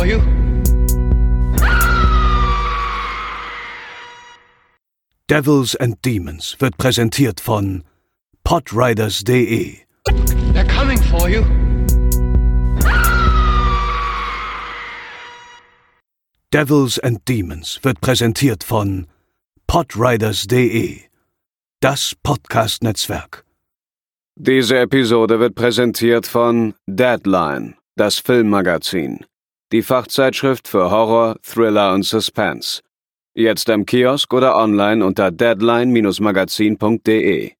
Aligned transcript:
for 0.00 0.06
you. 0.06 0.20
Devils 5.28 5.74
and 5.76 6.00
Demons 6.02 6.56
wird 6.58 6.76
präsentiert 6.78 7.40
von 7.40 7.84
podriders.de. 8.44 9.84
They're 10.54 10.68
coming 10.68 10.98
for 10.98 11.28
you. 11.28 11.44
Devils 16.50 16.98
and 16.98 17.24
Demons 17.26 17.78
wird 17.82 18.00
präsentiert 18.00 18.64
von 18.64 19.06
podriders.de. 19.66 21.00
Das 21.80 22.14
Podcast-Netzwerk. 22.22 23.44
Diese 24.36 24.78
Episode 24.78 25.38
wird 25.38 25.54
präsentiert 25.54 26.26
von 26.26 26.74
Deadline, 26.86 27.76
das 27.96 28.18
Filmmagazin. 28.18 29.24
Die 29.72 29.82
Fachzeitschrift 29.82 30.66
für 30.66 30.90
Horror, 30.90 31.36
Thriller 31.42 31.94
und 31.94 32.02
Suspense. 32.04 32.80
Jetzt 33.34 33.70
am 33.70 33.86
Kiosk 33.86 34.34
oder 34.34 34.56
online 34.56 35.06
unter 35.06 35.30
deadline-magazin.de. 35.30 37.52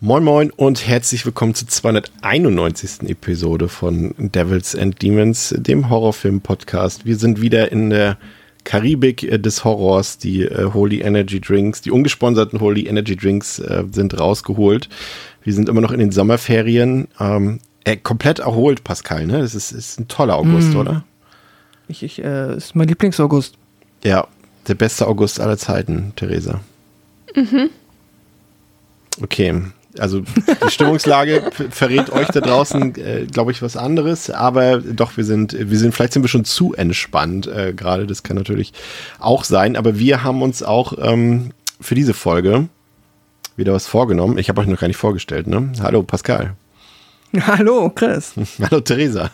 Moin 0.00 0.22
Moin 0.22 0.50
und 0.50 0.86
herzlich 0.86 1.24
willkommen 1.24 1.54
zur 1.54 1.66
291. 1.68 3.08
Episode 3.08 3.68
von 3.68 4.14
Devils 4.18 4.76
and 4.76 5.00
Demons, 5.00 5.54
dem 5.56 5.88
Horrorfilm-Podcast. 5.88 7.06
Wir 7.06 7.16
sind 7.16 7.40
wieder 7.40 7.72
in 7.72 7.88
der 7.88 8.18
Karibik 8.64 9.22
äh, 9.22 9.38
des 9.38 9.64
Horrors. 9.64 10.18
Die 10.18 10.42
äh, 10.42 10.74
Holy 10.74 11.00
Energy 11.00 11.40
Drinks, 11.40 11.80
die 11.80 11.90
ungesponserten 11.90 12.60
Holy 12.60 12.86
Energy 12.86 13.16
Drinks 13.16 13.58
äh, 13.60 13.84
sind 13.90 14.20
rausgeholt. 14.20 14.90
Wir 15.42 15.54
sind 15.54 15.70
immer 15.70 15.80
noch 15.80 15.92
in 15.92 16.00
den 16.00 16.12
Sommerferien. 16.12 17.08
Ähm, 17.18 17.60
äh, 17.84 17.96
komplett 17.96 18.40
erholt, 18.40 18.84
Pascal, 18.84 19.26
ne? 19.26 19.40
Das 19.40 19.54
ist, 19.54 19.72
ist 19.72 19.98
ein 19.98 20.06
toller 20.06 20.36
August, 20.36 20.74
Mm. 20.74 20.76
oder? 20.76 21.02
Ich, 21.90 22.02
ich, 22.04 22.22
äh, 22.22 22.56
ist 22.56 22.76
mein 22.76 22.88
Lieblingsaugust. 22.88 23.56
Ja, 24.04 24.28
der 24.68 24.74
beste 24.74 25.08
August 25.08 25.40
aller 25.40 25.58
Zeiten, 25.58 26.12
Theresa. 26.14 26.60
Okay, 29.20 29.62
also 29.98 30.20
die 30.20 30.70
Stimmungslage 30.70 31.50
verrät 31.70 32.10
euch 32.10 32.28
da 32.28 32.40
draußen, 32.40 32.94
äh, 32.96 33.26
glaube 33.30 33.50
ich, 33.50 33.60
was 33.60 33.76
anderes. 33.76 34.30
Aber 34.30 34.78
doch, 34.78 35.16
wir 35.16 35.24
sind, 35.24 35.56
wir 35.58 35.78
sind, 35.78 35.92
vielleicht 35.92 36.12
sind 36.12 36.22
wir 36.22 36.28
schon 36.28 36.44
zu 36.44 36.74
entspannt 36.74 37.48
äh, 37.48 37.72
gerade. 37.72 38.06
Das 38.06 38.22
kann 38.22 38.36
natürlich 38.36 38.72
auch 39.18 39.42
sein. 39.42 39.76
Aber 39.76 39.98
wir 39.98 40.22
haben 40.22 40.42
uns 40.42 40.62
auch 40.62 40.94
ähm, 40.98 41.50
für 41.80 41.96
diese 41.96 42.14
Folge 42.14 42.68
wieder 43.56 43.72
was 43.72 43.88
vorgenommen. 43.88 44.38
Ich 44.38 44.48
habe 44.48 44.60
euch 44.60 44.68
noch 44.68 44.78
gar 44.78 44.88
nicht 44.88 44.96
vorgestellt, 44.96 45.48
ne? 45.48 45.72
Hallo 45.82 46.04
Pascal. 46.04 46.54
Hallo, 47.38 47.90
Chris. 47.90 48.34
Hallo 48.62 48.80
Theresa. 48.80 49.30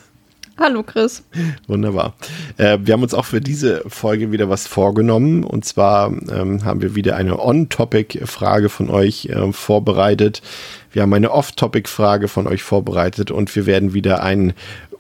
Hallo 0.59 0.83
Chris. 0.83 1.23
Wunderbar. 1.67 2.15
Äh, 2.57 2.79
wir 2.81 2.95
haben 2.95 3.03
uns 3.03 3.13
auch 3.13 3.27
für 3.27 3.43
diese 3.43 3.83
Folge 3.89 4.33
wieder 4.33 4.49
was 4.49 4.67
vorgenommen. 4.67 5.45
Und 5.45 5.67
zwar 5.67 6.09
ähm, 6.09 6.65
haben 6.65 6.81
wir 6.81 6.95
wieder 6.95 7.17
eine 7.17 7.39
On-Topic-Frage 7.39 8.71
von 8.71 8.89
euch 8.89 9.27
äh, 9.27 9.53
vorbereitet. 9.53 10.41
Wir 10.93 11.03
haben 11.03 11.13
eine 11.13 11.31
Off-Topic-Frage 11.31 12.29
von 12.29 12.47
euch 12.47 12.63
vorbereitet 12.63 13.31
und 13.31 13.55
wir 13.55 13.67
werden 13.67 13.93
wieder 13.93 14.23
ein 14.23 14.55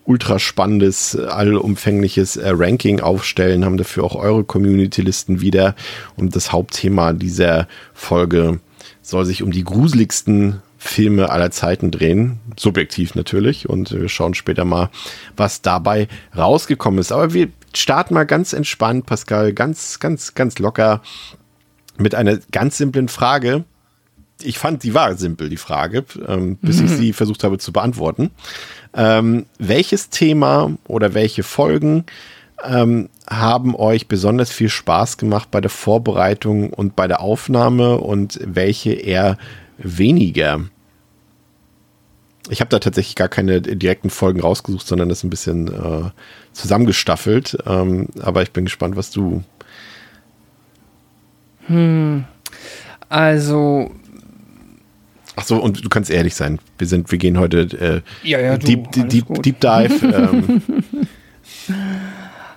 ultra 0.04 0.38
spannendes, 0.38 1.16
allumfängliches 1.16 2.36
äh, 2.36 2.50
Ranking 2.54 3.00
aufstellen, 3.00 3.64
haben 3.64 3.78
dafür 3.78 4.04
auch 4.04 4.14
eure 4.14 4.44
Community-Listen 4.44 5.40
wieder. 5.40 5.74
Und 6.16 6.36
das 6.36 6.52
Hauptthema 6.52 7.14
dieser 7.14 7.66
Folge 7.94 8.60
soll 9.00 9.24
sich 9.24 9.42
um 9.42 9.52
die 9.52 9.64
gruseligsten 9.64 10.60
Filme 10.86 11.30
aller 11.30 11.50
Zeiten 11.50 11.90
drehen. 11.90 12.40
Subjektiv 12.56 13.14
natürlich. 13.14 13.68
Und 13.68 13.92
wir 13.92 14.08
schauen 14.08 14.34
später 14.34 14.64
mal, 14.64 14.90
was 15.36 15.62
dabei 15.62 16.08
rausgekommen 16.36 17.00
ist. 17.00 17.12
Aber 17.12 17.32
wir 17.32 17.48
starten 17.74 18.14
mal 18.14 18.24
ganz 18.24 18.52
entspannt, 18.52 19.06
Pascal, 19.06 19.52
ganz, 19.52 20.00
ganz, 20.00 20.34
ganz 20.34 20.58
locker 20.58 21.02
mit 21.98 22.14
einer 22.14 22.38
ganz 22.52 22.76
simplen 22.76 23.08
Frage. 23.08 23.64
Ich 24.42 24.58
fand, 24.58 24.82
die 24.82 24.92
war 24.92 25.16
simpel, 25.16 25.48
die 25.48 25.56
Frage, 25.56 26.04
ähm, 26.26 26.56
bis 26.56 26.80
ich 26.80 26.90
sie 26.90 27.12
versucht 27.14 27.42
habe 27.42 27.58
zu 27.58 27.72
beantworten. 27.72 28.30
Ähm, 28.92 29.46
welches 29.58 30.10
Thema 30.10 30.76
oder 30.86 31.14
welche 31.14 31.42
Folgen 31.42 32.04
ähm, 32.62 33.08
haben 33.28 33.74
euch 33.74 34.08
besonders 34.08 34.50
viel 34.50 34.68
Spaß 34.68 35.16
gemacht 35.16 35.50
bei 35.50 35.60
der 35.60 35.70
Vorbereitung 35.70 36.70
und 36.70 36.96
bei 36.96 37.08
der 37.08 37.20
Aufnahme 37.20 37.96
und 37.96 38.38
welche 38.42 38.92
eher 38.92 39.38
weniger? 39.78 40.60
Ich 42.48 42.60
habe 42.60 42.68
da 42.68 42.78
tatsächlich 42.78 43.16
gar 43.16 43.28
keine 43.28 43.60
direkten 43.60 44.10
Folgen 44.10 44.40
rausgesucht, 44.40 44.86
sondern 44.86 45.08
das 45.08 45.24
ein 45.24 45.30
bisschen 45.30 45.68
äh, 45.68 46.10
zusammengestaffelt. 46.52 47.58
Ähm, 47.66 48.08
aber 48.20 48.42
ich 48.42 48.52
bin 48.52 48.64
gespannt, 48.64 48.96
was 48.96 49.10
du. 49.10 49.42
Also, 53.08 53.90
Ach 55.36 55.44
so, 55.44 55.58
und 55.58 55.84
du 55.84 55.88
kannst 55.88 56.10
ehrlich 56.10 56.34
sein. 56.34 56.58
Wir 56.78 56.86
sind, 56.86 57.10
wir 57.10 57.18
gehen 57.18 57.38
heute 57.38 58.02
äh, 58.22 58.28
Ja, 58.28 58.40
ja, 58.40 58.56
du, 58.56 58.66
deep, 58.66 58.90
deep, 58.92 59.26
gut. 59.26 59.44
deep 59.44 59.60
Dive. 59.60 60.06
ähm, 60.06 60.62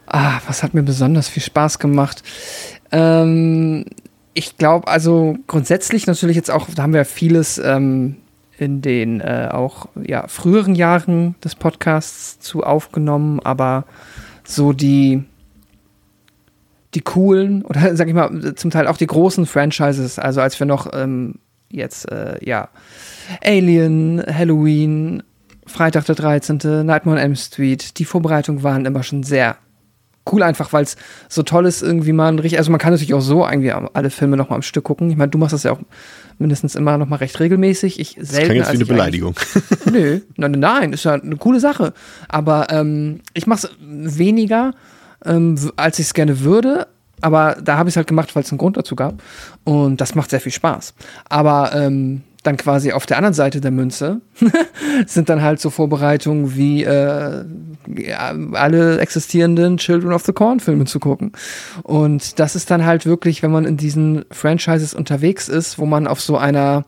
ah, 0.08 0.40
was 0.48 0.64
hat 0.64 0.74
mir 0.74 0.84
besonders 0.84 1.28
viel 1.28 1.44
Spaß 1.44 1.80
gemacht? 1.80 2.24
Ähm, 2.92 3.86
ich 4.34 4.58
glaube, 4.58 4.88
also 4.88 5.38
grundsätzlich 5.48 6.08
natürlich 6.08 6.38
jetzt 6.38 6.50
auch, 6.50 6.68
da 6.74 6.84
haben 6.84 6.94
wir 6.94 7.04
vieles 7.04 7.58
ähm, 7.58 8.16
in 8.60 8.82
den 8.82 9.22
äh, 9.22 9.50
auch 9.52 9.88
ja, 10.02 10.28
früheren 10.28 10.76
Jahren 10.76 11.36
des 11.44 11.56
Podcasts 11.56 12.40
zu 12.40 12.64
aufgenommen, 12.64 13.40
aber 13.44 13.86
so 14.44 14.74
die 14.74 15.24
die 16.94 17.02
coolen 17.02 17.64
oder 17.66 17.96
sag 17.96 18.08
ich 18.08 18.14
mal 18.14 18.56
zum 18.56 18.72
Teil 18.72 18.88
auch 18.88 18.98
die 18.98 19.08
großen 19.08 19.46
Franchises, 19.46 20.20
also 20.20 20.42
als 20.42 20.60
wir 20.60 20.68
noch 20.68 20.92
ähm, 20.94 21.36
jetzt 21.70 22.12
äh, 22.12 22.38
ja 22.44 22.70
Alien, 23.44 24.24
Halloween, 24.28 25.24
Freitag 25.66 26.06
der 26.06 26.16
13., 26.16 26.86
Nightmare 26.86 27.18
on 27.18 27.24
Elm 27.24 27.36
Street, 27.36 27.98
die 28.00 28.06
Vorbereitungen 28.06 28.64
waren 28.64 28.86
immer 28.86 29.04
schon 29.04 29.24
sehr 29.24 29.56
cool, 30.32 30.44
einfach 30.44 30.74
weil 30.74 30.84
es 30.84 30.98
so 31.28 31.44
toll 31.44 31.66
ist, 31.66 31.82
irgendwie 31.82 32.12
mal 32.12 32.36
richtig, 32.40 32.60
also 32.60 32.72
man 32.72 32.80
kann 32.80 32.92
natürlich 32.92 33.14
auch 33.14 33.22
so 33.22 33.46
irgendwie 33.46 33.72
alle 33.72 34.10
Filme 34.10 34.36
nochmal 34.38 34.58
am 34.58 34.64
Stück 34.64 34.84
gucken. 34.84 35.10
Ich 35.10 35.18
meine, 35.18 35.30
du 35.30 35.38
machst 35.38 35.54
das 35.54 35.64
ja 35.64 35.72
auch 35.72 35.80
mindestens 36.40 36.76
immer 36.76 36.98
nochmal 36.98 37.20
recht 37.20 37.40
regelmäßig. 37.40 38.00
Ich 38.00 38.16
das 38.16 38.30
selten. 38.30 38.50
klingt 38.50 38.66
jetzt 38.66 38.72
wie 38.74 38.78
eine 38.78 38.86
Beleidigung. 38.86 39.36
Nö, 39.92 40.22
nein, 40.38 40.52
nein, 40.52 40.94
ist 40.94 41.06
ja 41.06 41.14
eine 41.14 41.38
coole 41.38 41.60
Sache. 41.60 41.94
Aber 42.28 42.68
ähm, 42.72 43.22
ich 43.34 43.48
mache 43.48 43.68
es 43.68 44.18
weniger, 44.18 44.74
ähm, 45.26 45.58
als 45.76 46.00
ich 46.00 46.08
es 46.08 46.14
gerne 46.14 46.42
würde. 46.42 46.88
Aber 47.22 47.58
da 47.62 47.78
habe 47.78 47.90
ich 47.90 47.94
es 47.94 47.98
halt 47.98 48.08
gemacht, 48.08 48.36
weil 48.36 48.44
es 48.44 48.52
einen 48.52 48.58
Grund 48.58 48.78
dazu 48.78 48.96
gab. 48.96 49.22
Und 49.66 50.00
das 50.00 50.16
macht 50.16 50.30
sehr 50.30 50.40
viel 50.40 50.54
Spaß. 50.54 50.94
Aber 51.28 51.74
ähm, 51.76 52.22
dann 52.44 52.58
quasi 52.58 52.94
auf 52.94 53.06
der 53.06 53.18
anderen 53.18 53.34
Seite 53.34 53.60
der 53.60 53.72
Münze 53.72 54.22
sind 55.08 55.30
dann 55.30 55.42
halt 55.42 55.60
so 55.60 55.70
Vorbereitungen 55.70 56.56
wie 56.56 56.84
äh, 56.84 57.44
alle 58.54 59.00
existierenden 59.00 59.78
Children 59.78 60.14
of 60.14 60.24
the 60.24 60.32
Corn 60.32 60.60
Filme 60.60 60.86
zu 60.86 61.00
gucken. 61.00 61.34
Und 61.84 62.40
das 62.40 62.56
ist 62.56 62.72
dann 62.72 62.86
halt 62.86 63.06
wirklich, 63.06 63.44
wenn 63.44 63.52
man 63.52 63.66
in 63.66 63.78
diesen 63.78 64.24
Franchises 64.32 64.94
unterwegs 64.94 65.50
ist, 65.50 65.80
wo 65.80 65.86
man 65.86 66.08
auf 66.08 66.22
so 66.22 66.38
einer 66.38 66.86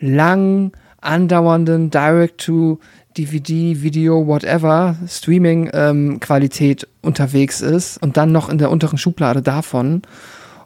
lang 0.00 0.72
andauernden 1.00 1.90
Direct-to-DVD, 1.90 3.82
Video, 3.82 4.26
whatever, 4.26 4.96
Streaming-Qualität 5.06 6.88
unterwegs 7.00 7.60
ist 7.60 8.02
und 8.02 8.16
dann 8.16 8.32
noch 8.32 8.48
in 8.48 8.58
der 8.58 8.70
unteren 8.70 8.98
Schublade 8.98 9.40
davon 9.40 10.02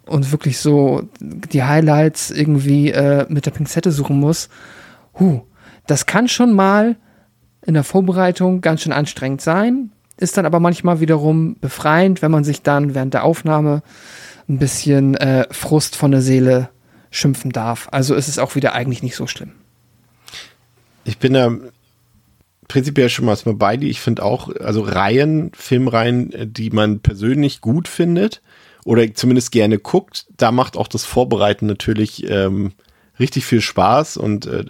und 0.07 0.33
wirklich 0.33 0.59
so 0.59 1.09
die 1.21 1.63
Highlights 1.63 2.31
irgendwie 2.31 2.91
äh, 2.91 3.27
mit 3.29 3.47
der 3.47 3.51
Pinzette 3.51 3.91
suchen 3.91 4.19
muss, 4.19 4.49
huh, 5.19 5.43
das 5.87 6.07
kann 6.07 6.29
schon 6.29 6.53
mal 6.53 6.97
in 7.67 7.75
der 7.75 7.85
Vorbereitung 7.85 8.61
ganz 8.61 8.83
schön 8.83 8.93
anstrengend 8.93 9.41
sein, 9.41 9.91
ist 10.17 10.37
dann 10.37 10.47
aber 10.47 10.61
manchmal 10.61 11.01
wiederum 11.01 11.57
befreiend, 11.61 12.23
wenn 12.23 12.31
man 12.31 12.45
sich 12.45 12.63
dann 12.63 12.95
während 12.95 13.15
der 13.15 13.25
Aufnahme 13.25 13.83
ein 14.49 14.59
bisschen 14.59 15.15
äh, 15.17 15.47
Frust 15.51 15.97
von 15.97 16.11
der 16.11 16.21
Seele 16.21 16.69
schimpfen 17.11 17.51
darf. 17.51 17.89
Also 17.91 18.15
ist 18.15 18.29
es 18.29 18.39
auch 18.39 18.55
wieder 18.55 18.75
eigentlich 18.75 19.03
nicht 19.03 19.17
so 19.17 19.27
schlimm. 19.27 19.53
Ich 21.05 21.19
bin 21.19 21.35
da 21.35 21.51
prinzipiell 22.69 23.09
schon 23.09 23.25
mal 23.25 23.37
bei 23.55 23.77
dir. 23.77 23.89
Ich 23.89 24.01
finde 24.01 24.23
auch, 24.23 24.55
also 24.57 24.83
Reihen, 24.83 25.53
Filmreihen, 25.55 26.33
äh, 26.33 26.47
die 26.47 26.71
man 26.71 27.01
persönlich 27.01 27.61
gut 27.61 27.89
findet 27.89 28.43
oder 28.85 29.13
zumindest 29.15 29.53
gerne 29.53 29.79
guckt, 29.79 30.27
da 30.37 30.53
macht 30.53 30.77
auch 30.77 30.89
das 30.89 31.05
Vorbereiten 31.05 31.67
natürlich 31.67 32.29
ähm, 32.29 32.73
richtig 33.19 33.45
viel 33.45 33.61
Spaß 33.61 34.17
und 34.17 34.47
äh, 34.47 34.65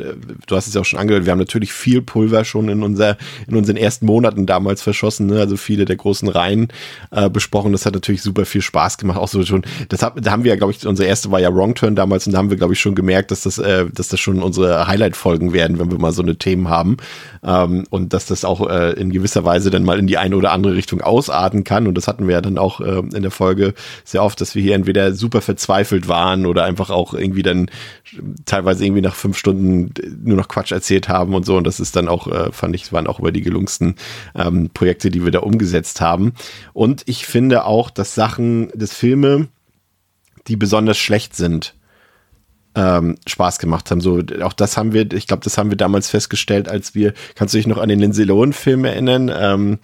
du 0.47 0.57
hast 0.57 0.67
es 0.67 0.75
ja 0.75 0.81
auch 0.81 0.85
schon 0.85 0.99
angehört, 0.99 1.25
wir 1.25 1.33
haben 1.33 1.39
natürlich 1.39 1.73
viel 1.73 2.03
Pulver 2.03 2.45
schon 2.45 2.69
in 2.69 2.83
unser 2.83 3.17
in 3.47 3.57
unseren 3.57 3.77
ersten 3.77 4.07
Monaten 4.07 4.47
damals 4.47 4.83
verschossen, 4.83 5.27
ne? 5.27 5.41
also 5.41 5.57
viele 5.57 5.85
der 5.85 5.97
großen 5.97 6.29
Reihen 6.29 6.69
äh, 7.11 7.31
besprochen. 7.31 7.73
Das 7.73 7.87
hat 7.87 7.95
natürlich 7.95 8.23
super 8.23 8.45
viel 8.45 8.63
Spaß 8.63 8.99
gemacht, 8.99 9.19
auch 9.19 9.29
so 9.29 9.45
schon. 9.45 9.63
Das 9.89 10.03
hat, 10.03 10.15
da 10.21 10.31
haben 10.31 10.45
wir 10.45 10.51
ja, 10.51 10.57
glaube 10.57 10.73
ich, 10.73 10.87
unsere 10.87 11.09
erste 11.09 11.31
war 11.31 11.41
ja 11.41 11.55
Wrong 11.55 11.75
Turn 11.75 11.97
damals 11.97 12.27
und 12.27 12.33
da 12.33 12.39
haben 12.39 12.51
wir, 12.51 12.57
glaube 12.57 12.75
ich, 12.75 12.81
schon 12.81 12.95
gemerkt, 12.95 13.31
dass 13.31 13.43
das, 13.43 13.59
äh, 13.59 13.87
dass 13.91 14.09
das 14.09 14.21
schon 14.21 14.43
unsere 14.43 14.87
Highlight-Folgen 14.87 15.53
werden, 15.53 15.79
wenn 15.79 15.91
wir 15.91 15.99
mal 15.99 16.13
so 16.13 16.23
eine 16.23 16.37
Themen 16.37 16.69
haben 16.69 16.99
ähm, 17.43 17.85
und 17.91 18.13
dass 18.13 18.27
das 18.27 18.45
auch 18.45 18.69
äh, 18.69 18.93
in 18.93 19.11
gewisser 19.11 19.45
Weise 19.45 19.71
dann 19.71 19.85
mal 19.85 19.99
in 19.99 20.07
die 20.07 20.19
eine 20.19 20.37
oder 20.37 20.53
andere 20.53 20.75
Richtung 20.75 21.01
ausarten 21.01 21.65
kann. 21.65 21.87
Und 21.87 21.97
das 21.97 22.09
hatten 22.09 22.27
wir 22.27 22.35
ja 22.35 22.41
dann 22.41 22.59
auch 22.59 22.81
äh, 22.81 22.99
in 22.99 23.23
der 23.23 23.31
Folge 23.31 23.75
sehr 24.05 24.23
oft, 24.23 24.41
dass 24.41 24.55
wir 24.55 24.63
hier 24.63 24.75
entweder 24.75 25.15
super 25.15 25.41
verzweifelt 25.41 26.09
waren 26.09 26.47
oder 26.47 26.65
einfach 26.65 26.91
auch 26.91 27.15
irgendwie 27.15 27.43
dann 27.43 27.71
teilweise 28.45 28.85
irgendwie 28.85 29.03
nach 29.03 29.15
fünf 29.15 29.37
Stunden 29.39 29.93
nur 30.23 30.37
noch 30.37 30.49
Quatsch 30.49 30.73
erzählt 30.73 31.09
haben 31.09 31.35
und 31.35 31.47
so. 31.47 31.57
Und 31.57 31.67
das 31.67 31.81
ist 31.81 31.97
dann 31.97 32.09
auch, 32.09 32.27
äh, 32.27 32.53
fand 32.53 32.75
ich, 32.75 32.93
waren 32.93 33.07
auch 33.07 33.21
über 33.21 33.33
die 33.33 33.43
gelungensten 33.43 33.97
ähm, 34.35 34.71
Projekte, 34.73 35.11
die 35.11 35.25
wir 35.25 35.31
da 35.31 35.41
umgesetzt 35.41 36.01
haben. 36.01 36.33
Und 36.73 37.03
ich 37.07 37.27
finde 37.27 37.65
auch, 37.65 37.91
dass 37.91 38.15
Sachen, 38.15 38.71
dass 38.75 38.93
Filme, 38.93 39.49
die 40.47 40.57
besonders 40.57 40.99
schlecht 40.99 41.35
sind, 41.37 41.75
ähm, 42.75 43.17
Spaß 43.27 43.59
gemacht 43.59 43.91
haben. 43.91 44.01
So, 44.01 44.21
auch 44.43 44.53
das 44.53 44.77
haben 44.77 44.93
wir, 44.93 45.13
ich 45.13 45.27
glaube, 45.27 45.45
das 45.45 45.59
haben 45.59 45.71
wir 45.71 45.77
damals 45.77 46.11
festgestellt, 46.11 46.69
als 46.69 46.95
wir, 46.95 47.15
kannst 47.35 47.55
du 47.55 47.59
dich 47.59 47.67
noch 47.67 47.79
an 47.79 47.89
den 47.89 48.01
Lindsay 48.01 48.25
Lohan-Film 48.25 48.85
erinnern? 48.85 49.31
Ähm, 49.35 49.79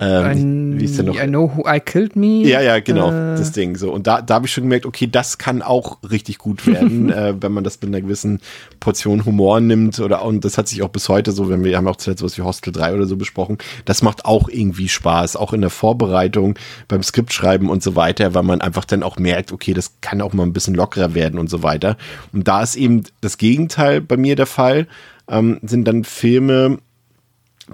ähm, 0.00 0.78
wie 0.78 0.84
ist 0.84 0.98
der 0.98 1.04
noch? 1.04 1.14
I 1.16 1.26
know 1.26 1.52
who 1.54 1.64
I 1.68 1.80
killed 1.80 2.16
me. 2.16 2.42
Ja, 2.46 2.60
ja, 2.60 2.80
genau, 2.80 3.10
äh. 3.10 3.36
das 3.36 3.52
Ding. 3.52 3.76
So. 3.76 3.92
Und 3.92 4.06
da, 4.06 4.20
da 4.22 4.34
habe 4.34 4.46
ich 4.46 4.52
schon 4.52 4.64
gemerkt, 4.64 4.86
okay, 4.86 5.06
das 5.10 5.38
kann 5.38 5.62
auch 5.62 5.98
richtig 6.08 6.38
gut 6.38 6.66
werden, 6.66 7.10
äh, 7.12 7.34
wenn 7.40 7.52
man 7.52 7.64
das 7.64 7.80
mit 7.80 7.88
einer 7.88 8.00
gewissen 8.00 8.40
Portion 8.80 9.24
Humor 9.24 9.60
nimmt. 9.60 9.98
Oder 10.00 10.24
und 10.24 10.44
das 10.44 10.58
hat 10.58 10.68
sich 10.68 10.82
auch 10.82 10.88
bis 10.88 11.08
heute 11.08 11.32
so, 11.32 11.48
wenn 11.48 11.64
wir 11.64 11.76
haben 11.76 11.88
auch 11.88 11.96
zuletzt 11.96 12.22
was 12.22 12.36
wie 12.36 12.42
Hostel 12.42 12.72
3 12.72 12.94
oder 12.94 13.06
so 13.06 13.16
besprochen, 13.16 13.58
das 13.84 14.02
macht 14.02 14.24
auch 14.24 14.48
irgendwie 14.48 14.88
Spaß, 14.88 15.36
auch 15.36 15.52
in 15.52 15.60
der 15.60 15.70
Vorbereitung, 15.70 16.58
beim 16.88 17.02
Skriptschreiben 17.02 17.68
und 17.68 17.82
so 17.82 17.96
weiter, 17.96 18.34
weil 18.34 18.42
man 18.42 18.60
einfach 18.60 18.84
dann 18.84 19.02
auch 19.02 19.18
merkt, 19.18 19.52
okay, 19.52 19.72
das 19.72 19.94
kann 20.00 20.20
auch 20.20 20.32
mal 20.32 20.42
ein 20.42 20.52
bisschen 20.52 20.74
lockerer 20.74 21.14
werden 21.14 21.38
und 21.38 21.48
so 21.48 21.62
weiter. 21.62 21.96
Und 22.32 22.48
da 22.48 22.62
ist 22.62 22.76
eben 22.76 23.04
das 23.20 23.38
Gegenteil 23.38 24.00
bei 24.00 24.16
mir 24.16 24.36
der 24.36 24.46
Fall. 24.46 24.86
Ähm, 25.28 25.58
sind 25.62 25.88
dann 25.88 26.04
Filme, 26.04 26.78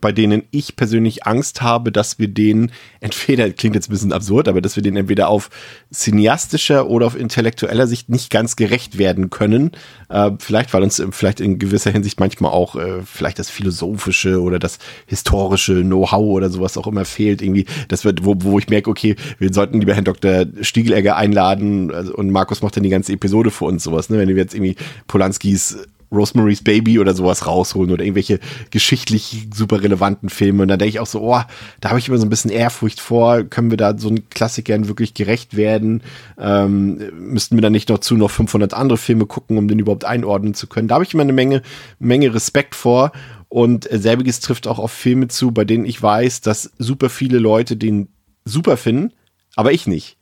bei 0.00 0.12
denen 0.12 0.44
ich 0.50 0.76
persönlich 0.76 1.26
Angst 1.26 1.60
habe, 1.62 1.92
dass 1.92 2.18
wir 2.18 2.28
den 2.28 2.70
entweder, 3.00 3.50
klingt 3.50 3.74
jetzt 3.74 3.88
ein 3.88 3.92
bisschen 3.92 4.12
absurd, 4.12 4.48
aber 4.48 4.60
dass 4.60 4.76
wir 4.76 4.82
den 4.82 4.96
entweder 4.96 5.28
auf 5.28 5.50
cineastischer 5.92 6.88
oder 6.88 7.06
auf 7.06 7.16
intellektueller 7.16 7.86
Sicht 7.86 8.08
nicht 8.08 8.30
ganz 8.30 8.56
gerecht 8.56 8.98
werden 8.98 9.30
können. 9.30 9.72
Äh, 10.08 10.30
vielleicht, 10.38 10.72
weil 10.72 10.82
uns 10.82 11.02
vielleicht 11.10 11.40
in 11.40 11.58
gewisser 11.58 11.90
Hinsicht 11.90 12.20
manchmal 12.20 12.52
auch 12.52 12.76
äh, 12.76 13.02
vielleicht 13.04 13.38
das 13.38 13.50
philosophische 13.50 14.40
oder 14.40 14.58
das 14.58 14.78
historische 15.06 15.82
Know-how 15.82 16.22
oder 16.22 16.48
sowas 16.48 16.76
auch 16.78 16.86
immer 16.86 17.04
fehlt. 17.04 17.42
Irgendwie, 17.42 17.66
das 17.88 18.04
wird, 18.04 18.24
wo, 18.24 18.34
wo 18.38 18.58
ich 18.58 18.68
merke, 18.68 18.90
okay, 18.90 19.16
wir 19.38 19.52
sollten 19.52 19.80
lieber 19.80 19.94
Herrn 19.94 20.04
Dr. 20.04 20.46
Stiegelegger 20.62 21.16
einladen 21.16 21.92
also, 21.92 22.14
und 22.14 22.30
Markus 22.30 22.62
macht 22.62 22.76
dann 22.76 22.82
die 22.82 22.88
ganze 22.88 23.12
Episode 23.12 23.50
für 23.50 23.66
uns 23.66 23.84
sowas, 23.84 24.08
ne? 24.08 24.18
Wenn 24.18 24.28
wir 24.28 24.36
jetzt 24.36 24.54
irgendwie 24.54 24.76
Polanskis 25.06 25.78
Rosemary's 26.12 26.62
Baby 26.62 26.98
oder 26.98 27.14
sowas 27.14 27.46
rausholen 27.46 27.90
oder 27.90 28.04
irgendwelche 28.04 28.38
geschichtlich 28.70 29.48
super 29.54 29.82
relevanten 29.82 30.28
Filme. 30.28 30.62
Und 30.62 30.68
da 30.68 30.76
denke 30.76 30.90
ich 30.90 31.00
auch 31.00 31.06
so, 31.06 31.22
oh, 31.22 31.40
da 31.80 31.88
habe 31.88 31.98
ich 31.98 32.08
immer 32.08 32.18
so 32.18 32.26
ein 32.26 32.30
bisschen 32.30 32.50
Ehrfurcht 32.50 33.00
vor. 33.00 33.44
Können 33.44 33.70
wir 33.70 33.76
da 33.76 33.96
so 33.96 34.08
einen 34.08 34.28
Klassikern 34.28 34.88
wirklich 34.88 35.14
gerecht 35.14 35.56
werden? 35.56 36.02
Ähm, 36.38 37.00
müssten 37.18 37.56
wir 37.56 37.62
dann 37.62 37.72
nicht 37.72 37.88
noch 37.88 37.98
zu 37.98 38.16
noch 38.16 38.30
500 38.30 38.74
andere 38.74 38.98
Filme 38.98 39.26
gucken, 39.26 39.58
um 39.58 39.68
den 39.68 39.78
überhaupt 39.78 40.04
einordnen 40.04 40.54
zu 40.54 40.66
können? 40.66 40.88
Da 40.88 40.94
habe 40.94 41.04
ich 41.04 41.14
immer 41.14 41.22
eine 41.22 41.32
Menge, 41.32 41.62
Menge 41.98 42.34
Respekt 42.34 42.74
vor. 42.74 43.12
Und 43.48 43.86
selbiges 43.90 44.40
trifft 44.40 44.66
auch 44.66 44.78
auf 44.78 44.92
Filme 44.92 45.28
zu, 45.28 45.52
bei 45.52 45.66
denen 45.66 45.84
ich 45.84 46.02
weiß, 46.02 46.40
dass 46.40 46.72
super 46.78 47.10
viele 47.10 47.38
Leute 47.38 47.76
den 47.76 48.08
super 48.46 48.76
finden, 48.76 49.12
aber 49.56 49.72
ich 49.72 49.86
nicht. 49.86 50.16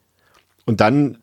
Und 0.66 0.80
dann 0.80 1.18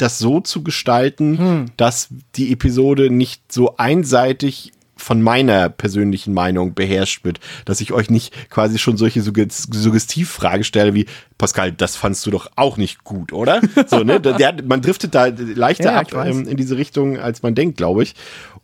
das 0.00 0.18
so 0.18 0.40
zu 0.40 0.62
gestalten, 0.62 1.38
hm. 1.38 1.66
dass 1.76 2.08
die 2.36 2.52
Episode 2.52 3.10
nicht 3.10 3.52
so 3.52 3.76
einseitig 3.76 4.72
von 5.00 5.22
meiner 5.22 5.68
persönlichen 5.68 6.34
Meinung 6.34 6.74
beherrscht 6.74 7.24
wird, 7.24 7.40
dass 7.64 7.80
ich 7.80 7.92
euch 7.92 8.10
nicht 8.10 8.50
quasi 8.50 8.78
schon 8.78 8.96
solche 8.96 9.22
Suggestivfragen 9.22 10.62
stelle 10.62 10.94
wie 10.94 11.06
Pascal, 11.38 11.72
das 11.72 11.96
fandst 11.96 12.26
du 12.26 12.30
doch 12.30 12.50
auch 12.56 12.76
nicht 12.76 13.02
gut, 13.02 13.32
oder? 13.32 13.60
So, 13.86 14.04
ne? 14.04 14.20
Der, 14.20 14.54
man 14.62 14.82
driftet 14.82 15.14
da 15.14 15.26
leichter 15.26 15.92
ja, 15.92 16.00
ab 16.00 16.12
ähm, 16.12 16.46
in 16.46 16.56
diese 16.56 16.76
Richtung, 16.76 17.18
als 17.18 17.42
man 17.42 17.54
denkt, 17.54 17.78
glaube 17.78 18.02
ich. 18.02 18.14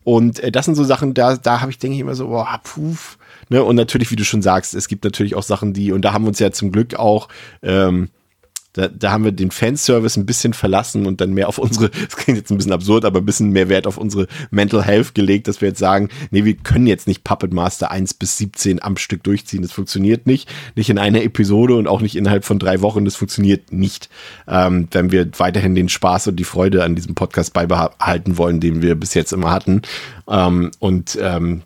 Und 0.04 0.38
äh, 0.40 0.52
das 0.52 0.66
sind 0.66 0.74
so 0.74 0.84
Sachen, 0.84 1.14
da, 1.14 1.36
da 1.36 1.62
habe 1.62 1.70
ich, 1.70 1.78
denke 1.78 1.94
ich 1.94 2.00
immer 2.00 2.14
so, 2.14 2.28
boah, 2.28 2.60
puf. 2.62 3.18
Ne? 3.48 3.64
Und 3.64 3.76
natürlich, 3.76 4.10
wie 4.10 4.16
du 4.16 4.24
schon 4.24 4.42
sagst, 4.42 4.74
es 4.74 4.88
gibt 4.88 5.04
natürlich 5.04 5.34
auch 5.34 5.42
Sachen, 5.42 5.72
die, 5.72 5.90
und 5.90 6.02
da 6.02 6.12
haben 6.12 6.24
wir 6.24 6.28
uns 6.28 6.38
ja 6.38 6.52
zum 6.52 6.70
Glück 6.70 6.94
auch 6.94 7.28
ähm, 7.62 8.10
da, 8.76 8.88
da 8.88 9.10
haben 9.10 9.24
wir 9.24 9.32
den 9.32 9.50
Fanservice 9.50 10.18
ein 10.18 10.26
bisschen 10.26 10.52
verlassen 10.52 11.06
und 11.06 11.20
dann 11.22 11.32
mehr 11.32 11.48
auf 11.48 11.56
unsere, 11.58 11.88
das 12.08 12.16
klingt 12.16 12.38
jetzt 12.38 12.50
ein 12.50 12.58
bisschen 12.58 12.72
absurd, 12.72 13.04
aber 13.06 13.20
ein 13.20 13.24
bisschen 13.24 13.50
mehr 13.50 13.70
Wert 13.70 13.86
auf 13.86 13.96
unsere 13.96 14.26
Mental 14.50 14.82
Health 14.82 15.14
gelegt, 15.14 15.48
dass 15.48 15.62
wir 15.62 15.68
jetzt 15.68 15.78
sagen, 15.78 16.10
nee, 16.30 16.44
wir 16.44 16.54
können 16.56 16.86
jetzt 16.86 17.08
nicht 17.08 17.24
Puppet 17.24 17.54
Master 17.54 17.90
1 17.90 18.14
bis 18.14 18.36
17 18.36 18.82
am 18.82 18.98
Stück 18.98 19.24
durchziehen. 19.24 19.62
Das 19.62 19.72
funktioniert 19.72 20.26
nicht. 20.26 20.52
Nicht 20.74 20.90
in 20.90 20.98
einer 20.98 21.22
Episode 21.22 21.74
und 21.74 21.88
auch 21.88 22.02
nicht 22.02 22.16
innerhalb 22.16 22.44
von 22.44 22.58
drei 22.58 22.82
Wochen. 22.82 23.06
Das 23.06 23.16
funktioniert 23.16 23.72
nicht, 23.72 24.10
ähm, 24.46 24.88
wenn 24.90 25.10
wir 25.10 25.26
weiterhin 25.38 25.74
den 25.74 25.88
Spaß 25.88 26.28
und 26.28 26.36
die 26.36 26.44
Freude 26.44 26.84
an 26.84 26.94
diesem 26.94 27.14
Podcast 27.14 27.54
beibehalten 27.54 28.36
wollen, 28.36 28.60
den 28.60 28.82
wir 28.82 28.94
bis 28.94 29.14
jetzt 29.14 29.32
immer 29.32 29.50
hatten. 29.50 29.82
Ähm, 30.28 30.70
und 30.80 31.18
ähm, 31.20 31.62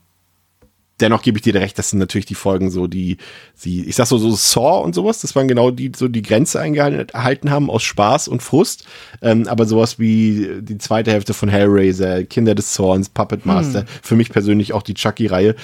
dennoch 1.01 1.23
gebe 1.23 1.39
ich 1.39 1.43
dir 1.43 1.55
recht, 1.55 1.79
das 1.79 1.91
sind 1.91 1.99
natürlich 1.99 2.27
die 2.27 2.35
Folgen 2.35 2.71
so, 2.71 2.87
die 2.87 3.17
sie, 3.55 3.85
ich 3.85 3.97
sag 3.97 4.07
so, 4.07 4.19
so 4.19 4.31
Saw 4.33 4.83
und 4.83 4.95
sowas, 4.95 5.21
das 5.21 5.35
waren 5.35 5.49
genau 5.49 5.71
die, 5.71 5.93
so 5.97 6.09
die 6.09 6.23
Grenze 6.23 6.61
eingehalten 6.61 7.51
haben 7.51 7.71
aus 7.71 7.83
Spaß 7.83 8.29
und 8.29 8.43
Frust. 8.43 8.87
Ähm, 9.23 9.49
aber 9.49 9.67
sowas 9.67 9.99
wie 9.99 10.49
die 10.61 10.79
zweite 10.79 11.13
Hälfte 11.13 11.35
von 11.35 11.49
Hellraiser, 11.49 12.25
Kinder 12.25 12.55
des 12.55 12.73
Zorns, 12.73 13.09
Puppet 13.09 13.47
Master, 13.47 13.81
hm. 13.81 13.87
für 14.03 14.17
mich 14.17 14.31
persönlich 14.31 14.73
auch 14.73 14.83
die 14.83 14.95
Chucky-Reihe, 14.95 15.55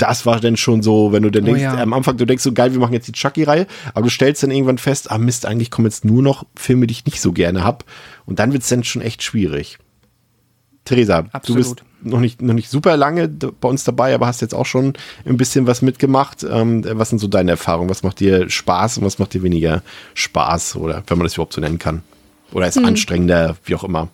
das 0.00 0.24
war 0.24 0.40
dann 0.40 0.56
schon 0.56 0.82
so, 0.82 1.12
wenn 1.12 1.22
du 1.22 1.30
dann 1.30 1.42
oh, 1.42 1.46
denkst, 1.46 1.62
ja. 1.62 1.74
am 1.74 1.92
Anfang, 1.92 2.16
du 2.16 2.24
denkst 2.24 2.42
so, 2.42 2.52
geil, 2.52 2.72
wir 2.72 2.80
machen 2.80 2.94
jetzt 2.94 3.08
die 3.08 3.12
Chucky-Reihe, 3.12 3.66
aber 3.92 4.04
du 4.04 4.10
stellst 4.10 4.42
dann 4.42 4.50
irgendwann 4.50 4.78
fest, 4.78 5.10
ah 5.10 5.18
Mist, 5.18 5.44
eigentlich 5.44 5.70
kommen 5.70 5.86
jetzt 5.86 6.04
nur 6.04 6.22
noch 6.22 6.46
Filme, 6.56 6.86
die 6.86 6.92
ich 6.92 7.04
nicht 7.04 7.20
so 7.20 7.32
gerne 7.32 7.64
hab. 7.64 7.84
Und 8.24 8.38
dann 8.38 8.52
wird's 8.52 8.68
dann 8.68 8.82
schon 8.82 9.02
echt 9.02 9.22
schwierig. 9.22 9.78
Theresa, 10.90 11.24
Absolut. 11.30 11.46
du 11.46 11.54
bist 11.54 11.82
noch 12.02 12.18
nicht, 12.18 12.42
noch 12.42 12.54
nicht 12.54 12.68
super 12.68 12.96
lange 12.96 13.28
bei 13.28 13.68
uns 13.68 13.84
dabei, 13.84 14.12
aber 14.12 14.26
hast 14.26 14.40
jetzt 14.40 14.56
auch 14.56 14.66
schon 14.66 14.94
ein 15.24 15.36
bisschen 15.36 15.68
was 15.68 15.82
mitgemacht. 15.82 16.42
Ähm, 16.42 16.84
was 16.84 17.10
sind 17.10 17.20
so 17.20 17.28
deine 17.28 17.52
Erfahrungen? 17.52 17.88
Was 17.88 18.02
macht 18.02 18.18
dir 18.18 18.50
Spaß 18.50 18.98
und 18.98 19.04
was 19.04 19.20
macht 19.20 19.32
dir 19.32 19.44
weniger 19.44 19.82
Spaß? 20.14 20.74
Oder 20.76 21.04
wenn 21.06 21.16
man 21.16 21.26
das 21.26 21.34
überhaupt 21.34 21.52
so 21.52 21.60
nennen 21.60 21.78
kann? 21.78 22.02
Oder 22.52 22.66
ist 22.66 22.76
hm. 22.76 22.86
anstrengender, 22.86 23.56
wie 23.64 23.76
auch 23.76 23.84
immer? 23.84 24.08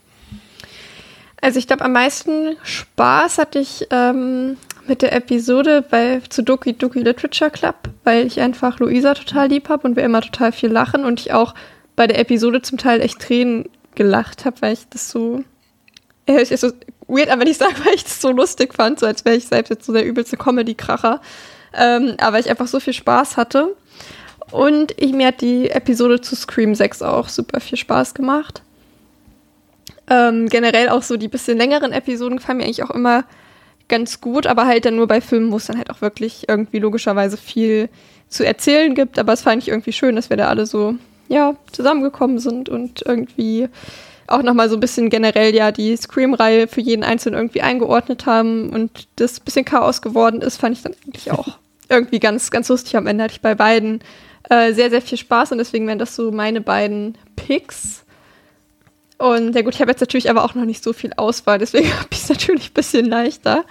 Also 1.41 1.59
ich 1.59 1.67
glaube, 1.67 1.83
am 1.83 1.93
meisten 1.93 2.57
Spaß 2.63 3.39
hatte 3.39 3.59
ich 3.59 3.87
ähm, 3.91 4.59
mit 4.87 5.01
der 5.01 5.15
Episode 5.15 5.83
bei 5.91 6.21
zu 6.29 6.43
Doki 6.43 6.75
Doki 6.75 7.01
Literature 7.01 7.51
Club, 7.51 7.89
weil 8.05 8.27
ich 8.27 8.39
einfach 8.41 8.81
Luisa 8.81 9.15
total 9.15 9.49
lieb 9.49 9.71
habe 9.71 9.89
und 9.89 9.97
wir 9.97 10.05
immer 10.05 10.21
total 10.21 10.53
viel 10.53 10.71
lachen 10.71 11.07
und 11.07 11.21
ich 11.21 11.33
auch 11.33 11.55
bei 11.95 12.07
der 12.07 12.19
Episode 12.19 12.61
zum 12.61 12.77
Teil 12.77 13.01
echt 13.01 13.21
Tränen 13.21 13.71
gelacht 13.95 14.45
habe, 14.45 14.61
weil 14.61 14.75
ich 14.75 14.87
das 14.91 15.09
so 15.09 15.43
ja, 16.29 16.39
ist 16.39 16.61
so 16.61 16.73
weird, 17.09 17.31
aber 17.31 17.45
nicht 17.45 17.59
sagen, 17.59 17.75
weil 17.85 17.95
ich 17.95 18.05
das 18.05 18.21
so 18.21 18.31
lustig 18.31 18.75
fand, 18.75 19.01
so 19.01 19.07
als 19.07 19.25
wäre 19.25 19.37
ich 19.37 19.47
selbst 19.47 19.71
jetzt 19.71 19.87
so 19.87 19.93
der 19.93 20.05
übelste 20.05 20.37
Comedy-Kracher. 20.37 21.21
Ähm, 21.75 22.15
aber 22.19 22.39
ich 22.39 22.49
einfach 22.49 22.67
so 22.67 22.81
viel 22.81 22.93
Spaß 22.93 23.37
hatte. 23.37 23.77
Und 24.51 24.95
ich, 25.01 25.13
mir 25.13 25.29
hat 25.29 25.41
die 25.41 25.71
Episode 25.71 26.21
zu 26.21 26.37
Scream 26.37 26.75
6 26.75 27.03
auch 27.03 27.29
super 27.29 27.61
viel 27.61 27.79
Spaß 27.79 28.15
gemacht. 28.15 28.63
Ähm, 30.09 30.49
generell 30.49 30.89
auch 30.89 31.03
so 31.03 31.17
die 31.17 31.29
bisschen 31.29 31.59
längeren 31.59 31.93
Episoden 31.93 32.39
gefallen 32.39 32.59
mir 32.59 32.65
eigentlich 32.65 32.85
auch 32.85 32.91
immer 32.91 33.25
ganz 33.89 34.21
gut, 34.21 34.47
aber 34.47 34.67
halt 34.67 34.85
dann 34.85 34.97
nur 34.97 35.09
bei 35.09 35.21
Filmen, 35.21 35.51
wo 35.51 35.57
es 35.57 35.67
dann 35.67 35.79
halt 35.79 35.91
auch 35.91 36.01
wirklich 36.01 36.49
irgendwie 36.49 36.79
logischerweise 36.79 37.37
viel 37.37 37.89
zu 38.29 38.47
erzählen 38.47 38.95
gibt. 38.95 39.19
Aber 39.19 39.33
es 39.33 39.43
fand 39.43 39.63
ich 39.63 39.69
irgendwie 39.69 39.93
schön, 39.93 40.17
dass 40.17 40.31
wir 40.31 40.37
da 40.37 40.49
alle 40.49 40.67
so, 40.67 40.95
ja, 41.29 41.55
zusammengekommen 41.73 42.39
sind 42.39 42.69
und 42.69 43.03
irgendwie 43.05 43.69
auch 44.29 44.43
nochmal 44.43 44.69
so 44.69 44.77
ein 44.77 44.81
bisschen 44.81 45.11
generell 45.11 45.55
ja 45.55 45.73
die 45.73 45.97
Scream-Reihe 45.97 46.69
für 46.69 46.81
jeden 46.81 47.05
Einzelnen 47.05 47.39
irgendwie 47.39 47.63
eingeordnet 47.63 48.27
haben 48.27 48.71
und 48.71 49.09
das 49.17 49.39
ein 49.39 49.45
bisschen 49.45 49.65
Chaos 49.65 50.03
geworden 50.03 50.43
ist, 50.43 50.59
fand 50.59 50.77
ich 50.77 50.83
dann 50.83 50.95
eigentlich 51.05 51.31
auch 51.31 51.59
irgendwie 51.89 52.21
ganz, 52.21 52.51
ganz 52.51 52.69
lustig. 52.69 52.97
Am 52.97 53.07
Ende 53.07 53.25
hatte 53.25 53.35
ich 53.35 53.41
bei 53.41 53.55
beiden 53.55 54.01
äh, 54.49 54.73
sehr, 54.73 54.91
sehr 54.91 55.03
viel 55.03 55.19
Spaß 55.19 55.53
und 55.53 55.59
deswegen 55.59 55.87
wären 55.87 55.99
das 55.99 56.17
so 56.17 56.33
meine 56.33 56.61
beiden 56.61 57.17
Picks. 57.37 58.05
Und 59.19 59.55
ja 59.55 59.63
gut, 59.63 59.75
ich 59.75 59.81
habe 59.81 59.91
jetzt 59.91 60.01
natürlich 60.01 60.29
aber 60.29 60.45
auch 60.45 60.55
noch 60.55 60.65
nicht 60.65 60.83
so 60.83 60.93
viel 60.93 61.13
Auswahl, 61.17 61.59
deswegen 61.59 61.93
habe 61.99 62.09
ich 62.11 62.23
es 62.23 62.29
natürlich 62.29 62.71
ein 62.71 62.75
bisschen 62.75 63.07
leichter. 63.07 63.65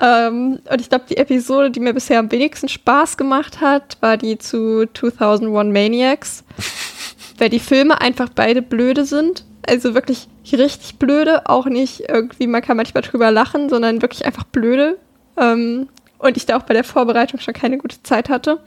Ähm, 0.00 0.60
und 0.70 0.80
ich 0.80 0.88
glaube, 0.88 1.04
die 1.08 1.18
Episode, 1.18 1.70
die 1.70 1.80
mir 1.80 1.92
bisher 1.92 2.18
am 2.18 2.32
wenigsten 2.32 2.68
Spaß 2.68 3.18
gemacht 3.18 3.60
hat, 3.60 3.98
war 4.00 4.16
die 4.16 4.38
zu 4.38 4.86
2001 4.94 5.70
Maniacs. 5.72 6.44
Weil 7.38 7.50
die 7.50 7.60
Filme 7.60 8.00
einfach 8.00 8.28
beide 8.34 8.62
blöde 8.62 9.04
sind 9.04 9.44
Also 9.66 9.94
wirklich 9.94 10.28
richtig 10.52 10.98
blöde, 10.98 11.48
auch 11.48 11.66
nicht 11.66 12.08
irgendwie, 12.08 12.46
man 12.46 12.62
kann 12.62 12.76
manchmal 12.76 13.02
drüber 13.02 13.30
lachen, 13.30 13.68
sondern 13.68 14.02
wirklich 14.02 14.26
einfach 14.26 14.44
blöde. 14.44 14.98
Ähm, 15.36 15.88
und 16.18 16.36
ich 16.36 16.46
da 16.46 16.56
auch 16.56 16.62
bei 16.62 16.74
der 16.74 16.84
Vorbereitung 16.84 17.40
schon 17.40 17.54
keine 17.54 17.78
gute 17.78 18.02
Zeit 18.02 18.28
hatte. 18.28 18.60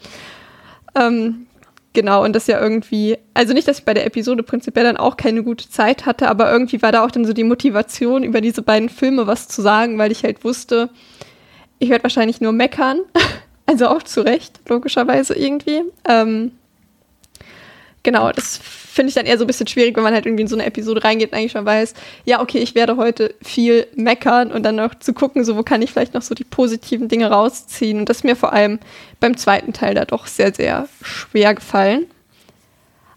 Ähm, 0.96 1.48
genau, 1.94 2.24
und 2.24 2.34
das 2.34 2.48
ja 2.48 2.62
irgendwie, 2.62 3.18
also 3.34 3.54
nicht, 3.54 3.68
dass 3.68 3.80
ich 3.80 3.86
bei 3.86 3.94
der 3.94 4.06
Episode 4.06 4.44
prinzipiell 4.44 4.86
dann 4.86 4.98
auch 4.98 5.18
keine 5.18 5.44
gute 5.44 5.70
Zeit 5.70 6.06
hatte, 6.06 6.28
aber 6.28 6.52
irgendwie 6.52 6.82
war 6.82 6.92
da 6.92 7.04
auch 7.04 7.12
dann 7.12 7.26
so 7.26 7.34
die 7.34 7.44
Motivation, 7.44 8.24
über 8.24 8.42
diese 8.42 8.62
beiden 8.62 8.90
Filme 8.90 9.28
was 9.28 9.48
zu 9.48 9.62
sagen, 9.62 9.98
weil 9.98 10.12
ich 10.12 10.24
halt 10.24 10.44
wusste, 10.44 10.90
ich 11.80 11.90
werde 11.90 12.04
wahrscheinlich 12.04 12.42
nur 12.42 12.52
meckern. 12.52 13.00
Also 13.68 13.88
auch 13.88 14.04
zu 14.04 14.22
Recht, 14.22 14.60
logischerweise 14.70 15.34
irgendwie. 15.34 15.82
Ähm, 16.08 16.52
genau, 18.06 18.32
das 18.32 18.58
finde 18.58 19.10
ich 19.10 19.16
dann 19.16 19.26
eher 19.26 19.38
so 19.38 19.44
ein 19.44 19.48
bisschen 19.48 19.68
schwierig, 19.68 19.98
wenn 19.98 20.04
man 20.04 20.14
halt 20.14 20.26
irgendwie 20.26 20.44
in 20.44 20.48
so 20.48 20.56
eine 20.56 20.66
Episode 20.66 21.04
reingeht 21.04 21.34
und 21.34 21.38
eigentlich 21.38 21.52
schon 21.52 21.66
weiß, 21.66 21.94
ja, 22.24 22.42
okay, 22.42 22.60
ich 22.60 22.76
werde 22.76 22.96
heute 22.96 23.36
viel 23.42 23.88
meckern 23.96 24.54
und 24.54 24.64
dann 24.64 24.78
noch 24.78 24.96
zu 24.96 25.14
gucken, 25.14 25.44
so 25.44 25.58
wo 25.58 25.64
kann 25.64 25.82
ich 25.82 25.92
vielleicht 25.92 26.14
noch 26.14 26.22
so 26.22 26.34
die 26.34 26.46
positiven 26.46 27.10
Dinge 27.10 27.30
rausziehen. 27.30 28.00
Und 28.00 28.08
das 28.08 28.18
ist 28.18 28.24
mir 28.24 28.38
vor 28.38 28.54
allem 28.54 28.80
beim 29.20 29.36
zweiten 29.36 29.74
Teil 29.74 29.96
da 29.96 30.06
doch 30.06 30.28
sehr, 30.28 30.54
sehr 30.54 30.88
schwer 31.02 31.54
gefallen. 31.56 32.06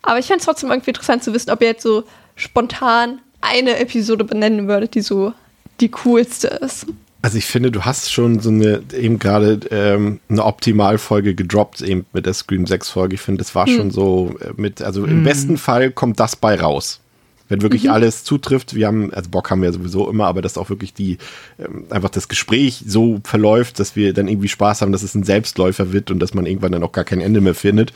Aber 0.02 0.18
ich 0.18 0.26
fände 0.26 0.40
es 0.40 0.46
trotzdem 0.46 0.70
irgendwie 0.70 0.90
interessant 0.90 1.22
zu 1.22 1.32
wissen, 1.32 1.50
ob 1.50 1.60
ihr 1.60 1.68
jetzt 1.68 1.82
so 1.82 2.02
spontan 2.34 3.20
eine 3.40 3.78
Episode 3.78 4.24
benennen 4.24 4.66
würdet, 4.66 4.94
die 4.94 5.02
so 5.02 5.32
die 5.80 5.90
coolste 5.90 6.48
ist. 6.48 6.86
Also 7.20 7.36
ich 7.36 7.46
finde, 7.46 7.72
du 7.72 7.84
hast 7.84 8.12
schon 8.12 8.38
so 8.38 8.50
eine 8.50 8.82
eben 8.96 9.18
gerade 9.18 9.60
ähm, 9.70 10.20
eine 10.28 10.44
Optimalfolge 10.44 11.34
gedroppt, 11.34 11.80
eben 11.82 12.06
mit 12.12 12.26
der 12.26 12.34
Scream 12.34 12.66
6 12.66 12.90
Folge. 12.90 13.14
Ich 13.14 13.20
finde, 13.20 13.38
das 13.38 13.54
war 13.54 13.66
hm. 13.66 13.76
schon 13.76 13.90
so 13.90 14.36
äh, 14.40 14.52
mit, 14.56 14.82
also 14.82 15.02
hm. 15.02 15.10
im 15.10 15.24
besten 15.24 15.58
Fall 15.58 15.90
kommt 15.90 16.20
das 16.20 16.36
bei 16.36 16.54
raus. 16.58 17.00
Wenn 17.48 17.62
wirklich 17.62 17.84
mhm. 17.84 17.90
alles 17.90 18.24
zutrifft, 18.24 18.74
wir 18.74 18.86
haben, 18.86 19.12
also 19.12 19.30
Bock 19.30 19.50
haben 19.50 19.62
wir 19.62 19.72
sowieso 19.72 20.08
immer, 20.10 20.26
aber 20.26 20.42
dass 20.42 20.58
auch 20.58 20.68
wirklich 20.68 20.92
die, 20.92 21.18
ähm, 21.58 21.86
einfach 21.90 22.10
das 22.10 22.28
Gespräch 22.28 22.84
so 22.86 23.20
verläuft, 23.24 23.80
dass 23.80 23.96
wir 23.96 24.12
dann 24.12 24.28
irgendwie 24.28 24.48
Spaß 24.48 24.82
haben, 24.82 24.92
dass 24.92 25.02
es 25.02 25.14
ein 25.14 25.22
Selbstläufer 25.22 25.92
wird 25.92 26.10
und 26.10 26.18
dass 26.20 26.34
man 26.34 26.46
irgendwann 26.46 26.72
dann 26.72 26.82
auch 26.82 26.92
gar 26.92 27.04
kein 27.04 27.20
Ende 27.20 27.40
mehr 27.40 27.54
findet. 27.54 27.92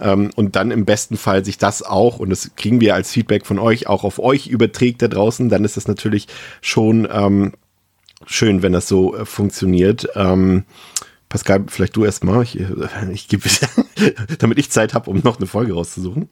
Ähm, 0.00 0.30
und 0.36 0.56
dann 0.56 0.70
im 0.70 0.84
besten 0.84 1.16
Fall 1.16 1.44
sich 1.44 1.58
das 1.58 1.82
auch, 1.82 2.20
und 2.20 2.30
das 2.30 2.52
kriegen 2.56 2.80
wir 2.80 2.94
als 2.94 3.10
Feedback 3.10 3.44
von 3.44 3.58
euch, 3.58 3.88
auch 3.88 4.04
auf 4.04 4.20
euch 4.20 4.46
überträgt 4.46 5.02
da 5.02 5.08
draußen, 5.08 5.48
dann 5.48 5.64
ist 5.64 5.76
das 5.76 5.88
natürlich 5.88 6.28
schon, 6.60 7.08
ähm, 7.12 7.52
schön, 8.26 8.62
wenn 8.62 8.72
das 8.72 8.88
so 8.88 9.16
äh, 9.16 9.24
funktioniert. 9.24 10.08
Ähm, 10.14 10.64
Pascal, 11.28 11.64
vielleicht 11.68 11.96
du 11.96 12.04
erstmal. 12.04 12.42
Ich, 12.42 12.60
äh, 12.60 12.66
ich 13.12 13.28
gebe, 13.28 13.48
damit 14.38 14.58
ich 14.58 14.70
Zeit 14.70 14.94
habe, 14.94 15.10
um 15.10 15.20
noch 15.24 15.38
eine 15.38 15.46
Folge 15.46 15.74
rauszusuchen. 15.74 16.28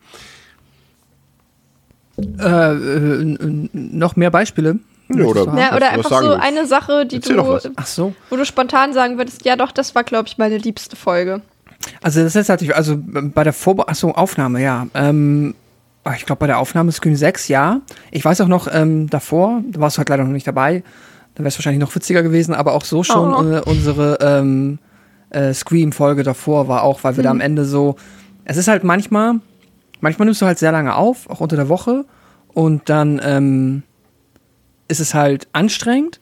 Äh, 2.39 2.73
äh, 2.75 3.39
noch 3.73 4.17
mehr 4.17 4.31
Beispiele? 4.31 4.79
Ja, 5.09 5.25
oder, 5.25 5.57
ja, 5.59 5.75
oder 5.75 5.91
einfach 5.91 6.23
so 6.23 6.35
eine 6.35 6.67
Sache, 6.67 7.05
die 7.05 7.19
du, 7.19 7.59
so. 7.85 8.15
wo 8.29 8.37
du 8.37 8.45
spontan 8.45 8.93
sagen 8.93 9.19
würdest, 9.19 9.45
ja 9.45 9.57
doch, 9.57 9.73
das 9.73 9.95
war, 9.95 10.05
glaube 10.05 10.29
ich, 10.29 10.39
meine 10.39 10.57
liebste 10.59 10.95
Folge. 10.95 11.43
Also 12.01 12.23
das 12.23 12.37
ist 12.37 12.49
natürlich, 12.49 12.77
also 12.77 12.97
bei 13.01 13.43
der 13.43 13.53
Vorbe 13.53 13.89
achso, 13.89 14.11
Aufnahme, 14.13 14.63
ja. 14.63 14.87
Ähm, 14.95 15.55
ah, 16.05 16.15
ich 16.17 16.27
glaube, 16.27 16.41
bei 16.41 16.47
der 16.47 16.59
Aufnahme 16.59 16.93
Screen 16.93 17.17
6, 17.17 17.49
ja. 17.49 17.81
Ich 18.11 18.25
weiß 18.25 18.41
auch 18.43 18.49
noch 18.49 18.69
ähm, 18.73 19.09
davor, 19.11 19.63
da 19.67 19.81
warst 19.81 19.97
du 19.97 19.99
halt 19.99 20.11
leider 20.11 20.25
noch 20.25 20.33
nicht 20.33 20.47
dabei, 20.47 20.85
dann 21.35 21.45
wäre 21.45 21.49
es 21.49 21.59
wahrscheinlich 21.59 21.81
noch 21.81 21.95
witziger 21.95 22.23
gewesen, 22.23 22.55
aber 22.55 22.75
auch 22.75 22.85
so 22.85 23.03
schon 23.03 23.33
oh. 23.33 23.57
äh, 23.57 23.61
unsere 23.61 24.19
ähm, 24.21 24.79
äh, 25.31 25.55
Scream-Folge 25.55 26.23
davor 26.23 26.69
war 26.69 26.83
auch, 26.83 27.05
weil 27.05 27.15
wir 27.17 27.19
hm. 27.19 27.25
da 27.25 27.31
am 27.31 27.41
Ende 27.41 27.65
so. 27.65 27.97
Es 28.45 28.57
ist 28.57 28.69
halt 28.69 28.85
manchmal, 28.85 29.35
manchmal 30.01 30.27
nimmst 30.27 30.43
du 30.43 30.47
halt 30.47 30.59
sehr 30.59 30.73
lange 30.73 30.95
auf, 30.95 31.31
auch 31.31 31.41
unter 31.41 31.57
der 31.57 31.69
Woche, 31.69 32.05
und 32.53 32.89
dann 32.89 33.21
ähm, 33.25 33.83
ist 34.89 35.01
es 35.01 35.15
halt 35.15 35.49
anstrengend. 35.53 36.21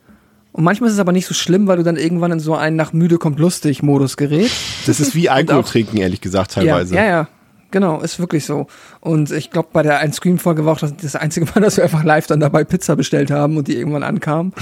Und 0.52 0.64
manchmal 0.64 0.88
ist 0.88 0.94
es 0.94 1.00
aber 1.00 1.12
nicht 1.12 1.26
so 1.26 1.34
schlimm, 1.34 1.66
weil 1.66 1.76
du 1.76 1.84
dann 1.84 1.96
irgendwann 1.96 2.32
in 2.32 2.40
so 2.40 2.54
einen 2.54 2.76
nach 2.76 2.92
müde 2.92 3.18
kommt 3.18 3.38
lustig 3.38 3.82
Modus 3.82 4.16
gerätst. 4.16 4.56
Das 4.86 4.98
ist 4.98 5.14
wie 5.14 5.28
Alkohol 5.28 5.62
trinken, 5.62 5.98
ehrlich 5.98 6.20
gesagt, 6.20 6.52
teilweise. 6.52 6.94
Ja, 6.94 7.02
ja, 7.02 7.08
ja. 7.08 7.28
Genau, 7.70 8.00
ist 8.00 8.18
wirklich 8.18 8.46
so. 8.46 8.66
Und 9.00 9.30
ich 9.30 9.50
glaube, 9.50 9.68
bei 9.72 9.82
der 9.82 9.98
ein 9.98 10.12
Scream-Folge 10.12 10.64
war 10.64 10.72
auch 10.72 10.78
das, 10.78 10.96
das, 10.96 11.16
einzige 11.16 11.46
Mal, 11.46 11.60
dass 11.60 11.76
wir 11.76 11.84
einfach 11.84 12.02
live 12.02 12.26
dann 12.26 12.40
dabei 12.40 12.64
Pizza 12.64 12.96
bestellt 12.96 13.30
haben 13.30 13.56
und 13.58 13.68
die 13.68 13.76
irgendwann 13.76 14.02
ankam. 14.02 14.52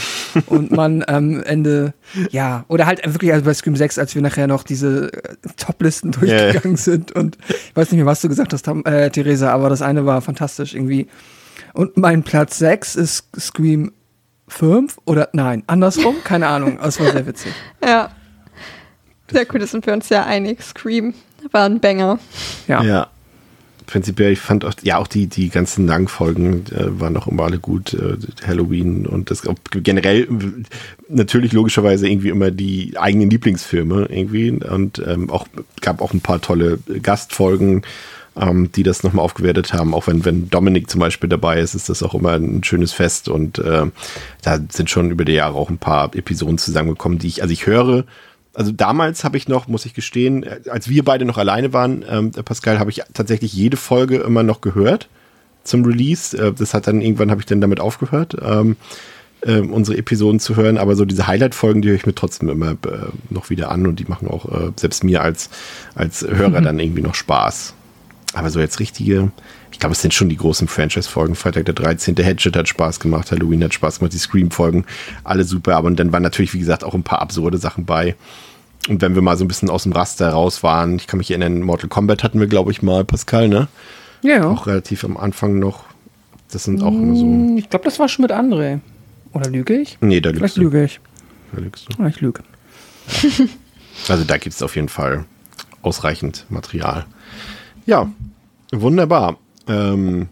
und 0.47 0.73
man 0.73 1.05
am 1.07 1.35
ähm, 1.35 1.43
Ende, 1.45 1.95
ja, 2.31 2.65
oder 2.69 2.87
halt 2.87 3.01
wirklich 3.07 3.33
also 3.33 3.45
bei 3.45 3.55
Scream 3.55 3.77
6, 3.77 3.99
als 3.99 4.15
wir 4.15 4.23
nachher 4.23 4.49
noch 4.49 4.65
diese 4.65 5.13
äh, 5.13 5.35
Top-Listen 5.57 6.11
durchgegangen 6.13 6.71
yeah. 6.71 6.77
sind. 6.77 7.13
Und 7.13 7.39
ich 7.49 7.77
weiß 7.77 7.93
nicht 7.93 7.99
mehr, 7.99 8.07
was 8.07 8.21
du 8.21 8.29
gesagt 8.29 8.53
hast, 8.53 8.67
äh, 8.67 9.11
Theresa, 9.11 9.53
aber 9.53 9.69
das 9.69 9.83
eine 9.83 10.05
war 10.05 10.21
fantastisch 10.21 10.75
irgendwie. 10.75 11.07
Und 11.73 11.97
mein 11.97 12.25
Platz 12.25 12.59
6 12.59 12.97
ist 12.97 13.29
Scream 13.39 13.93
5 14.49 14.99
oder 15.05 15.29
nein, 15.33 15.63
andersrum, 15.67 16.17
keine 16.25 16.49
Ahnung. 16.49 16.79
Das 16.83 17.01
war 17.01 17.13
sehr 17.13 17.27
witzig. 17.27 17.53
Ja. 17.85 18.11
Sehr 19.31 19.45
cool, 19.53 19.59
das 19.59 19.73
sind 19.73 19.85
wir 19.87 19.93
uns 19.93 20.09
ja 20.09 20.25
einig. 20.25 20.63
Scream 20.63 21.13
war 21.53 21.65
ein 21.67 21.81
Banger. 21.81 22.19
Ja. 22.69 22.83
ja. 22.83 23.07
Prinzipiell, 23.87 24.33
ich 24.33 24.41
fand 24.41 24.65
auch, 24.65 24.73
ja, 24.83 24.99
auch 24.99 25.07
die, 25.07 25.29
die 25.29 25.49
ganzen 25.49 25.87
Langfolgen 25.87 26.65
äh, 26.73 27.01
waren 27.01 27.17
auch 27.17 27.29
immer 27.29 27.45
alle 27.45 27.59
gut. 27.59 27.95
Äh, 27.95 28.17
Halloween 28.45 29.07
und 29.07 29.31
das 29.31 29.43
generell 29.71 30.27
natürlich 31.09 31.53
logischerweise 31.53 32.09
irgendwie 32.09 32.31
immer 32.31 32.51
die 32.51 32.95
eigenen 32.97 33.31
Lieblingsfilme 33.31 34.07
irgendwie. 34.11 34.51
Und 34.51 35.01
ähm, 35.07 35.31
auch 35.31 35.47
gab 35.81 36.03
auch 36.03 36.13
ein 36.13 36.21
paar 36.21 36.41
tolle 36.41 36.81
Gastfolgen, 37.01 37.83
ähm, 38.37 38.73
die 38.73 38.83
das 38.83 39.05
nochmal 39.05 39.25
aufgewertet 39.25 39.73
haben. 39.73 39.95
Auch 39.95 40.09
wenn, 40.09 40.25
wenn 40.25 40.51
Dominik 40.51 40.91
zum 40.91 41.01
Beispiel 41.01 41.29
dabei 41.29 41.61
ist, 41.61 41.75
ist 41.75 41.89
das 41.89 42.03
auch 42.03 42.15
immer 42.15 42.33
ein 42.33 42.65
schönes 42.65 42.93
Fest. 42.93 43.29
Und 43.29 43.61
äh, 43.61 43.87
da 44.43 44.59
sind 44.69 44.91
schon 44.91 45.13
über 45.13 45.25
die 45.25 45.33
Jahre 45.33 45.55
auch 45.55 45.71
ein 45.71 45.79
paar 45.79 46.15
Episoden 46.15 46.59
zusammengekommen, 46.59 47.19
die 47.19 47.29
ich, 47.29 47.43
also 47.43 47.53
ich 47.53 47.67
höre 47.67 48.05
also 48.57 48.73
damals 48.73 49.23
habe 49.23 49.37
ich 49.37 49.49
noch, 49.49 49.69
muss 49.69 49.85
ich 49.85 49.93
gestehen, 49.93 50.45
als 50.71 50.89
wir 50.89 51.05
beide 51.05 51.27
noch 51.27 51.37
alleine 51.37 51.73
waren, 51.75 52.05
ähm, 52.09 52.31
Pascal, 52.31 52.79
habe 52.79 52.91
ich 52.91 53.03
tatsächlich 53.13 53.53
jede 53.53 53.77
Folge 53.77 54.17
immer 54.17 54.43
noch 54.43 54.63
gehört 54.63 55.09
zum 55.63 55.85
Release. 55.85 56.37
Äh, 56.37 56.53
das 56.53 56.73
hat 56.73 56.87
dann 56.87 57.03
irgendwann 57.03 57.31
habe 57.31 57.41
ich 57.41 57.47
dann 57.47 57.61
damit 57.61 57.81
aufgehört, 57.81 58.35
ähm, 58.41 58.77
äh, 59.43 59.61
unsere 59.61 59.99
Episoden 59.99 60.41
zu 60.41 60.57
hören. 60.57 60.79
Aber 60.79 60.97
so 60.97 61.05
diese 61.05 61.27
Highlight-Folgen, 61.27 61.83
die 61.83 61.89
höre 61.89 61.97
ich 61.97 62.07
mir 62.07 62.15
trotzdem 62.15 62.49
immer 62.49 62.73
äh, 62.73 63.11
noch 63.29 63.51
wieder 63.51 63.71
an 63.71 63.87
und 63.87 64.01
die 64.01 64.07
machen 64.07 64.29
auch 64.29 64.47
äh, 64.47 64.73
selbst 64.77 65.05
mir 65.05 65.21
als 65.21 65.51
als 65.95 66.23
Hörer 66.23 66.61
mhm. 66.61 66.65
dann 66.65 66.79
irgendwie 66.79 67.03
noch 67.03 67.15
Spaß. 67.15 67.75
Aber 68.33 68.51
so 68.51 68.61
jetzt 68.61 68.81
richtige, 68.81 69.31
ich 69.73 69.79
glaube, 69.79 69.95
es 69.95 70.03
sind 70.03 70.13
schon 70.13 70.29
die 70.29 70.37
großen 70.37 70.69
Franchise-Folgen. 70.69 71.35
Freitag 71.35 71.65
der 71.67 71.75
13. 71.75 72.17
Headshot 72.17 72.57
hat 72.57 72.69
Spaß 72.69 73.01
gemacht, 73.01 73.31
Halloween 73.31 73.65
hat 73.65 73.73
Spaß 73.73 73.99
gemacht, 73.99 74.13
die 74.13 74.19
Scream-Folgen, 74.19 74.85
alle 75.25 75.45
super. 75.45 75.77
Aber 75.77 75.91
dann 75.91 76.13
waren 76.13 76.23
natürlich, 76.23 76.53
wie 76.53 76.59
gesagt, 76.59 76.85
auch 76.85 76.95
ein 76.95 77.03
paar 77.03 77.23
absurde 77.23 77.57
Sachen 77.59 77.87
bei. 77.87 78.15
Und 78.89 79.03
wenn 79.03 79.15
wir 79.15 79.23
mal 79.23 79.37
so 79.37 79.45
ein 79.45 79.49
bisschen 79.49 79.71
aus 79.71 79.83
dem 79.83 79.93
Raster 79.93 80.29
raus 80.31 80.63
waren, 80.63 80.97
ich 80.97 81.07
kann 81.07 81.19
mich 81.19 81.31
erinnern, 81.31 81.63
Mortal 81.63 81.89
Kombat 81.89 82.23
hatten 82.23 82.39
wir, 82.39 82.47
glaube 82.47 82.71
ich, 82.71 82.83
mal, 82.83 83.05
Pascal, 83.05 83.49
ne? 83.49 83.69
Ja. 84.23 84.49
Auch 84.49 84.67
relativ 84.67 85.05
am 85.05 85.17
Anfang 85.17 85.59
noch. 85.59 85.85
Das 86.51 86.65
sind 86.65 86.83
auch 86.83 86.93
immer 86.93 87.17
so. 87.17 87.23
Hm, 87.23 87.57
ich 87.59 87.69
glaube, 87.69 87.85
das 87.85 87.99
war 87.99 88.09
schon 88.09 88.23
mit 88.23 88.33
André. 88.33 88.81
Oder 89.33 89.51
lüge 89.51 89.75
ich? 89.75 89.99
Nee, 90.01 90.21
da 90.21 90.31
lügst 90.31 90.41
Vielleicht 90.41 90.57
du. 90.57 90.61
lüge 90.63 90.85
ich. 90.85 91.01
Da 91.53 91.61
lügst 91.61 91.89
du. 91.89 92.03
Ah, 92.03 92.07
ich 92.07 92.21
lüge. 92.21 92.43
also 94.09 94.25
da 94.25 94.37
gibt 94.39 94.55
es 94.55 94.63
auf 94.63 94.77
jeden 94.77 94.89
Fall 94.89 95.25
ausreichend 95.83 96.47
Material. 96.49 97.07
Ja, 97.87 98.11
wunderbar. 98.73 99.37
Ähm, 99.69 100.29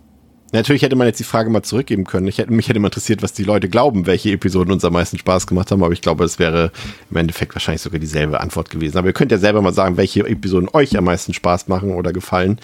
Natürlich 0.55 0.83
hätte 0.83 0.95
man 0.95 1.09
jetzt 1.09 1.19
die 1.19 1.25
Frage 1.25 1.51
mal 1.51 1.65
zurückgeben 1.65 2.05
können. 2.05 2.29
Ich 2.29 2.39
hätte, 2.39 2.53
mich 2.53 2.69
hätte 2.69 2.79
mal 2.79 2.87
interessiert, 2.87 3.23
was 3.23 3.33
die 3.33 3.43
Leute 3.43 3.69
glauben, 3.69 4.07
welche 4.07 4.31
Episoden 4.31 4.73
uns 4.73 4.85
am 4.85 4.93
meisten 4.93 5.19
Spaß 5.19 5.49
gemacht 5.49 5.73
haben, 5.73 5.83
aber 5.83 5.93
ich 5.93 6.01
glaube, 6.01 6.23
es 6.23 6.39
wäre 6.39 6.71
im 7.11 7.17
Endeffekt 7.17 7.57
wahrscheinlich 7.57 7.83
sogar 7.83 7.99
dieselbe 7.99 8.41
Antwort 8.41 8.71
gewesen. 8.71 8.97
Aber 8.97 9.09
ihr 9.09 9.15
könnt 9.15 9.33
ja 9.33 9.39
selber 9.39 9.61
mal 9.63 9.75
sagen, 9.75 9.97
welche 9.97 10.21
Episoden 10.21 10.69
euch 10.73 10.97
am 10.97 11.05
meisten 11.07 11.35
Spaß 11.35 11.67
machen 11.67 11.91
oder 11.91 12.13
gefallen. 12.13 12.61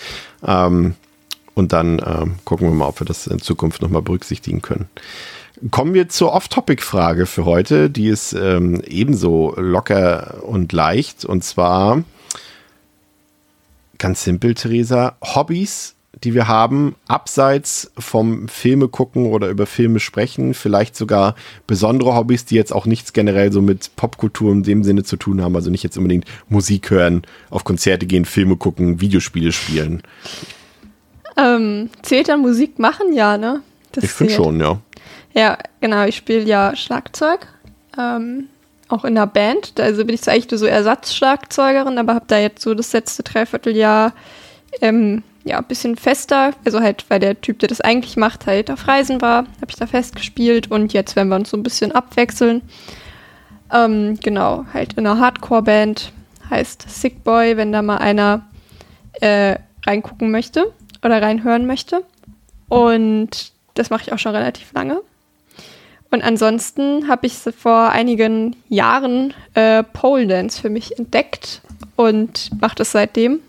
Ähm, 0.46 0.94
und 1.54 1.72
dann 1.72 2.00
ähm, 2.06 2.36
gucken 2.44 2.68
wir 2.68 2.74
mal, 2.74 2.86
ob 2.86 3.00
wir 3.00 3.06
das 3.06 3.26
in 3.26 3.40
Zukunft 3.40 3.82
nochmal 3.82 4.02
berücksichtigen 4.02 4.62
können. 4.62 4.88
Kommen 5.72 5.92
wir 5.92 6.08
zur 6.08 6.32
Off-Topic-Frage 6.32 7.26
für 7.26 7.44
heute. 7.44 7.90
Die 7.90 8.06
ist 8.06 8.34
ähm, 8.34 8.82
ebenso 8.86 9.52
locker 9.56 10.44
und 10.44 10.72
leicht. 10.72 11.24
Und 11.24 11.42
zwar 11.42 12.04
ganz 13.98 14.22
simpel, 14.22 14.54
Theresa. 14.54 15.16
Hobbys 15.20 15.96
die 16.24 16.34
wir 16.34 16.48
haben, 16.48 16.96
abseits 17.06 17.92
vom 17.98 18.48
Filme 18.48 18.88
gucken 18.88 19.26
oder 19.26 19.48
über 19.48 19.66
Filme 19.66 20.00
sprechen, 20.00 20.54
vielleicht 20.54 20.96
sogar 20.96 21.34
besondere 21.66 22.14
Hobbys, 22.14 22.44
die 22.44 22.56
jetzt 22.56 22.72
auch 22.72 22.84
nichts 22.84 23.12
generell 23.12 23.52
so 23.52 23.62
mit 23.62 23.94
Popkultur 23.96 24.52
in 24.52 24.62
dem 24.62 24.82
Sinne 24.82 25.04
zu 25.04 25.16
tun 25.16 25.40
haben, 25.40 25.54
also 25.54 25.70
nicht 25.70 25.84
jetzt 25.84 25.96
unbedingt 25.96 26.24
Musik 26.48 26.90
hören, 26.90 27.22
auf 27.48 27.64
Konzerte 27.64 28.06
gehen, 28.06 28.24
Filme 28.24 28.56
gucken, 28.56 29.00
Videospiele 29.00 29.52
spielen. 29.52 30.02
Ähm, 31.36 31.90
zählt 32.02 32.28
dann 32.28 32.40
Musik 32.40 32.78
machen, 32.78 33.12
ja, 33.12 33.38
ne? 33.38 33.62
Das 33.92 34.04
ich 34.04 34.10
finde 34.10 34.32
schon, 34.32 34.60
ja. 34.60 34.78
Ja, 35.32 35.58
genau, 35.80 36.04
ich 36.06 36.16
spiele 36.16 36.42
ja 36.42 36.74
Schlagzeug. 36.74 37.46
Ähm, 37.96 38.48
auch 38.88 39.04
in 39.04 39.14
der 39.14 39.26
Band. 39.26 39.78
Also 39.78 40.04
bin 40.04 40.14
ich 40.14 40.22
zwar 40.22 40.34
eigentlich 40.34 40.50
nur 40.50 40.58
so 40.58 40.66
Ersatzschlagzeugerin, 40.66 41.98
aber 41.98 42.14
habe 42.14 42.24
da 42.26 42.38
jetzt 42.38 42.62
so 42.62 42.74
das 42.74 42.92
letzte 42.92 43.22
Dreivierteljahr 43.22 44.12
ähm, 44.80 45.22
ja, 45.44 45.58
ein 45.58 45.64
bisschen 45.64 45.96
fester. 45.96 46.52
Also 46.64 46.80
halt, 46.80 47.04
weil 47.08 47.20
der 47.20 47.40
Typ, 47.40 47.58
der 47.58 47.68
das 47.68 47.80
eigentlich 47.80 48.16
macht, 48.16 48.46
halt 48.46 48.70
auf 48.70 48.86
Reisen 48.86 49.20
war, 49.20 49.38
habe 49.38 49.68
ich 49.68 49.76
da 49.76 49.86
festgespielt 49.86 50.70
und 50.70 50.92
jetzt 50.92 51.16
werden 51.16 51.28
wir 51.28 51.36
uns 51.36 51.50
so 51.50 51.56
ein 51.56 51.62
bisschen 51.62 51.92
abwechseln. 51.92 52.62
Ähm, 53.72 54.18
genau, 54.22 54.64
halt 54.72 54.94
in 54.94 55.06
einer 55.06 55.20
Hardcore-Band 55.20 56.12
heißt 56.50 56.84
Sick 56.88 57.22
Boy, 57.24 57.56
wenn 57.56 57.72
da 57.72 57.82
mal 57.82 57.98
einer 57.98 58.42
äh, 59.20 59.56
reingucken 59.86 60.30
möchte 60.30 60.72
oder 61.02 61.22
reinhören 61.22 61.66
möchte. 61.66 62.04
Und 62.68 63.52
das 63.74 63.90
mache 63.90 64.02
ich 64.02 64.12
auch 64.12 64.18
schon 64.18 64.34
relativ 64.34 64.72
lange. 64.72 65.00
Und 66.10 66.22
ansonsten 66.24 67.08
habe 67.08 67.26
ich 67.26 67.34
vor 67.34 67.90
einigen 67.90 68.56
Jahren 68.68 69.32
äh, 69.54 69.84
Pole 69.84 70.26
Dance 70.26 70.60
für 70.60 70.68
mich 70.68 70.98
entdeckt 70.98 71.62
und 71.94 72.50
mache 72.60 72.74
das 72.74 72.92
seitdem. 72.92 73.40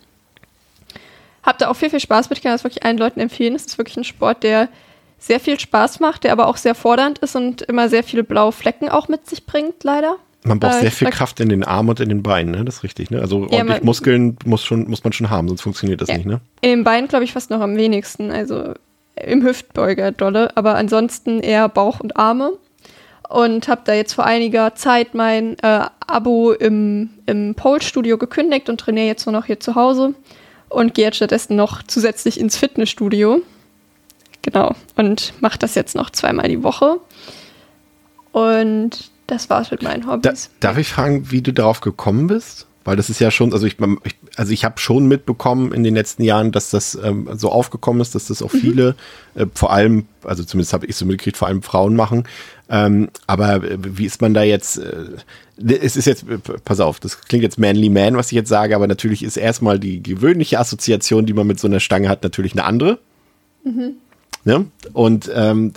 Hab 1.43 1.57
da 1.57 1.69
auch 1.69 1.75
viel, 1.75 1.89
viel 1.89 2.00
Spaß 2.00 2.29
mit. 2.29 2.38
Ich 2.39 2.43
kann 2.43 2.51
das 2.51 2.63
wirklich 2.63 2.83
allen 2.83 2.98
Leuten 2.98 3.19
empfehlen. 3.19 3.55
Es 3.55 3.65
ist 3.65 3.77
wirklich 3.77 3.98
ein 3.98 4.03
Sport, 4.03 4.43
der 4.43 4.69
sehr 5.17 5.39
viel 5.39 5.60
Spaß 5.60 6.00
macht, 6.00 6.24
der 6.24 6.31
aber 6.31 6.48
auch 6.48 6.57
sehr 6.57 6.75
fordernd 6.75 7.19
ist 7.19 7.36
und 7.36 7.62
immer 7.63 7.89
sehr 7.89 8.03
viele 8.03 8.24
blaue 8.24 8.51
Flecken 8.51 8.89
auch 8.89 9.07
mit 9.07 9.27
sich 9.29 9.45
bringt, 9.45 9.83
leider. 9.83 10.15
Man 10.43 10.60
braucht 10.60 10.77
Äh, 10.77 10.81
sehr 10.81 10.91
viel 10.91 11.10
Kraft 11.12 11.39
in 11.39 11.50
den 11.50 11.63
Armen 11.63 11.89
und 11.89 12.00
in 12.00 12.10
den 12.10 12.24
Beinen, 12.24 12.51
ne? 12.51 12.65
Das 12.65 12.77
ist 12.77 12.83
richtig, 12.83 13.12
ne? 13.12 13.21
Also 13.21 13.41
Ja, 13.43 13.43
ordentlich 13.60 13.67
man- 13.67 13.86
Muskeln 13.86 14.38
muss, 14.45 14.63
schon, 14.65 14.89
muss 14.89 15.03
man 15.03 15.13
schon 15.13 15.29
haben, 15.29 15.48
sonst 15.48 15.62
funktioniert 15.62 16.01
das 16.01 16.10
Ja. 16.10 16.17
nicht, 16.17 16.25
ne? 16.25 16.41
In 16.62 16.69
den 16.71 16.83
Beinen, 16.83 17.07
glaube 17.07 17.24
ich, 17.24 17.33
fast 17.33 17.51
noch 17.51 17.62
am 17.62 17.75
wenigsten. 17.75 18.31
Also 18.31 18.74
im 19.15 19.43
Hüftbeuger 19.43 20.12
dolle, 20.12 20.55
aber 20.57 20.75
ansonsten 20.75 21.39
eher 21.41 21.69
Bauch 21.69 22.00
und 22.00 22.17
Arme. 22.17 22.53
Und 23.29 23.67
habe 23.67 23.81
da 23.86 23.93
jetzt 23.93 24.13
vor 24.13 24.25
einiger 24.25 24.74
Zeit 24.75 25.13
mein 25.13 25.57
äh, 25.60 25.86
Abo 26.07 26.51
im, 26.53 27.12
im 27.27 27.53
Pole-Studio 27.55 28.17
gekündigt 28.17 28.67
und 28.67 28.79
trainiere 28.79 29.05
jetzt 29.05 29.25
nur 29.27 29.33
noch 29.33 29.45
hier 29.45 29.60
zu 29.60 29.75
Hause 29.75 30.15
und 30.71 30.93
gehe 30.93 31.05
jetzt 31.05 31.17
stattdessen 31.17 31.55
noch 31.55 31.83
zusätzlich 31.83 32.39
ins 32.39 32.57
Fitnessstudio. 32.57 33.41
Genau. 34.41 34.75
Und 34.95 35.33
mache 35.39 35.59
das 35.59 35.75
jetzt 35.75 35.95
noch 35.95 36.09
zweimal 36.09 36.47
die 36.47 36.63
Woche. 36.63 36.99
Und 38.31 39.11
das 39.27 39.49
war's 39.49 39.71
mit 39.71 39.83
meinen 39.83 40.01
Da, 40.01 40.11
Hobbys. 40.11 40.49
darf 40.59 40.77
ich 40.77 40.89
fragen, 40.89 41.31
wie 41.31 41.41
du 41.41 41.53
darauf 41.53 41.81
gekommen 41.81 42.27
bist? 42.27 42.67
Weil 42.83 42.95
das 42.95 43.09
ist 43.09 43.19
ja 43.19 43.29
schon, 43.29 43.53
also 43.53 43.67
ich, 43.67 43.77
ich 44.03 44.15
also 44.35 44.53
ich 44.53 44.63
habe 44.63 44.79
schon 44.79 45.07
mitbekommen 45.07 45.73
in 45.73 45.83
den 45.83 45.93
letzten 45.93 46.23
Jahren, 46.23 46.51
dass 46.51 46.69
das 46.69 46.95
ähm, 46.95 47.29
so 47.35 47.51
aufgekommen 47.51 48.01
ist, 48.01 48.15
dass 48.15 48.27
das 48.27 48.41
auch 48.41 48.51
viele, 48.51 48.95
äh, 49.35 49.45
vor 49.53 49.71
allem, 49.71 50.05
also 50.23 50.43
zumindest 50.43 50.73
habe 50.73 50.85
ich 50.85 50.95
so 50.95 51.05
mitgekriegt, 51.05 51.38
vor 51.38 51.47
allem 51.47 51.61
Frauen 51.63 51.95
machen. 51.95 52.23
Ähm, 52.69 53.09
aber 53.27 53.63
äh, 53.63 53.77
wie 53.81 54.05
ist 54.05 54.21
man 54.21 54.33
da 54.33 54.43
jetzt? 54.43 54.77
Äh, 54.77 55.05
es 55.57 55.97
ist 55.97 56.05
jetzt, 56.05 56.23
äh, 56.23 56.38
pass 56.63 56.79
auf, 56.79 57.00
das 57.00 57.21
klingt 57.21 57.43
jetzt 57.43 57.59
manly 57.59 57.89
man, 57.89 58.15
was 58.15 58.27
ich 58.27 58.35
jetzt 58.35 58.50
sage, 58.50 58.75
aber 58.75 58.88
natürlich 58.88 59.23
ist 59.23 59.38
erstmal 59.38 59.79
die 59.79 60.01
gewöhnliche 60.01 60.59
Assoziation, 60.59 61.25
die 61.25 61.33
man 61.33 61.47
mit 61.47 61.59
so 61.59 61.67
einer 61.67 61.79
Stange 61.79 62.07
hat, 62.07 62.23
natürlich 62.23 62.53
eine 62.53 62.63
andere. 62.63 63.00
Ne? 64.43 64.65
Und, 64.93 65.29
ähm, 65.33 65.73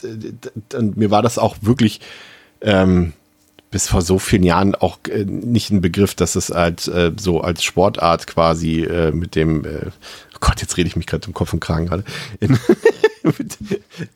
und 0.75 0.96
mir 0.96 1.11
war 1.11 1.23
das 1.23 1.38
auch 1.38 1.56
wirklich 1.61 2.00
ähm, 2.61 3.12
bis 3.75 3.88
vor 3.88 4.02
so 4.02 4.21
vielen 4.21 4.45
Jahren 4.45 4.76
auch 4.76 4.99
äh, 5.11 5.25
nicht 5.25 5.73
ein 5.73 5.81
Begriff, 5.81 6.14
dass 6.14 6.37
es 6.37 6.52
als 6.52 6.87
äh, 6.87 7.11
so 7.19 7.40
als 7.40 7.64
Sportart 7.64 8.28
quasi 8.28 8.85
äh, 8.85 9.11
mit 9.11 9.35
dem, 9.35 9.64
äh, 9.64 9.87
oh 10.33 10.38
Gott, 10.38 10.61
jetzt 10.61 10.76
rede 10.76 10.87
ich 10.87 10.95
mich 10.95 11.09
gerade 11.09 11.26
im 11.26 11.35
Kopf 11.35 11.52
und 11.52 11.59
Kragen 11.59 11.87
gerade. 11.87 12.04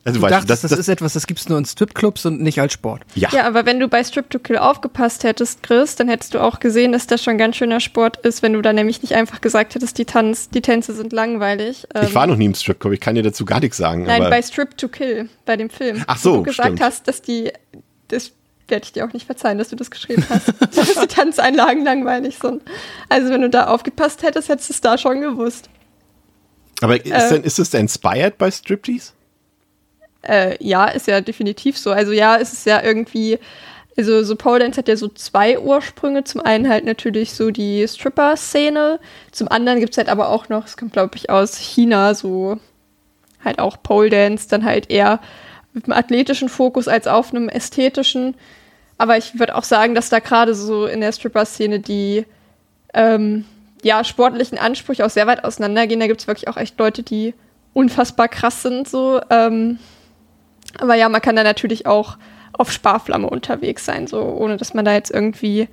Also 0.05 0.19
Du 0.19 0.21
weißt 0.21 0.45
du, 0.45 0.47
dachtest, 0.47 0.65
das, 0.65 0.73
ist 0.73 0.88
etwas, 0.88 1.15
das 1.15 1.27
gibt 1.27 1.41
es 1.41 1.49
nur 1.49 1.57
in 1.57 1.65
Stripclubs 1.65 2.27
und 2.27 2.43
nicht 2.43 2.61
als 2.61 2.75
Sport. 2.75 3.07
ja, 3.15 3.31
Ja, 3.33 3.47
aber 3.47 3.65
wenn 3.65 3.81
du 3.81 3.88
bei 3.88 4.05
Strip 4.05 4.29
to 4.29 4.38
Kill 4.38 4.59
aufgepasst 4.59 5.25
hättest, 5.25 5.62
Chris, 5.62 5.97
dann 5.97 6.11
hättest 6.11 6.35
du 6.35 6.43
auch 6.43 6.61
gesehen, 6.61 6.93
dass 6.93 7.07
das 7.07 7.25
schon 7.25 7.38
ganz 7.38 7.57
schöner 7.57 7.81
Sport 7.81 8.19
ist, 8.19 8.43
wenn 8.43 8.53
du 8.53 8.61
da 8.61 8.75
nämlich 8.75 9.00
nicht 9.00 9.15
einfach 9.15 9.41
gesagt 9.41 9.75
hättest, 9.75 9.97
die, 9.97 10.05
Tanz, 10.05 10.50
die 10.50 10.61
Tänze 10.61 10.93
sind 10.93 11.15
langweilig. 11.15 11.87
ich 12.03 12.15
war 12.15 12.27
noch 12.27 12.37
nie 12.37 12.45
im 12.45 12.55
Stripclub, 12.55 12.93
ich 12.93 13.00
kann 13.00 13.15
dir 13.15 13.23
dazu 13.23 13.47
gar 13.47 13.61
nichts 13.61 13.79
sagen. 13.79 14.03
Nein, 14.03 14.21
aber 14.21 14.29
bei 14.29 14.43
Strip 14.43 14.77
to 14.77 14.88
Kill, 14.88 15.31
bei 15.47 15.57
dem 15.57 15.71
Film. 15.71 16.05
Ach 16.07 16.19
so, 16.19 16.33
Wo 16.33 16.37
du 16.37 16.43
gesagt 16.43 16.69
stimmt. 16.69 16.83
hast, 16.83 17.09
dass 17.09 17.23
die, 17.23 17.50
das 18.09 18.33
werde 18.70 18.84
ich 18.84 18.92
dir 18.92 19.04
auch 19.04 19.12
nicht 19.12 19.26
verzeihen, 19.26 19.58
dass 19.58 19.68
du 19.68 19.76
das 19.76 19.90
geschrieben 19.90 20.25
hast, 20.28 20.52
dass 20.76 21.00
die 21.00 21.06
Tanzeinlagen 21.06 21.84
langweilig 21.84 22.38
sind. 22.38 22.62
Also 23.08 23.30
wenn 23.30 23.42
du 23.42 23.50
da 23.50 23.66
aufgepasst 23.68 24.22
hättest, 24.22 24.48
hättest 24.48 24.70
du 24.70 24.72
es 24.75 24.80
da 24.80 24.98
schon 24.98 25.20
gewusst. 25.20 25.68
aber 26.80 27.04
ist, 27.04 27.12
äh, 27.12 27.28
denn, 27.30 27.44
ist 27.44 27.58
es 27.58 27.72
inspired 27.75 28.38
bei 28.38 28.50
Striptease? 28.50 29.12
Äh, 30.22 30.56
ja, 30.64 30.87
ist 30.87 31.06
ja 31.06 31.20
definitiv 31.20 31.78
so. 31.78 31.90
Also 31.90 32.12
ja, 32.12 32.37
es 32.37 32.52
ist 32.52 32.66
ja 32.66 32.82
irgendwie, 32.82 33.38
also 33.96 34.22
so 34.22 34.37
Pole 34.37 34.60
Dance 34.60 34.78
hat 34.78 34.88
ja 34.88 34.96
so 34.96 35.08
zwei 35.08 35.58
Ursprünge. 35.58 36.25
Zum 36.25 36.40
einen 36.40 36.68
halt 36.68 36.84
natürlich 36.84 37.32
so 37.32 37.50
die 37.50 37.87
Stripper-Szene. 37.87 39.00
Zum 39.32 39.48
anderen 39.48 39.80
gibt 39.80 39.92
es 39.92 39.98
halt 39.98 40.08
aber 40.08 40.28
auch 40.28 40.48
noch, 40.48 40.66
es 40.66 40.76
kommt 40.76 40.92
glaube 40.92 41.16
ich 41.16 41.30
aus 41.30 41.56
China, 41.56 42.14
so 42.14 42.58
halt 43.44 43.58
auch 43.58 43.82
Pole 43.82 44.10
Dance, 44.10 44.48
dann 44.48 44.64
halt 44.64 44.90
eher 44.90 45.20
mit 45.72 45.84
einem 45.84 45.98
athletischen 45.98 46.48
Fokus 46.48 46.88
als 46.88 47.07
auf 47.07 47.33
einem 47.33 47.48
ästhetischen. 47.48 48.35
Aber 48.96 49.16
ich 49.16 49.38
würde 49.38 49.54
auch 49.54 49.64
sagen, 49.64 49.94
dass 49.94 50.09
da 50.09 50.18
gerade 50.18 50.54
so 50.54 50.87
in 50.87 51.00
der 51.00 51.12
Stripper-Szene 51.12 51.81
die 51.81 52.26
ähm, 52.94 53.44
ja, 53.83 54.02
sportlichen 54.02 54.59
Ansprüche 54.59 55.04
auch 55.04 55.11
sehr 55.11 55.26
weit 55.26 55.44
auseinandergehen. 55.44 56.00
Da 56.00 56.07
gibt 56.07 56.20
es 56.20 56.26
wirklich 56.26 56.48
auch 56.48 56.57
echt 56.57 56.78
Leute, 56.78 57.02
die 57.02 57.35
unfassbar 57.74 58.28
krass 58.28 58.62
sind. 58.62 58.88
So. 58.88 59.20
Ähm, 59.31 59.78
aber 60.78 60.94
ja, 60.94 61.09
man 61.09 61.22
kann 61.22 61.37
da 61.37 61.44
natürlich 61.44 61.87
auch 61.87 62.18
auf 62.52 62.72
Sparflamme 62.72 63.31
unterwegs 63.31 63.85
sein, 63.85 64.07
so 64.09 64.20
ohne 64.20 64.57
dass 64.57 64.74
man 64.74 64.85
da 64.85 64.92
jetzt 64.92 65.12
irgendwie 65.12 65.68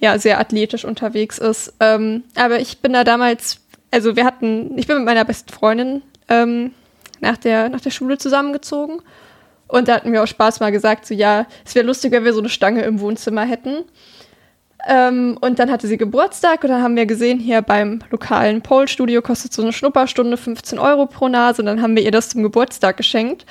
ja 0.00 0.18
sehr 0.18 0.38
athletisch 0.38 0.84
unterwegs 0.84 1.38
ist. 1.38 1.74
Ähm, 1.80 2.24
aber 2.34 2.60
ich 2.60 2.78
bin 2.78 2.92
da 2.92 3.04
damals, 3.04 3.60
also 3.90 4.16
wir 4.16 4.24
hatten, 4.24 4.76
ich 4.78 4.86
bin 4.86 4.96
mit 4.96 5.06
meiner 5.06 5.24
besten 5.24 5.52
Freundin 5.52 6.02
ähm, 6.28 6.72
nach, 7.20 7.36
der, 7.36 7.68
nach 7.68 7.80
der 7.80 7.90
Schule 7.90 8.18
zusammengezogen. 8.18 9.00
Und 9.66 9.88
da 9.88 9.94
hatten 9.94 10.12
wir 10.12 10.22
auch 10.22 10.26
Spaß 10.26 10.60
mal 10.60 10.72
gesagt, 10.72 11.06
so 11.06 11.14
ja, 11.14 11.46
es 11.64 11.74
wäre 11.74 11.86
lustig, 11.86 12.12
wenn 12.12 12.24
wir 12.24 12.32
so 12.32 12.40
eine 12.40 12.48
Stange 12.48 12.82
im 12.82 13.00
Wohnzimmer 13.00 13.42
hätten. 13.42 13.84
Ähm, 14.88 15.36
und 15.40 15.58
dann 15.58 15.70
hatte 15.70 15.86
sie 15.86 15.96
Geburtstag 15.96 16.64
und 16.64 16.70
dann 16.70 16.82
haben 16.82 16.96
wir 16.96 17.06
gesehen, 17.06 17.38
hier 17.38 17.62
beim 17.62 18.00
lokalen 18.10 18.62
Pole-Studio 18.62 19.20
kostet 19.20 19.52
so 19.52 19.62
eine 19.62 19.72
Schnupperstunde 19.72 20.36
15 20.36 20.78
Euro 20.78 21.06
pro 21.06 21.28
Nase 21.28 21.62
und 21.62 21.66
dann 21.66 21.82
haben 21.82 21.96
wir 21.96 22.02
ihr 22.02 22.10
das 22.10 22.30
zum 22.30 22.42
Geburtstag 22.42 22.96
geschenkt. 22.96 23.44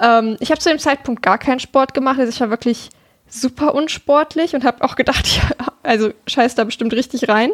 Ähm, 0.00 0.36
ich 0.40 0.50
habe 0.50 0.60
zu 0.60 0.68
dem 0.68 0.78
Zeitpunkt 0.78 1.22
gar 1.22 1.38
keinen 1.38 1.60
Sport 1.60 1.94
gemacht, 1.94 2.18
also 2.18 2.30
ich 2.30 2.40
war 2.40 2.50
wirklich 2.50 2.90
super 3.28 3.74
unsportlich 3.74 4.54
und 4.54 4.64
habe 4.64 4.84
auch 4.84 4.96
gedacht, 4.96 5.26
ja, 5.36 5.66
also 5.82 6.12
scheiß 6.26 6.54
da 6.54 6.64
bestimmt 6.64 6.92
richtig 6.92 7.28
rein. 7.28 7.50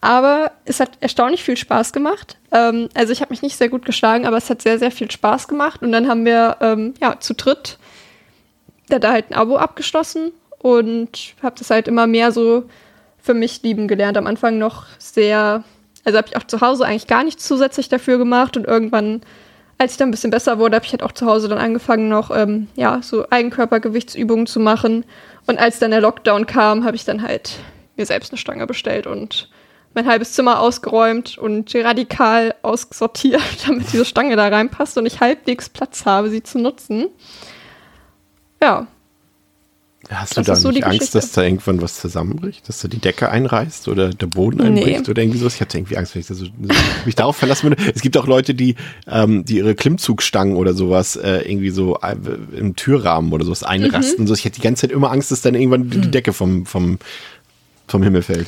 Aber 0.00 0.52
es 0.64 0.80
hat 0.80 0.90
erstaunlich 1.00 1.42
viel 1.42 1.56
Spaß 1.56 1.92
gemacht. 1.92 2.36
Ähm, 2.52 2.88
also 2.94 3.12
ich 3.12 3.20
habe 3.20 3.32
mich 3.32 3.42
nicht 3.42 3.56
sehr 3.56 3.68
gut 3.68 3.84
geschlagen, 3.84 4.26
aber 4.26 4.36
es 4.36 4.50
hat 4.50 4.62
sehr, 4.62 4.78
sehr 4.78 4.90
viel 4.90 5.10
Spaß 5.10 5.48
gemacht. 5.48 5.82
Und 5.82 5.92
dann 5.92 6.08
haben 6.08 6.24
wir 6.24 6.56
ähm, 6.60 6.94
ja 7.00 7.18
zu 7.18 7.34
dritt 7.34 7.78
da, 8.88 8.98
da 8.98 9.12
halt 9.12 9.30
ein 9.30 9.34
Abo 9.34 9.56
abgeschlossen 9.56 10.32
und 10.58 11.34
habe 11.42 11.56
das 11.58 11.70
halt 11.70 11.88
immer 11.88 12.06
mehr 12.06 12.32
so 12.32 12.64
für 13.20 13.34
mich 13.34 13.62
lieben 13.62 13.88
gelernt. 13.88 14.16
Am 14.16 14.26
Anfang 14.26 14.58
noch 14.58 14.86
sehr, 14.98 15.64
also 16.04 16.18
habe 16.18 16.28
ich 16.28 16.36
auch 16.36 16.44
zu 16.44 16.60
Hause 16.60 16.86
eigentlich 16.86 17.06
gar 17.06 17.24
nichts 17.24 17.46
zusätzlich 17.46 17.88
dafür 17.88 18.18
gemacht 18.18 18.56
und 18.56 18.66
irgendwann, 18.66 19.22
als 19.78 19.92
ich 19.92 19.98
dann 19.98 20.08
ein 20.08 20.12
bisschen 20.12 20.30
besser 20.30 20.58
wurde, 20.58 20.76
habe 20.76 20.86
ich 20.86 20.92
halt 20.92 21.02
auch 21.02 21.12
zu 21.12 21.26
Hause 21.26 21.48
dann 21.48 21.58
angefangen 21.58 22.08
noch 22.08 22.30
ähm, 22.34 22.68
ja 22.76 23.00
so 23.02 23.28
Eigenkörpergewichtsübungen 23.28 24.46
zu 24.46 24.60
machen. 24.60 25.04
Und 25.46 25.58
als 25.58 25.78
dann 25.78 25.90
der 25.90 26.00
Lockdown 26.00 26.46
kam, 26.46 26.84
habe 26.84 26.96
ich 26.96 27.04
dann 27.04 27.22
halt 27.22 27.58
mir 27.96 28.06
selbst 28.06 28.32
eine 28.32 28.38
Stange 28.38 28.66
bestellt 28.66 29.06
und 29.06 29.50
mein 29.94 30.06
halbes 30.06 30.34
Zimmer 30.34 30.60
ausgeräumt 30.60 31.38
und 31.38 31.74
radikal 31.74 32.54
aussortiert, 32.62 33.42
damit 33.66 33.92
diese 33.92 34.04
Stange 34.04 34.36
da 34.36 34.48
reinpasst 34.48 34.98
und 34.98 35.06
ich 35.06 35.20
halbwegs 35.20 35.68
Platz 35.68 36.04
habe, 36.04 36.30
sie 36.30 36.42
zu 36.42 36.58
nutzen. 36.58 37.08
Ja, 38.62 38.86
Hast 40.10 40.36
du 40.36 40.40
das 40.40 40.46
da 40.46 40.54
so 40.56 40.68
nicht 40.68 40.78
die 40.78 40.84
Angst, 40.84 40.98
Geschichte. 41.00 41.18
dass 41.18 41.32
da 41.32 41.42
irgendwann 41.42 41.82
was 41.82 41.98
zusammenbricht? 42.00 42.68
Dass 42.68 42.80
da 42.80 42.86
die 42.88 42.98
Decke 42.98 43.28
einreißt 43.28 43.88
oder 43.88 44.10
der 44.10 44.26
Boden 44.26 44.58
Nee. 44.58 44.80
einbricht 44.84 45.08
oder 45.08 45.20
irgendwie 45.22 45.38
sowas? 45.38 45.54
Ich 45.56 45.60
hatte 45.60 45.78
irgendwie 45.78 45.96
Angst, 45.96 46.14
wenn 46.14 46.20
ich 46.20 46.28
das 46.28 46.38
so, 46.38 46.46
mich 47.04 47.14
darauf 47.16 47.36
verlassen 47.36 47.70
würde. 47.70 47.82
Es 47.94 48.02
gibt 48.02 48.16
auch 48.16 48.26
Leute, 48.26 48.54
die, 48.54 48.76
ähm, 49.08 49.44
die 49.44 49.56
ihre 49.56 49.74
Klimmzugstangen 49.74 50.54
oder 50.56 50.74
sowas 50.74 51.16
äh, 51.16 51.38
irgendwie 51.50 51.70
so 51.70 51.98
äh, 52.02 52.14
im 52.56 52.76
Türrahmen 52.76 53.32
oder 53.32 53.44
sowas 53.44 53.62
einrasten. 53.64 54.20
und 54.20 54.26
So. 54.28 54.34
Ich 54.34 54.44
hätte 54.44 54.56
die 54.56 54.62
ganze 54.62 54.82
Zeit 54.82 54.92
immer 54.92 55.10
Angst, 55.10 55.30
dass 55.32 55.42
dann 55.42 55.54
irgendwann 55.54 55.90
die- 55.90 56.00
die 56.00 56.10
Decke 56.10 56.32
vom, 56.32 56.66
vom, 56.66 56.98
vom 57.88 58.02
Himmel 58.02 58.22
fällt. 58.22 58.46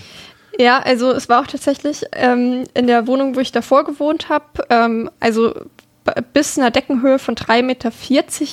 Ja, 0.61 0.79
also 0.81 1.13
es 1.13 1.29
war 1.29 1.43
auch 1.43 1.47
tatsächlich 1.47 2.05
ähm, 2.13 2.65
in 2.75 2.87
der 2.87 3.07
Wohnung, 3.07 3.37
wo 3.37 3.41
ich 3.41 3.53
davor 3.53 3.85
gewohnt 3.85 4.29
habe, 4.29 4.45
ähm, 4.71 5.11
also 5.21 5.55
bis 6.33 6.59
einer 6.59 6.71
Deckenhöhe 6.71 7.19
von 7.19 7.35
3,40 7.35 7.63
Meter 7.63 7.91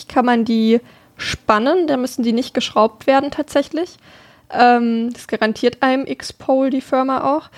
kann 0.08 0.26
man 0.26 0.44
die 0.46 0.82
spannen, 1.18 1.88
da 1.88 1.98
müssen 1.98 2.24
die 2.24 2.34
nicht 2.34 2.54
geschraubt 2.54 3.08
werden 3.08 3.32
tatsächlich. 3.32 3.98
Ähm, 4.52 5.12
das 5.14 5.28
garantiert 5.28 5.82
einem 5.82 6.06
X-Pole, 6.06 6.70
die 6.70 6.82
Firma 6.82 7.36
auch. 7.36 7.50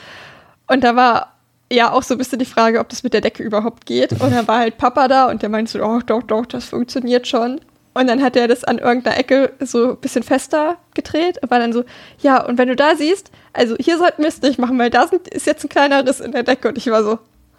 Und 0.67 0.83
da 0.83 0.95
war 0.95 1.33
ja 1.71 1.91
auch 1.91 2.03
so 2.03 2.13
ein 2.13 2.17
bisschen 2.17 2.39
die 2.39 2.45
Frage, 2.45 2.79
ob 2.79 2.89
das 2.89 3.03
mit 3.03 3.13
der 3.13 3.21
Decke 3.21 3.43
überhaupt 3.43 3.85
geht. 3.85 4.13
Und 4.13 4.31
dann 4.31 4.47
war 4.47 4.59
halt 4.59 4.77
Papa 4.77 5.07
da 5.07 5.29
und 5.29 5.41
der 5.41 5.49
meinte 5.49 5.71
so, 5.71 5.83
oh, 5.83 5.99
doch, 6.05 6.23
doch, 6.23 6.45
das 6.45 6.65
funktioniert 6.65 7.27
schon. 7.27 7.59
Und 7.93 8.07
dann 8.07 8.21
hat 8.21 8.35
er 8.35 8.47
das 8.47 8.63
an 8.63 8.77
irgendeiner 8.77 9.17
Ecke 9.17 9.53
so 9.59 9.91
ein 9.91 9.97
bisschen 9.97 10.21
fester 10.21 10.77
gedreht 10.93 11.41
und 11.41 11.49
war 11.49 11.59
dann 11.59 11.73
so, 11.73 11.83
ja, 12.19 12.45
und 12.45 12.59
wenn 12.59 12.67
du 12.67 12.75
da 12.75 12.95
siehst, 12.95 13.31
also 13.53 13.75
hier 13.79 13.97
sollten 13.97 14.21
wir 14.21 14.29
es 14.29 14.41
nicht 14.41 14.59
machen, 14.59 14.77
weil 14.77 14.91
da 14.91 15.07
sind, 15.07 15.27
ist 15.27 15.47
jetzt 15.47 15.65
ein 15.65 15.69
kleiner 15.69 16.05
Riss 16.05 16.19
in 16.19 16.31
der 16.31 16.43
Decke. 16.43 16.67
Und 16.69 16.77
ich 16.77 16.87
war 16.87 17.03
so, 17.03 17.17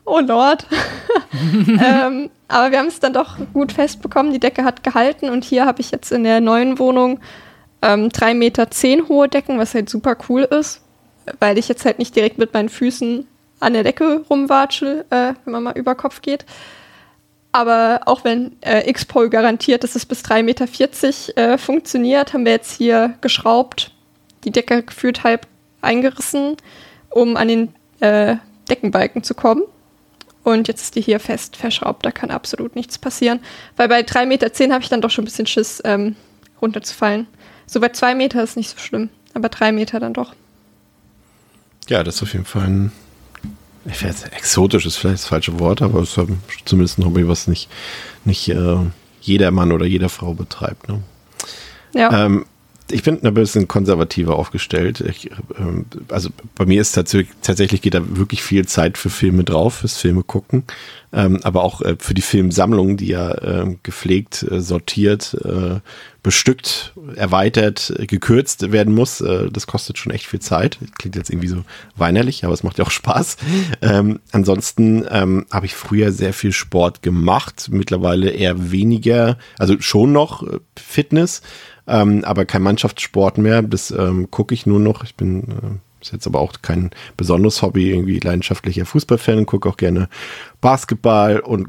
oh 0.09 0.21
Lord. 0.21 0.67
ähm, 1.33 2.31
aber 2.49 2.71
wir 2.71 2.79
haben 2.79 2.89
es 2.89 3.01
dann 3.01 3.13
doch 3.13 3.37
gut 3.53 3.73
festbekommen. 3.73 4.33
Die 4.33 4.41
Decke 4.41 4.65
hat 4.65 4.83
gehalten 4.83 5.29
und 5.29 5.45
hier 5.45 5.67
habe 5.67 5.81
ich 5.81 5.91
jetzt 5.91 6.11
in 6.13 6.25
der 6.25 6.41
neuen 6.41 6.79
Wohnung 6.79 7.21
ähm, 7.83 8.09
3,10 8.09 8.35
Meter 8.35 8.69
hohe 9.09 9.29
Decken, 9.29 9.59
was 9.59 9.75
halt 9.75 9.89
super 9.89 10.17
cool 10.29 10.43
ist, 10.43 10.83
weil 11.41 11.59
ich 11.59 11.69
jetzt 11.69 11.85
halt 11.85 11.99
nicht 11.99 12.17
direkt 12.17 12.39
mit 12.39 12.55
meinen 12.55 12.69
Füßen 12.69 13.27
an 13.61 13.73
der 13.73 13.85
Decke 13.85 14.25
rumwatschel, 14.29 15.05
äh, 15.11 15.35
wenn 15.45 15.53
man 15.53 15.63
mal 15.63 15.79
über 15.79 15.95
Kopf 15.95 16.23
geht. 16.23 16.45
Aber 17.53 18.03
auch 18.07 18.25
wenn 18.25 18.57
äh, 18.61 18.89
X-Pol 18.91 19.31
garantiert, 19.31 19.83
dass 19.83 19.97
es 19.97 20.07
bis 20.07 20.23
3,40 20.23 20.43
Meter 20.43 21.37
äh, 21.37 21.59
funktioniert, 21.59 22.33
haben 22.33 22.45
wir 22.45 22.53
jetzt 22.53 22.73
hier 22.73 23.15
geschraubt, 23.21 23.93
die 24.45 24.51
Decke 24.51 24.83
gefühlt 24.83 25.25
halb 25.25 25.47
eingerissen, 25.81 26.57
um 27.11 27.37
an 27.37 27.49
den 27.49 27.75
äh, 28.01 28.37
Deckenbalken 28.69 29.23
zu 29.23 29.35
kommen. 29.35 29.63
Und 30.49 30.67
jetzt 30.67 30.81
ist 30.81 30.95
die 30.95 31.03
hier 31.03 31.21
fest 31.21 31.57
verschraubt, 31.57 32.07
da 32.07 32.11
kann 32.11 32.31
absolut 32.31 32.75
nichts 32.75 32.97
passieren. 32.97 33.41
Weil 33.77 33.89
bei 33.89 34.01
3,10 34.01 34.27
Meter 34.27 34.73
habe 34.73 34.83
ich 34.83 34.89
dann 34.89 35.03
doch 35.03 35.11
schon 35.11 35.25
ein 35.25 35.27
bisschen 35.27 35.47
Schiss, 35.47 35.83
ähm, 35.85 36.17
runterzufallen. 36.63 37.27
So 37.67 37.81
bei 37.81 37.91
2 37.91 38.15
Meter 38.15 38.43
ist 38.43 38.57
nicht 38.57 38.71
so 38.71 38.79
schlimm, 38.79 39.11
aber 39.35 39.51
3 39.51 39.73
Meter 39.73 40.01
dann 40.01 40.15
doch. 40.15 40.35
Ja, 41.89 42.03
das 42.03 42.17
ist 42.17 42.23
auf 42.23 42.33
jeden 42.33 42.47
Fall 42.47 42.63
ein 42.63 42.93
ich 43.85 44.05
weiß, 44.05 44.25
exotisch 44.25 44.87
ist 44.87 44.97
vielleicht 44.97 45.23
das 45.23 45.27
falsche 45.27 45.59
Wort, 45.61 45.83
aber 45.83 46.01
es 46.01 46.17
ist 46.17 46.29
zumindest 46.65 46.99
ein 46.99 47.05
Hobby, 47.05 47.27
was 47.27 47.47
nicht, 47.47 47.71
nicht 48.25 48.49
äh, 48.49 48.77
jeder 49.21 49.51
Mann 49.51 49.73
oder 49.73 49.87
jede 49.87 50.09
Frau 50.09 50.35
betreibt. 50.35 50.89
Ne? 50.89 51.03
Ja. 51.95 52.25
Ähm, 52.25 52.45
ich 52.91 53.03
bin 53.03 53.25
ein 53.25 53.35
bisschen 53.35 53.69
konservativer 53.69 54.37
aufgestellt. 54.37 55.01
Ich, 55.01 55.31
ähm, 55.59 55.87
also 56.09 56.31
bei 56.55 56.67
mir 56.67 56.81
ist 56.81 56.93
tatsächlich, 56.93 57.35
tatsächlich 57.43 57.83
geht 57.83 57.95
da 57.95 58.17
wirklich 58.17 58.43
viel 58.43 58.67
Zeit 58.67 58.99
für 58.99 59.11
Filme 59.11 59.45
drauf, 59.45 59.77
fürs 59.77 59.97
Filme 59.97 60.23
gucken, 60.23 60.65
ähm, 61.13 61.41
aber 61.43 61.63
auch 61.63 61.81
äh, 61.83 61.97
für 61.99 62.15
die 62.15 62.23
Filmsammlung, 62.23 62.97
die 62.97 63.09
ja 63.09 63.33
äh, 63.33 63.77
gepflegt, 63.83 64.43
äh, 64.51 64.61
sortiert, 64.61 65.37
äh, 65.45 65.81
bestückt, 66.23 66.93
erweitert, 67.17 67.95
gekürzt 68.07 68.73
werden 68.73 68.95
muss. 68.95 69.21
Äh, 69.21 69.51
das 69.51 69.67
kostet 69.67 69.99
schon 69.99 70.13
echt 70.13 70.27
viel 70.27 70.41
Zeit. 70.41 70.79
Klingt 70.99 71.17
jetzt 71.17 71.31
irgendwie 71.31 71.49
so 71.49 71.65
weinerlich, 71.97 72.45
aber 72.45 72.55
es 72.55 72.63
macht 72.63 72.79
ja 72.79 72.85
auch 72.85 72.91
Spaß. 72.91 73.37
Ähm, 73.81 74.21
ansonsten 74.33 75.07
ähm, 75.11 75.47
habe 75.51 75.67
ich 75.67 75.75
früher 75.75 76.13
sehr 76.13 76.33
viel 76.33 76.53
Sport 76.53 77.03
gemacht, 77.03 77.69
mittlerweile 77.71 78.31
eher 78.31 78.71
weniger, 78.71 79.39
also 79.59 79.77
schon 79.81 80.13
noch 80.13 80.43
äh, 80.43 80.59
Fitness 80.77 81.43
ähm, 81.89 82.25
aber 82.25 82.45
kein 82.45 82.63
Mannschaftssport 82.63 83.39
mehr. 83.39 83.63
Das 83.63 83.91
ähm, 83.91 84.31
gucke 84.31 84.55
ich 84.55 84.67
nur 84.67 84.81
noch. 84.81 85.05
Ich 85.05 85.15
bin 85.15 85.43
äh, 85.43 85.79
ist 86.01 86.13
jetzt 86.13 86.27
aber 86.27 86.41
auch 86.41 86.53
kein 86.63 86.91
besonderes 87.17 87.63
Hobby, 87.63 87.91
irgendwie 87.91 88.21
leidenschaftlicher 88.21 88.87
Fußballfan, 88.87 89.47
gucke 89.47 89.69
auch 89.69 89.77
gerne 89.77 90.09
Basketball 90.61 91.41
und 91.41 91.69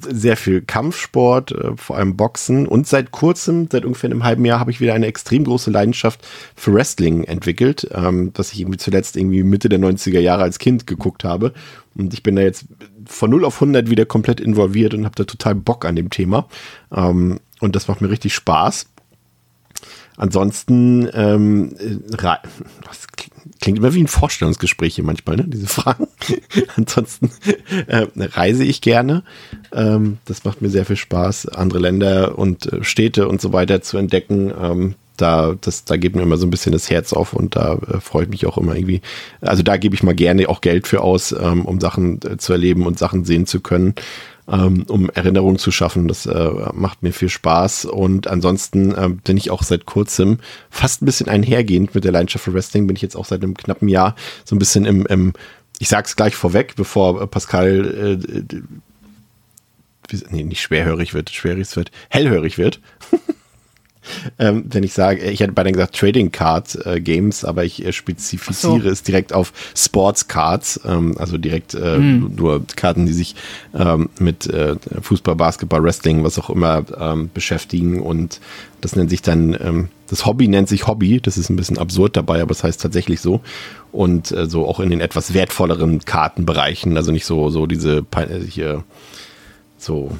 sehr 0.00 0.36
viel 0.36 0.62
Kampfsport, 0.62 1.52
äh, 1.52 1.76
vor 1.76 1.96
allem 1.96 2.16
Boxen. 2.16 2.66
Und 2.66 2.86
seit 2.86 3.10
kurzem, 3.10 3.68
seit 3.70 3.84
ungefähr 3.84 4.10
einem 4.10 4.24
halben 4.24 4.44
Jahr, 4.44 4.60
habe 4.60 4.70
ich 4.70 4.80
wieder 4.80 4.94
eine 4.94 5.06
extrem 5.06 5.44
große 5.44 5.70
Leidenschaft 5.70 6.26
für 6.56 6.72
Wrestling 6.74 7.24
entwickelt, 7.24 7.88
ähm, 7.94 8.32
ich 8.36 8.60
irgendwie 8.60 8.78
zuletzt 8.78 9.16
irgendwie 9.16 9.42
Mitte 9.42 9.68
der 9.68 9.78
90er 9.78 10.20
Jahre 10.20 10.42
als 10.42 10.58
Kind 10.58 10.86
geguckt 10.86 11.24
habe. 11.24 11.52
Und 11.96 12.12
ich 12.12 12.22
bin 12.22 12.36
da 12.36 12.42
jetzt 12.42 12.66
von 13.06 13.30
0 13.30 13.44
auf 13.44 13.56
100 13.56 13.88
wieder 13.90 14.04
komplett 14.04 14.40
involviert 14.40 14.94
und 14.94 15.04
habe 15.04 15.14
da 15.14 15.24
total 15.24 15.54
Bock 15.54 15.84
an 15.84 15.96
dem 15.96 16.10
Thema. 16.10 16.48
Ähm, 16.94 17.38
und 17.60 17.76
das 17.76 17.88
macht 17.88 18.00
mir 18.00 18.10
richtig 18.10 18.34
Spaß. 18.34 18.86
Ansonsten, 20.18 21.08
ähm, 21.14 21.76
das 22.18 23.06
klingt 23.60 23.78
immer 23.78 23.94
wie 23.94 24.02
ein 24.02 24.08
Vorstellungsgespräch 24.08 24.96
hier 24.96 25.04
manchmal, 25.04 25.36
ne? 25.36 25.44
diese 25.46 25.68
Fragen. 25.68 26.08
Ansonsten 26.76 27.30
äh, 27.86 28.06
reise 28.16 28.64
ich 28.64 28.80
gerne. 28.80 29.22
Ähm, 29.72 30.18
das 30.24 30.44
macht 30.44 30.60
mir 30.60 30.70
sehr 30.70 30.84
viel 30.84 30.96
Spaß, 30.96 31.48
andere 31.48 31.78
Länder 31.78 32.36
und 32.36 32.72
äh, 32.72 32.82
Städte 32.82 33.28
und 33.28 33.40
so 33.40 33.52
weiter 33.52 33.80
zu 33.80 33.96
entdecken. 33.96 34.52
Ähm, 34.60 34.94
da, 35.16 35.54
das, 35.60 35.84
da 35.84 35.96
geht 35.96 36.16
mir 36.16 36.22
immer 36.22 36.36
so 36.36 36.46
ein 36.46 36.50
bisschen 36.50 36.72
das 36.72 36.90
Herz 36.90 37.12
auf 37.12 37.32
und 37.32 37.54
da 37.54 37.74
äh, 37.74 38.00
freue 38.00 38.24
ich 38.24 38.28
mich 38.28 38.46
auch 38.46 38.58
immer 38.58 38.74
irgendwie. 38.74 39.02
Also 39.40 39.62
da 39.62 39.76
gebe 39.76 39.94
ich 39.94 40.02
mal 40.02 40.16
gerne 40.16 40.48
auch 40.48 40.60
Geld 40.60 40.88
für 40.88 41.00
aus, 41.00 41.30
ähm, 41.30 41.64
um 41.64 41.80
Sachen 41.80 42.20
äh, 42.22 42.38
zu 42.38 42.52
erleben 42.52 42.86
und 42.86 42.98
Sachen 42.98 43.24
sehen 43.24 43.46
zu 43.46 43.60
können 43.60 43.94
ähm, 44.50 44.84
um 44.88 45.10
Erinnerungen 45.10 45.58
zu 45.58 45.70
schaffen. 45.70 46.08
Das 46.08 46.26
äh, 46.26 46.50
macht 46.72 47.02
mir 47.02 47.12
viel 47.12 47.28
Spaß. 47.28 47.84
Und 47.84 48.26
ansonsten 48.26 48.94
äh, 48.94 49.08
bin 49.08 49.36
ich 49.36 49.50
auch 49.50 49.62
seit 49.62 49.86
kurzem 49.86 50.38
fast 50.70 51.02
ein 51.02 51.06
bisschen 51.06 51.28
einhergehend 51.28 51.94
mit 51.94 52.04
der 52.04 52.12
Leidenschaft 52.12 52.44
für 52.44 52.54
Wrestling, 52.54 52.86
bin 52.86 52.96
ich 52.96 53.02
jetzt 53.02 53.16
auch 53.16 53.24
seit 53.24 53.42
einem 53.42 53.56
knappen 53.56 53.88
Jahr 53.88 54.14
so 54.44 54.56
ein 54.56 54.58
bisschen 54.58 54.84
im, 54.84 55.06
im 55.06 55.32
ich 55.78 55.88
sag's 55.88 56.16
gleich 56.16 56.34
vorweg, 56.34 56.74
bevor 56.76 57.26
Pascal 57.28 58.18
äh, 58.20 58.62
nee, 60.30 60.42
nicht 60.42 60.60
schwerhörig 60.60 61.14
wird, 61.14 61.30
schwerhörig 61.30 61.76
wird, 61.76 61.90
hellhörig 62.08 62.58
wird. 62.58 62.80
ähm, 64.38 64.64
wenn 64.70 64.82
ich 64.82 64.92
sage, 64.92 65.22
ich 65.22 65.40
hätte 65.40 65.52
beinahe 65.52 65.72
gesagt 65.72 65.96
Trading 65.96 66.30
Card 66.32 66.86
äh, 66.86 67.00
Games, 67.00 67.44
aber 67.44 67.64
ich 67.64 67.84
äh, 67.84 67.92
spezifiziere 67.92 68.82
so. 68.82 68.88
es 68.88 69.02
direkt 69.02 69.32
auf 69.32 69.52
Sports 69.74 70.28
Cards, 70.28 70.80
ähm, 70.84 71.16
also 71.18 71.38
direkt 71.38 71.74
äh, 71.74 71.98
mm. 71.98 72.34
nur 72.36 72.62
Karten, 72.76 73.06
die 73.06 73.12
sich 73.12 73.34
ähm, 73.74 74.08
mit 74.18 74.46
äh, 74.46 74.76
Fußball, 75.00 75.36
Basketball, 75.36 75.82
Wrestling, 75.82 76.24
was 76.24 76.38
auch 76.38 76.50
immer 76.50 76.84
ähm, 76.98 77.30
beschäftigen 77.32 78.00
und 78.00 78.40
das 78.80 78.94
nennt 78.94 79.10
sich 79.10 79.22
dann, 79.22 79.56
ähm, 79.60 79.88
das 80.08 80.24
Hobby 80.24 80.48
nennt 80.48 80.68
sich 80.68 80.86
Hobby, 80.86 81.20
das 81.20 81.36
ist 81.36 81.50
ein 81.50 81.56
bisschen 81.56 81.78
absurd 81.78 82.16
dabei, 82.16 82.40
aber 82.40 82.52
es 82.52 82.58
das 82.58 82.64
heißt 82.64 82.82
tatsächlich 82.82 83.20
so 83.20 83.40
und 83.92 84.30
äh, 84.32 84.46
so 84.46 84.66
auch 84.66 84.80
in 84.80 84.90
den 84.90 85.00
etwas 85.00 85.34
wertvolleren 85.34 86.04
Kartenbereichen, 86.04 86.96
also 86.96 87.10
nicht 87.10 87.24
so, 87.24 87.50
so 87.50 87.66
diese 87.66 88.04
äh, 88.16 88.40
hier 88.48 88.84
so 89.78 90.10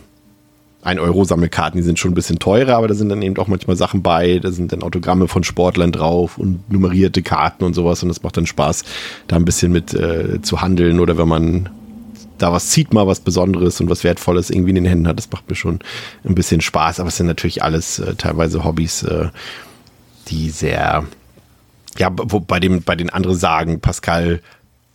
1-Euro-Sammelkarten, 0.85 1.79
die 1.79 1.85
sind 1.85 1.99
schon 1.99 2.13
ein 2.13 2.15
bisschen 2.15 2.39
teurer, 2.39 2.77
aber 2.77 2.89
da 2.89 2.95
sind 2.95 3.09
dann 3.09 3.21
eben 3.21 3.37
auch 3.39 3.49
manchmal 3.49 3.77
Sachen 3.77 4.03
bei, 4.03 4.39
da 4.39 4.53
sind 4.53 4.73
dann 4.73 4.83
Autogramme 4.83 5.27
von 5.27 5.43
Sportlern 5.43 5.91
drauf 5.91 6.39
und 6.39 6.71
nummerierte 6.71 7.23
Karten 7.23 7.65
und 7.65 7.75
sowas 7.75 8.03
und 8.03 8.11
es 8.11 8.23
macht 8.23 8.37
dann 8.37 8.47
Spaß, 8.47 8.85
da 9.27 9.37
ein 9.37 9.45
bisschen 9.45 9.73
mit 9.73 9.93
äh, 9.93 10.41
zu 10.41 10.61
handeln 10.61 11.01
oder 11.01 11.19
wenn 11.19 11.29
man 11.29 11.69
da 12.39 12.53
was 12.53 12.71
zieht, 12.71 12.95
mal 12.95 13.09
was 13.09 13.21
Besonderes 13.21 13.81
und 13.81 13.91
was 13.91 14.05
Wertvolles 14.05 14.51
irgendwie 14.51 14.71
in 14.71 14.77
den 14.77 14.85
Händen 14.85 15.09
hat, 15.09 15.19
das 15.19 15.31
macht 15.31 15.49
mir 15.51 15.57
schon 15.57 15.81
ein 16.25 16.37
bisschen 16.37 16.61
Spaß, 16.61 17.01
aber 17.01 17.09
es 17.09 17.17
sind 17.17 17.27
natürlich 17.27 17.63
alles 17.63 17.99
äh, 17.99 18.15
teilweise 18.15 18.63
Hobbys, 18.63 19.03
äh, 19.03 19.29
die 20.29 20.51
sehr, 20.51 21.05
ja, 21.99 22.11
wo 22.13 22.39
bei 22.39 22.61
dem, 22.61 22.83
bei 22.83 22.95
den 22.95 23.11
anderen 23.11 23.37
sagen, 23.37 23.81
Pascal, 23.81 24.41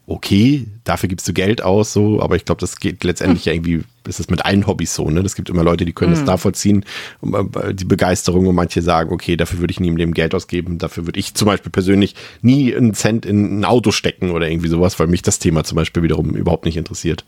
okay, 0.05 0.65
dafür 0.83 1.07
gibst 1.07 1.27
du 1.27 1.33
Geld 1.33 1.61
aus, 1.61 1.93
so, 1.93 2.21
aber 2.21 2.35
ich 2.35 2.43
glaube, 2.43 2.59
das 2.59 2.77
geht 2.77 3.03
letztendlich 3.03 3.45
hm. 3.45 3.53
irgendwie, 3.53 3.83
ist 4.07 4.19
es 4.19 4.29
mit 4.29 4.43
allen 4.45 4.67
Hobbys 4.67 4.93
so, 4.93 5.09
ne? 5.09 5.21
Es 5.21 5.35
gibt 5.35 5.49
immer 5.49 5.63
Leute, 5.63 5.85
die 5.85 5.93
können 5.93 6.11
hm. 6.11 6.19
das 6.19 6.27
nachvollziehen, 6.27 6.85
äh, 7.21 7.73
die 7.73 7.85
Begeisterung 7.85 8.47
und 8.47 8.55
manche 8.55 8.81
sagen, 8.81 9.13
okay, 9.13 9.37
dafür 9.37 9.59
würde 9.59 9.71
ich 9.71 9.79
nie 9.79 9.87
im 9.87 9.97
Leben 9.97 10.13
Geld 10.13 10.35
ausgeben, 10.35 10.77
dafür 10.77 11.05
würde 11.05 11.19
ich 11.19 11.35
zum 11.35 11.45
Beispiel 11.45 11.71
persönlich 11.71 12.15
nie 12.41 12.75
einen 12.75 12.93
Cent 12.93 13.25
in 13.25 13.59
ein 13.59 13.65
Auto 13.65 13.91
stecken 13.91 14.31
oder 14.31 14.49
irgendwie 14.49 14.67
sowas, 14.67 14.99
weil 14.99 15.07
mich 15.07 15.21
das 15.21 15.39
Thema 15.39 15.63
zum 15.63 15.77
Beispiel 15.77 16.03
wiederum 16.03 16.35
überhaupt 16.35 16.65
nicht 16.65 16.77
interessiert. 16.77 17.23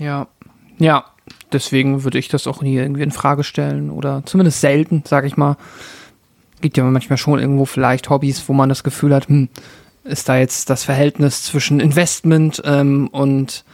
Ja, 0.00 0.26
ja, 0.78 1.04
deswegen 1.52 2.02
würde 2.02 2.18
ich 2.18 2.28
das 2.28 2.48
auch 2.48 2.62
nie 2.62 2.76
irgendwie 2.76 3.02
in 3.02 3.12
Frage 3.12 3.44
stellen 3.44 3.90
oder 3.90 4.22
zumindest 4.26 4.60
selten, 4.60 5.04
sage 5.06 5.28
ich 5.28 5.36
mal. 5.36 5.56
Gibt 6.60 6.76
ja 6.76 6.82
manchmal 6.82 7.18
schon 7.18 7.38
irgendwo 7.38 7.64
vielleicht 7.64 8.10
Hobbys, 8.10 8.48
wo 8.48 8.52
man 8.52 8.68
das 8.68 8.82
Gefühl 8.82 9.14
hat, 9.14 9.28
hm, 9.28 9.48
ist 10.08 10.28
da 10.28 10.38
jetzt 10.38 10.70
das 10.70 10.84
Verhältnis 10.84 11.42
zwischen 11.42 11.80
Investment 11.80 12.62
ähm, 12.64 13.08
und 13.08 13.64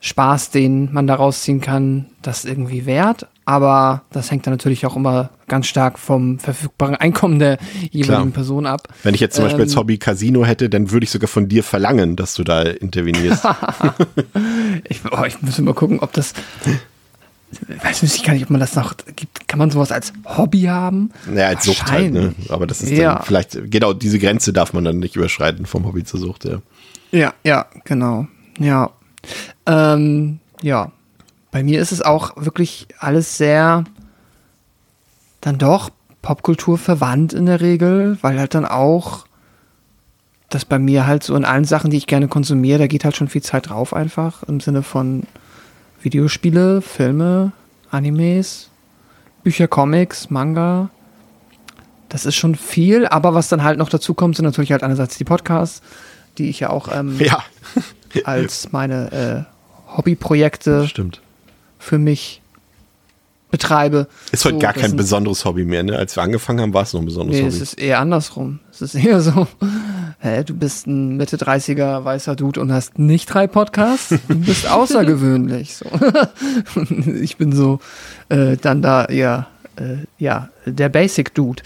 Spaß, 0.00 0.50
den 0.50 0.92
man 0.92 1.06
da 1.06 1.14
rausziehen 1.14 1.60
kann, 1.60 2.06
das 2.22 2.44
irgendwie 2.44 2.86
wert. 2.86 3.26
Aber 3.44 4.02
das 4.12 4.30
hängt 4.30 4.46
dann 4.46 4.54
natürlich 4.54 4.86
auch 4.86 4.96
immer 4.96 5.30
ganz 5.48 5.66
stark 5.66 5.98
vom 5.98 6.38
verfügbaren 6.38 6.94
Einkommen 6.96 7.38
der 7.38 7.58
jeweiligen 7.90 8.04
Klar. 8.04 8.26
Person 8.32 8.66
ab. 8.66 8.88
Wenn 9.02 9.14
ich 9.14 9.20
jetzt 9.20 9.34
zum 9.34 9.44
ähm, 9.44 9.48
Beispiel 9.48 9.64
als 9.64 9.76
Hobby 9.76 9.98
Casino 9.98 10.44
hätte, 10.44 10.70
dann 10.70 10.90
würde 10.90 11.04
ich 11.04 11.10
sogar 11.10 11.28
von 11.28 11.48
dir 11.48 11.62
verlangen, 11.62 12.16
dass 12.16 12.34
du 12.34 12.44
da 12.44 12.62
intervenierst. 12.62 13.44
ich, 14.88 15.00
oh, 15.10 15.24
ich 15.26 15.42
muss 15.42 15.58
mal 15.58 15.74
gucken, 15.74 16.00
ob 16.00 16.12
das 16.12 16.32
weiß 17.82 18.02
nicht, 18.02 18.24
gar 18.24 18.34
nicht, 18.34 18.44
ob 18.44 18.50
man 18.50 18.60
das 18.60 18.76
noch 18.76 18.94
gibt. 19.16 19.48
Kann 19.48 19.58
man 19.58 19.70
sowas 19.70 19.92
als 19.92 20.12
Hobby 20.24 20.62
haben? 20.62 21.10
Ja, 21.34 21.48
als 21.48 21.64
Sucht 21.64 21.90
halt, 21.90 22.12
ne? 22.12 22.34
Aber 22.48 22.66
das 22.66 22.82
ist 22.82 22.90
ja. 22.90 23.14
dann 23.14 23.24
vielleicht, 23.24 23.70
genau, 23.70 23.92
diese 23.92 24.18
Grenze 24.18 24.52
darf 24.52 24.72
man 24.72 24.84
dann 24.84 24.98
nicht 24.98 25.16
überschreiten 25.16 25.66
vom 25.66 25.84
Hobby 25.84 26.04
zur 26.04 26.20
Sucht, 26.20 26.44
ja. 26.44 26.60
Ja, 27.10 27.34
ja, 27.42 27.66
genau. 27.84 28.28
Ja. 28.58 28.90
Ähm, 29.66 30.38
ja. 30.62 30.92
Bei 31.50 31.64
mir 31.64 31.80
ist 31.80 31.90
es 31.90 32.02
auch 32.02 32.36
wirklich 32.36 32.86
alles 32.98 33.36
sehr 33.36 33.84
dann 35.40 35.58
doch 35.58 35.90
Popkultur 36.22 36.78
verwandt 36.78 37.32
in 37.32 37.46
der 37.46 37.60
Regel, 37.60 38.18
weil 38.20 38.38
halt 38.38 38.54
dann 38.54 38.66
auch 38.66 39.26
das 40.50 40.64
bei 40.64 40.78
mir 40.78 41.06
halt 41.06 41.22
so 41.22 41.34
in 41.34 41.44
allen 41.44 41.64
Sachen, 41.64 41.90
die 41.90 41.96
ich 41.96 42.06
gerne 42.06 42.28
konsumiere, 42.28 42.80
da 42.80 42.86
geht 42.86 43.04
halt 43.04 43.16
schon 43.16 43.28
viel 43.28 43.42
Zeit 43.42 43.70
drauf 43.70 43.94
einfach 43.94 44.42
im 44.44 44.60
Sinne 44.60 44.82
von 44.82 45.24
Videospiele, 46.02 46.80
Filme, 46.82 47.52
Animes, 47.90 48.70
Bücher, 49.42 49.68
Comics, 49.68 50.30
Manga. 50.30 50.90
Das 52.08 52.26
ist 52.26 52.34
schon 52.34 52.54
viel, 52.54 53.06
aber 53.06 53.34
was 53.34 53.48
dann 53.48 53.62
halt 53.62 53.78
noch 53.78 53.88
dazu 53.88 54.14
kommt, 54.14 54.36
sind 54.36 54.44
natürlich 54.44 54.72
halt 54.72 54.82
einerseits 54.82 55.16
die 55.16 55.24
Podcasts, 55.24 55.82
die 56.38 56.48
ich 56.48 56.60
ja 56.60 56.70
auch 56.70 56.88
ähm, 56.92 57.18
ja. 57.18 57.42
als 58.24 58.72
meine 58.72 59.46
äh, 59.46 59.96
Hobbyprojekte 59.96 60.88
für 61.78 61.98
mich 61.98 62.39
betreibe. 63.50 64.06
Ist 64.32 64.44
heute 64.44 64.54
So, 64.54 64.60
gar 64.60 64.72
kein 64.72 64.96
besonderes 64.96 65.44
Hobby 65.44 65.64
mehr, 65.64 65.82
ne? 65.82 65.96
Als 65.96 66.16
wir 66.16 66.22
angefangen 66.22 66.60
haben, 66.60 66.74
war 66.74 66.82
es 66.82 66.92
noch 66.92 67.00
ein 67.00 67.06
besonderes 67.06 67.36
Nee, 67.40 67.46
Hobby. 67.46 67.56
es 67.56 67.60
ist 67.62 67.78
eher 67.80 67.98
andersrum. 68.00 68.60
Es 68.72 68.80
ist 68.82 68.94
eher 69.04 69.20
so, 69.20 69.46
hä, 70.20 70.44
du 70.44 70.54
bist 70.54 70.86
ein 70.86 71.16
Mitte 71.16 71.36
30er 71.36 72.04
weißer 72.04 72.36
Dude 72.36 72.60
und 72.60 72.72
hast 72.72 72.98
nicht 72.98 73.26
drei 73.26 73.46
Podcasts. 73.46 74.14
Du 74.28 74.34
bist 74.40 74.66
außergewöhnlich. 74.70 75.76
So. 75.76 75.86
Ich 77.20 77.36
bin 77.36 77.52
so 77.52 77.80
äh, 78.28 78.56
dann 78.56 78.82
da 78.82 79.04
eher, 79.06 79.46
äh, 79.76 80.04
ja, 80.18 80.48
der 80.66 80.88
Basic 80.88 81.34
Dude. 81.34 81.62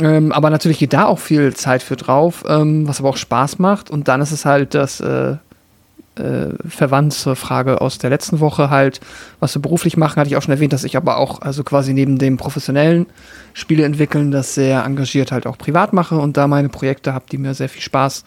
Ähm, 0.00 0.32
aber 0.32 0.50
natürlich 0.50 0.78
geht 0.78 0.92
da 0.92 1.06
auch 1.06 1.18
viel 1.18 1.54
Zeit 1.54 1.82
für 1.82 1.96
drauf, 1.96 2.44
ähm, 2.48 2.86
was 2.88 3.00
aber 3.00 3.10
auch 3.10 3.16
Spaß 3.16 3.58
macht. 3.58 3.90
Und 3.90 4.08
dann 4.08 4.20
ist 4.20 4.32
es 4.32 4.44
halt 4.44 4.74
das 4.74 5.00
äh, 5.00 5.36
äh, 6.16 6.50
verwandte 6.68 7.36
Frage 7.36 7.80
aus 7.80 7.98
der 7.98 8.10
letzten 8.10 8.40
Woche 8.40 8.70
halt, 8.70 9.00
was 9.40 9.54
wir 9.54 9.62
beruflich 9.62 9.96
machen, 9.96 10.16
hatte 10.16 10.28
ich 10.28 10.36
auch 10.36 10.42
schon 10.42 10.54
erwähnt, 10.54 10.72
dass 10.72 10.84
ich 10.84 10.96
aber 10.96 11.16
auch 11.16 11.42
also 11.42 11.64
quasi 11.64 11.92
neben 11.92 12.18
dem 12.18 12.36
professionellen 12.36 13.06
Spiele 13.52 13.84
entwickeln, 13.84 14.30
das 14.30 14.54
sehr 14.54 14.84
engagiert 14.84 15.32
halt 15.32 15.46
auch 15.46 15.58
privat 15.58 15.92
mache 15.92 16.16
und 16.16 16.36
da 16.36 16.46
meine 16.46 16.68
Projekte 16.68 17.14
habe, 17.14 17.24
die 17.30 17.38
mir 17.38 17.54
sehr 17.54 17.68
viel 17.68 17.82
Spaß 17.82 18.24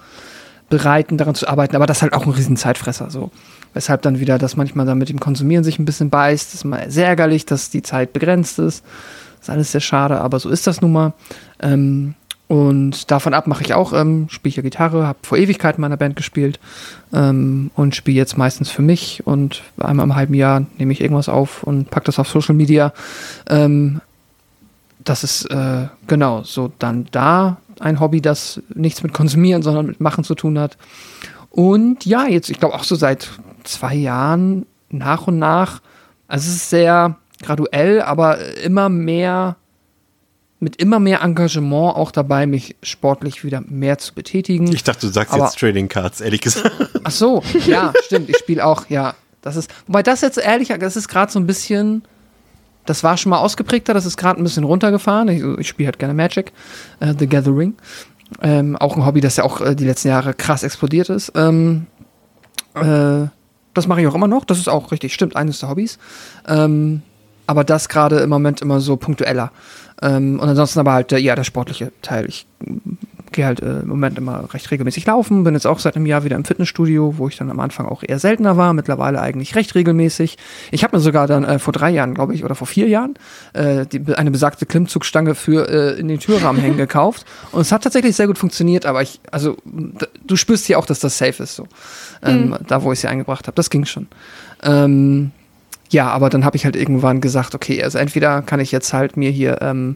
bereiten, 0.69 1.17
daran 1.17 1.35
zu 1.35 1.47
arbeiten, 1.47 1.75
aber 1.75 1.85
das 1.85 1.97
ist 1.97 2.01
halt 2.01 2.13
auch 2.13 2.25
ein 2.25 2.31
riesen 2.31 2.57
Zeitfresser 2.57 3.09
so. 3.09 3.31
Weshalb 3.73 4.01
dann 4.01 4.19
wieder 4.19 4.37
das 4.37 4.55
manchmal 4.55 4.85
dann 4.85 4.97
mit 4.97 5.09
dem 5.09 5.19
Konsumieren 5.19 5.63
sich 5.63 5.79
ein 5.79 5.85
bisschen 5.85 6.09
beißt. 6.09 6.53
Ist 6.53 6.65
mal 6.65 6.89
sehr 6.89 7.07
ärgerlich, 7.07 7.45
dass 7.45 7.69
die 7.69 7.83
Zeit 7.83 8.11
begrenzt 8.11 8.59
ist. 8.59 8.83
Ist 9.39 9.49
alles 9.49 9.71
sehr 9.71 9.81
schade, 9.81 10.19
aber 10.19 10.39
so 10.39 10.49
ist 10.49 10.67
das 10.67 10.81
nun 10.81 10.91
mal. 10.91 11.13
Ähm, 11.61 12.15
und 12.47 13.11
davon 13.11 13.33
ab 13.33 13.45
mache 13.47 13.63
ich 13.63 13.73
auch, 13.73 13.91
ähm, 13.91 14.27
spiele 14.29 14.49
ich 14.49 14.55
ja 14.55 14.63
Gitarre, 14.63 15.05
habe 15.05 15.19
vor 15.23 15.37
Ewigkeiten 15.37 15.79
in 15.79 15.81
meiner 15.81 15.97
Band 15.97 16.15
gespielt 16.15 16.59
ähm, 17.13 17.71
und 17.75 17.95
spiele 17.95 18.17
jetzt 18.17 18.37
meistens 18.37 18.69
für 18.69 18.81
mich 18.81 19.27
und 19.27 19.63
einmal 19.77 20.05
im 20.05 20.15
halben 20.15 20.33
Jahr 20.33 20.65
nehme 20.77 20.93
ich 20.93 21.01
irgendwas 21.01 21.27
auf 21.27 21.63
und 21.63 21.89
packe 21.91 22.05
das 22.05 22.19
auf 22.19 22.29
Social 22.29 22.55
Media. 22.55 22.93
Ähm, 23.49 23.99
das 25.03 25.23
ist 25.23 25.45
äh, 25.45 25.87
genau 26.07 26.43
so 26.43 26.71
dann 26.79 27.07
da 27.11 27.57
ein 27.79 27.99
Hobby, 27.99 28.21
das 28.21 28.61
nichts 28.73 29.03
mit 29.03 29.13
Konsumieren, 29.13 29.61
sondern 29.61 29.85
mit 29.85 29.99
Machen 29.99 30.23
zu 30.23 30.35
tun 30.35 30.57
hat. 30.57 30.77
Und 31.49 32.05
ja, 32.05 32.27
jetzt, 32.27 32.49
ich 32.49 32.59
glaube 32.59 32.75
auch 32.75 32.83
so 32.83 32.95
seit 32.95 33.29
zwei 33.63 33.95
Jahren 33.95 34.65
nach 34.89 35.27
und 35.27 35.37
nach, 35.37 35.81
also 36.27 36.49
es 36.49 36.55
ist 36.55 36.69
sehr 36.69 37.17
graduell, 37.41 38.01
aber 38.01 38.39
immer 38.57 38.89
mehr, 38.89 39.57
mit 40.59 40.77
immer 40.77 40.99
mehr 40.99 41.21
Engagement 41.21 41.95
auch 41.95 42.11
dabei, 42.11 42.47
mich 42.47 42.75
sportlich 42.81 43.43
wieder 43.43 43.61
mehr 43.61 43.97
zu 43.99 44.13
betätigen. 44.13 44.71
Ich 44.71 44.83
dachte, 44.83 45.07
du 45.07 45.13
sagst 45.13 45.33
Aber- 45.33 45.45
jetzt 45.45 45.59
Trading 45.59 45.87
Cards, 45.87 46.21
ehrlich 46.21 46.41
gesagt. 46.41 46.71
Ach 47.03 47.11
so, 47.11 47.43
ja, 47.65 47.93
stimmt. 48.05 48.29
Ich 48.29 48.37
spiele 48.37 48.65
auch, 48.65 48.89
ja. 48.89 49.13
Das 49.41 49.55
ist, 49.55 49.71
wobei 49.85 50.01
das 50.03 50.21
jetzt 50.21 50.37
ehrlich, 50.39 50.69
das 50.79 50.95
ist 50.97 51.07
gerade 51.07 51.31
so 51.31 51.39
ein 51.39 51.45
bisschen, 51.45 52.03
das 52.85 53.03
war 53.03 53.17
schon 53.17 53.29
mal 53.29 53.37
ausgeprägter, 53.37 53.93
das 53.93 54.05
ist 54.05 54.17
gerade 54.17 54.41
ein 54.41 54.43
bisschen 54.43 54.63
runtergefahren. 54.63 55.27
Ich, 55.29 55.43
ich 55.59 55.67
spiele 55.67 55.87
halt 55.87 55.99
gerne 55.99 56.13
Magic, 56.15 56.51
äh, 56.99 57.13
The 57.17 57.27
Gathering. 57.27 57.75
Ähm, 58.41 58.75
auch 58.75 58.97
ein 58.97 59.05
Hobby, 59.05 59.21
das 59.21 59.37
ja 59.37 59.43
auch 59.45 59.61
äh, 59.61 59.75
die 59.75 59.85
letzten 59.85 60.09
Jahre 60.09 60.33
krass 60.33 60.63
explodiert 60.63 61.09
ist. 61.09 61.31
Ähm, 61.35 61.85
äh, 62.73 63.27
das 63.73 63.87
mache 63.87 64.01
ich 64.01 64.07
auch 64.07 64.15
immer 64.15 64.27
noch. 64.27 64.43
Das 64.43 64.57
ist 64.57 64.67
auch 64.67 64.91
richtig, 64.91 65.13
stimmt, 65.13 65.35
eines 65.35 65.59
der 65.59 65.69
Hobbys. 65.69 65.97
Ähm, 66.47 67.03
aber 67.45 67.63
das 67.63 67.87
gerade 67.87 68.19
im 68.19 68.29
Moment 68.29 68.61
immer 68.61 68.81
so 68.81 68.97
punktueller. 68.97 69.51
Ähm, 70.01 70.39
und 70.39 70.47
ansonsten 70.47 70.79
aber 70.79 70.93
halt, 70.93 71.11
der, 71.11 71.19
ja, 71.19 71.35
der 71.35 71.43
sportliche 71.43 71.91
Teil. 72.01 72.25
Ich 72.27 72.45
mm, 72.59 72.77
gehe 73.31 73.45
halt 73.45 73.61
äh, 73.61 73.79
im 73.79 73.87
Moment 73.87 74.17
immer 74.17 74.53
recht 74.53 74.71
regelmäßig 74.71 75.05
laufen, 75.05 75.43
bin 75.43 75.53
jetzt 75.53 75.67
auch 75.67 75.79
seit 75.79 75.95
einem 75.95 76.05
Jahr 76.05 76.23
wieder 76.23 76.35
im 76.35 76.45
Fitnessstudio, 76.45 77.17
wo 77.17 77.27
ich 77.27 77.35
dann 77.37 77.51
am 77.51 77.59
Anfang 77.59 77.85
auch 77.85 78.03
eher 78.05 78.19
seltener 78.19 78.57
war, 78.57 78.73
mittlerweile 78.73 79.21
eigentlich 79.21 79.55
recht 79.55 79.75
regelmäßig. 79.75 80.37
Ich 80.71 80.83
habe 80.83 80.95
mir 80.95 81.01
sogar 81.01 81.27
dann 81.27 81.43
äh, 81.43 81.59
vor 81.59 81.73
drei 81.73 81.89
Jahren, 81.89 82.13
glaube 82.13 82.33
ich, 82.35 82.43
oder 82.43 82.55
vor 82.55 82.67
vier 82.67 82.87
Jahren, 82.87 83.15
äh, 83.53 83.85
die, 83.85 84.15
eine 84.15 84.31
besagte 84.31 84.65
Klimmzugstange 84.65 85.35
für 85.35 85.67
äh, 85.67 85.99
in 85.99 86.07
den 86.07 86.19
Türrahmen 86.19 86.61
hängen 86.61 86.77
gekauft. 86.77 87.25
Und 87.51 87.61
es 87.61 87.71
hat 87.71 87.83
tatsächlich 87.83 88.15
sehr 88.15 88.27
gut 88.27 88.37
funktioniert, 88.37 88.85
aber 88.85 89.01
ich, 89.01 89.19
also 89.31 89.57
du 90.25 90.35
spürst 90.35 90.65
hier 90.65 90.79
auch, 90.79 90.85
dass 90.85 90.99
das 90.99 91.17
safe 91.17 91.43
ist, 91.43 91.55
so. 91.55 91.67
Ähm, 92.23 92.55
Da, 92.67 92.83
wo 92.83 92.91
ich 92.91 92.99
sie 92.99 93.07
eingebracht 93.07 93.47
habe. 93.47 93.55
Das 93.55 93.69
ging 93.69 93.85
schon. 93.85 94.07
Ähm, 94.63 95.31
ja, 95.89 96.09
aber 96.09 96.29
dann 96.29 96.43
habe 96.45 96.57
ich 96.57 96.65
halt 96.65 96.75
irgendwann 96.75 97.21
gesagt, 97.21 97.55
okay, 97.55 97.83
also 97.83 97.97
entweder 97.97 98.41
kann 98.41 98.59
ich 98.59 98.71
jetzt 98.71 98.93
halt 98.93 99.17
mir 99.17 99.29
hier 99.29 99.61
ähm, 99.61 99.95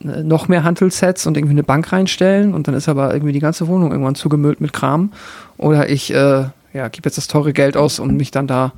äh, 0.00 0.22
noch 0.22 0.48
mehr 0.48 0.64
Handelssets 0.64 1.26
und 1.26 1.36
irgendwie 1.36 1.52
eine 1.52 1.62
Bank 1.62 1.92
reinstellen 1.92 2.54
und 2.54 2.68
dann 2.68 2.74
ist 2.74 2.88
aber 2.88 3.12
irgendwie 3.12 3.32
die 3.32 3.40
ganze 3.40 3.66
Wohnung 3.68 3.90
irgendwann 3.90 4.14
zugemüllt 4.14 4.60
mit 4.60 4.72
Kram. 4.72 5.12
Oder 5.56 5.88
ich 5.88 6.12
äh, 6.12 6.44
ja, 6.72 6.88
gebe 6.88 7.06
jetzt 7.06 7.16
das 7.16 7.28
teure 7.28 7.52
Geld 7.52 7.76
aus, 7.76 7.98
um 7.98 8.16
mich 8.16 8.30
dann 8.30 8.46
da 8.46 8.72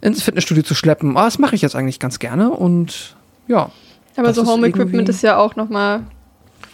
ins 0.00 0.22
Fitnessstudio 0.22 0.62
zu 0.62 0.74
schleppen. 0.74 1.16
Aber 1.16 1.26
das 1.26 1.38
mache 1.38 1.54
ich 1.54 1.62
jetzt 1.62 1.76
eigentlich 1.76 2.00
ganz 2.00 2.18
gerne 2.18 2.50
und 2.50 3.16
ja. 3.46 3.70
Aber 4.16 4.34
so 4.34 4.46
Home 4.46 4.66
Equipment 4.66 5.08
ist 5.08 5.22
ja 5.22 5.36
auch 5.36 5.54
nochmal 5.54 6.02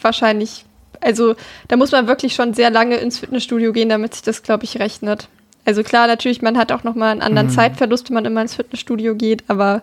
wahrscheinlich, 0.00 0.64
also 1.00 1.35
da 1.68 1.77
muss 1.77 1.92
man 1.92 2.07
wirklich 2.07 2.35
schon 2.35 2.55
sehr 2.55 2.70
lange 2.70 2.96
ins 2.96 3.18
Fitnessstudio 3.18 3.72
gehen, 3.72 3.90
damit 3.90 4.14
sich 4.14 4.22
das, 4.22 4.42
glaube 4.42 4.64
ich, 4.64 4.79
rechnet. 4.79 5.29
Also 5.64 5.83
klar, 5.83 6.07
natürlich, 6.07 6.42
man 6.42 6.59
hat 6.59 6.72
auch 6.72 6.85
nochmal 6.85 7.12
einen 7.12 7.22
anderen 7.22 7.46
Mhm. 7.48 7.53
Zeitverlust, 7.53 8.09
wenn 8.11 8.14
man 8.14 8.24
immer 8.24 8.42
ins 8.42 8.55
Fitnessstudio 8.55 9.14
geht, 9.14 9.44
aber 9.48 9.83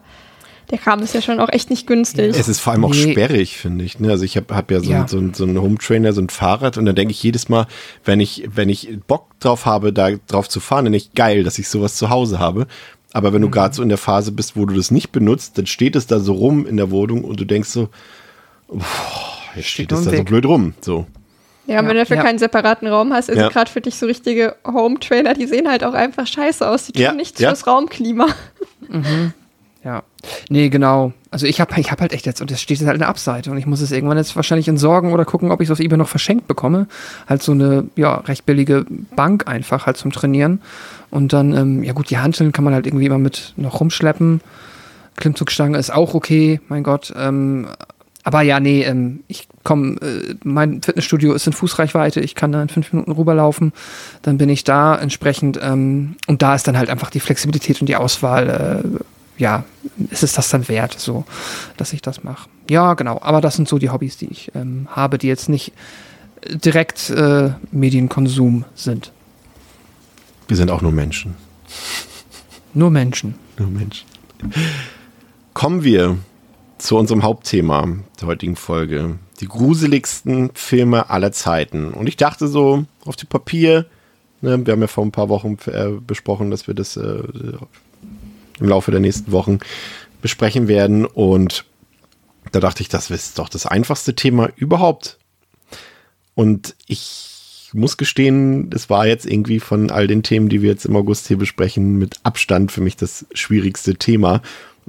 der 0.70 0.78
Kram 0.78 1.02
ist 1.02 1.14
ja 1.14 1.22
schon 1.22 1.40
auch 1.40 1.50
echt 1.50 1.70
nicht 1.70 1.86
günstig. 1.88 2.36
Es 2.38 2.48
ist 2.48 2.60
vor 2.62 2.74
allem 2.74 2.86
auch 2.86 2.94
Nee. 2.94 3.12
sperrig, 3.12 3.58
finde 3.58 3.84
ich. 3.84 4.00
Ne? 4.00 4.10
Also 4.10 4.24
ich 4.24 4.38
habe 4.38 4.56
hab 4.56 4.72
ja, 4.72 4.80
so, 4.80 4.92
Ja. 4.92 5.08
So, 5.08 5.22
so 5.34 5.44
einen 5.44 5.60
Home 5.60 5.78
Trainer, 5.78 6.14
so 6.14 6.22
ein 6.22 6.30
Fahrrad 6.30 6.78
und 6.78 6.86
dann 6.86 6.96
denke 6.96 7.12
ich 7.12 7.22
jedes 7.24 7.50
Mal, 7.50 7.68
wenn 8.06 8.20
ich, 8.20 8.48
wenn 8.54 8.70
ich 8.70 8.88
Bock 9.08 9.38
drauf 9.40 9.66
habe, 9.66 9.92
da 9.92 10.12
drauf 10.28 10.48
zu 10.48 10.60
fahren, 10.60 10.86
dann 10.86 10.94
denke 10.94 11.08
ich 11.10 11.14
geil, 11.16 11.44
dass 11.44 11.60
ich 11.60 11.68
sowas 11.68 11.96
zu 11.96 12.10
Hause 12.10 12.40
habe. 12.40 12.68
Aber 13.12 13.34
wenn 13.34 13.42
du 13.42 13.50
gerade 13.50 13.76
so 13.76 13.84
in 13.84 13.90
der 13.90 13.98
Phase 13.98 14.32
bist, 14.32 14.56
wo 14.56 14.66
du 14.66 14.74
das 14.76 14.92
nicht 14.92 15.12
benutzt, 15.12 15.58
dann 15.58 15.66
steht 15.66 15.98
es 15.98 16.08
da 16.08 16.20
so 16.20 16.32
rum 16.34 16.66
in 16.66 16.78
der 16.78 16.92
Wohnung 16.92 17.26
und 17.26 17.40
du 17.42 17.46
denkst 17.46 17.68
so, 17.70 17.90
boah, 18.70 18.84
jetzt 19.56 19.68
steht 19.68 19.92
nur 19.92 20.00
es 20.00 20.06
da 20.06 20.16
so 20.16 20.24
blöd 20.24 20.46
rum. 20.46 20.74
So. 20.80 21.06
Ja, 21.72 21.80
und 21.80 21.88
wenn 21.88 21.96
du 21.96 22.02
dafür 22.02 22.18
ja. 22.18 22.24
keinen 22.24 22.40
separaten 22.40 22.88
Raum 22.88 23.14
hast, 23.14 23.30
also 23.30 23.42
Ja. 23.42 23.50
gerade 23.50 23.70
für 23.72 23.82
dich 23.82 23.96
so 23.96 24.06
richtige 24.06 24.56
Home-Trainer, 24.66 25.34
die 25.34 25.46
sehen 25.48 25.70
halt 25.70 25.84
auch 25.84 25.94
einfach 25.94 26.28
scheiße 26.28 26.68
aus. 26.68 26.86
Die 26.86 26.92
tun 26.94 27.02
Ja, 27.02 27.12
nichts 27.14 27.40
ja. 27.40 27.50
fürs 27.50 27.66
Raumklima. 27.68 28.28
Ja. 29.84 30.04
Nee, 30.50 30.70
genau. 30.70 31.12
Also 31.32 31.48
ich 31.48 31.60
habe 31.60 31.72
ich 31.80 31.92
hab 31.92 32.02
halt 32.02 32.14
echt 32.14 32.26
jetzt, 32.28 32.42
und 32.42 32.52
das 32.52 32.62
steht 32.62 32.78
jetzt 32.78 32.86
halt 32.88 32.96
in 32.96 33.00
der 33.00 33.08
Abseite 33.10 33.50
und 33.50 33.58
ich 33.58 33.66
muss 33.66 33.82
es 33.82 33.92
irgendwann 33.92 34.18
jetzt 34.18 34.36
wahrscheinlich 34.36 34.68
entsorgen 34.68 35.12
oder 35.12 35.26
gucken, 35.26 35.50
ob 35.52 35.60
ich 35.62 35.68
es 35.70 35.72
auf 35.72 35.80
eBay 35.80 35.98
noch 35.98 36.08
verschenkt 36.10 36.48
bekomme. 36.48 36.88
Halt 37.28 37.42
so 37.42 37.54
eine, 37.54 37.86
ja, 37.96 38.16
recht 38.18 38.46
billige 38.46 38.86
Bank 39.16 39.48
einfach 39.48 39.88
halt 39.88 39.98
zum 39.98 40.12
Trainieren. 40.12 40.62
Und 41.10 41.34
dann, 41.34 41.56
ähm, 41.56 41.84
ja 41.84 41.94
gut, 41.94 42.10
die 42.12 42.20
Hanteln 42.20 42.52
kann 42.52 42.64
man 42.64 42.74
halt 42.74 42.86
irgendwie 42.86 43.06
immer 43.06 43.18
mit 43.18 43.54
noch 43.58 43.80
rumschleppen. 43.80 44.42
Klimmzugstange 45.18 45.78
ist 45.78 45.92
auch 45.92 46.14
okay, 46.14 46.60
mein 46.68 46.84
Gott. 46.84 47.12
Ähm, 47.18 47.68
aber 48.24 48.42
ja, 48.42 48.60
nee, 48.60 48.84
ähm, 48.84 49.24
ich 49.28 49.48
komme, 49.64 49.96
äh, 50.02 50.36
mein 50.44 50.82
Fitnessstudio 50.82 51.34
ist 51.34 51.48
in 51.48 51.54
Fußreichweite, 51.54 52.20
ich 52.20 52.36
kann 52.36 52.52
da 52.52 52.62
in 52.62 52.70
fünf 52.70 52.94
Minuten 52.94 53.12
rüberlaufen, 53.12 53.74
dann 54.22 54.38
bin 54.38 54.50
ich 54.50 54.64
da 54.64 54.96
entsprechend, 54.96 55.60
ähm, 55.62 56.16
und 56.28 56.42
da 56.42 56.56
ist 56.56 56.68
dann 56.68 56.78
halt 56.78 56.90
einfach 56.90 57.10
die 57.10 57.20
Flexibilität 57.20 57.82
und 57.82 57.88
die 57.88 57.96
Auswahl, 57.96 58.84
äh, 58.84 59.42
ja, 59.42 59.64
ist 60.12 60.24
es 60.24 60.34
das 60.34 60.50
dann 60.50 60.68
wert, 60.68 61.00
so, 61.00 61.26
dass 61.78 61.94
ich 61.94 62.02
das 62.02 62.24
mache. 62.24 62.48
Ja, 62.70 62.94
genau, 62.94 63.20
aber 63.22 63.42
das 63.42 63.56
sind 63.56 63.68
so 63.68 63.80
die 63.80 63.90
Hobbys, 63.90 64.18
die 64.18 64.28
ich 64.28 64.52
ähm, 64.54 64.88
habe, 64.92 65.18
die 65.18 65.28
jetzt 65.28 65.50
nicht 65.50 65.74
direkt 66.48 67.10
äh, 67.10 67.52
Medienkonsum 67.72 68.66
sind. 68.76 69.12
Wir 70.48 70.58
sind 70.58 70.70
auch 70.70 70.82
nur 70.82 70.92
Menschen. 70.92 71.36
Nur 72.74 72.92
Menschen. 72.92 73.36
Nur 73.58 73.70
Menschen. 73.70 74.08
Kommen 75.54 75.84
wir 75.84 76.18
zu 76.82 76.98
unserem 76.98 77.24
Hauptthema 77.24 77.88
der 78.20 78.28
heutigen 78.28 78.56
Folge. 78.56 79.20
Die 79.40 79.48
gruseligsten 79.48 80.52
Filme 80.54 81.10
aller 81.10 81.32
Zeiten. 81.32 81.94
Und 81.94 82.08
ich 82.08 82.18
dachte 82.18 82.48
so, 82.48 82.86
auf 83.06 83.16
dem 83.16 83.28
Papier, 83.28 83.86
ne, 84.42 84.66
wir 84.66 84.74
haben 84.74 84.82
ja 84.82 84.88
vor 84.88 85.06
ein 85.06 85.12
paar 85.12 85.30
Wochen 85.30 85.58
äh, 85.68 85.90
besprochen, 86.06 86.50
dass 86.50 86.68
wir 86.68 86.74
das 86.74 86.98
äh, 86.98 87.24
im 88.60 88.68
Laufe 88.68 88.92
der 88.92 89.00
nächsten 89.00 89.32
Wochen 89.32 89.60
besprechen 90.22 90.68
werden. 90.68 91.06
Und 91.06 91.66
da 92.52 92.60
dachte 92.60 92.82
ich, 92.82 92.90
das 92.90 93.12
ist 93.12 93.38
doch 93.38 93.50
das 93.50 93.66
einfachste 93.66 94.16
Thema 94.16 94.50
überhaupt. 94.56 95.20
Und 96.34 96.76
ich 96.88 97.70
muss 97.74 97.98
gestehen, 97.98 98.70
das 98.70 98.90
war 98.90 99.06
jetzt 99.06 99.26
irgendwie 99.26 99.60
von 99.60 99.92
all 99.92 100.08
den 100.08 100.24
Themen, 100.24 100.50
die 100.50 100.62
wir 100.62 100.72
jetzt 100.72 100.86
im 100.86 100.96
August 100.96 101.28
hier 101.28 101.38
besprechen, 101.38 101.98
mit 101.98 102.20
Abstand 102.24 102.72
für 102.72 102.82
mich 102.82 102.96
das 102.96 103.26
schwierigste 103.34 103.96
Thema. 103.96 104.42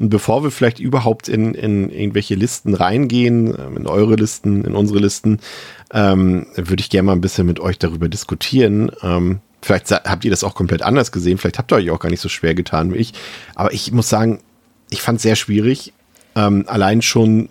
Und 0.03 0.09
bevor 0.09 0.43
wir 0.43 0.51
vielleicht 0.51 0.81
überhaupt 0.81 1.29
in, 1.29 1.55
in 1.55 1.89
irgendwelche 1.89 2.35
Listen 2.35 2.75
reingehen, 2.75 3.55
ähm, 3.57 3.77
in 3.77 3.87
eure 3.87 4.17
Listen, 4.17 4.65
in 4.65 4.75
unsere 4.75 4.99
Listen, 4.99 5.39
ähm, 5.93 6.49
würde 6.57 6.81
ich 6.81 6.91
gerne 6.91 7.07
mal 7.07 7.13
ein 7.13 7.21
bisschen 7.21 7.47
mit 7.47 7.61
euch 7.61 7.79
darüber 7.79 8.09
diskutieren. 8.09 8.91
Ähm, 9.05 9.39
vielleicht 9.63 9.93
habt 9.93 10.25
ihr 10.25 10.33
das 10.33 10.43
auch 10.43 10.57
komplett 10.57 10.83
anders 10.83 11.13
gesehen, 11.13 11.39
vielleicht 11.39 11.59
habt 11.59 11.71
ihr 11.71 11.77
euch 11.77 11.91
auch 11.93 12.01
gar 12.01 12.11
nicht 12.11 12.21
so 12.21 12.29
schwer 12.29 12.57
getan 12.57 12.93
wie 12.93 12.97
ich. 12.97 13.15
Aber 13.55 13.73
ich 13.73 13.93
muss 13.93 14.09
sagen, 14.09 14.41
ich 14.91 15.03
fand 15.03 15.19
es 15.19 15.23
sehr 15.23 15.37
schwierig. 15.37 15.93
Ähm, 16.35 16.65
allein 16.67 17.01
schon 17.01 17.49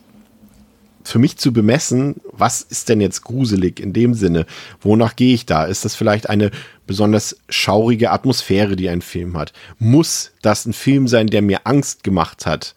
für 1.04 1.20
mich 1.20 1.38
zu 1.38 1.54
bemessen, 1.54 2.16
was 2.32 2.62
ist 2.62 2.90
denn 2.90 3.02
jetzt 3.02 3.24
gruselig 3.24 3.80
in 3.80 3.94
dem 3.94 4.14
Sinne? 4.14 4.46
Wonach 4.82 5.16
gehe 5.16 5.34
ich 5.34 5.46
da? 5.46 5.66
Ist 5.66 5.86
das 5.86 5.96
vielleicht 5.96 6.30
eine 6.30 6.52
besonders 6.88 7.38
schaurige 7.50 8.12
Atmosphäre, 8.12 8.76
die 8.76 8.90
ein 8.90 9.02
Film 9.02 9.38
hat? 9.38 9.54
Muss 9.80 10.32
das 10.42 10.66
ein 10.66 10.74
Film 10.74 11.08
sein, 11.08 11.28
der 11.28 11.42
mir 11.42 11.62
Angst 11.66 12.04
gemacht 12.04 12.46
hat? 12.46 12.76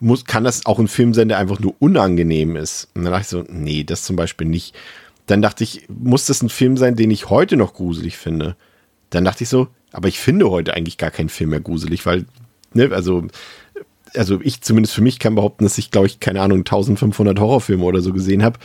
Muss, 0.00 0.24
kann 0.24 0.44
das 0.44 0.66
auch 0.66 0.78
ein 0.78 0.88
Film 0.88 1.14
sein, 1.14 1.28
der 1.28 1.38
einfach 1.38 1.60
nur 1.60 1.74
unangenehm 1.78 2.56
ist? 2.56 2.88
Und 2.94 3.04
dann 3.04 3.12
dachte 3.12 3.22
ich 3.22 3.28
so, 3.28 3.44
nee, 3.48 3.84
das 3.84 4.02
zum 4.04 4.16
Beispiel 4.16 4.48
nicht. 4.48 4.74
Dann 5.26 5.42
dachte 5.42 5.62
ich, 5.62 5.86
muss 5.88 6.26
das 6.26 6.42
ein 6.42 6.48
Film 6.48 6.76
sein, 6.76 6.96
den 6.96 7.10
ich 7.10 7.30
heute 7.30 7.56
noch 7.56 7.74
gruselig 7.74 8.16
finde? 8.16 8.56
Dann 9.10 9.24
dachte 9.24 9.44
ich 9.44 9.48
so, 9.48 9.68
aber 9.92 10.08
ich 10.08 10.18
finde 10.18 10.50
heute 10.50 10.74
eigentlich 10.74 10.98
gar 10.98 11.10
keinen 11.10 11.28
Film 11.28 11.50
mehr 11.50 11.60
gruselig, 11.60 12.04
weil, 12.06 12.24
ne, 12.72 12.90
also 12.92 13.26
also 14.14 14.40
ich 14.42 14.60
zumindest 14.60 14.94
für 14.94 15.02
mich 15.02 15.18
kann 15.18 15.34
behaupten, 15.34 15.64
dass 15.64 15.78
ich, 15.78 15.90
glaube 15.90 16.06
ich, 16.06 16.20
keine 16.20 16.40
Ahnung, 16.40 16.60
1500 16.60 17.38
Horrorfilme 17.38 17.84
oder 17.84 18.00
so 18.00 18.12
gesehen 18.12 18.42
habe. 18.42 18.58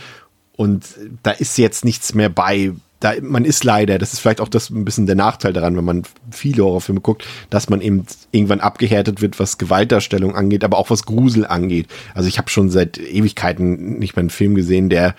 Und 0.56 0.86
da 1.24 1.32
ist 1.32 1.58
jetzt 1.58 1.86
nichts 1.86 2.14
mehr 2.14 2.30
bei. 2.30 2.74
Da, 3.00 3.14
man 3.22 3.46
ist 3.46 3.64
leider, 3.64 4.00
das 4.00 4.14
ist 4.14 4.20
vielleicht 4.22 4.42
auch 4.42 4.48
das 4.48 4.72
ein 4.72 4.84
bisschen 4.84 5.06
der 5.06 5.16
Nachteil 5.16 5.54
daran, 5.54 5.78
wenn 5.78 5.86
man 5.86 6.02
viele 6.32 6.64
Horrorfilme 6.64 7.00
guckt, 7.00 7.28
dass 7.52 7.70
man 7.70 7.80
eben 7.80 8.08
irgendwann 8.32 8.60
abgehärtet 8.60 9.22
wird, 9.22 9.40
was 9.40 9.60
Gewaltdarstellung 9.60 10.36
angeht, 10.36 10.64
aber 10.64 10.80
auch 10.80 10.90
was 10.90 11.04
Grusel 11.04 11.46
angeht. 11.46 11.88
Also 12.16 12.28
ich 12.28 12.40
habe 12.40 12.50
schon 12.50 12.72
seit 12.72 12.98
Ewigkeiten 12.98 14.00
nicht 14.00 14.16
mehr 14.16 14.22
einen 14.22 14.32
Film 14.32 14.56
gesehen, 14.56 14.90
der 14.90 15.14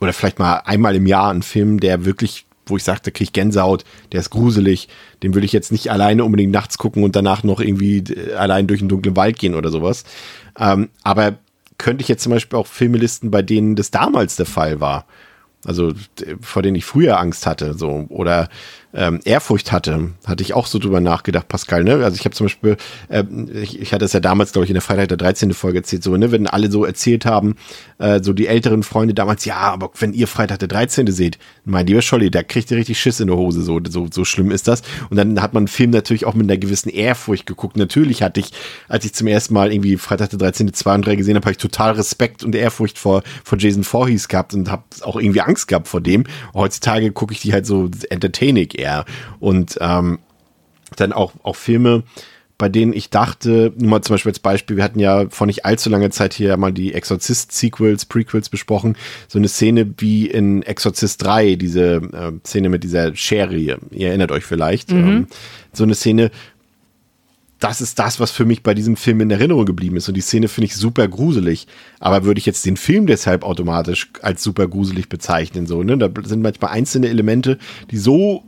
oder 0.00 0.12
vielleicht 0.12 0.38
mal 0.38 0.58
einmal 0.64 0.94
im 0.94 1.06
Jahr 1.06 1.30
einen 1.30 1.42
Film, 1.42 1.80
der 1.80 2.04
wirklich 2.04 2.45
wo 2.66 2.76
ich 2.76 2.84
sagte, 2.84 3.12
kriege 3.12 3.24
ich 3.24 3.32
Gänsehaut, 3.32 3.84
der 4.12 4.20
ist 4.20 4.30
gruselig, 4.30 4.88
den 5.22 5.34
würde 5.34 5.46
ich 5.46 5.52
jetzt 5.52 5.72
nicht 5.72 5.90
alleine 5.90 6.24
unbedingt 6.24 6.52
nachts 6.52 6.78
gucken 6.78 7.04
und 7.04 7.16
danach 7.16 7.44
noch 7.44 7.60
irgendwie 7.60 7.98
äh, 7.98 8.34
allein 8.34 8.66
durch 8.66 8.80
einen 8.80 8.88
dunklen 8.88 9.16
Wald 9.16 9.38
gehen 9.38 9.54
oder 9.54 9.70
sowas. 9.70 10.04
Ähm, 10.58 10.90
aber 11.02 11.38
könnte 11.78 12.02
ich 12.02 12.08
jetzt 12.08 12.22
zum 12.22 12.32
Beispiel 12.32 12.58
auch 12.58 12.66
Filme 12.66 12.98
listen, 12.98 13.30
bei 13.30 13.42
denen 13.42 13.76
das 13.76 13.90
damals 13.90 14.36
der 14.36 14.46
Fall 14.46 14.80
war. 14.80 15.06
Also 15.64 15.92
vor 16.40 16.62
denen 16.62 16.76
ich 16.76 16.84
früher 16.84 17.18
Angst 17.18 17.46
hatte, 17.46 17.74
so 17.74 18.06
oder 18.08 18.48
ähm, 18.96 19.20
Ehrfurcht 19.24 19.72
hatte, 19.72 20.12
hatte 20.24 20.42
ich 20.42 20.54
auch 20.54 20.66
so 20.66 20.78
drüber 20.78 21.00
nachgedacht, 21.00 21.48
Pascal. 21.48 21.84
Ne? 21.84 22.02
Also 22.02 22.16
ich 22.16 22.24
habe 22.24 22.34
zum 22.34 22.46
Beispiel, 22.46 22.76
äh, 23.08 23.24
ich, 23.62 23.78
ich 23.78 23.92
hatte 23.92 24.06
es 24.06 24.14
ja 24.14 24.20
damals, 24.20 24.52
glaube 24.52 24.64
ich, 24.64 24.70
in 24.70 24.74
der 24.74 24.82
Freitag 24.82 25.08
der 25.08 25.18
13. 25.18 25.52
Folge 25.52 25.78
erzählt, 25.78 26.02
so, 26.02 26.16
ne, 26.16 26.32
wenn 26.32 26.46
alle 26.46 26.70
so 26.70 26.84
erzählt 26.84 27.26
haben, 27.26 27.56
äh, 27.98 28.22
so 28.22 28.32
die 28.32 28.46
älteren 28.46 28.82
Freunde 28.82 29.12
damals, 29.12 29.44
ja, 29.44 29.56
aber 29.56 29.90
wenn 29.98 30.14
ihr 30.14 30.26
Freitag 30.26 30.60
der 30.60 30.68
13. 30.68 31.06
seht, 31.08 31.38
mein 31.66 31.86
lieber 31.86 32.00
Scholli, 32.00 32.30
da 32.30 32.42
kriegt 32.42 32.70
ihr 32.70 32.78
richtig 32.78 32.98
Schiss 32.98 33.20
in 33.20 33.26
der 33.26 33.36
Hose, 33.36 33.62
so, 33.62 33.80
so, 33.86 34.08
so 34.10 34.24
schlimm 34.24 34.50
ist 34.50 34.66
das. 34.66 34.82
Und 35.10 35.18
dann 35.18 35.42
hat 35.42 35.52
man 35.52 35.62
einen 35.62 35.68
Film 35.68 35.90
natürlich 35.90 36.24
auch 36.24 36.34
mit 36.34 36.48
einer 36.48 36.58
gewissen 36.58 36.88
Ehrfurcht 36.88 37.44
geguckt. 37.44 37.76
Natürlich 37.76 38.22
hatte 38.22 38.40
ich, 38.40 38.50
als 38.88 39.04
ich 39.04 39.12
zum 39.12 39.26
ersten 39.26 39.52
Mal 39.52 39.72
irgendwie 39.72 39.98
Freitag 39.98 40.30
der 40.30 40.38
13. 40.38 40.72
2 40.72 40.94
und 40.94 41.06
3 41.06 41.16
gesehen 41.16 41.36
habe, 41.36 41.44
habe 41.44 41.52
ich 41.52 41.58
total 41.58 41.92
Respekt 41.92 42.44
und 42.44 42.54
Ehrfurcht 42.54 42.98
vor, 42.98 43.22
vor 43.44 43.58
Jason 43.58 43.84
Voorhees 43.84 44.28
gehabt 44.28 44.54
und 44.54 44.70
habe 44.70 44.84
auch 45.02 45.16
irgendwie 45.16 45.42
Angst 45.42 45.68
gehabt 45.68 45.86
vor 45.86 46.00
dem. 46.00 46.24
Heutzutage 46.54 47.12
gucke 47.12 47.34
ich 47.34 47.40
die 47.40 47.52
halt 47.52 47.66
so 47.66 47.90
entertaining 48.08 48.70
eher 48.70 48.85
eher. 48.86 49.04
Und 49.40 49.78
ähm, 49.80 50.18
dann 50.96 51.12
auch, 51.12 51.32
auch 51.42 51.56
Filme, 51.56 52.04
bei 52.58 52.68
denen 52.70 52.94
ich 52.94 53.10
dachte, 53.10 53.72
nur 53.76 53.90
mal 53.90 54.02
zum 54.02 54.14
Beispiel 54.14 54.30
als 54.30 54.38
Beispiel, 54.38 54.76
wir 54.76 54.84
hatten 54.84 55.00
ja 55.00 55.28
vor 55.28 55.46
nicht 55.46 55.66
allzu 55.66 55.90
langer 55.90 56.10
Zeit 56.10 56.32
hier 56.32 56.56
mal 56.56 56.72
die 56.72 56.94
Exorzist-Sequels, 56.94 58.06
Prequels 58.06 58.48
besprochen, 58.48 58.96
so 59.28 59.38
eine 59.38 59.48
Szene 59.48 59.92
wie 59.98 60.26
in 60.26 60.62
Exorzist 60.62 61.22
3, 61.22 61.56
diese 61.56 61.96
äh, 61.96 62.32
Szene 62.46 62.70
mit 62.70 62.82
dieser 62.82 63.14
Schere, 63.14 63.56
ihr 63.56 63.78
erinnert 64.08 64.32
euch 64.32 64.44
vielleicht, 64.44 64.90
mhm. 64.90 64.98
ähm, 64.98 65.26
so 65.72 65.84
eine 65.84 65.94
Szene, 65.94 66.30
das 67.58 67.80
ist 67.80 67.98
das, 67.98 68.20
was 68.20 68.30
für 68.30 68.44
mich 68.44 68.62
bei 68.62 68.74
diesem 68.74 68.96
Film 68.96 69.20
in 69.20 69.30
Erinnerung 69.30 69.64
geblieben 69.64 69.96
ist. 69.96 70.08
Und 70.08 70.14
die 70.14 70.20
Szene 70.20 70.48
finde 70.48 70.66
ich 70.66 70.76
super 70.76 71.08
gruselig. 71.08 71.66
Aber 72.00 72.24
würde 72.24 72.38
ich 72.38 72.44
jetzt 72.44 72.66
den 72.66 72.76
Film 72.76 73.06
deshalb 73.06 73.44
automatisch 73.44 74.10
als 74.20 74.42
super 74.42 74.68
gruselig 74.68 75.08
bezeichnen, 75.08 75.66
so, 75.66 75.82
ne? 75.82 75.96
Da 75.96 76.10
sind 76.24 76.42
manchmal 76.42 76.72
einzelne 76.72 77.08
Elemente, 77.08 77.58
die 77.90 77.96
so 77.96 78.44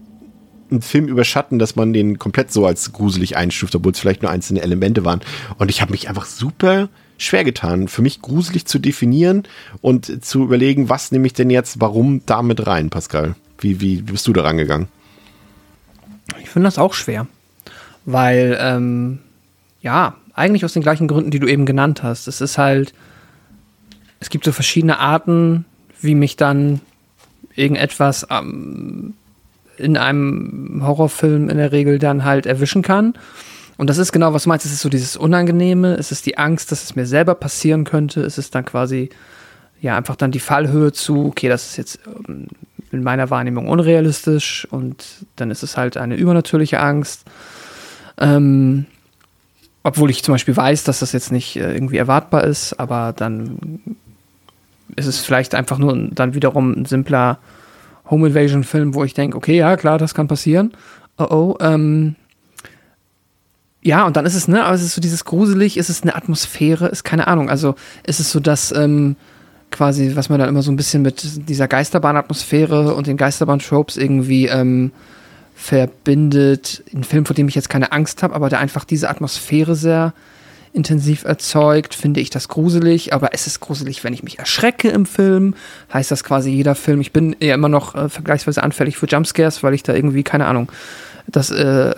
einen 0.71 0.83
Film 0.83 1.09
überschatten, 1.09 1.59
dass 1.59 1.77
man 1.77 1.93
den 1.93 2.19
komplett 2.19 2.53
so 2.53 2.67
als 2.67 2.93
gruselig 2.93 3.37
einstuft, 3.37 3.75
obwohl 3.75 3.93
es 3.93 3.99
vielleicht 3.99 4.23
nur 4.23 4.31
einzelne 4.31 4.63
Elemente 4.63 5.05
waren. 5.05 5.21
Und 5.59 5.71
ich 5.71 5.81
habe 5.81 5.93
mich 5.93 6.09
einfach 6.09 6.27
super 6.27 6.89
schwer 7.19 7.45
getan, 7.45 7.89
für 7.89 8.03
mich 8.03 8.23
gruselig 8.23 8.67
zu 8.67 8.79
definieren 8.79 9.45
und 9.81 10.25
zu 10.25 10.45
überlegen, 10.45 10.89
was 10.89 11.11
nehme 11.11 11.27
ich 11.27 11.33
denn 11.33 11.51
jetzt, 11.51 11.81
warum 11.81 12.23
damit 12.27 12.67
rein, 12.67 12.91
Pascal? 12.91 13.35
Wie, 13.59 13.81
wie 13.81 14.03
bist 14.03 14.27
du 14.27 14.33
da 14.33 14.43
rangegangen? 14.43 14.89
Ich 16.41 16.49
finde 16.51 16.67
das 16.67 16.79
auch 16.79 16.95
schwer, 16.95 17.27
weil, 18.05 18.57
ähm, 18.61 19.19
ja, 19.83 20.15
eigentlich 20.35 20.65
aus 20.65 20.75
den 20.75 20.83
gleichen 20.83 21.09
Gründen, 21.09 21.31
die 21.31 21.41
du 21.41 21.49
eben 21.49 21.67
genannt 21.67 22.03
hast. 22.03 22.29
Es 22.29 22.41
ist 22.41 22.59
halt, 22.59 22.95
es 24.21 24.31
gibt 24.31 24.45
so 24.45 24.53
verschiedene 24.53 24.99
Arten, 24.99 25.65
wie 26.01 26.15
mich 26.15 26.37
dann 26.37 26.81
irgendetwas 27.57 28.27
ähm, 28.31 29.15
in 29.79 29.97
einem 29.97 30.83
Horrorfilm 30.85 31.49
in 31.49 31.57
der 31.57 31.73
Regel 31.73 31.99
dann 31.99 32.25
halt 32.25 32.47
erwischen 32.47 32.83
kann. 32.83 33.15
Und 33.77 33.89
das 33.89 33.99
ist 33.99 34.13
genau, 34.13 34.33
was 34.33 34.43
du 34.43 34.49
meinst. 34.49 34.67
Es 34.67 34.73
ist 34.73 34.81
so 34.81 34.89
dieses 34.89 35.17
Unangenehme, 35.17 35.95
es 35.95 36.11
ist 36.11 36.27
die 36.27 36.37
Angst, 36.37 36.73
dass 36.73 36.83
es 36.83 36.97
mir 36.97 37.07
selber 37.07 37.35
passieren 37.35 37.85
könnte. 37.85 38.23
Es 38.23 38.37
ist 38.37 38.55
dann 38.55 38.65
quasi, 38.65 39.11
ja, 39.81 39.97
einfach 39.97 40.17
dann 40.17 40.33
die 40.33 40.41
Fallhöhe 40.41 40.93
zu, 40.93 41.27
okay, 41.27 41.49
das 41.49 41.71
ist 41.71 41.77
jetzt 41.77 42.01
ähm, 42.29 42.49
in 42.91 43.03
meiner 43.03 43.31
Wahrnehmung 43.31 43.69
unrealistisch 43.69 44.67
und 44.71 45.05
dann 45.37 45.51
ist 45.51 45.63
es 45.63 45.77
halt 45.77 45.97
eine 45.97 46.17
übernatürliche 46.17 46.81
Angst. 46.81 47.25
Ähm, 48.19 48.87
obwohl 49.85 50.11
ich 50.11 50.25
zum 50.25 50.35
Beispiel 50.35 50.57
weiß, 50.57 50.85
dass 50.85 50.99
das 50.99 51.13
jetzt 51.13 51.31
nicht 51.31 51.57
äh, 51.57 51.73
irgendwie 51.73 51.99
erwartbar 51.99 52.45
ist, 52.45 52.79
aber 52.81 53.15
dann 53.17 53.81
ist 54.97 55.07
es 55.07 55.21
vielleicht 55.21 55.55
einfach 55.55 55.79
nur 55.79 55.97
dann 56.11 56.35
wiederum 56.35 56.73
ein 56.73 56.85
simpler 56.85 57.39
Home 58.11 58.29
Invasion 58.29 58.65
Film, 58.65 58.95
wo 58.95 59.05
ich 59.05 59.15
denke, 59.15 59.37
okay, 59.37 59.57
ja, 59.57 59.77
klar, 59.77 59.99
das 59.99 60.15
kann 60.15 60.29
passieren. 60.29 60.73
Oh 61.19 61.27
oh, 61.31 61.57
ähm, 61.61 62.15
ja, 63.83 64.07
und 64.07 64.17
dann 64.17 64.27
ist 64.27 64.35
es, 64.35 64.49
ne, 64.49 64.65
aber 64.65 64.75
es 64.75 64.83
ist 64.83 64.95
so 64.95 65.01
dieses 65.01 65.25
gruselig, 65.25 65.77
ist 65.77 65.89
es 65.89 66.03
eine 66.03 66.15
Atmosphäre, 66.15 66.89
ist 66.89 67.05
keine 67.05 67.27
Ahnung. 67.27 67.49
Also 67.49 67.75
ist 68.07 68.21
es 68.21 68.31
so, 68.31 68.41
dass 68.41 68.73
ähm, 68.73 69.17
quasi, 69.71 70.13
was 70.15 70.29
man 70.29 70.39
dann 70.39 70.49
immer 70.49 70.63
so 70.63 70.71
ein 70.73 70.77
bisschen 70.77 71.03
mit 71.03 71.49
dieser 71.49 71.69
Geisterbahn-Atmosphäre 71.69 72.95
und 72.95 73.07
den 73.07 73.17
Geisterbahn-Tropes 73.17 73.97
irgendwie 73.97 74.47
ähm, 74.47 74.93
verbindet. 75.55 76.83
Ein 76.95 77.05
Film, 77.05 77.27
vor 77.27 77.35
dem 77.35 77.49
ich 77.49 77.55
jetzt 77.55 77.69
keine 77.69 77.93
Angst 77.93 78.23
habe, 78.23 78.35
aber 78.35 78.49
der 78.49 78.61
einfach 78.61 78.85
diese 78.85 79.09
Atmosphäre 79.11 79.75
sehr 79.75 80.13
intensiv 80.79 81.25
erzeugt, 81.25 81.95
finde 81.95 82.21
ich 82.21 82.31
das 82.31 82.49
gruselig, 82.49 83.13
aber 83.13 83.35
es 83.35 83.47
ist 83.47 83.61
gruselig, 83.61 84.05
wenn 84.05 84.15
ich 84.15 84.23
mich 84.23 84.39
erschrecke 84.39 84.89
im 84.89 85.05
Film. 85.05 85.55
Heißt 85.93 86.11
das 86.11 86.25
quasi 86.25 86.51
jeder 86.51 86.75
Film, 86.75 87.01
ich 87.01 87.13
bin 87.13 87.37
ja 87.41 87.55
immer 87.55 87.69
noch 87.69 87.95
äh, 87.95 88.09
vergleichsweise 88.09 88.63
anfällig 88.63 88.97
für 88.97 89.07
Jumpscares, 89.07 89.63
weil 89.63 89.75
ich 89.75 89.83
da 89.83 89.93
irgendwie, 89.93 90.23
keine 90.23 90.47
Ahnung, 90.47 90.71
das 91.27 91.51
äh, 91.51 91.95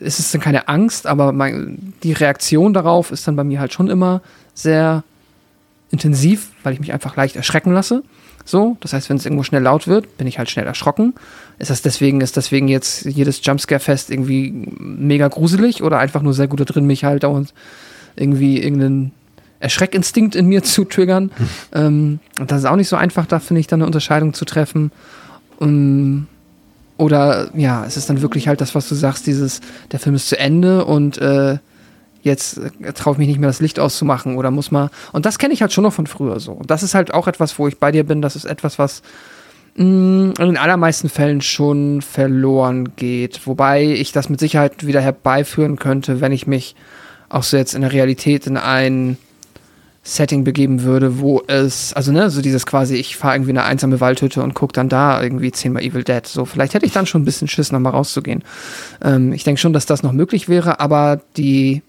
ist 0.00 0.18
es 0.18 0.32
dann 0.32 0.40
keine 0.40 0.68
Angst, 0.68 1.06
aber 1.06 1.32
mein, 1.32 1.92
die 2.02 2.12
Reaktion 2.12 2.72
darauf 2.72 3.12
ist 3.12 3.28
dann 3.28 3.36
bei 3.36 3.44
mir 3.44 3.60
halt 3.60 3.72
schon 3.72 3.90
immer 3.90 4.22
sehr 4.54 5.04
intensiv, 5.90 6.48
weil 6.62 6.72
ich 6.72 6.80
mich 6.80 6.92
einfach 6.92 7.14
leicht 7.14 7.36
erschrecken 7.36 7.72
lasse. 7.72 8.02
So, 8.44 8.78
das 8.80 8.94
heißt, 8.94 9.10
wenn 9.10 9.18
es 9.18 9.26
irgendwo 9.26 9.42
schnell 9.42 9.62
laut 9.62 9.86
wird, 9.86 10.16
bin 10.16 10.26
ich 10.26 10.38
halt 10.38 10.48
schnell 10.48 10.66
erschrocken. 10.66 11.14
Ist 11.58 11.70
das 11.70 11.82
deswegen, 11.82 12.22
ist 12.22 12.38
deswegen 12.38 12.68
jetzt 12.68 13.04
jedes 13.04 13.44
Jumpscare-Fest 13.44 14.10
irgendwie 14.10 14.50
mega 14.78 15.28
gruselig 15.28 15.82
oder 15.82 15.98
einfach 15.98 16.22
nur 16.22 16.32
sehr 16.32 16.48
gut 16.48 16.60
da 16.60 16.64
drin, 16.64 16.86
mich 16.86 17.04
halt 17.04 17.24
dauernd 17.24 17.52
irgendwie 18.18 18.62
irgendeinen 18.62 19.12
Erschreckinstinkt 19.60 20.34
in 20.34 20.46
mir 20.46 20.62
zu 20.64 20.84
triggern. 20.84 21.30
Hm. 21.36 21.48
Ähm, 21.72 22.46
das 22.46 22.60
ist 22.60 22.66
auch 22.66 22.76
nicht 22.76 22.88
so 22.88 22.96
einfach, 22.96 23.26
da 23.26 23.38
finde 23.38 23.60
ich 23.60 23.66
dann 23.66 23.80
eine 23.80 23.86
Unterscheidung 23.86 24.34
zu 24.34 24.44
treffen. 24.44 24.92
Um, 25.58 26.28
oder 26.98 27.50
ja, 27.54 27.84
es 27.84 27.96
ist 27.96 28.10
dann 28.10 28.22
wirklich 28.22 28.48
halt 28.48 28.60
das, 28.60 28.74
was 28.74 28.88
du 28.88 28.94
sagst, 28.94 29.26
dieses, 29.26 29.60
der 29.92 30.00
Film 30.00 30.16
ist 30.16 30.28
zu 30.28 30.38
Ende 30.38 30.84
und 30.84 31.18
äh, 31.18 31.58
jetzt 32.22 32.58
äh, 32.58 32.92
traue 32.92 33.14
ich 33.14 33.18
mich 33.18 33.28
nicht 33.28 33.38
mehr 33.38 33.48
das 33.48 33.60
Licht 33.60 33.78
auszumachen 33.78 34.36
oder 34.36 34.50
muss 34.50 34.70
mal. 34.70 34.90
Und 35.12 35.24
das 35.24 35.38
kenne 35.38 35.54
ich 35.54 35.62
halt 35.62 35.72
schon 35.72 35.84
noch 35.84 35.92
von 35.92 36.06
früher 36.06 36.40
so. 36.40 36.52
Und 36.52 36.70
das 36.70 36.82
ist 36.82 36.94
halt 36.94 37.14
auch 37.14 37.28
etwas, 37.28 37.58
wo 37.58 37.68
ich 37.68 37.78
bei 37.78 37.92
dir 37.92 38.04
bin, 38.04 38.20
das 38.20 38.36
ist 38.36 38.44
etwas, 38.44 38.78
was 38.78 39.02
mh, 39.76 39.84
mm, 39.84 40.34
in 40.38 40.46
den 40.46 40.56
allermeisten 40.56 41.08
Fällen 41.08 41.40
schon 41.40 42.02
verloren 42.02 42.96
geht. 42.96 43.46
Wobei 43.46 43.84
ich 43.84 44.12
das 44.12 44.28
mit 44.28 44.40
Sicherheit 44.40 44.86
wieder 44.86 45.00
herbeiführen 45.00 45.76
könnte, 45.76 46.20
wenn 46.20 46.32
ich 46.32 46.46
mich 46.46 46.74
auch 47.28 47.42
so 47.42 47.56
jetzt 47.56 47.74
in 47.74 47.82
der 47.82 47.92
Realität 47.92 48.46
in 48.46 48.56
ein 48.56 49.18
Setting 50.02 50.42
begeben 50.42 50.82
würde, 50.82 51.20
wo 51.20 51.42
es, 51.46 51.92
also 51.92 52.12
ne, 52.12 52.30
so 52.30 52.40
dieses 52.40 52.64
quasi, 52.64 52.96
ich 52.96 53.16
fahre 53.16 53.36
irgendwie 53.36 53.50
in 53.50 53.58
eine 53.58 53.66
einsame 53.66 54.00
Waldhütte 54.00 54.42
und 54.42 54.54
gucke 54.54 54.72
dann 54.72 54.88
da 54.88 55.22
irgendwie 55.22 55.52
zehnmal 55.52 55.82
Evil 55.82 56.02
Dead. 56.02 56.26
So, 56.26 56.46
vielleicht 56.46 56.72
hätte 56.72 56.86
ich 56.86 56.92
dann 56.92 57.04
schon 57.04 57.22
ein 57.22 57.24
bisschen 57.26 57.46
Schiss, 57.46 57.72
nochmal 57.72 57.92
rauszugehen. 57.92 58.42
Ähm, 59.02 59.32
ich 59.32 59.44
denke 59.44 59.60
schon, 59.60 59.74
dass 59.74 59.84
das 59.84 60.02
noch 60.02 60.12
möglich 60.12 60.48
wäre, 60.48 60.80
aber 60.80 61.20
die 61.36 61.82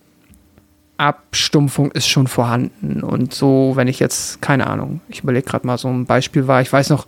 Abstumpfung 0.97 1.91
ist 1.91 2.10
schon 2.10 2.28
vorhanden. 2.28 3.04
Und 3.04 3.34
so, 3.34 3.71
wenn 3.75 3.88
ich 3.88 3.99
jetzt, 3.99 4.41
keine 4.41 4.67
Ahnung, 4.67 4.99
ich 5.08 5.23
überlege 5.23 5.47
gerade 5.47 5.65
mal, 5.65 5.78
so 5.78 5.88
ein 5.88 6.06
Beispiel 6.06 6.45
war, 6.45 6.62
ich 6.62 6.73
weiß 6.73 6.89
noch, 6.89 7.08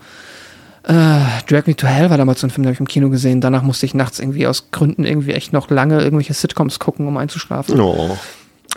äh, 0.83 1.43
Drag 1.47 1.67
Me 1.67 1.75
to 1.75 1.87
Hell 1.87 2.09
war 2.09 2.17
damals 2.17 2.41
so 2.41 2.47
ein 2.47 2.49
Film, 2.49 2.63
den 2.63 2.67
habe 2.67 2.73
ich 2.73 2.79
im 2.79 2.87
Kino 2.87 3.09
gesehen. 3.09 3.41
Danach 3.41 3.61
musste 3.61 3.85
ich 3.85 3.93
nachts 3.93 4.19
irgendwie 4.19 4.47
aus 4.47 4.71
Gründen 4.71 5.05
irgendwie 5.05 5.33
echt 5.33 5.53
noch 5.53 5.69
lange 5.69 6.01
irgendwelche 6.01 6.33
Sitcoms 6.33 6.79
gucken, 6.79 7.07
um 7.07 7.17
einzuschlafen. 7.17 7.79
Oh. 7.79 8.17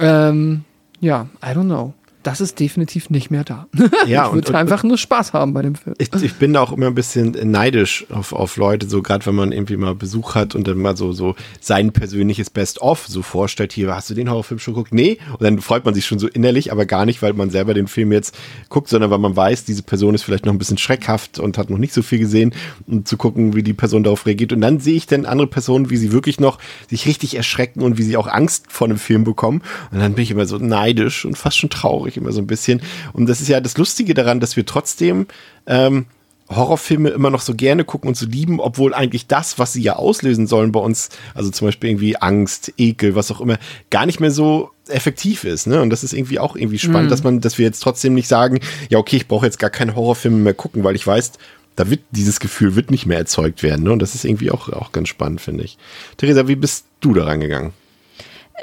Ähm, 0.00 0.64
ja, 1.00 1.26
I 1.42 1.48
don't 1.48 1.64
know. 1.64 1.94
Das 2.24 2.40
ist 2.40 2.58
definitiv 2.58 3.10
nicht 3.10 3.30
mehr 3.30 3.44
da. 3.44 3.66
Ja, 4.06 4.26
ich 4.26 4.34
würde 4.34 4.58
einfach 4.58 4.82
nur 4.82 4.98
Spaß 4.98 5.32
haben 5.32 5.54
bei 5.54 5.62
dem 5.62 5.76
Film. 5.76 5.94
Ich, 5.98 6.12
ich 6.12 6.34
bin 6.34 6.52
da 6.52 6.60
auch 6.60 6.72
immer 6.72 6.88
ein 6.88 6.94
bisschen 6.94 7.36
neidisch 7.50 8.06
auf, 8.10 8.32
auf 8.32 8.56
Leute, 8.56 8.88
so 8.88 9.02
gerade 9.02 9.24
wenn 9.24 9.34
man 9.34 9.52
irgendwie 9.52 9.76
mal 9.76 9.94
Besuch 9.94 10.34
hat 10.34 10.54
und 10.54 10.68
dann 10.68 10.78
mal 10.78 10.96
so, 10.96 11.12
so 11.12 11.36
sein 11.60 11.92
persönliches 11.92 12.50
Best-of 12.50 13.06
so 13.06 13.22
vorstellt, 13.22 13.72
hier, 13.72 13.94
hast 13.94 14.10
du 14.10 14.14
den 14.14 14.28
Horrorfilm 14.28 14.58
schon 14.58 14.74
geguckt? 14.74 14.92
Nee. 14.92 15.18
Und 15.32 15.42
dann 15.42 15.60
freut 15.60 15.84
man 15.84 15.94
sich 15.94 16.04
schon 16.06 16.18
so 16.18 16.28
innerlich, 16.28 16.72
aber 16.72 16.86
gar 16.86 17.06
nicht, 17.06 17.22
weil 17.22 17.32
man 17.32 17.50
selber 17.50 17.72
den 17.72 17.86
Film 17.86 18.12
jetzt 18.12 18.36
guckt, 18.68 18.88
sondern 18.88 19.10
weil 19.10 19.18
man 19.18 19.36
weiß, 19.36 19.64
diese 19.64 19.82
Person 19.82 20.14
ist 20.14 20.22
vielleicht 20.22 20.44
noch 20.44 20.52
ein 20.52 20.58
bisschen 20.58 20.78
schreckhaft 20.78 21.38
und 21.38 21.56
hat 21.56 21.70
noch 21.70 21.78
nicht 21.78 21.94
so 21.94 22.02
viel 22.02 22.18
gesehen, 22.18 22.52
um 22.86 23.04
zu 23.04 23.16
gucken, 23.16 23.54
wie 23.54 23.62
die 23.62 23.74
Person 23.74 24.02
darauf 24.02 24.26
reagiert. 24.26 24.52
Und 24.52 24.60
dann 24.60 24.80
sehe 24.80 24.96
ich 24.96 25.06
dann 25.06 25.26
andere 25.26 25.46
Personen, 25.46 25.90
wie 25.90 25.96
sie 25.96 26.12
wirklich 26.12 26.40
noch 26.40 26.58
sich 26.88 27.06
richtig 27.06 27.36
erschrecken 27.36 27.82
und 27.82 27.96
wie 27.96 28.02
sie 28.02 28.16
auch 28.16 28.26
Angst 28.26 28.66
vor 28.68 28.86
einem 28.86 28.98
Film 28.98 29.24
bekommen. 29.24 29.62
Und 29.92 30.00
dann 30.00 30.14
bin 30.14 30.22
ich 30.22 30.30
immer 30.30 30.46
so 30.46 30.58
neidisch 30.58 31.24
und 31.24 31.38
fast 31.38 31.58
schon 31.58 31.70
traurig, 31.70 32.13
immer 32.16 32.32
so 32.32 32.40
ein 32.40 32.46
bisschen. 32.46 32.80
Und 33.12 33.28
das 33.28 33.40
ist 33.40 33.48
ja 33.48 33.60
das 33.60 33.76
Lustige 33.76 34.14
daran, 34.14 34.40
dass 34.40 34.56
wir 34.56 34.66
trotzdem 34.66 35.26
ähm, 35.66 36.06
Horrorfilme 36.50 37.08
immer 37.10 37.30
noch 37.30 37.40
so 37.40 37.54
gerne 37.54 37.84
gucken 37.84 38.08
und 38.08 38.16
so 38.16 38.26
lieben, 38.26 38.60
obwohl 38.60 38.94
eigentlich 38.94 39.26
das, 39.26 39.58
was 39.58 39.72
sie 39.72 39.82
ja 39.82 39.96
auslösen 39.96 40.46
sollen 40.46 40.72
bei 40.72 40.80
uns, 40.80 41.08
also 41.34 41.50
zum 41.50 41.68
Beispiel 41.68 41.90
irgendwie 41.90 42.16
Angst, 42.16 42.72
Ekel, 42.76 43.14
was 43.14 43.30
auch 43.30 43.40
immer, 43.40 43.58
gar 43.90 44.04
nicht 44.06 44.20
mehr 44.20 44.30
so 44.30 44.70
effektiv 44.88 45.44
ist. 45.44 45.66
Ne? 45.66 45.80
Und 45.80 45.90
das 45.90 46.04
ist 46.04 46.12
irgendwie 46.12 46.38
auch 46.38 46.56
irgendwie 46.56 46.78
spannend, 46.78 47.06
mhm. 47.06 47.10
dass 47.10 47.24
man, 47.24 47.40
dass 47.40 47.56
wir 47.58 47.64
jetzt 47.64 47.80
trotzdem 47.80 48.14
nicht 48.14 48.28
sagen, 48.28 48.60
ja, 48.90 48.98
okay, 48.98 49.16
ich 49.16 49.28
brauche 49.28 49.46
jetzt 49.46 49.58
gar 49.58 49.70
keine 49.70 49.96
Horrorfilme 49.96 50.36
mehr 50.36 50.54
gucken, 50.54 50.84
weil 50.84 50.96
ich 50.96 51.06
weiß, 51.06 51.32
da 51.76 51.90
wird 51.90 52.00
dieses 52.10 52.40
Gefühl 52.40 52.76
wird 52.76 52.90
nicht 52.90 53.06
mehr 53.06 53.18
erzeugt 53.18 53.62
werden. 53.62 53.84
Ne? 53.84 53.92
Und 53.92 54.00
das 54.00 54.14
ist 54.14 54.24
irgendwie 54.24 54.50
auch, 54.50 54.68
auch 54.68 54.92
ganz 54.92 55.08
spannend, 55.08 55.40
finde 55.40 55.64
ich. 55.64 55.78
Theresa, 56.18 56.46
wie 56.46 56.56
bist 56.56 56.86
du 57.00 57.14
da 57.14 57.24
rangegangen? 57.24 57.72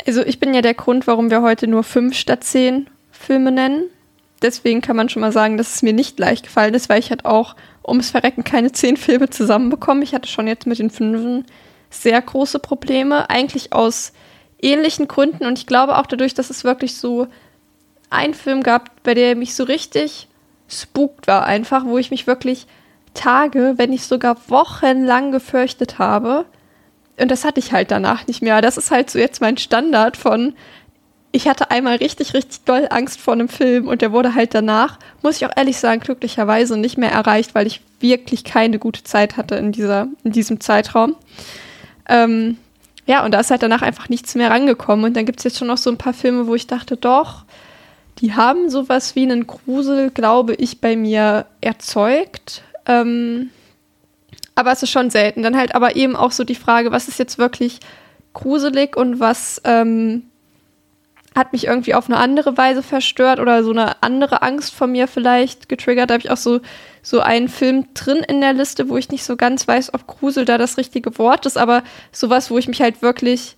Also 0.06 0.24
ich 0.26 0.40
bin 0.40 0.54
ja 0.54 0.62
der 0.62 0.76
Grund, 0.76 1.08
warum 1.08 1.30
wir 1.30 1.42
heute 1.42 1.68
nur 1.68 1.84
fünf 1.84 2.16
statt 2.16 2.44
zehn 2.44 2.90
Filme 3.22 3.52
nennen. 3.52 3.84
Deswegen 4.42 4.82
kann 4.82 4.96
man 4.96 5.10
schon 5.10 5.22
mal 5.22 5.32
sagen, 5.32 5.58
dass 5.58 5.76
es 5.76 5.82
mir 5.84 5.94
nicht 5.94 6.20
leicht 6.20 6.46
gefallen 6.46 6.74
ist, 6.74 6.90
weil 6.90 7.00
ich 7.00 7.12
halt 7.12 7.26
auch 7.26 7.56
ums 7.88 8.10
Verrecken 8.10 8.44
keine 8.44 8.72
zehn 8.72 8.98
Filme 8.98 9.30
zusammenbekommen. 9.30 10.04
Ich 10.04 10.14
hatte 10.14 10.28
schon 10.28 10.48
jetzt 10.48 10.66
mit 10.66 10.80
den 10.80 10.90
fünfen 10.90 11.46
sehr 11.90 12.22
große 12.22 12.60
Probleme, 12.60 13.30
eigentlich 13.30 13.74
aus 13.74 14.14
ähnlichen 14.62 15.08
Gründen. 15.08 15.46
Und 15.46 15.60
ich 15.60 15.68
glaube 15.68 15.98
auch 15.98 16.08
dadurch, 16.08 16.34
dass 16.34 16.50
es 16.50 16.64
wirklich 16.64 16.98
so 16.98 17.28
einen 18.10 18.34
Film 18.34 18.64
gab, 18.64 19.04
bei 19.04 19.14
der 19.14 19.36
mich 19.36 19.56
so 19.56 19.64
richtig 19.64 20.28
spukt 20.68 21.28
war, 21.28 21.46
einfach, 21.46 21.86
wo 21.86 21.98
ich 21.98 22.12
mich 22.12 22.28
wirklich 22.28 22.66
Tage, 23.14 23.74
wenn 23.78 23.90
nicht 23.90 24.06
sogar 24.06 24.38
wochenlang 24.48 25.32
gefürchtet 25.32 26.00
habe. 26.00 26.46
Und 27.20 27.30
das 27.30 27.44
hatte 27.44 27.60
ich 27.60 27.74
halt 27.74 27.92
danach 27.92 28.26
nicht 28.28 28.42
mehr. 28.42 28.62
Das 28.62 28.78
ist 28.78 28.90
halt 28.90 29.10
so 29.10 29.20
jetzt 29.20 29.42
mein 29.42 29.58
Standard 29.58 30.18
von, 30.18 30.56
ich 31.32 31.48
hatte 31.48 31.72
einmal 31.72 31.98
richtig, 31.98 32.34
richtig 32.34 32.66
doll 32.66 32.88
Angst 32.90 33.20
vor 33.22 33.34
einem 33.34 33.48
Film 33.48 33.88
und 33.88 34.02
der 34.02 34.12
wurde 34.12 34.36
halt 34.36 34.54
danach, 34.54 35.00
muss 35.22 35.38
ich 35.38 35.46
auch 35.46 35.56
ehrlich 35.56 35.78
sagen, 35.78 36.02
glücklicherweise 36.02 36.78
nicht 36.78 36.98
mehr 36.98 37.12
erreicht, 37.12 37.56
weil 37.56 37.68
ich 37.68 37.82
wirklich 38.00 38.44
keine 38.44 38.80
gute 38.80 39.04
Zeit 39.04 39.38
hatte 39.38 39.56
in, 39.56 39.72
dieser, 39.72 40.08
in 40.24 40.32
diesem 40.32 40.60
Zeitraum. 40.60 41.16
Ähm, 42.10 42.58
ja, 43.06 43.24
und 43.26 43.32
da 43.32 43.40
ist 43.40 43.52
halt 43.52 43.64
danach 43.64 43.82
einfach 43.82 44.10
nichts 44.10 44.36
mehr 44.36 44.52
rangekommen. 44.52 45.06
Und 45.06 45.16
dann 45.16 45.26
gibt 45.26 45.40
es 45.40 45.44
jetzt 45.46 45.58
schon 45.58 45.68
noch 45.68 45.78
so 45.78 45.90
ein 45.90 45.98
paar 45.98 46.14
Filme, 46.14 46.48
wo 46.48 46.56
ich 46.56 46.68
dachte, 46.68 46.98
doch, 46.98 47.46
die 48.20 48.34
haben 48.34 48.70
sowas 48.70 49.16
wie 49.16 49.24
einen 49.24 49.48
Grusel, 49.48 50.12
glaube 50.12 50.54
ich, 50.56 50.82
bei 50.82 50.96
mir 50.96 51.46
erzeugt. 51.62 52.64
Ähm, 52.86 53.50
aber 54.56 54.72
es 54.72 54.84
ist 54.84 54.92
schon 54.92 55.10
selten. 55.10 55.44
Dann 55.44 55.58
halt 55.58 55.76
aber 55.76 55.96
eben 55.96 56.16
auch 56.16 56.32
so 56.32 56.44
die 56.44 56.56
Frage, 56.56 56.92
was 56.92 57.08
ist 57.08 57.20
jetzt 57.20 57.38
wirklich 57.38 57.80
gruselig 58.34 58.96
und 58.96 59.20
was 59.20 59.62
ähm, 59.64 60.24
hat 61.36 61.54
mich 61.54 61.68
irgendwie 61.68 61.94
auf 61.94 62.08
eine 62.08 62.18
andere 62.18 62.58
Weise 62.58 62.84
verstört 62.84 63.40
oder 63.40 63.64
so 63.64 63.72
eine 63.72 64.04
andere 64.04 64.42
Angst 64.42 64.74
von 64.74 64.92
mir 64.92 65.08
vielleicht 65.08 65.70
getriggert. 65.70 66.10
Da 66.10 66.16
habe 66.16 66.24
ich 66.24 66.32
auch 66.32 66.38
so, 66.38 66.60
so 67.02 67.22
einen 67.22 67.48
Film 67.48 67.88
drin 67.94 68.18
in 68.18 68.42
der 68.42 68.54
Liste, 68.54 68.90
wo 68.90 68.98
ich 68.98 69.10
nicht 69.10 69.24
so 69.24 69.38
ganz 69.38 69.68
weiß, 69.68 69.94
ob 69.94 70.08
Grusel 70.08 70.44
da 70.44 70.58
das 70.58 70.78
richtige 70.78 71.18
Wort 71.18 71.46
ist, 71.46 71.58
aber 71.58 71.84
sowas, 72.12 72.52
wo 72.52 72.58
ich 72.58 72.68
mich 72.68 72.82
halt 72.82 73.02
wirklich, 73.02 73.56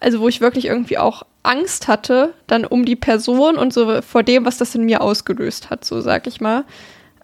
also 0.00 0.20
wo 0.20 0.28
ich 0.28 0.40
wirklich 0.40 0.66
irgendwie 0.66 0.96
auch 0.96 1.24
Angst 1.42 1.86
hatte, 1.86 2.32
dann 2.46 2.64
um 2.64 2.86
die 2.86 2.96
Person 2.96 3.56
und 3.56 3.74
so 3.74 4.00
vor 4.00 4.22
dem, 4.22 4.46
was 4.46 4.56
das 4.56 4.74
in 4.74 4.84
mir 4.84 5.02
ausgelöst 5.02 5.68
hat, 5.68 5.84
so 5.84 6.00
sag 6.00 6.26
ich 6.26 6.40
mal. 6.40 6.64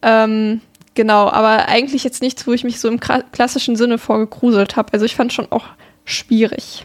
Ähm, 0.02 0.60
genau, 0.94 1.30
aber 1.30 1.68
eigentlich 1.68 2.04
jetzt 2.04 2.20
nichts, 2.20 2.46
wo 2.46 2.52
ich 2.52 2.62
mich 2.62 2.78
so 2.78 2.88
im 2.88 3.00
klassischen 3.00 3.76
Sinne 3.76 3.96
vorgegruselt 3.96 4.76
habe. 4.76 4.92
Also 4.92 5.06
ich 5.06 5.16
fand 5.16 5.32
schon 5.32 5.50
auch 5.50 5.64
schwierig. 6.04 6.84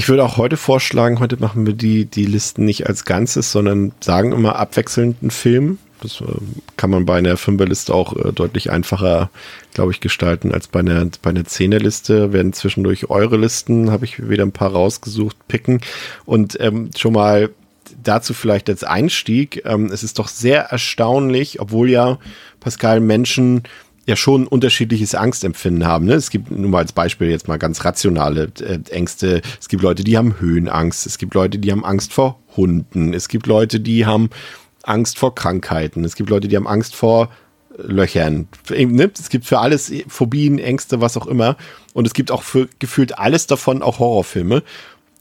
Ich 0.00 0.08
würde 0.08 0.24
auch 0.24 0.38
heute 0.38 0.56
vorschlagen, 0.56 1.20
heute 1.20 1.36
machen 1.36 1.66
wir 1.66 1.74
die, 1.74 2.06
die 2.06 2.24
Listen 2.24 2.64
nicht 2.64 2.86
als 2.86 3.04
Ganzes, 3.04 3.52
sondern 3.52 3.92
sagen 4.00 4.32
immer 4.32 4.56
abwechselnd 4.56 5.18
einen 5.20 5.30
Film. 5.30 5.76
Das 6.00 6.22
äh, 6.22 6.24
kann 6.78 6.88
man 6.88 7.04
bei 7.04 7.18
einer 7.18 7.36
Fünferliste 7.36 7.92
auch 7.92 8.16
äh, 8.16 8.32
deutlich 8.32 8.70
einfacher, 8.70 9.28
glaube 9.74 9.92
ich, 9.92 10.00
gestalten 10.00 10.54
als 10.54 10.68
bei 10.68 10.80
einer, 10.80 11.06
bei 11.20 11.28
einer 11.28 11.44
Zehnerliste. 11.44 12.32
Werden 12.32 12.54
zwischendurch 12.54 13.10
eure 13.10 13.36
Listen, 13.36 13.90
habe 13.90 14.06
ich 14.06 14.26
wieder 14.26 14.42
ein 14.42 14.52
paar 14.52 14.72
rausgesucht, 14.72 15.36
picken. 15.48 15.82
Und 16.24 16.58
ähm, 16.60 16.88
schon 16.96 17.12
mal 17.12 17.50
dazu 18.02 18.32
vielleicht 18.32 18.70
als 18.70 18.84
Einstieg. 18.84 19.66
Ähm, 19.66 19.90
es 19.92 20.02
ist 20.02 20.18
doch 20.18 20.28
sehr 20.28 20.62
erstaunlich, 20.62 21.60
obwohl 21.60 21.90
ja 21.90 22.18
Pascal 22.58 23.00
Menschen 23.00 23.64
ja 24.06 24.16
schon 24.16 24.46
unterschiedliches 24.46 25.14
Angstempfinden 25.14 25.86
haben. 25.86 26.06
Ne? 26.06 26.14
Es 26.14 26.30
gibt 26.30 26.50
nur 26.50 26.70
mal 26.70 26.78
als 26.78 26.92
Beispiel 26.92 27.28
jetzt 27.28 27.48
mal 27.48 27.58
ganz 27.58 27.84
rationale 27.84 28.50
äh, 28.60 28.78
Ängste. 28.90 29.42
Es 29.60 29.68
gibt 29.68 29.82
Leute, 29.82 30.04
die 30.04 30.16
haben 30.16 30.40
Höhenangst. 30.40 31.06
Es 31.06 31.18
gibt 31.18 31.34
Leute, 31.34 31.58
die 31.58 31.70
haben 31.70 31.84
Angst 31.84 32.12
vor 32.12 32.40
Hunden. 32.56 33.14
Es 33.14 33.28
gibt 33.28 33.46
Leute, 33.46 33.80
die 33.80 34.06
haben 34.06 34.30
Angst 34.82 35.18
vor 35.18 35.34
Krankheiten. 35.34 36.04
Es 36.04 36.16
gibt 36.16 36.30
Leute, 36.30 36.48
die 36.48 36.56
haben 36.56 36.66
Angst 36.66 36.94
vor 36.94 37.30
Löchern. 37.76 38.48
Ne? 38.68 39.10
Es 39.18 39.28
gibt 39.28 39.44
für 39.46 39.58
alles 39.58 39.92
Phobien, 40.08 40.58
Ängste, 40.58 41.00
was 41.00 41.16
auch 41.16 41.26
immer. 41.26 41.56
Und 41.92 42.06
es 42.06 42.14
gibt 42.14 42.30
auch 42.30 42.42
für 42.42 42.68
gefühlt 42.78 43.18
alles 43.18 43.46
davon 43.46 43.82
auch 43.82 43.98
Horrorfilme. 43.98 44.62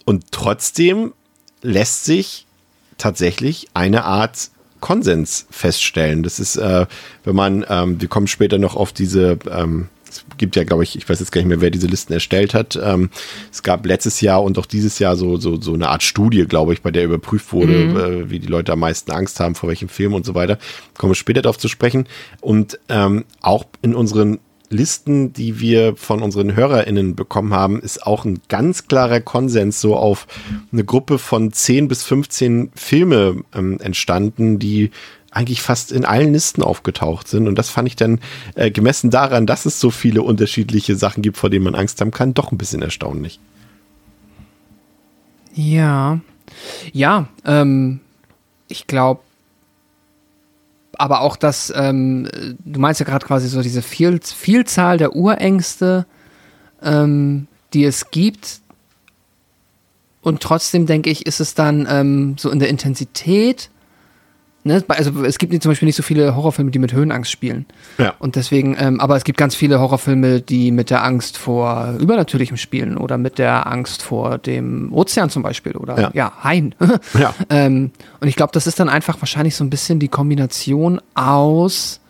Und 0.05 0.31
trotzdem 0.31 1.13
lässt 1.61 2.05
sich 2.05 2.47
tatsächlich 2.97 3.67
eine 3.73 4.03
Art 4.03 4.49
Konsens 4.79 5.45
feststellen. 5.49 6.23
Das 6.23 6.39
ist, 6.39 6.55
äh, 6.55 6.85
wenn 7.23 7.35
man, 7.35 7.65
ähm, 7.69 8.01
wir 8.01 8.07
kommen 8.07 8.27
später 8.27 8.57
noch 8.57 8.75
auf 8.75 8.91
diese, 8.91 9.37
ähm, 9.49 9.89
es 10.09 10.25
gibt 10.37 10.55
ja, 10.55 10.63
glaube 10.63 10.83
ich, 10.83 10.95
ich 10.95 11.07
weiß 11.07 11.19
jetzt 11.19 11.31
gar 11.31 11.41
nicht 11.41 11.49
mehr, 11.49 11.61
wer 11.61 11.69
diese 11.69 11.87
Listen 11.87 12.13
erstellt 12.13 12.53
hat. 12.53 12.79
Ähm, 12.81 13.09
es 13.51 13.63
gab 13.63 13.85
letztes 13.85 14.21
Jahr 14.21 14.43
und 14.43 14.57
auch 14.57 14.65
dieses 14.65 14.99
Jahr 14.99 15.15
so, 15.15 15.37
so, 15.37 15.61
so 15.61 15.73
eine 15.73 15.89
Art 15.89 16.03
Studie, 16.03 16.45
glaube 16.45 16.73
ich, 16.73 16.81
bei 16.81 16.91
der 16.91 17.05
überprüft 17.05 17.53
wurde, 17.53 17.73
mhm. 17.73 17.97
äh, 17.97 18.29
wie 18.29 18.39
die 18.39 18.47
Leute 18.47 18.73
am 18.73 18.79
meisten 18.79 19.11
Angst 19.11 19.39
haben, 19.39 19.55
vor 19.55 19.69
welchem 19.69 19.89
Film 19.89 20.13
und 20.13 20.25
so 20.25 20.35
weiter. 20.35 20.57
Kommen 20.97 21.11
wir 21.11 21.15
später 21.15 21.41
darauf 21.41 21.57
zu 21.57 21.67
sprechen. 21.67 22.07
Und 22.41 22.79
ähm, 22.89 23.25
auch 23.41 23.65
in 23.81 23.95
unseren 23.95 24.39
Listen, 24.69 25.33
die 25.33 25.59
wir 25.59 25.95
von 25.95 26.21
unseren 26.21 26.55
HörerInnen 26.55 27.15
bekommen 27.15 27.53
haben, 27.53 27.81
ist 27.81 28.05
auch 28.05 28.25
ein 28.25 28.39
ganz 28.49 28.87
klarer 28.87 29.19
Konsens 29.19 29.81
so 29.81 29.95
auf 29.95 30.27
eine 30.71 30.83
Gruppe 30.83 31.17
von 31.17 31.51
10 31.51 31.87
bis 31.87 32.03
15 32.03 32.71
Filme 32.75 33.43
ähm, 33.53 33.79
entstanden, 33.79 34.59
die 34.59 34.91
eigentlich 35.31 35.61
fast 35.61 35.91
in 35.91 36.05
allen 36.05 36.33
Listen 36.33 36.63
aufgetaucht 36.63 37.27
sind. 37.27 37.47
Und 37.47 37.55
das 37.55 37.69
fand 37.69 37.87
ich 37.87 37.95
dann 37.95 38.19
äh, 38.55 38.71
gemessen 38.71 39.09
daran, 39.09 39.45
dass 39.45 39.65
es 39.65 39.79
so 39.79 39.91
viele 39.91 40.21
unterschiedliche 40.21 40.95
Sachen 40.95 41.21
gibt, 41.21 41.37
vor 41.37 41.49
denen 41.49 41.65
man 41.65 41.75
Angst 41.75 42.01
haben 42.01 42.11
kann, 42.11 42.33
doch 42.33 42.51
ein 42.51 42.57
bisschen 42.57 42.81
erstaunlich. 42.81 43.39
Ja, 45.53 46.19
ja, 46.93 47.27
ähm, 47.45 47.99
ich 48.67 48.87
glaube, 48.87 49.21
aber 50.99 51.21
auch 51.21 51.37
das, 51.37 51.71
ähm, 51.75 52.27
du 52.59 52.79
meinst 52.79 52.99
ja 52.99 53.05
gerade 53.05 53.25
quasi 53.25 53.47
so 53.47 53.61
diese 53.61 53.81
Viel 53.81 54.19
Vielzahl 54.21 54.97
der 54.97 55.15
Urängste, 55.15 56.05
ähm, 56.83 57.47
die 57.73 57.85
es 57.85 58.11
gibt. 58.11 58.59
Und 60.21 60.41
trotzdem 60.41 60.85
denke 60.85 61.09
ich, 61.09 61.25
ist 61.25 61.39
es 61.39 61.55
dann 61.55 61.87
ähm, 61.89 62.35
so 62.37 62.49
in 62.49 62.59
der 62.59 62.67
Intensität 62.67 63.69
Ne? 64.63 64.83
Also 64.89 65.23
es 65.23 65.37
gibt 65.37 65.53
zum 65.63 65.71
Beispiel 65.71 65.85
nicht 65.85 65.95
so 65.95 66.03
viele 66.03 66.35
Horrorfilme, 66.35 66.69
die 66.69 66.79
mit 66.79 66.91
Höhenangst 66.91 67.31
spielen. 67.31 67.65
Ja. 67.97 68.13
Und 68.19 68.35
deswegen, 68.35 68.75
ähm, 68.77 68.99
aber 68.99 69.15
es 69.15 69.23
gibt 69.23 69.37
ganz 69.37 69.55
viele 69.55 69.79
Horrorfilme, 69.79 70.41
die 70.41 70.71
mit 70.71 70.89
der 70.89 71.03
Angst 71.03 71.37
vor 71.37 71.95
Übernatürlichem 71.97 72.57
spielen 72.57 72.97
oder 72.97 73.17
mit 73.17 73.37
der 73.37 73.67
Angst 73.67 74.01
vor 74.01 74.37
dem 74.37 74.91
Ozean 74.91 75.29
zum 75.29 75.43
Beispiel 75.43 75.77
oder 75.77 75.99
ja, 75.99 76.11
ja 76.13 76.43
Hain. 76.43 76.75
ja. 77.17 77.33
ähm, 77.49 77.91
und 78.19 78.27
ich 78.27 78.35
glaube, 78.35 78.51
das 78.51 78.67
ist 78.67 78.79
dann 78.79 78.89
einfach 78.89 79.21
wahrscheinlich 79.21 79.55
so 79.55 79.63
ein 79.63 79.69
bisschen 79.69 79.99
die 79.99 80.09
Kombination 80.09 80.99
aus 81.13 82.01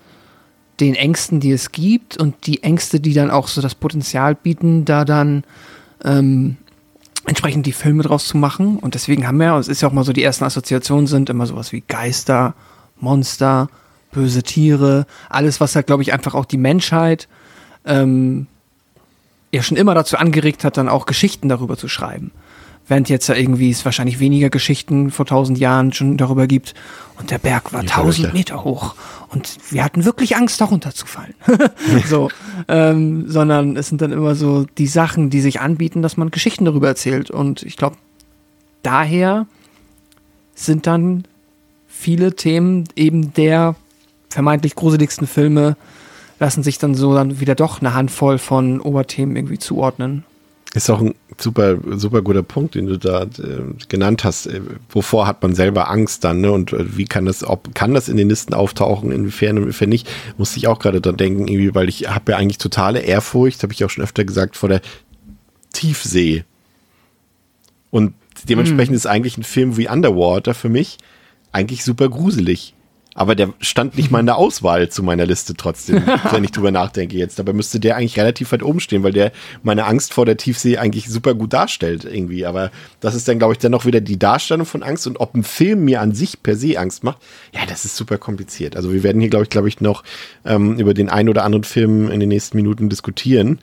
den 0.80 0.96
Ängsten, 0.96 1.40
die 1.40 1.52
es 1.52 1.72
gibt 1.72 2.18
und 2.18 2.48
die 2.48 2.64
Ängste, 2.64 3.00
die 3.00 3.14
dann 3.14 3.30
auch 3.30 3.48
so 3.48 3.62
das 3.62 3.76
Potenzial 3.76 4.34
bieten, 4.34 4.86
da 4.86 5.06
dann 5.06 5.44
ähm, 6.04 6.58
entsprechend 7.26 7.66
die 7.66 7.72
Filme 7.72 8.04
draus 8.04 8.28
zu 8.28 8.38
machen. 8.38 8.78
Und 8.78 8.96
deswegen 8.96 9.28
haben 9.28 9.38
wir, 9.38 9.56
es 9.56 9.68
ist 9.68 9.82
ja 9.82 9.88
auch 9.88 9.94
mal 9.94 10.04
so, 10.04 10.14
die 10.14 10.24
ersten 10.24 10.46
Assoziationen 10.46 11.08
sind 11.08 11.30
immer 11.30 11.46
sowas 11.46 11.72
wie 11.72 11.82
Geister, 11.82 12.54
Monster, 13.00 13.70
böse 14.12 14.44
Tiere, 14.44 15.06
alles, 15.30 15.62
was 15.62 15.76
halt, 15.76 15.88
glaube 15.88 16.04
ich, 16.04 16.14
einfach 16.14 16.34
auch 16.34 16.46
die 16.46 16.58
Menschheit 16.58 17.28
ähm, 17.86 18.48
ja 19.52 19.62
schon 19.62 19.78
immer 19.78 19.96
dazu 19.96 20.18
angeregt 20.18 20.64
hat, 20.64 20.78
dann 20.78 20.90
auch 20.90 21.06
Geschichten 21.06 21.50
darüber 21.50 21.78
zu 21.78 21.88
schreiben. 21.88 22.32
Während 22.90 23.08
jetzt 23.08 23.28
ja 23.28 23.36
irgendwie 23.36 23.70
es 23.70 23.86
wahrscheinlich 23.86 24.20
weniger 24.20 24.50
Geschichten 24.50 25.12
vor 25.12 25.26
tausend 25.26 25.58
Jahren 25.58 25.94
schon 25.94 26.18
darüber 26.18 26.48
gibt. 26.48 26.74
Und 27.18 27.32
der 27.32 27.38
Berg 27.38 27.72
war 27.72 27.86
tausend 27.86 28.34
Meter 28.34 28.64
hoch. 28.64 28.96
Und 29.30 29.58
wir 29.70 29.84
hatten 29.84 30.06
wirklich 30.06 30.36
Angst, 30.36 30.60
darunter 30.60 30.94
zu 30.94 31.06
fallen. 31.06 31.36
so, 32.08 32.30
ähm, 32.68 33.30
sondern 33.30 33.78
es 33.78 33.88
sind 33.88 34.02
dann 34.02 34.12
immer 34.12 34.36
so 34.36 34.66
die 34.78 34.88
Sachen, 34.88 35.30
die 35.30 35.42
sich 35.42 35.62
anbieten, 35.62 36.02
dass 36.02 36.18
man 36.18 36.32
Geschichten 36.32 36.66
darüber 36.66 36.88
erzählt. 36.88 37.30
Und 37.30 37.64
ich 37.64 37.78
glaube, 37.78 37.96
daher 38.84 39.46
sind 40.56 40.88
dann 40.88 41.26
viele 41.88 42.36
Themen 42.36 42.86
eben 42.96 43.34
der 43.34 43.76
vermeintlich 44.30 44.76
gruseligsten 44.76 45.28
Filme 45.28 45.78
lassen 46.40 46.64
sich 46.64 46.78
dann 46.78 46.96
so 46.96 47.14
dann 47.14 47.40
wieder 47.40 47.56
doch 47.56 47.82
eine 47.82 47.94
Handvoll 47.94 48.38
von 48.38 48.80
Oberthemen 48.80 49.36
irgendwie 49.36 49.60
zuordnen. 49.60 50.24
Ist 50.74 50.90
auch 50.90 51.02
ein 51.02 51.16
super, 51.42 51.78
super 51.98 52.22
guter 52.22 52.44
Punkt, 52.44 52.76
den 52.76 52.88
du 52.88 52.98
da 52.98 53.24
äh, 53.24 53.28
genannt 53.88 54.24
hast. 54.24 54.48
Äh, 54.48 54.62
wovor 54.90 55.28
hat 55.28 55.42
man 55.42 55.56
selber 55.56 55.90
Angst 55.90 56.24
dann, 56.24 56.42
ne? 56.42 56.52
Und 56.52 56.74
äh, 56.74 56.98
wie 56.98 57.06
kann 57.06 57.26
das, 57.26 57.44
ob 57.44 57.74
kann 57.76 57.94
das 57.94 58.10
in 58.10 58.18
den 58.18 58.30
Listen 58.30 58.54
auftauchen, 58.54 59.12
inwiefern, 59.12 59.58
inwiefern 59.58 59.90
nicht, 59.90 60.10
musste 60.38 60.58
ich 60.58 60.68
auch 60.68 60.80
gerade 60.80 61.02
dran 61.02 61.18
denken, 61.18 61.48
irgendwie, 61.48 61.76
weil 61.76 61.90
ich 61.90 62.10
habe 62.10 62.32
ja 62.32 62.38
eigentlich 62.38 62.58
totale 62.58 63.00
Ehrfurcht, 63.00 63.64
habe 63.64 63.74
ich 63.74 63.84
auch 63.84 63.90
schon 63.90 64.04
öfter 64.04 64.26
gesagt, 64.26 64.58
vor 64.58 64.70
der 64.70 64.82
Tiefsee. 65.74 66.44
Und 67.92 68.14
dementsprechend 68.48 68.94
mm. 68.94 68.96
ist 68.96 69.08
eigentlich 69.08 69.38
ein 69.38 69.44
Film 69.44 69.78
wie 69.78 69.90
Underwater 69.90 70.54
für 70.54 70.70
mich 70.70 70.98
eigentlich 71.52 71.84
super 71.84 72.10
gruselig. 72.10 72.74
Aber 73.20 73.36
der 73.36 73.54
stand 73.60 73.98
nicht 73.98 74.12
mal 74.12 74.22
in 74.22 74.28
der 74.28 74.38
Auswahl 74.38 74.88
zu 74.88 75.04
meiner 75.04 75.26
Liste 75.26 75.54
trotzdem, 75.54 76.02
wenn 76.32 76.46
ich 76.46 76.52
drüber 76.52 76.72
nachdenke 76.72 77.18
jetzt. 77.18 77.38
Dabei 77.38 77.52
müsste 77.52 77.78
der 77.78 77.98
eigentlich 77.98 78.18
relativ 78.18 78.54
weit 78.54 78.64
oben 78.64 78.80
stehen, 78.80 79.04
weil 79.04 79.12
der 79.12 79.34
meine 79.62 79.84
Angst 79.88 80.14
vor 80.14 80.26
der 80.26 80.38
Tiefsee 80.38 80.78
eigentlich 80.78 81.10
super 81.10 81.34
gut 81.34 81.52
darstellt 81.52 82.06
irgendwie. 82.06 82.46
Aber 82.46 82.72
das 83.02 83.16
ist 83.16 83.28
dann, 83.28 83.38
glaube 83.38 83.56
ich, 83.56 83.58
dann 83.60 83.74
noch 83.74 83.84
wieder 83.84 84.00
die 84.00 84.18
Darstellung 84.18 84.66
von 84.66 84.84
Angst 84.84 85.06
und 85.06 85.20
ob 85.20 85.36
ein 85.36 85.44
Film 85.44 85.84
mir 85.84 86.00
an 86.00 86.14
sich 86.14 86.42
per 86.42 86.56
se 86.56 86.80
Angst 86.80 87.04
macht, 87.04 87.18
ja, 87.54 87.66
das 87.68 87.84
ist 87.84 87.98
super 87.98 88.18
kompliziert. 88.18 88.78
Also 88.78 88.94
wir 88.94 89.04
werden 89.04 89.20
hier, 89.20 89.30
glaube 89.30 89.44
ich, 89.44 89.50
glaube 89.50 89.68
ich, 89.68 89.82
noch 89.82 90.06
ähm, 90.46 90.80
über 90.80 90.94
den 90.94 91.10
einen 91.10 91.28
oder 91.28 91.44
anderen 91.44 91.66
Film 91.66 92.10
in 92.10 92.22
den 92.22 92.30
nächsten 92.30 92.56
Minuten 92.56 92.88
diskutieren. 92.88 93.60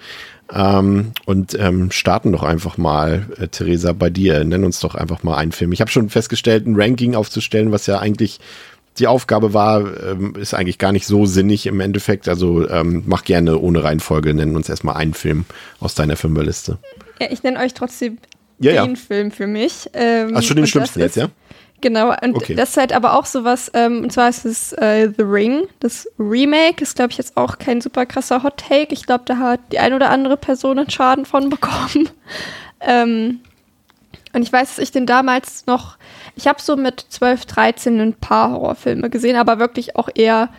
Ähm, 0.52 1.12
und 1.24 1.58
ähm, 1.58 1.90
starten 1.90 2.30
doch 2.30 2.44
einfach 2.44 2.76
mal, 2.76 3.26
äh, 3.38 3.48
Theresa, 3.48 3.92
bei 3.92 4.10
dir. 4.10 4.44
Nenn 4.44 4.64
uns 4.64 4.80
doch 4.80 4.94
einfach 4.94 5.22
mal 5.22 5.36
einen 5.36 5.52
Film. 5.52 5.72
Ich 5.72 5.80
habe 5.80 5.90
schon 5.90 6.08
festgestellt, 6.08 6.66
ein 6.66 6.76
Ranking 6.76 7.14
aufzustellen, 7.14 7.72
was 7.72 7.86
ja 7.86 7.98
eigentlich 7.98 8.38
die 8.98 9.06
Aufgabe 9.06 9.54
war, 9.54 9.80
ähm, 10.02 10.34
ist 10.36 10.54
eigentlich 10.54 10.78
gar 10.78 10.92
nicht 10.92 11.06
so 11.06 11.26
sinnig 11.26 11.66
im 11.66 11.80
Endeffekt. 11.80 12.28
Also 12.28 12.68
ähm, 12.68 13.02
mach 13.06 13.24
gerne 13.24 13.58
ohne 13.58 13.84
Reihenfolge, 13.84 14.34
nennen 14.34 14.56
uns 14.56 14.68
erstmal 14.68 14.96
einen 14.96 15.14
Film 15.14 15.44
aus 15.80 15.94
deiner 15.94 16.16
Fünferliste. 16.16 16.78
Ja, 17.20 17.28
ich 17.30 17.42
nenne 17.42 17.58
euch 17.58 17.74
trotzdem 17.74 18.18
ja, 18.58 18.84
den 18.84 18.94
ja. 18.94 19.00
Film 19.00 19.30
für 19.30 19.46
mich. 19.46 19.90
Ähm, 19.92 20.32
Ach, 20.34 20.42
schon 20.42 20.56
den 20.56 20.66
schlimmsten 20.66 21.00
jetzt, 21.00 21.16
ja? 21.16 21.28
Genau, 21.82 22.08
und 22.22 22.34
okay. 22.34 22.54
das 22.54 22.70
ist 22.70 22.76
halt 22.78 22.92
aber 22.94 23.18
auch 23.18 23.26
sowas, 23.26 23.70
ähm, 23.74 24.02
und 24.04 24.10
zwar 24.10 24.30
ist 24.30 24.46
es 24.46 24.72
äh, 24.72 25.10
The 25.14 25.22
Ring, 25.22 25.64
das 25.80 26.08
Remake, 26.18 26.82
ist 26.82 26.96
glaube 26.96 27.12
ich 27.12 27.18
jetzt 27.18 27.36
auch 27.36 27.58
kein 27.58 27.82
super 27.82 28.06
krasser 28.06 28.42
Hot 28.42 28.56
Take. 28.56 28.94
Ich 28.94 29.04
glaube, 29.04 29.24
da 29.26 29.36
hat 29.36 29.60
die 29.72 29.78
ein 29.78 29.92
oder 29.92 30.08
andere 30.08 30.38
Person 30.38 30.78
einen 30.78 30.88
Schaden 30.88 31.26
von 31.26 31.50
bekommen. 31.50 32.08
ähm, 32.80 33.40
und 34.36 34.42
ich 34.42 34.52
weiß, 34.52 34.68
dass 34.68 34.78
ich 34.78 34.92
den 34.92 35.06
damals 35.06 35.64
noch, 35.64 35.96
ich 36.36 36.46
habe 36.46 36.60
so 36.60 36.76
mit 36.76 37.06
12, 37.08 37.46
13 37.46 37.98
ein 38.00 38.12
paar 38.12 38.50
Horrorfilme 38.50 39.08
gesehen, 39.08 39.34
aber 39.34 39.58
wirklich 39.58 39.96
auch 39.96 40.10
eher 40.14 40.50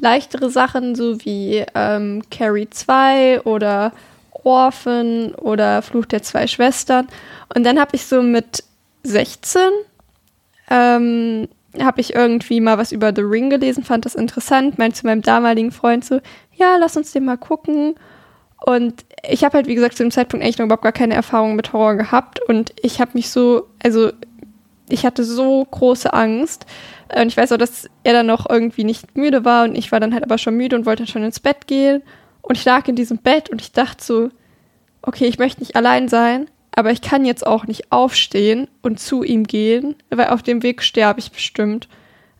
leichtere 0.00 0.48
Sachen, 0.48 0.94
so 0.94 1.22
wie 1.22 1.66
ähm, 1.74 2.22
Carrie 2.30 2.70
2 2.70 3.42
oder 3.42 3.92
Orphan 4.42 5.34
oder 5.34 5.82
Fluch 5.82 6.06
der 6.06 6.22
zwei 6.22 6.46
Schwestern. 6.46 7.08
Und 7.54 7.64
dann 7.64 7.78
habe 7.78 7.94
ich 7.94 8.06
so 8.06 8.22
mit 8.22 8.64
16 9.02 9.60
ähm, 10.70 11.46
habe 11.78 12.00
ich 12.00 12.14
irgendwie 12.14 12.62
mal 12.62 12.78
was 12.78 12.90
über 12.90 13.12
The 13.14 13.20
Ring 13.20 13.50
gelesen, 13.50 13.84
fand 13.84 14.06
das 14.06 14.14
interessant, 14.14 14.78
meinte 14.78 15.00
zu 15.00 15.06
meinem 15.06 15.20
damaligen 15.20 15.72
Freund 15.72 16.06
so, 16.06 16.20
ja, 16.54 16.78
lass 16.78 16.96
uns 16.96 17.12
den 17.12 17.26
mal 17.26 17.36
gucken. 17.36 17.96
Und 18.66 19.04
ich 19.28 19.44
habe 19.44 19.54
halt, 19.54 19.66
wie 19.66 19.74
gesagt, 19.74 19.96
zu 19.96 20.02
dem 20.02 20.10
Zeitpunkt 20.10 20.44
eigentlich 20.44 20.58
noch 20.58 20.66
überhaupt 20.66 20.82
gar 20.82 20.92
keine 20.92 21.14
Erfahrung 21.14 21.56
mit 21.56 21.72
Horror 21.72 21.96
gehabt. 21.96 22.40
Und 22.48 22.72
ich 22.82 23.00
habe 23.00 23.12
mich 23.14 23.30
so, 23.30 23.68
also 23.82 24.10
ich 24.88 25.06
hatte 25.06 25.24
so 25.24 25.64
große 25.64 26.12
Angst. 26.12 26.66
Und 27.14 27.28
ich 27.28 27.36
weiß 27.36 27.52
auch, 27.52 27.58
dass 27.58 27.88
er 28.04 28.12
dann 28.12 28.26
noch 28.26 28.48
irgendwie 28.48 28.84
nicht 28.84 29.16
müde 29.16 29.44
war 29.44 29.64
und 29.64 29.74
ich 29.74 29.90
war 29.90 29.98
dann 29.98 30.14
halt 30.14 30.22
aber 30.22 30.38
schon 30.38 30.56
müde 30.56 30.76
und 30.76 30.86
wollte 30.86 31.02
dann 31.02 31.12
schon 31.12 31.24
ins 31.24 31.40
Bett 31.40 31.66
gehen. 31.66 32.02
Und 32.42 32.56
ich 32.56 32.64
lag 32.64 32.86
in 32.86 32.96
diesem 32.96 33.18
Bett 33.18 33.50
und 33.50 33.60
ich 33.60 33.72
dachte 33.72 34.04
so, 34.04 34.30
okay, 35.02 35.26
ich 35.26 35.38
möchte 35.38 35.60
nicht 35.60 35.76
allein 35.76 36.08
sein, 36.08 36.46
aber 36.72 36.92
ich 36.92 37.02
kann 37.02 37.24
jetzt 37.24 37.46
auch 37.46 37.66
nicht 37.66 37.90
aufstehen 37.90 38.68
und 38.82 39.00
zu 39.00 39.22
ihm 39.22 39.44
gehen, 39.44 39.96
weil 40.10 40.28
auf 40.28 40.42
dem 40.42 40.62
Weg 40.62 40.82
sterbe 40.82 41.20
ich 41.20 41.32
bestimmt. 41.32 41.88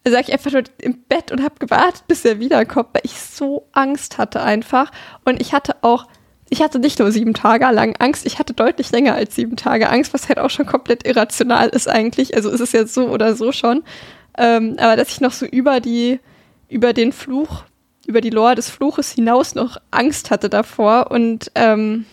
Also 0.04 0.16
lag 0.16 0.26
ich 0.26 0.32
einfach 0.32 0.52
nur 0.52 0.62
im 0.78 1.02
Bett 1.02 1.30
und 1.30 1.42
habe 1.42 1.56
gewartet, 1.58 2.04
bis 2.08 2.24
er 2.24 2.40
wiederkommt, 2.40 2.88
weil 2.92 3.02
ich 3.04 3.20
so 3.20 3.66
Angst 3.72 4.18
hatte 4.18 4.42
einfach. 4.42 4.90
Und 5.24 5.40
ich 5.40 5.52
hatte 5.52 5.76
auch, 5.82 6.06
ich 6.48 6.62
hatte 6.62 6.78
nicht 6.78 6.98
nur 6.98 7.12
sieben 7.12 7.34
Tage 7.34 7.66
lang 7.70 7.96
Angst, 7.98 8.24
ich 8.24 8.38
hatte 8.38 8.54
deutlich 8.54 8.90
länger 8.92 9.14
als 9.14 9.34
sieben 9.34 9.56
Tage 9.56 9.90
Angst, 9.90 10.14
was 10.14 10.28
halt 10.28 10.38
auch 10.38 10.50
schon 10.50 10.66
komplett 10.66 11.06
irrational 11.06 11.68
ist 11.68 11.88
eigentlich. 11.88 12.34
Also 12.34 12.48
ist 12.50 12.60
es 12.60 12.72
ja 12.72 12.86
so 12.86 13.08
oder 13.08 13.36
so 13.36 13.52
schon. 13.52 13.82
Ähm, 14.38 14.76
aber 14.78 14.96
dass 14.96 15.10
ich 15.10 15.20
noch 15.20 15.32
so 15.32 15.44
über 15.44 15.80
die, 15.80 16.18
über 16.68 16.94
den 16.94 17.12
Fluch, 17.12 17.64
über 18.06 18.22
die 18.22 18.30
Lore 18.30 18.54
des 18.54 18.70
Fluches 18.70 19.12
hinaus 19.12 19.54
noch 19.54 19.76
Angst 19.90 20.30
hatte 20.30 20.48
davor. 20.48 21.10
Und 21.10 21.52
ähm, 21.56 22.06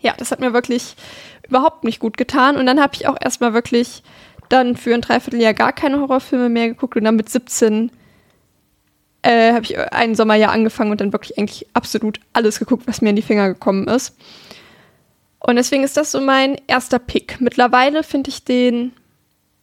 ja, 0.00 0.14
das 0.16 0.32
hat 0.32 0.40
mir 0.40 0.52
wirklich 0.52 0.96
überhaupt 1.48 1.84
nicht 1.84 2.00
gut 2.00 2.16
getan. 2.16 2.56
Und 2.56 2.66
dann 2.66 2.80
habe 2.80 2.94
ich 2.94 3.06
auch 3.06 3.16
erstmal 3.20 3.54
wirklich 3.54 4.02
dann 4.50 4.76
für 4.76 4.94
ein 4.94 5.00
Dreivierteljahr 5.00 5.54
gar 5.54 5.72
keine 5.72 6.00
Horrorfilme 6.00 6.48
mehr 6.48 6.68
geguckt 6.68 6.96
und 6.96 7.04
dann 7.04 7.16
mit 7.16 7.28
17 7.28 7.90
äh, 9.22 9.52
habe 9.52 9.64
ich 9.64 9.78
einen 9.78 10.14
Sommerjahr 10.14 10.52
angefangen 10.52 10.90
und 10.90 11.00
dann 11.00 11.12
wirklich 11.12 11.38
eigentlich 11.38 11.66
absolut 11.74 12.20
alles 12.32 12.58
geguckt, 12.58 12.86
was 12.86 13.00
mir 13.00 13.10
in 13.10 13.16
die 13.16 13.22
Finger 13.22 13.48
gekommen 13.48 13.86
ist. 13.88 14.16
Und 15.40 15.56
deswegen 15.56 15.84
ist 15.84 15.96
das 15.96 16.12
so 16.12 16.20
mein 16.20 16.56
erster 16.66 16.98
Pick. 16.98 17.40
Mittlerweile 17.40 18.02
finde 18.02 18.30
ich 18.30 18.44
den 18.44 18.92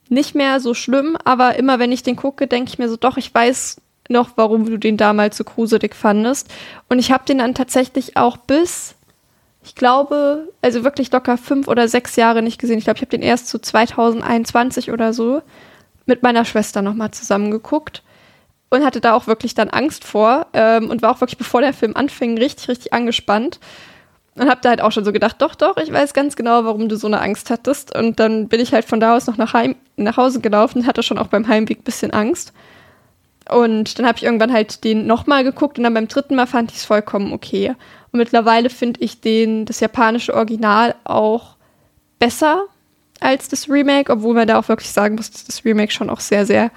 nicht 0.09 0.35
mehr 0.35 0.59
so 0.59 0.73
schlimm, 0.73 1.17
aber 1.23 1.55
immer 1.55 1.79
wenn 1.79 1.91
ich 1.91 2.03
den 2.03 2.15
gucke, 2.15 2.47
denke 2.47 2.69
ich 2.69 2.79
mir 2.79 2.89
so, 2.89 2.97
doch, 2.97 3.17
ich 3.17 3.33
weiß 3.33 3.81
noch, 4.09 4.31
warum 4.35 4.65
du 4.65 4.77
den 4.77 4.97
damals 4.97 5.38
so 5.38 5.43
gruselig 5.43 5.95
fandest. 5.95 6.49
Und 6.89 6.99
ich 6.99 7.11
habe 7.11 7.25
den 7.25 7.39
dann 7.39 7.53
tatsächlich 7.53 8.17
auch 8.17 8.38
bis 8.38 8.95
ich 9.68 9.76
glaube, 9.76 10.47
also 10.61 10.86
wirklich 10.86 11.11
locker 11.11 11.38
fünf 11.38 11.68
oder 11.68 11.89
sechs 11.89 12.15
Jahre 12.15 12.41
nicht 12.41 12.57
gesehen. 12.57 12.78
Ich 12.78 12.86
glaube, 12.86 12.97
ich 12.97 13.01
habe 13.01 13.11
den 13.11 13.22
erst 13.22 13.49
zu 13.49 13.59
2021 13.59 14.91
oder 14.93 15.11
so 15.11 15.41
mit 16.05 16.24
meiner 16.24 16.45
Schwester 16.45 16.82
nochmal 16.82 17.11
zusammengeguckt 17.11 18.01
und 18.70 18.86
hatte 18.86 19.01
da 19.01 19.13
auch 19.13 19.28
wirklich 19.28 19.55
dann 19.55 19.70
Angst 19.70 20.05
vor 20.05 20.47
ähm, 20.53 20.89
und 20.89 21.01
war 21.01 21.11
auch 21.11 21.20
wirklich, 21.20 21.38
bevor 21.38 21.59
der 21.59 21.74
Film 21.74 21.97
anfing, 21.97 22.38
richtig, 22.38 22.70
richtig 22.70 22.93
angespannt. 22.93 23.59
Und 24.36 24.49
habe 24.49 24.61
da 24.61 24.70
halt 24.70 24.80
auch 24.80 24.93
schon 24.93 25.03
so 25.03 25.11
gedacht, 25.11 25.41
doch, 25.41 25.53
doch, 25.53 25.76
ich 25.76 25.91
weiß 25.91 26.13
ganz 26.13 26.38
genau, 26.38 26.63
warum 26.63 26.88
du 26.88 26.95
so 26.95 27.07
eine 27.07 27.20
Angst 27.20 27.49
hattest. 27.49 27.93
Und 27.93 28.22
dann 28.22 28.47
bin 28.47 28.61
ich 28.61 28.72
halt 28.72 28.86
von 28.86 29.01
da 29.01 29.18
aus 29.18 29.28
noch 29.28 29.36
nach, 29.36 29.53
Heim, 29.53 29.76
nach 29.97 30.15
Hause 30.15 30.39
gelaufen, 30.39 30.88
hatte 30.88 31.03
schon 31.03 31.18
auch 31.18 31.28
beim 31.28 31.49
Heimweg 31.49 31.80
ein 31.80 31.84
bisschen 31.84 32.11
Angst. 32.11 32.53
Und 33.49 33.97
dann 33.97 34.05
habe 34.05 34.17
ich 34.17 34.23
irgendwann 34.23 34.51
halt 34.51 34.83
den 34.83 35.07
nochmal 35.07 35.43
geguckt 35.43 35.77
und 35.77 35.83
dann 35.83 35.93
beim 35.93 36.07
dritten 36.07 36.35
Mal 36.35 36.47
fand 36.47 36.71
ich 36.71 36.77
es 36.77 36.85
vollkommen 36.85 37.33
okay. 37.33 37.75
Und 38.11 38.19
mittlerweile 38.19 38.69
finde 38.69 39.01
ich 39.01 39.21
den, 39.21 39.65
das 39.65 39.79
japanische 39.79 40.33
Original 40.33 40.95
auch 41.03 41.55
besser 42.19 42.63
als 43.19 43.49
das 43.49 43.69
Remake, 43.69 44.11
obwohl 44.11 44.35
man 44.35 44.47
da 44.47 44.59
auch 44.59 44.69
wirklich 44.69 44.91
sagen 44.91 45.15
muss, 45.15 45.31
dass 45.31 45.45
das 45.45 45.65
Remake 45.65 45.91
schon 45.91 46.09
auch 46.09 46.19
sehr, 46.19 46.45
sehr 46.45 46.71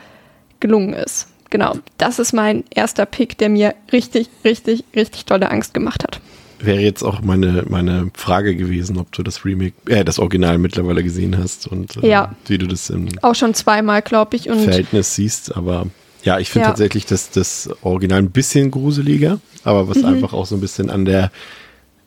gelungen 0.58 0.94
ist. 0.94 1.28
Genau, 1.50 1.74
das 1.98 2.18
ist 2.18 2.32
mein 2.32 2.64
erster 2.70 3.06
Pick, 3.06 3.36
der 3.38 3.48
mir 3.48 3.74
richtig, 3.92 4.28
richtig, 4.44 4.84
richtig 4.94 5.24
tolle 5.26 5.50
Angst 5.50 5.74
gemacht 5.74 6.04
hat. 6.04 6.20
Wäre 6.60 6.80
jetzt 6.80 7.02
auch 7.02 7.22
meine, 7.22 7.64
meine 7.68 8.10
Frage 8.14 8.54
gewesen, 8.54 8.98
ob 8.98 9.10
du 9.12 9.22
das 9.22 9.44
Remake, 9.44 9.74
äh, 9.88 10.04
das 10.04 10.18
Original 10.18 10.58
mittlerweile 10.58 11.02
gesehen 11.02 11.36
hast 11.38 11.66
und 11.66 11.96
äh, 12.02 12.08
ja. 12.08 12.34
wie 12.46 12.58
du 12.58 12.66
das 12.66 12.90
im 12.90 13.08
auch 13.22 13.34
schon 13.34 13.54
zweimal, 13.54 14.02
glaube 14.02 14.36
ich, 14.36 14.48
und 14.48 14.60
Verhältnis 14.60 15.14
siehst, 15.14 15.56
aber 15.56 15.86
ja, 16.22 16.38
ich 16.38 16.50
finde 16.50 16.64
ja. 16.64 16.70
tatsächlich 16.70 17.06
das, 17.06 17.30
das 17.30 17.70
Original 17.82 18.18
ein 18.18 18.30
bisschen 18.30 18.70
gruseliger, 18.70 19.40
aber 19.64 19.88
was 19.88 19.98
mhm. 19.98 20.06
einfach 20.06 20.32
auch 20.32 20.46
so 20.46 20.54
ein 20.54 20.60
bisschen 20.60 20.90
an 20.90 21.04
der, 21.04 21.30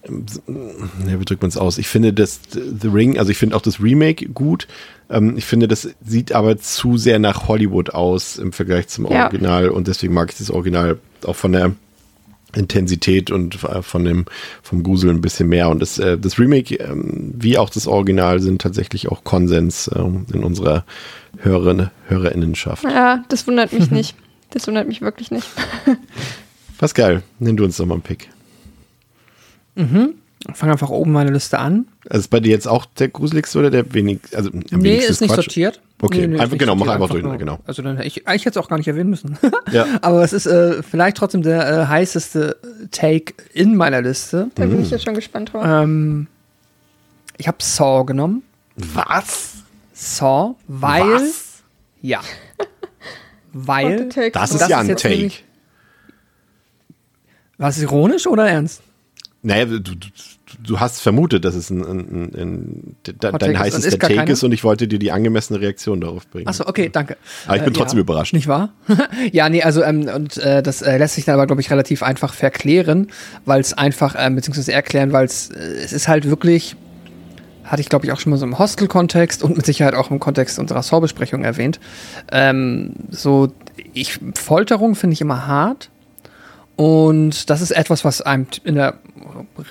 ja, 0.08 1.20
wie 1.20 1.26
drückt 1.26 1.42
man 1.42 1.50
es 1.50 1.58
aus? 1.58 1.78
Ich 1.78 1.88
finde 1.88 2.14
das 2.14 2.42
The 2.52 2.88
Ring, 2.88 3.18
also 3.18 3.32
ich 3.32 3.38
finde 3.38 3.56
auch 3.56 3.62
das 3.62 3.82
Remake 3.82 4.28
gut. 4.30 4.68
Ähm, 5.10 5.38
ich 5.38 5.46
finde, 5.46 5.68
das 5.68 5.90
sieht 6.06 6.34
aber 6.34 6.58
zu 6.58 6.98
sehr 6.98 7.20
nach 7.20 7.48
Hollywood 7.48 7.92
aus 7.92 8.38
im 8.38 8.52
Vergleich 8.52 8.88
zum 8.88 9.10
ja. 9.10 9.26
Original 9.26 9.70
und 9.70 9.88
deswegen 9.88 10.14
mag 10.14 10.32
ich 10.32 10.38
das 10.38 10.52
Original 10.52 10.98
auch 11.24 11.36
von 11.36 11.54
der 11.54 11.74
Intensität 12.56 13.32
und 13.32 13.64
äh, 13.64 13.82
von 13.82 14.06
dem 14.06 14.26
vom 14.62 14.84
Grusel 14.84 15.10
ein 15.10 15.22
bisschen 15.22 15.50
mehr. 15.50 15.70
Und 15.70 15.82
das, 15.82 16.00
äh, 16.00 16.18
das 16.18 16.40
Remake, 16.40 16.76
ähm, 16.76 17.34
wie 17.36 17.58
auch 17.58 17.70
das 17.70 17.88
Original, 17.88 18.40
sind 18.40 18.62
tatsächlich 18.62 19.10
auch 19.10 19.24
Konsens 19.24 19.90
ähm, 19.96 20.26
in 20.34 20.44
unserer 20.44 20.86
Hörerin, 21.38 21.90
Hörerinnenschaft. 22.08 22.84
Ja, 22.84 23.24
das 23.30 23.48
wundert 23.48 23.74
mich 23.74 23.90
nicht. 23.92 24.16
Das 24.52 24.68
wundert 24.68 24.88
mich 24.88 25.02
wirklich 25.02 25.32
nicht. 25.32 25.48
Pascal, 26.78 27.24
nimm 27.40 27.58
du 27.58 27.64
uns 27.64 27.78
doch 27.78 27.86
mal 27.86 27.96
einen 27.96 28.04
Pick. 28.04 28.30
Mhm. 29.76 30.16
Ich 30.50 30.58
fange 30.58 30.74
einfach 30.74 30.90
oben 30.90 31.12
meine 31.14 31.32
Liste 31.32 31.58
an. 31.58 31.88
Also 32.10 32.20
ist 32.20 32.28
bei 32.28 32.42
dir 32.42 32.52
jetzt 32.52 32.68
auch 32.68 32.86
der 32.86 33.08
gruseligste 33.08 33.60
oder 33.60 33.70
der 33.72 33.94
wenig, 33.94 34.20
also 34.36 34.50
am 34.52 34.80
Nee, 34.80 34.98
ist 34.98 35.22
nicht 35.22 35.30
Quatsch? 35.34 35.46
sortiert. 35.46 35.82
Okay, 36.02 36.22
Nee, 36.28 36.36
nee, 36.36 36.40
einfach, 36.40 36.58
genau, 36.58 36.76
mach 36.76 36.88
einfach 36.90 37.10
durch, 37.10 37.24
nur- 37.24 37.38
genau. 37.38 37.60
Also 37.66 37.82
dann 37.82 38.02
ich, 38.02 38.18
ich 38.28 38.46
hätte 38.46 38.50
es 38.50 38.58
auch 38.58 38.68
gar 38.68 38.78
nicht 38.78 38.88
erwähnen 38.90 39.10
müssen. 39.10 39.38
Ja. 39.72 39.86
Aber 40.02 40.22
es 40.22 40.34
ist 40.34 40.46
äh, 40.46 40.84
vielleicht 40.84 41.16
trotzdem 41.16 41.44
der 41.44 41.84
äh, 41.84 41.86
heißeste 41.88 42.58
Take 42.92 43.34
in 43.54 43.78
meiner 43.78 44.02
Liste. 44.02 44.50
Da 44.56 44.66
Mhm. 44.66 44.72
bin 44.72 44.82
ich 44.82 44.92
jetzt 44.92 45.06
schon 45.06 45.14
gespannt 45.14 45.54
drauf. 45.54 45.64
Ähm, 45.66 46.28
ich 47.38 47.48
habe 47.48 47.58
Saw 47.62 48.04
genommen. 48.06 48.44
Was? 48.76 49.54
Saw, 49.94 50.56
weil 50.68 51.04
Was? 51.14 51.64
ja, 52.02 52.20
weil. 53.54 54.10
Das 54.34 54.52
ist 54.52 54.60
Das 54.60 54.68
ja 54.70 54.82
ist 54.82 54.90
ein 54.90 54.96
Take. 54.98 55.16
nämlich- 55.16 55.46
was 57.58 57.80
ironisch 57.80 58.28
oder 58.28 58.48
ernst? 58.50 58.82
Naja, 59.46 59.66
du, 59.66 59.80
du, 59.80 59.96
du 60.62 60.80
hast 60.80 61.02
vermutet, 61.02 61.44
dass 61.44 61.54
es 61.54 61.70
ein, 61.70 61.84
ein, 61.84 62.00
ein, 62.34 62.96
ein 63.04 63.18
dein 63.20 63.60
heißester 63.60 64.00
Take 64.00 64.16
keiner? 64.16 64.32
ist 64.32 64.42
und 64.44 64.54
ich 64.54 64.64
wollte 64.64 64.88
dir 64.88 65.00
die 65.00 65.12
angemessene 65.12 65.60
Reaktion 65.60 66.00
darauf 66.00 66.28
bringen. 66.28 66.48
Achso, 66.48 66.66
okay, 66.66 66.90
danke. 66.90 67.18
Aber 67.46 67.58
ich 67.58 67.64
bin 67.64 67.74
Äh, 67.74 67.78
trotzdem 67.78 67.98
ja. 67.98 68.04
überrascht. 68.04 68.34
Nicht 68.34 68.48
wahr? 68.48 68.70
ja, 69.34 69.50
nee, 69.50 69.62
also 69.62 69.84
ähm, 69.84 70.08
und 70.08 70.38
äh, 70.38 70.64
das 70.64 70.82
äh, 70.82 70.98
lässt 70.98 71.16
sich 71.16 71.26
dann 71.26 71.36
aber, 71.36 71.46
glaube 71.46 71.62
ich, 71.62 71.70
relativ 71.72 72.04
einfach 72.04 72.34
verklären, 72.34 73.08
weil 73.46 73.60
es 73.60 73.74
einfach, 73.74 74.16
ähm, 74.18 74.36
beziehungsweise 74.36 74.72
erklären, 74.72 75.12
weil 75.12 75.26
es 75.26 75.50
äh, 75.50 75.60
es 75.60 75.92
ist 75.92 76.08
halt 76.08 76.30
wirklich, 76.30 76.78
hatte 77.66 77.82
ich, 77.82 77.90
glaube 77.90 78.06
ich, 78.06 78.14
auch 78.14 78.20
schon 78.22 78.30
mal 78.30 78.38
so 78.38 78.46
im 78.46 78.58
Hostel-Kontext 78.58 79.44
und 79.44 79.58
mit 79.58 79.66
Sicherheit 79.66 79.94
auch 79.94 80.10
im 80.10 80.20
Kontext 80.20 80.58
unserer 80.58 80.84
Saw-Besprechung 80.84 81.44
erwähnt. 81.44 81.82
Ähm, 82.32 82.94
so, 83.10 83.52
ich, 83.94 84.20
Folterung 84.36 84.96
finde 84.96 85.16
ich 85.16 85.22
immer 85.22 85.48
hart. 85.48 85.90
Und 86.76 87.50
das 87.50 87.62
ist 87.62 87.72
etwas, 87.72 88.04
was 88.04 88.22
einem 88.22 88.48
in 88.64 88.76
der 88.76 88.96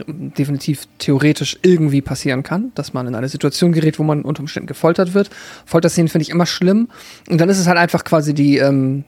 definitiv 0.06 0.86
theoretisch 0.98 1.58
irgendwie 1.62 2.00
passieren 2.00 2.42
kann, 2.42 2.72
dass 2.74 2.92
man 2.92 3.06
in 3.06 3.14
eine 3.14 3.28
Situation 3.28 3.72
gerät, 3.72 3.98
wo 3.98 4.02
man 4.02 4.22
unter 4.22 4.40
Umständen 4.40 4.66
gefoltert 4.66 5.14
wird. 5.14 5.30
Folterszenen 5.66 6.08
finde 6.08 6.22
ich 6.22 6.30
immer 6.30 6.46
schlimm. 6.46 6.88
Und 7.28 7.40
dann 7.40 7.48
ist 7.48 7.58
es 7.58 7.66
halt 7.66 7.78
einfach 7.78 8.04
quasi 8.04 8.34
die, 8.34 8.58
ähm, 8.58 9.04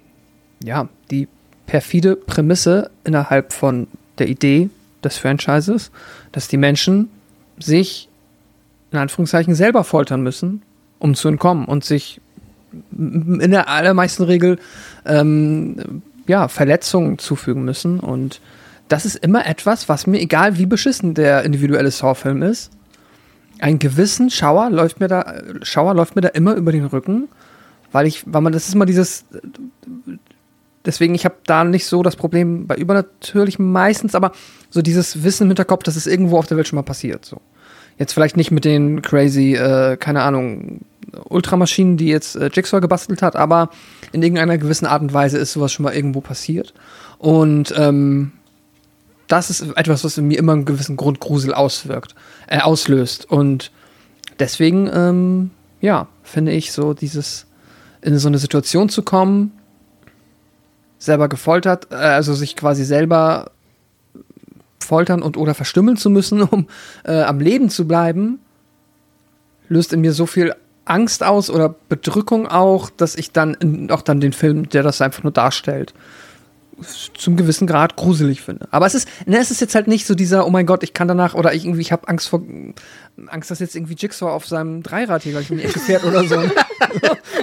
ja, 0.62 0.89
die 1.11 1.29
perfide 1.67 2.17
Prämisse 2.17 2.91
innerhalb 3.05 3.53
von 3.53 3.87
der 4.19 4.29
Idee 4.29 4.69
des 5.03 5.17
Franchises, 5.17 5.91
dass 6.33 6.49
die 6.49 6.57
Menschen 6.57 7.09
sich 7.59 8.09
in 8.91 8.99
Anführungszeichen 8.99 9.55
selber 9.55 9.85
foltern 9.85 10.23
müssen, 10.23 10.62
um 10.99 11.15
zu 11.15 11.29
entkommen 11.29 11.65
und 11.65 11.85
sich 11.85 12.21
in 12.97 13.51
der 13.51 13.69
allermeisten 13.69 14.25
Regel 14.25 14.59
ähm, 15.05 16.03
ja, 16.27 16.49
Verletzungen 16.49 17.19
zufügen 17.19 17.65
müssen. 17.65 18.01
Und 18.01 18.41
das 18.89 19.07
ist 19.07 19.16
immer 19.16 19.47
etwas, 19.47 19.89
was 19.89 20.07
mir, 20.07 20.20
egal 20.20 20.59
wie 20.59 20.66
beschissen 20.66 21.14
der 21.14 21.45
individuelle 21.45 21.91
Saw-Film 21.91 22.43
ist, 22.43 22.70
einen 23.61 23.78
gewissen 23.78 24.30
Schauer 24.30 24.70
läuft 24.70 25.01
mir 25.01 25.09
da, 25.09 25.35
Schauer 25.62 25.95
läuft 25.95 26.16
mir 26.16 26.22
da 26.22 26.28
immer 26.28 26.55
über 26.55 26.72
den 26.72 26.85
Rücken, 26.85 27.28
weil 27.93 28.07
ich, 28.07 28.24
weil 28.26 28.43
man, 28.43 28.53
das 28.53 28.68
ist 28.68 28.74
immer 28.74 28.87
dieses, 28.87 29.24
deswegen, 30.85 31.14
ich 31.14 31.24
habe 31.24 31.37
da 31.47 31.64
nicht 31.64 31.87
so 31.87 32.03
das 32.03 32.16
Problem 32.16 32.66
bei 32.66 32.76
Übernatürlichen 32.76 33.70
meistens, 33.70 34.14
aber 34.14 34.32
so 34.70 34.82
dieses 34.82 35.22
Wissen 35.22 35.45
im 35.45 35.51
Hinterkopf, 35.51 35.85
dass 35.85 35.97
es 35.97 36.07
irgendwo 36.07 36.39
auf 36.39 36.47
der 36.47 36.57
Welt 36.57 36.68
schon 36.68 36.76
mal 36.76 36.82
passiert. 36.82 37.24
So. 37.24 37.41
Jetzt 37.99 38.12
vielleicht 38.12 38.37
nicht 38.37 38.51
mit 38.51 38.64
den 38.64 39.03
crazy, 39.03 39.55
äh, 39.55 39.97
keine 39.97 40.22
Ahnung, 40.22 40.80
Ultramaschinen, 41.28 41.97
die 41.97 42.09
jetzt 42.09 42.35
äh, 42.35 42.51
Jigsaw 42.53 42.80
gebastelt 42.80 43.22
hat, 43.22 43.37
aber 43.37 43.70
in 44.12 44.22
irgendeiner 44.22 44.59
gewissen 44.59 44.87
Art 44.87 45.03
und 45.03 45.14
Weise 45.14 45.39
ist 45.39 45.53
sowas 45.53 45.72
schon 45.72 45.85
mal 45.85 45.95
irgendwo 45.95 46.20
passiert. 46.20 46.74
Und 47.18 47.72
ähm, 47.76 48.32
das 49.29 49.51
ist 49.51 49.62
etwas, 49.77 50.05
was 50.05 50.18
in 50.18 50.29
mir 50.29 50.39
immer 50.39 50.53
einen 50.53 50.64
gewissen 50.64 50.97
Grundgrusel 50.97 51.55
auswirkt, 51.55 52.14
äh, 52.47 52.61
auslöst. 52.61 53.31
Und 53.31 53.70
deswegen, 54.39 54.91
ähm, 54.93 55.51
ja, 55.81 56.09
finde 56.22 56.53
ich 56.53 56.72
so 56.72 56.95
dieses, 56.95 57.47
in 58.03 58.18
so 58.18 58.29
eine 58.29 58.39
Situation 58.39 58.89
zu 58.89 59.03
kommen, 59.03 59.53
selber 60.99 61.29
gefoltert, 61.29 61.89
äh, 61.91 61.97
also 61.97 62.35
sich 62.35 62.57
quasi 62.57 62.85
selber 62.85 63.51
foltern 64.79 65.22
und 65.22 65.37
oder 65.37 65.55
verstümmeln 65.55 65.97
zu 65.97 66.11
müssen, 66.11 66.43
um 66.51 66.68
äh, 67.05 67.22
am 67.22 67.41
Leben 67.41 67.70
zu 67.70 67.87
bleiben, 67.87 68.39
löst 69.68 69.93
in 69.93 70.01
mir 70.01 70.12
so 70.12 70.27
viel 70.27 70.55
Angst 70.85 71.22
aus 71.22 71.49
oder 71.49 71.75
Bedrückung 71.89 72.47
auch, 72.47 72.91
dass 72.91 73.14
ich 73.14 73.33
dann 73.33 73.91
auch 73.91 74.03
dann 74.03 74.20
den 74.20 74.35
Film, 74.35 74.68
der 74.68 74.83
das 74.83 75.01
einfach 75.01 75.22
nur 75.22 75.33
darstellt, 75.33 75.95
zum 77.16 77.37
gewissen 77.37 77.66
Grad 77.66 77.97
gruselig 77.97 78.43
finde. 78.43 78.66
Aber 78.70 78.87
es 78.87 78.95
ist, 78.95 79.09
ne, 79.27 79.39
es 79.39 79.51
ist 79.51 79.61
jetzt 79.61 79.75
halt 79.75 79.89
nicht 79.89 80.07
so 80.07 80.14
dieser, 80.14 80.47
oh 80.47 80.51
mein 80.51 80.66
Gott, 80.66 80.83
ich 80.83 80.93
kann 80.93 81.09
danach 81.09 81.35
oder 81.35 81.55
ich 81.55 81.64
irgendwie, 81.64 81.81
ich 81.81 81.93
habe 81.93 82.09
Angst 82.09 82.29
vor, 82.29 82.43
Angst, 83.29 83.51
dass 83.51 83.59
jetzt 83.59 83.77
irgendwie 83.77 83.95
Jigsaw 83.95 84.31
auf 84.31 84.47
seinem 84.47 84.83
Dreirad 84.83 85.22
hier 85.22 85.33
gleich 85.33 85.51
in 85.51 85.59
die 85.59 85.64
Ecke 85.64 85.81
fährt 85.81 86.05
oder 86.05 86.25
so. 86.25 86.37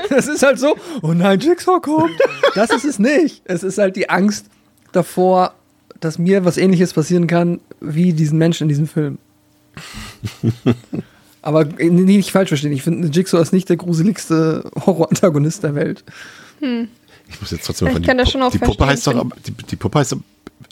Das 0.09 0.27
ist 0.27 0.43
halt 0.43 0.59
so, 0.59 0.75
oh 1.01 1.13
nein, 1.13 1.39
Jigsaw 1.39 1.79
kommt. 1.79 2.11
Das 2.55 2.69
ist 2.69 2.85
es 2.85 2.99
nicht. 2.99 3.41
Es 3.45 3.63
ist 3.63 3.77
halt 3.77 3.95
die 3.95 4.09
Angst 4.09 4.45
davor, 4.91 5.53
dass 5.99 6.17
mir 6.17 6.43
was 6.45 6.57
ähnliches 6.57 6.93
passieren 6.93 7.27
kann, 7.27 7.61
wie 7.79 8.13
diesen 8.13 8.37
Menschen 8.37 8.63
in 8.63 8.69
diesem 8.69 8.87
Film. 8.87 9.17
Aber 11.41 11.61
äh, 11.79 11.89
nee, 11.89 12.17
nicht 12.17 12.31
falsch 12.31 12.49
verstehen. 12.49 12.71
Ich 12.71 12.83
finde, 12.83 13.07
Jigsaw 13.07 13.41
ist 13.41 13.53
nicht 13.53 13.69
der 13.69 13.77
gruseligste 13.77 14.69
Horror-Antagonist 14.85 15.63
der 15.63 15.75
Welt. 15.75 16.03
Ich 17.31 17.39
muss 17.41 17.51
jetzt 17.51 17.65
trotzdem 17.65 17.87
Ich 17.87 17.93
von 17.93 18.01
kann 18.03 18.17
das 18.17 18.29
schon 18.31 18.41
auch 18.41 18.51
die 18.51 18.59
Puppe 18.59 18.85
verstehen, 18.85 18.89
heißt 18.89 19.07
doch, 19.07 19.37
die, 19.45 19.51
die 19.51 19.75
Puppe 19.75 19.99
heißt, 19.99 20.11
doch- 20.13 20.19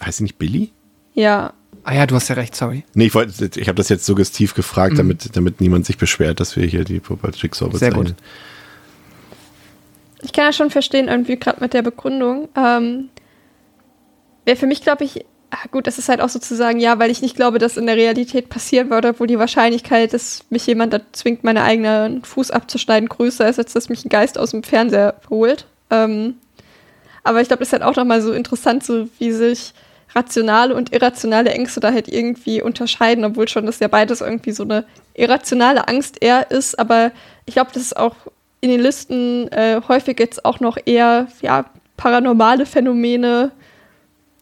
heißt 0.05 0.17
sie 0.17 0.23
nicht 0.23 0.37
Billy? 0.37 0.71
Ja, 1.13 1.53
Ah 1.85 1.95
ja, 1.95 2.05
du 2.05 2.13
hast 2.15 2.27
ja 2.27 2.35
recht, 2.35 2.55
sorry. 2.55 2.83
Nee, 2.93 3.05
ich 3.05 3.15
wollte, 3.15 3.49
ich 3.59 3.67
habe 3.69 3.75
das 3.77 3.87
jetzt 3.89 4.05
suggestiv 4.05 4.53
gefragt, 4.53 4.99
damit, 4.99 5.35
damit 5.35 5.61
niemand 5.61 5.85
sich 5.85 5.97
beschwert, 5.97 6.39
dass 6.41 6.55
wir 6.57 6.65
hier 6.65 6.83
die 6.83 6.99
Puppe 6.99 7.27
als 7.27 7.41
Jigsaw 7.41 7.67
Mhm. 7.71 7.77
Sehr 7.77 7.89
bezeichnen. 7.91 8.15
gut. 8.15 8.23
ich 10.21 10.33
kann 10.33 10.45
das 10.45 10.57
schon 10.57 10.69
verstehen, 10.69 11.07
irgendwie 11.07 11.37
gerade 11.37 11.61
mit 11.61 11.73
der 11.73 11.81
Begründung. 11.81 12.49
Ähm, 12.55 13.09
Wäre 14.45 14.57
für 14.57 14.67
mich, 14.67 14.81
glaube 14.81 15.03
ich, 15.05 15.25
ah, 15.51 15.67
gut, 15.71 15.87
das 15.87 15.97
ist 15.97 16.09
halt 16.09 16.21
auch 16.21 16.29
sozusagen, 16.29 16.79
ja, 16.79 16.99
weil 16.99 17.11
ich 17.11 17.21
nicht 17.21 17.35
glaube, 17.35 17.59
dass 17.59 17.77
in 17.77 17.85
der 17.85 17.95
Realität 17.95 18.49
passieren 18.49 18.89
würde, 18.89 19.09
obwohl 19.09 19.27
die 19.27 19.39
Wahrscheinlichkeit, 19.39 20.13
dass 20.13 20.43
mich 20.49 20.67
jemand 20.67 20.91
da 20.93 20.99
zwingt, 21.13 21.43
meinen 21.43 21.57
eigenen 21.59 22.23
Fuß 22.23 22.51
abzuschneiden, 22.51 23.07
größer 23.09 23.47
ist, 23.47 23.57
als 23.59 23.73
dass 23.73 23.89
mich 23.89 24.03
ein 24.05 24.09
Geist 24.09 24.37
aus 24.37 24.51
dem 24.51 24.63
Fernseher 24.63 25.15
holt. 25.29 25.65
Ähm, 25.91 26.35
aber 27.29 27.41
ich 27.41 27.47
glaube, 27.47 27.59
das 27.59 27.67
ist 27.69 27.73
halt 27.73 27.83
auch 27.83 27.95
nochmal 27.95 28.23
so 28.23 28.33
interessant, 28.33 28.83
so 28.83 29.07
wie 29.19 29.31
sich 29.31 29.73
rationale 30.15 30.73
und 30.75 30.91
irrationale 30.91 31.51
Ängste 31.51 31.79
da 31.79 31.93
halt 31.93 32.07
irgendwie 32.07 32.63
unterscheiden, 32.63 33.23
obwohl 33.23 33.47
schon 33.47 33.67
das 33.67 33.79
ja 33.79 33.87
beides 33.87 34.21
irgendwie 34.21 34.51
so 34.51 34.63
eine 34.63 34.83
irrationale 35.13 35.87
Angst 35.87 36.17
eher 36.21 36.49
ist. 36.49 36.79
Aber 36.79 37.11
ich 37.45 37.53
glaube, 37.53 37.69
das 37.71 37.83
ist 37.83 37.97
auch 37.97 38.15
in 38.61 38.71
den 38.71 38.79
Listen 38.79 39.47
äh, 39.51 39.79
häufig 39.87 40.19
jetzt 40.19 40.43
auch 40.43 40.59
noch 40.59 40.79
eher 40.83 41.27
ja, 41.41 41.65
paranormale 41.97 42.65
Phänomene 42.65 43.51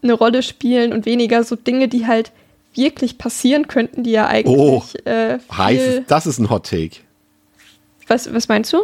eine 0.02 0.14
Rolle 0.14 0.42
spielen 0.42 0.94
und 0.94 1.06
weniger 1.06 1.44
so 1.44 1.58
Dinge, 1.58 1.90
die 1.90 2.08
halt 2.08 2.32
wirklich 2.74 3.18
passieren 3.18 3.68
könnten, 3.68 4.04
die 4.04 4.12
ja 4.12 4.28
eigentlich 4.28 4.58
Oh, 4.58 4.82
äh, 5.04 5.40
Heiß, 5.52 5.82
viel, 5.82 6.06
das 6.08 6.26
ist 6.26 6.40
ein 6.40 6.50
Hot 6.50 6.70
Take. 6.70 7.02
was, 8.08 8.34
was 8.34 8.48
meinst 8.48 8.72
du? 8.72 8.78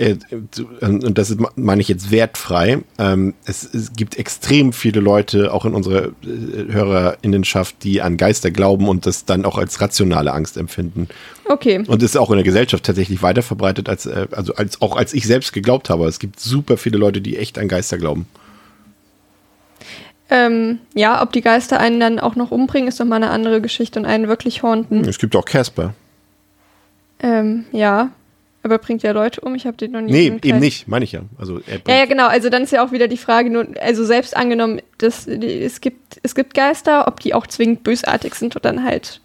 Äh, 0.00 0.16
zu- 0.50 0.66
und 0.80 1.18
das 1.18 1.28
ist, 1.28 1.40
meine 1.56 1.82
ich 1.82 1.88
jetzt 1.88 2.10
wertfrei. 2.10 2.78
Ähm, 2.98 3.34
es, 3.44 3.64
es 3.74 3.92
gibt 3.92 4.16
extrem 4.16 4.72
viele 4.72 5.00
Leute, 5.00 5.52
auch 5.52 5.66
in 5.66 5.74
unserer 5.74 6.06
äh, 6.06 6.72
Hörerinnenschaft, 6.72 7.84
die 7.84 8.00
an 8.00 8.16
Geister 8.16 8.50
glauben 8.50 8.88
und 8.88 9.04
das 9.04 9.26
dann 9.26 9.44
auch 9.44 9.58
als 9.58 9.82
rationale 9.82 10.32
Angst 10.32 10.56
empfinden. 10.56 11.08
Okay. 11.44 11.84
Und 11.86 12.02
ist 12.02 12.16
auch 12.16 12.30
in 12.30 12.36
der 12.36 12.44
Gesellschaft 12.44 12.84
tatsächlich 12.84 13.20
weiter 13.20 13.42
verbreitet, 13.42 13.90
als, 13.90 14.06
äh, 14.06 14.26
also 14.32 14.54
als, 14.54 14.80
auch 14.80 14.96
als 14.96 15.12
ich 15.12 15.26
selbst 15.26 15.52
geglaubt 15.52 15.90
habe. 15.90 16.06
Es 16.06 16.18
gibt 16.18 16.40
super 16.40 16.78
viele 16.78 16.96
Leute, 16.96 17.20
die 17.20 17.36
echt 17.36 17.58
an 17.58 17.68
Geister 17.68 17.98
glauben. 17.98 18.26
Ähm, 20.30 20.78
ja, 20.94 21.22
ob 21.22 21.32
die 21.32 21.42
Geister 21.42 21.78
einen 21.78 22.00
dann 22.00 22.20
auch 22.20 22.36
noch 22.36 22.52
umbringen, 22.52 22.88
ist 22.88 23.00
doch 23.00 23.04
mal 23.04 23.16
eine 23.16 23.30
andere 23.30 23.60
Geschichte 23.60 23.98
und 23.98 24.06
einen 24.06 24.28
wirklich 24.28 24.62
haunten. 24.62 25.06
Es 25.06 25.18
gibt 25.18 25.36
auch 25.36 25.44
Casper. 25.44 25.92
Ähm, 27.22 27.66
ja, 27.72 28.12
aber 28.62 28.78
bringt 28.78 29.02
ja 29.02 29.12
Leute 29.12 29.40
um. 29.40 29.54
Ich 29.54 29.66
habe 29.66 29.76
den 29.76 29.92
noch 29.92 30.00
nie. 30.00 30.12
Nee, 30.12 30.26
eben 30.26 30.40
kein- 30.40 30.58
nicht, 30.60 30.86
meine 30.88 31.04
ich 31.04 31.12
ja. 31.12 31.22
Also 31.38 31.60
er 31.66 31.80
Ja, 31.88 32.00
ja, 32.00 32.04
genau. 32.04 32.26
Also 32.26 32.50
dann 32.50 32.62
ist 32.62 32.72
ja 32.72 32.84
auch 32.84 32.92
wieder 32.92 33.08
die 33.08 33.16
Frage, 33.16 33.50
nur, 33.50 33.66
also 33.80 34.04
selbst 34.04 34.36
angenommen, 34.36 34.80
dass 34.98 35.26
es 35.26 35.80
gibt, 35.80 36.20
es 36.22 36.34
gibt 36.34 36.54
Geister, 36.54 37.08
ob 37.08 37.20
die 37.20 37.34
auch 37.34 37.46
zwingend 37.46 37.82
bösartig 37.82 38.34
sind 38.34 38.56
und 38.56 38.64
dann 38.64 38.84
halt 38.84 39.20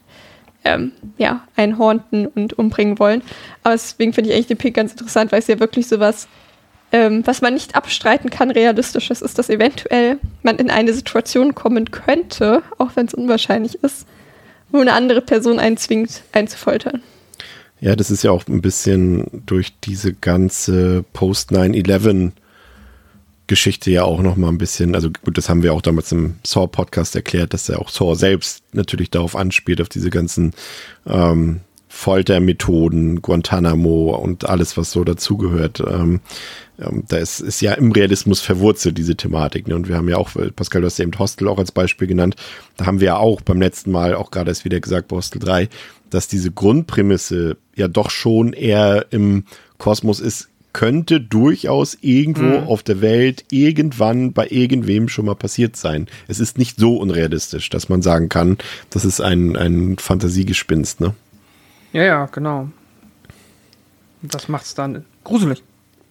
ähm, 0.64 0.92
ja, 1.18 1.46
einen 1.56 1.78
haunten 1.78 2.28
und 2.28 2.54
umbringen 2.58 2.98
wollen. 2.98 3.22
Aber 3.64 3.74
deswegen 3.74 4.14
finde 4.14 4.30
ich 4.30 4.36
eigentlich 4.36 4.48
den 4.48 4.58
Pick 4.58 4.74
ganz 4.74 4.92
interessant, 4.92 5.32
weil 5.32 5.40
es 5.40 5.48
ja 5.48 5.60
wirklich 5.60 5.88
sowas, 5.88 6.28
ähm, 6.92 7.22
was 7.26 7.42
man 7.42 7.54
nicht 7.54 7.76
abstreiten 7.76 8.30
kann, 8.30 8.52
realistisches 8.52 9.22
ist, 9.22 9.38
dass 9.38 9.50
eventuell 9.50 10.18
man 10.44 10.58
in 10.58 10.70
eine 10.70 10.94
Situation 10.94 11.54
kommen 11.56 11.92
könnte, 11.92 12.64
auch 12.78 12.92
wenn 12.96 13.06
es 13.06 13.14
unwahrscheinlich 13.14 13.76
ist, 13.84 14.08
wo 14.72 14.80
eine 14.80 14.94
andere 14.94 15.22
Person 15.22 15.60
einen 15.60 15.78
zwingt, 15.78 16.24
einen 16.32 16.48
zu 16.48 16.58
foltern. 16.58 17.04
Ja, 17.82 17.96
das 17.96 18.10
ist 18.10 18.24
ja 18.24 18.32
auch 18.32 18.48
ein 18.48 18.62
bisschen 18.62 19.44
durch 19.46 19.74
diese 19.84 20.14
ganze 20.14 21.04
Post-9-11 21.14 22.32
Geschichte 23.48 23.92
ja 23.92 24.04
auch 24.04 24.22
noch 24.22 24.38
mal 24.38 24.48
ein 24.50 24.58
bisschen, 24.58 24.96
also 24.96 25.10
gut, 25.24 25.38
das 25.38 25.50
haben 25.50 25.62
wir 25.62 25.74
auch 25.74 25.82
damals 25.82 26.12
im 26.12 26.36
Saw-Podcast 26.44 27.16
erklärt, 27.16 27.54
dass 27.54 27.70
er 27.70 27.80
auch 27.80 27.90
Saw 27.90 28.16
selbst 28.16 28.64
natürlich 28.74 29.12
darauf 29.12 29.36
anspielt, 29.36 29.82
auf 29.82 29.90
diese 29.90 30.10
ganzen 30.10 30.54
ähm, 31.06 31.62
Foltermethoden, 31.88 33.22
Guantanamo 33.22 34.16
und 34.16 34.50
alles, 34.50 34.78
was 34.78 34.92
so 34.92 35.04
dazugehört. 35.04 35.80
Ähm, 35.80 36.22
ähm, 36.80 37.04
da 37.08 37.18
ist, 37.18 37.40
ist 37.40 37.62
ja 37.62 37.74
im 37.74 37.92
Realismus 37.92 38.42
verwurzelt, 38.42 38.98
diese 38.98 39.16
Thematik. 39.16 39.68
Ne? 39.68 39.76
Und 39.76 39.88
wir 39.88 39.96
haben 39.96 40.10
ja 40.10 40.18
auch, 40.18 40.32
Pascal, 40.56 40.82
du 40.82 40.88
hast 40.88 41.00
eben 41.00 41.18
Hostel 41.18 41.48
auch 41.48 41.58
als 41.58 41.72
Beispiel 41.72 42.08
genannt, 42.08 42.36
da 42.78 42.86
haben 42.86 43.00
wir 43.00 43.08
ja 43.08 43.18
auch 43.18 43.42
beim 43.42 43.60
letzten 43.60 43.92
Mal, 43.92 44.16
auch 44.16 44.32
gerade 44.32 44.52
erst 44.52 44.66
wieder 44.66 44.80
gesagt 44.80 45.08
bei 45.08 45.16
Hostel 45.16 45.40
3, 45.40 45.70
dass 46.10 46.28
diese 46.28 46.52
Grundprämisse 46.52 47.58
ja 47.76 47.88
doch 47.88 48.10
schon 48.10 48.54
eher 48.54 49.08
im 49.12 49.46
Kosmos 49.78 50.20
ist, 50.20 50.50
könnte 50.74 51.22
durchaus 51.22 51.98
irgendwo 52.02 52.60
mhm. 52.60 52.68
auf 52.68 52.84
der 52.84 53.00
Welt 53.00 53.46
irgendwann 53.50 54.34
bei 54.34 54.48
irgendwem 54.50 55.08
schon 55.08 55.26
mal 55.26 55.36
passiert 55.36 55.78
sein. 55.78 56.08
Es 56.28 56.42
ist 56.42 56.58
nicht 56.58 56.78
so 56.78 56.98
unrealistisch, 56.98 57.70
dass 57.70 57.88
man 57.88 58.02
sagen 58.02 58.28
kann, 58.28 58.58
das 58.90 59.06
ist 59.06 59.22
ein, 59.22 59.56
ein 59.56 59.98
Fantasiegespinst, 59.98 61.00
ne? 61.00 61.14
Ja, 61.94 62.04
ja, 62.04 62.26
genau. 62.26 62.68
Und 64.22 64.36
das 64.36 64.50
macht 64.50 64.66
es 64.66 64.76
dann 64.76 65.06
gruselig. 65.24 65.64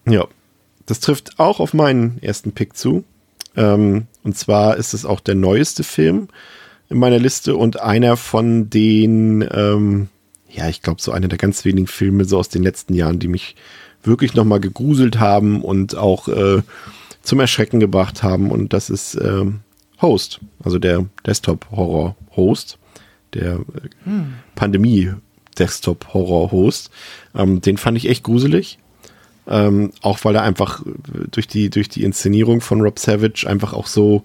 Ja, 0.07 0.27
das 0.85 0.99
trifft 0.99 1.39
auch 1.39 1.59
auf 1.59 1.73
meinen 1.73 2.21
ersten 2.21 2.51
Pick 2.51 2.77
zu. 2.77 3.03
Ähm, 3.55 4.05
und 4.23 4.37
zwar 4.37 4.77
ist 4.77 4.93
es 4.93 5.03
auch 5.05 5.19
der 5.19 5.33
neueste 5.35 5.83
Film 5.83 6.27
in 6.89 6.99
meiner 6.99 7.19
Liste 7.19 7.55
und 7.55 7.79
einer 7.79 8.17
von 8.17 8.69
den, 8.69 9.47
ähm, 9.51 10.09
ja, 10.49 10.67
ich 10.69 10.81
glaube, 10.81 11.01
so 11.01 11.11
einer 11.11 11.27
der 11.27 11.37
ganz 11.37 11.65
wenigen 11.65 11.87
Filme 11.87 12.25
so 12.25 12.37
aus 12.37 12.49
den 12.49 12.63
letzten 12.63 12.93
Jahren, 12.93 13.19
die 13.19 13.27
mich 13.27 13.55
wirklich 14.03 14.35
nochmal 14.35 14.59
gegruselt 14.59 15.19
haben 15.19 15.61
und 15.61 15.95
auch 15.95 16.27
äh, 16.27 16.61
zum 17.23 17.39
Erschrecken 17.39 17.79
gebracht 17.79 18.21
haben. 18.23 18.51
Und 18.51 18.73
das 18.73 18.91
ist 18.91 19.15
äh, 19.15 19.45
Host, 20.01 20.39
also 20.63 20.79
der 20.79 21.05
Desktop-Horror-Host, 21.25 22.77
der 23.33 23.53
äh, 23.53 23.63
hm. 24.03 24.33
Pandemie-Desktop-Horror-Host. 24.55 26.91
Ähm, 27.33 27.61
den 27.61 27.77
fand 27.77 27.97
ich 27.97 28.09
echt 28.09 28.23
gruselig. 28.23 28.77
Ähm, 29.47 29.91
auch 30.01 30.19
weil 30.23 30.35
er 30.35 30.41
einfach 30.41 30.83
durch 31.31 31.47
die, 31.47 31.69
durch 31.69 31.89
die 31.89 32.03
Inszenierung 32.03 32.61
von 32.61 32.81
Rob 32.81 32.97
Savage 32.97 33.45
einfach 33.47 33.73
auch 33.73 33.87
so 33.87 34.23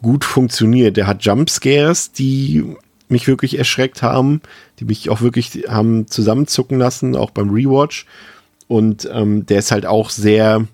gut 0.00 0.24
funktioniert. 0.24 0.96
Der 0.96 1.06
hat 1.06 1.24
Jumpscares, 1.24 2.12
die 2.12 2.64
mich 3.08 3.26
wirklich 3.26 3.58
erschreckt 3.58 4.02
haben, 4.02 4.40
die 4.78 4.84
mich 4.84 5.10
auch 5.10 5.20
wirklich 5.20 5.64
haben 5.68 6.06
zusammenzucken 6.06 6.78
lassen, 6.78 7.16
auch 7.16 7.30
beim 7.30 7.50
Rewatch. 7.50 8.06
Und 8.68 9.08
ähm, 9.12 9.46
der 9.46 9.58
ist 9.58 9.72
halt 9.72 9.86
auch 9.86 10.10
sehr 10.10 10.66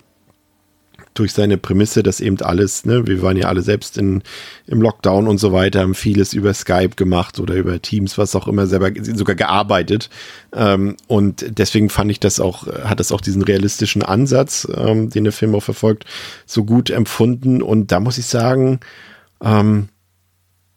durch 1.15 1.33
seine 1.33 1.59
Prämisse, 1.59 2.03
dass 2.03 2.21
eben 2.21 2.41
alles, 2.41 2.85
ne, 2.85 3.07
wir 3.07 3.21
waren 3.23 3.37
ja 3.37 3.49
alle 3.49 3.63
selbst 3.63 3.99
in, 3.99 4.23
im 4.67 4.81
Lockdown 4.81 5.27
und 5.27 5.39
so 5.39 5.53
weiter, 5.53 5.81
haben 5.81 5.95
vieles 5.95 6.33
über 6.33 6.55
Skype 6.55 6.91
gemacht 6.97 7.41
oder 7.41 7.55
über 7.57 7.83
Teams, 7.83 8.17
was 8.17 8.37
auch 8.37 8.47
immer, 8.47 8.67
selber 8.67 8.91
sogar 9.03 9.35
gearbeitet. 9.35 10.09
Ähm, 10.53 10.97
und 11.09 11.59
deswegen 11.59 11.89
fand 11.89 12.11
ich 12.11 12.21
das 12.21 12.39
auch, 12.39 12.67
hat 12.67 13.01
das 13.01 13.13
auch 13.13 13.21
diesen 13.21 13.43
realistischen 13.43 14.03
Ansatz, 14.03 14.69
ähm, 14.75 15.11
den 15.11 15.25
der 15.25 15.33
Film 15.33 15.55
auch 15.55 15.63
verfolgt, 15.63 16.05
so 16.47 16.65
gut 16.65 16.91
empfunden. 16.91 17.61
Und 17.61 17.91
da 17.93 17.99
muss 17.99 18.19
ich 18.19 18.27
sagen, 18.27 18.81
ähm, 19.43 19.89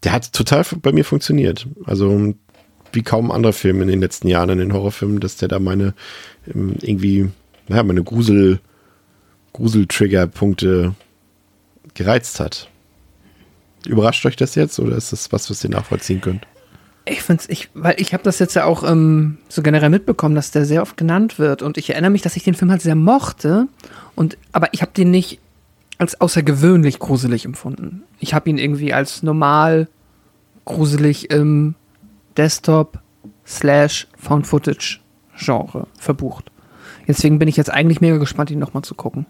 der 0.04 0.14
hat 0.14 0.34
total 0.34 0.66
bei 0.82 0.92
mir 0.92 1.06
funktioniert. 1.06 1.68
Also 1.86 2.34
wie 2.92 3.04
kaum 3.04 3.32
andere 3.32 3.54
Filme 3.54 3.84
in 3.84 3.88
den 3.88 4.02
letzten 4.02 4.28
Jahren, 4.28 4.50
in 4.50 4.60
den 4.60 4.74
Horrorfilmen, 4.74 5.20
dass 5.20 5.38
der 5.38 5.48
da 5.48 5.60
meine 5.60 5.94
ähm, 6.54 6.76
irgendwie, 6.82 7.30
naja, 7.68 7.84
meine 7.84 8.04
Grusel, 8.04 8.60
Grusel-Trigger-Punkte 9.54 10.96
gereizt 11.94 12.40
hat. 12.40 12.70
Überrascht 13.86 14.26
euch 14.26 14.36
das 14.36 14.56
jetzt 14.56 14.80
oder 14.80 14.96
ist 14.96 15.12
das 15.12 15.32
was, 15.32 15.50
was 15.50 15.64
ihr 15.64 15.70
nachvollziehen 15.70 16.22
könnt? 16.22 16.48
Ich 17.06 17.22
finde 17.22 17.44
es, 17.44 17.50
ich, 17.50 17.70
weil 17.74 17.96
ich 17.98 18.14
habe 18.14 18.24
das 18.24 18.40
jetzt 18.40 18.56
ja 18.56 18.64
auch 18.64 18.90
ähm, 18.90 19.38
so 19.50 19.62
generell 19.62 19.90
mitbekommen, 19.90 20.36
dass 20.36 20.52
der 20.52 20.66
sehr 20.66 20.82
oft 20.82 20.96
genannt 20.96 21.38
wird 21.38 21.62
und 21.62 21.78
ich 21.78 21.90
erinnere 21.90 22.12
mich, 22.12 22.22
dass 22.22 22.38
ich 22.38 22.44
den 22.44 22.54
Film 22.54 22.72
halt 22.72 22.82
sehr 22.82 22.96
mochte 22.96 23.68
und 24.16 24.38
aber 24.54 24.70
ich 24.74 24.82
habe 24.82 24.94
den 24.96 25.12
nicht 25.12 25.40
als 25.98 26.20
außergewöhnlich 26.20 27.00
gruselig 27.00 27.44
empfunden. 27.46 28.04
Ich 28.20 28.34
habe 28.34 28.50
ihn 28.50 28.58
irgendwie 28.58 28.94
als 28.94 29.22
normal 29.22 29.90
gruselig 30.64 31.30
im 31.30 31.76
Desktop 32.38 33.00
slash 33.46 34.08
Found 34.18 34.48
Footage 34.48 35.00
Genre 35.38 35.88
verbucht. 36.00 36.53
Deswegen 37.08 37.40
bin 37.40 37.48
ich 37.48 37.58
jetzt 37.58 37.72
eigentlich 37.72 38.02
mega 38.02 38.18
gespannt, 38.18 38.52
ihn 38.52 38.60
nochmal 38.60 38.84
zu 38.84 38.96
gucken. 38.96 39.26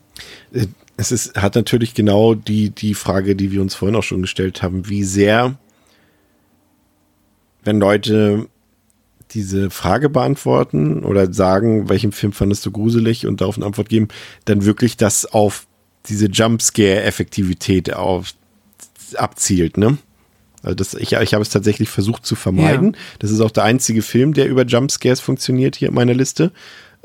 Äh, 0.54 0.68
es 0.98 1.12
ist, 1.12 1.36
hat 1.36 1.56
natürlich 1.56 1.94
genau 1.94 2.36
die, 2.36 2.70
die 2.70 2.94
Frage, 2.94 3.36
die 3.36 3.52
wir 3.52 3.62
uns 3.62 3.76
vorhin 3.76 3.96
auch 3.96 4.04
schon 4.04 4.22
gestellt 4.22 4.62
haben, 4.62 4.88
wie 4.90 5.04
sehr, 5.04 5.58
wenn 7.64 7.80
Leute 7.80 8.48
diese 9.32 9.72
Frage 9.72 10.10
beantworten 10.10 11.04
oder 11.04 11.34
sagen, 11.34 11.90
welchen 11.90 12.12
Film 12.12 12.34
fandest 12.34 12.66
du 12.66 12.72
gruselig 12.72 13.26
und 13.26 13.42
darauf 13.42 13.58
eine 13.58 13.66
Antwort 13.66 13.90
geben, 13.90 14.10
dann 14.46 14.66
wirklich 14.66 14.98
das 14.98 15.26
auf 15.26 15.66
diese 16.08 16.28
Jumpscare-Effektivität 16.28 17.92
abzielt, 19.16 19.78
ne? 19.78 19.98
Also 20.62 20.76
das, 20.76 20.94
ich, 20.94 21.12
ich 21.12 21.34
habe 21.34 21.42
es 21.42 21.50
tatsächlich 21.50 21.90
versucht 21.90 22.26
zu 22.26 22.36
vermeiden. 22.36 22.94
Ja. 22.94 23.00
Das 23.20 23.32
ist 23.32 23.42
auch 23.42 23.52
der 23.52 23.66
einzige 23.66 24.02
Film, 24.02 24.34
der 24.34 24.48
über 24.48 24.64
Jumpscares 24.64 25.20
funktioniert 25.20 25.76
hier 25.76 25.90
in 25.90 25.94
meiner 25.94 26.14
Liste. 26.14 26.54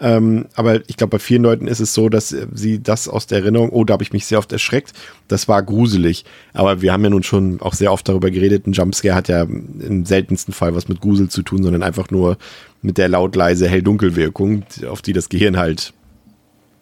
Ähm, 0.01 0.47
aber 0.55 0.89
ich 0.89 0.97
glaube, 0.97 1.13
bei 1.13 1.19
vielen 1.19 1.43
Leuten 1.43 1.67
ist 1.67 1.81
es 1.81 1.93
so, 1.93 2.09
dass 2.09 2.29
sie 2.29 2.81
das 2.81 3.09
aus 3.09 3.27
der 3.27 3.39
Erinnerung, 3.39 3.71
oh, 3.71 3.85
da 3.85 3.95
habe 3.95 4.05
ich 4.05 4.13
mich 4.13 4.27
sehr 4.27 4.39
oft 4.39 4.53
erschreckt. 4.53 4.93
Das 5.27 5.49
war 5.49 5.63
gruselig. 5.63 6.25
Aber 6.53 6.83
wir 6.83 6.93
haben 6.93 7.03
ja 7.03 7.11
nun 7.11 7.25
schon 7.25 7.61
auch 7.61 7.75
sehr 7.75 7.93
oft 7.93 8.09
darüber 8.09 8.31
geredet. 8.31 8.67
Ein 8.67 8.73
Jumpscare 8.73 9.15
hat 9.15 9.29
ja 9.29 9.43
im 9.43 10.05
seltensten 10.05 10.55
Fall 10.55 10.75
was 10.75 10.89
mit 10.89 11.01
Grusel 11.01 11.29
zu 11.29 11.43
tun, 11.43 11.63
sondern 11.63 11.83
einfach 11.83 12.11
nur 12.11 12.39
mit 12.81 12.97
der 12.97 13.09
laut-leise 13.09 13.69
Hell-Dunkel-Wirkung, 13.69 14.65
auf 14.89 15.03
die 15.03 15.13
das 15.13 15.29
Gehirn 15.29 15.57
halt 15.57 15.93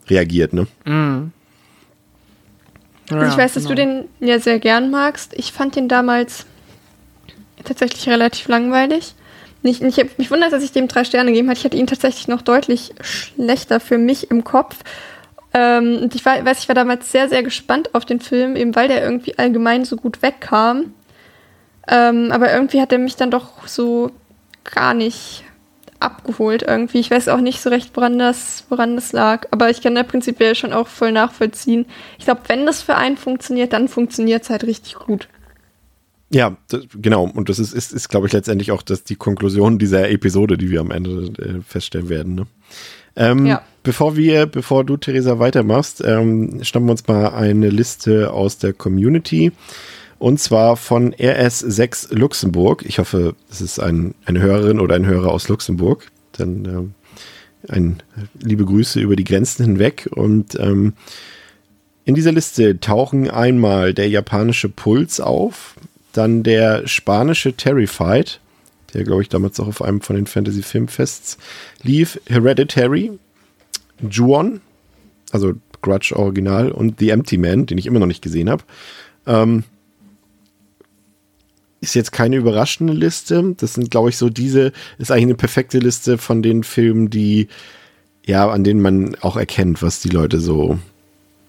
reagiert, 0.09 0.53
ne? 0.53 0.67
Mhm. 0.85 1.33
Also 3.11 3.27
ich 3.27 3.39
weiß, 3.39 3.55
dass 3.55 3.65
genau. 3.65 3.75
du 3.77 3.83
den 3.83 4.05
ja 4.21 4.41
sehr 4.41 4.59
gern 4.59 4.91
magst. 4.91 5.33
Ich 5.37 5.53
fand 5.53 5.77
den 5.77 5.89
damals 5.89 6.45
tatsächlich 7.65 8.09
relativ 8.09 8.49
langweilig. 8.49 9.15
Nicht, 9.67 9.83
ich 9.83 10.19
mich 10.19 10.31
wundert, 10.31 10.53
dass 10.53 10.63
ich 10.63 10.71
dem 10.71 10.87
drei 10.87 11.03
Sterne 11.03 11.31
gegeben 11.31 11.49
habe. 11.49 11.59
Ich 11.59 11.65
hatte 11.65 11.77
ihn 11.77 11.89
tatsächlich 11.89 12.29
noch 12.29 12.41
deutlich 12.41 12.95
schlechter 13.01 13.81
für 13.81 13.99
mich 13.99 14.31
im 14.31 14.45
Kopf. 14.45 14.77
Ähm, 15.53 15.99
und 16.03 16.15
ich 16.15 16.25
war, 16.25 16.45
weiß, 16.45 16.61
ich 16.61 16.69
war 16.69 16.77
damals 16.77 17.11
sehr, 17.11 17.29
sehr 17.29 17.43
gespannt 17.43 17.93
auf 17.93 18.05
den 18.05 18.21
Film, 18.21 18.55
eben 18.55 18.77
weil 18.77 18.87
der 18.87 19.03
irgendwie 19.03 19.37
allgemein 19.39 19.85
so 19.85 19.97
gut 19.97 20.23
wegkam. 20.23 20.95
Ähm, 21.89 22.31
aber 22.31 22.53
irgendwie 22.53 22.81
hat 22.81 22.93
er 22.93 22.99
mich 22.99 23.17
dann 23.17 23.33
doch 23.33 23.67
so 23.67 24.13
gar 24.63 24.95
nicht 24.95 25.43
abgeholt 25.99 26.63
irgendwie. 26.63 27.01
Ich 27.01 27.11
weiß 27.11 27.27
auch 27.27 27.41
nicht 27.41 27.61
so 27.61 27.69
recht, 27.71 27.91
woran 27.97 28.21
das, 28.21 28.67
woran 28.69 28.95
das 28.95 29.13
lag. 29.13 29.49
Aber 29.51 29.69
ich 29.69 29.83
kann 29.83 29.97
da 29.97 30.05
prinzipiell 30.05 30.55
schon 30.55 30.73
auch 30.73 30.87
voll 30.87 31.11
nachvollziehen. 31.11 31.87
Ich 32.19 32.27
glaube, 32.27 32.43
wenn 32.47 32.67
das 32.67 32.83
für 32.83 32.95
einen 32.95 33.17
funktioniert, 33.17 33.73
dann 33.73 33.89
funktioniert 33.89 34.45
es 34.45 34.51
halt 34.51 34.63
richtig 34.63 34.95
gut. 34.95 35.27
Ja, 36.31 36.57
das, 36.69 36.83
genau. 37.01 37.25
Und 37.25 37.49
das 37.49 37.59
ist, 37.59 37.73
ist, 37.73 37.93
ist 37.93 38.09
glaube 38.09 38.27
ich, 38.27 38.33
letztendlich 38.33 38.73
auch 38.73 38.83
das, 38.83 39.05
die 39.05 39.17
Konklusion 39.17 39.79
dieser 39.79 40.11
Episode, 40.11 40.59
die 40.59 40.71
wir 40.71 40.81
am 40.81 40.91
Ende 40.91 41.33
äh, 41.41 41.63
feststellen 41.63 42.09
werden. 42.09 42.35
Ne? 42.35 42.47
Ähm, 43.15 43.47
ja. 43.47 43.63
Bevor 43.83 44.17
wir, 44.17 44.47
bevor 44.47 44.85
du, 44.85 44.97
Theresa, 44.97 45.39
weitermachst, 45.39 46.03
ähm, 46.05 46.63
schnappen 46.63 46.89
wir 46.89 46.93
uns 46.93 47.07
mal 47.07 47.29
eine 47.29 47.71
Liste 47.71 48.33
aus 48.33 48.59
der 48.59 48.73
Community. 48.73 49.53
Und 50.19 50.41
zwar 50.41 50.77
von 50.77 51.15
RS6 51.15 52.15
Luxemburg. 52.15 52.85
Ich 52.87 52.99
hoffe, 52.99 53.37
es 53.51 53.61
ist 53.61 53.79
ein, 53.79 54.15
eine 54.25 54.41
Hörerin 54.41 54.81
oder 54.81 54.97
ein 54.97 55.07
Hörer 55.07 55.31
aus 55.31 55.49
Luxemburg. 55.49 56.11
Dann 56.33 56.65
ähm, 56.65 56.95
ein, 57.69 58.03
liebe 58.41 58.65
Grüße 58.65 58.99
über 59.01 59.15
die 59.15 59.25
Grenzen 59.25 59.65
hinweg. 59.65 60.09
Und 60.11 60.59
ähm, 60.59 60.95
in 62.05 62.15
dieser 62.15 62.33
Liste 62.33 62.81
tauchen 62.81 63.31
einmal 63.31 63.95
der 63.95 64.09
japanische 64.09 64.69
Puls 64.69 65.21
auf, 65.21 65.77
dann 66.17 66.43
der 66.43 66.87
spanische 66.87 67.55
Terrified, 67.55 68.41
der 68.95 69.05
glaube 69.05 69.23
ich 69.23 69.29
damals 69.29 69.61
auch 69.61 69.69
auf 69.69 69.83
einem 69.83 70.01
von 70.01 70.17
den 70.17 70.27
Fantasy 70.27 70.63
Filmfests 70.63 71.39
lief, 71.83 72.21
Hereditary, 72.27 73.13
Juon, 74.09 74.61
also 75.33 75.55
Grudge 75.83 76.15
Original 76.17 76.71
und 76.71 76.99
The 76.99 77.11
Empty 77.11 77.39
Man, 77.39 77.67
den 77.67 77.79
ich 77.79 77.87
immer 77.87 77.99
noch 77.99 78.07
nicht 78.07 78.23
gesehen 78.23 78.51
habe. 78.51 78.65
Ähm, 79.27 79.65
ist 81.81 81.95
jetzt 81.95 82.13
keine 82.13 82.37
überraschende 82.37 82.93
Liste. 82.93 83.55
Das 83.59 83.75
sind, 83.75 83.91
glaube 83.91 84.09
ich, 84.09 84.17
so 84.17 84.29
diese, 84.29 84.73
ist 84.99 85.11
eigentlich 85.11 85.25
eine 85.25 85.35
perfekte 85.35 85.79
Liste 85.79 86.19
von 86.19 86.43
den 86.43 86.65
Filmen, 86.65 87.11
die, 87.11 87.49
ja, 88.25 88.49
an 88.49 88.65
denen 88.65 88.81
man 88.81 89.15
auch 89.21 89.37
erkennt, 89.37 89.83
was 89.83 90.01
die 90.01 90.09
Leute 90.09 90.41
so 90.41 90.79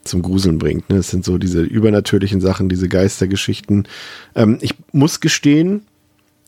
zum 0.08 0.22
Gruseln 0.22 0.58
bringt. 0.58 0.90
Ne? 0.90 0.98
Es 0.98 1.10
sind 1.10 1.24
so 1.24 1.38
diese 1.38 1.62
übernatürlichen 1.62 2.42
Sachen, 2.42 2.70
diese 2.70 2.90
Geistergeschichten. 2.90 3.88
Ähm, 4.36 4.58
ich 4.62 4.74
muss 4.92 5.20
gestehen, 5.20 5.82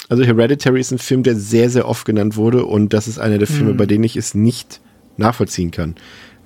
also 0.07 0.23
Hereditary 0.23 0.79
ist 0.79 0.91
ein 0.91 0.97
Film, 0.97 1.23
der 1.23 1.35
sehr, 1.35 1.69
sehr 1.69 1.87
oft 1.87 2.05
genannt 2.05 2.35
wurde 2.35 2.65
und 2.65 2.93
das 2.93 3.07
ist 3.07 3.19
einer 3.19 3.37
der 3.37 3.47
Filme, 3.47 3.73
mhm. 3.73 3.77
bei 3.77 3.85
denen 3.85 4.03
ich 4.03 4.15
es 4.15 4.33
nicht 4.33 4.81
nachvollziehen 5.17 5.71
kann. 5.71 5.95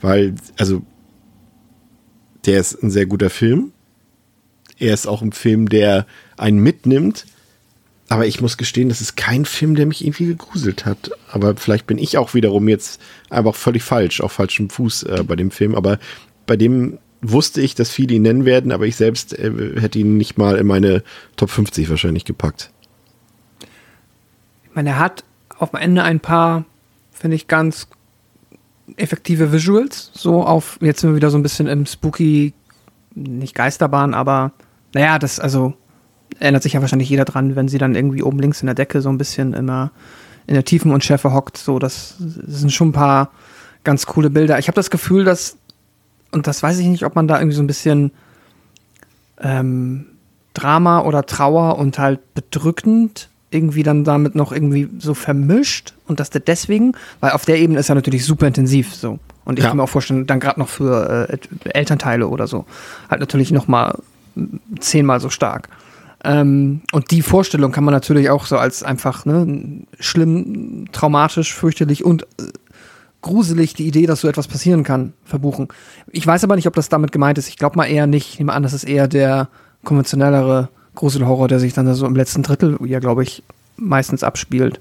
Weil, 0.02 0.36
also 0.58 0.82
Der 2.46 2.60
ist 2.60 2.84
ein 2.84 2.92
sehr 2.92 3.06
guter 3.06 3.30
Film. 3.30 3.72
Er 4.78 4.94
ist 4.94 5.08
auch 5.08 5.22
ein 5.22 5.32
Film, 5.32 5.70
der 5.70 6.06
einen 6.36 6.60
mitnimmt. 6.60 7.26
Aber 8.10 8.28
ich 8.28 8.42
muss 8.42 8.58
gestehen, 8.58 8.90
das 8.90 9.02
ist 9.02 9.16
kein 9.16 9.46
Film, 9.46 9.76
der 9.76 9.86
mich 9.86 10.06
irgendwie 10.06 10.26
gegruselt 10.26 10.86
hat. 10.86 11.12
Aber 11.32 11.56
vielleicht 11.56 11.88
bin 11.88 11.98
ich 11.98 12.18
auch 12.18 12.34
wiederum 12.34 12.68
jetzt 12.68 13.02
einfach 13.30 13.56
völlig 13.56 13.82
falsch, 13.84 14.20
auf 14.22 14.34
falschem 14.34 14.70
Fuß 14.70 15.04
äh, 15.04 15.24
bei 15.26 15.36
dem 15.36 15.52
Film. 15.52 15.74
Aber 15.74 16.00
bei 16.46 16.58
dem 16.58 17.00
wusste 17.24 17.62
ich, 17.62 17.74
dass 17.74 17.90
viele 17.90 18.16
ihn 18.16 18.22
nennen 18.22 18.46
werden, 18.46 18.72
aber 18.72 18.86
ich 18.86 18.96
selbst 18.96 19.38
äh, 19.38 19.80
hätte 19.80 20.00
ihn 20.00 20.18
nicht 20.18 20.38
mal 20.38 20.58
in 20.58 20.68
meine 20.68 21.04
Top 21.36 21.50
50 21.50 21.90
wahrscheinlich 21.90 22.26
gepackt. 22.26 22.72
Ich 24.66 24.76
meine, 24.76 24.92
er 24.92 25.00
hat 25.00 25.24
auf 25.58 25.72
dem 25.72 25.80
Ende 25.80 26.04
ein 26.04 26.20
paar, 26.20 26.66
finde 27.12 27.36
ich, 27.36 27.48
ganz 27.48 27.88
effektive 28.98 29.52
Visuals. 29.52 30.12
So 30.14 30.44
auf, 30.44 30.78
jetzt 30.82 31.02
sind 31.02 31.12
wir 31.12 31.16
wieder 31.16 31.32
so 31.32 31.38
ein 31.38 31.44
bisschen 31.44 31.68
im 31.68 31.86
spooky, 31.86 32.54
nicht 33.16 33.56
Geisterbahn, 33.56 34.14
aber 34.14 34.52
naja, 34.94 35.20
das, 35.20 35.40
also 35.40 35.74
erinnert 36.40 36.64
sich 36.64 36.74
ja 36.74 36.82
wahrscheinlich 36.82 37.10
jeder 37.10 37.26
dran, 37.26 37.56
wenn 37.56 37.68
sie 37.68 37.78
dann 37.78 37.96
irgendwie 37.96 38.24
oben 38.24 38.40
links 38.40 38.62
in 38.62 38.66
der 38.66 38.76
Decke 38.76 39.02
so 39.02 39.10
ein 39.10 39.18
bisschen 39.18 39.54
immer 39.54 39.92
in 40.48 40.56
der 40.56 40.66
Tiefen 40.66 40.92
und 40.92 41.04
Schärfe 41.04 41.34
hockt. 41.34 41.58
So, 41.58 41.80
das, 41.80 42.16
das 42.20 42.60
sind 42.60 42.72
schon 42.72 42.90
ein 42.90 42.94
paar 42.94 43.32
ganz 43.84 44.06
coole 44.06 44.30
Bilder. 44.30 44.60
Ich 44.60 44.68
habe 44.68 44.76
das 44.76 44.90
Gefühl, 44.90 45.24
dass, 45.24 45.58
und 46.34 46.48
das 46.48 46.62
weiß 46.64 46.78
ich 46.80 46.88
nicht, 46.88 47.06
ob 47.06 47.16
man 47.16 47.28
da 47.28 47.38
irgendwie 47.40 47.56
so 47.56 47.64
ein 47.64 47.68
bisschen 47.68 48.12
ähm, 49.42 50.06
Drama 50.54 51.02
oder 51.02 51.26
Trauer 51.26 51.78
und 51.78 51.98
halt 52.00 52.34
bedrückend 52.34 53.30
irgendwie 53.50 53.84
dann 53.84 54.04
damit 54.04 54.34
noch 54.36 54.52
irgendwie 54.52 54.90
so 54.98 55.14
vermischt 55.14 55.94
und 56.08 56.20
dass 56.20 56.32
der 56.32 56.42
deswegen, 56.42 56.94
weil 57.20 57.32
auf 57.32 57.46
der 57.46 57.60
Ebene 57.60 57.80
ist 57.80 57.90
er 57.90 57.96
natürlich 57.96 58.26
super 58.26 58.48
intensiv 58.48 58.96
so. 58.96 59.20
Und 59.46 59.60
ich 59.60 59.64
Ja. 59.64 59.70
kann 59.70 59.78
mir 59.78 59.84
auch 59.84 59.90
vorstellen, 59.90 60.26
dann 60.26 60.40
gerade 60.40 60.60
noch 60.60 60.70
für 60.70 61.30
äh, 61.30 61.38
Elternteile 61.70 62.28
oder 62.28 62.48
so, 62.48 62.66
halt 63.10 63.20
natürlich 63.20 63.52
noch 63.52 63.68
mal 63.68 64.00
zehnmal 64.80 65.20
so 65.20 65.30
stark. 65.30 65.70
Ähm, 66.24 66.82
und 66.94 67.12
die 67.12 67.22
Vorstellung 67.22 67.72
kann 67.74 67.84
man 67.84 67.94
natürlich 67.94 68.30
auch 68.30 68.46
so 68.46 68.58
als 68.58 68.82
einfach 68.82 69.26
ne, 69.26 69.82
schlimm, 70.00 70.86
traumatisch, 70.94 71.54
fürchterlich 71.54 72.06
und 72.06 72.24
äh, 72.24 72.26
gruselig 73.24 73.74
die 73.74 73.88
Idee, 73.88 74.06
dass 74.06 74.22
so 74.22 74.28
etwas 74.28 74.48
passieren 74.48 74.84
kann, 74.84 75.14
verbuchen. 75.26 75.70
Ich 76.12 76.28
weiß 76.28 76.44
aber 76.44 76.56
nicht, 76.56 76.68
ob 76.68 76.76
das 76.76 76.90
damit 76.90 77.12
gemeint 77.12 77.40
ist. 77.40 77.48
Ich 77.48 77.58
glaube 77.58 77.78
mal 77.78 77.86
eher 77.86 78.06
nicht. 78.06 78.34
Ich 78.34 78.40
nehme 78.40 78.54
an, 78.54 78.62
das 78.62 78.74
ist 78.74 78.84
eher 78.84 79.08
der 79.08 79.48
konventionellere 79.84 80.70
Gruselhorror, 80.96 81.48
der 81.48 81.60
sich 81.60 81.74
dann 81.74 81.86
da 81.88 81.96
so 81.96 82.06
im 82.06 82.16
letzten 82.16 82.44
Drittel, 82.44 82.78
ja, 82.86 83.00
glaube 83.00 83.24
ich, 83.24 83.42
meistens 83.78 84.24
abspielt. 84.24 84.80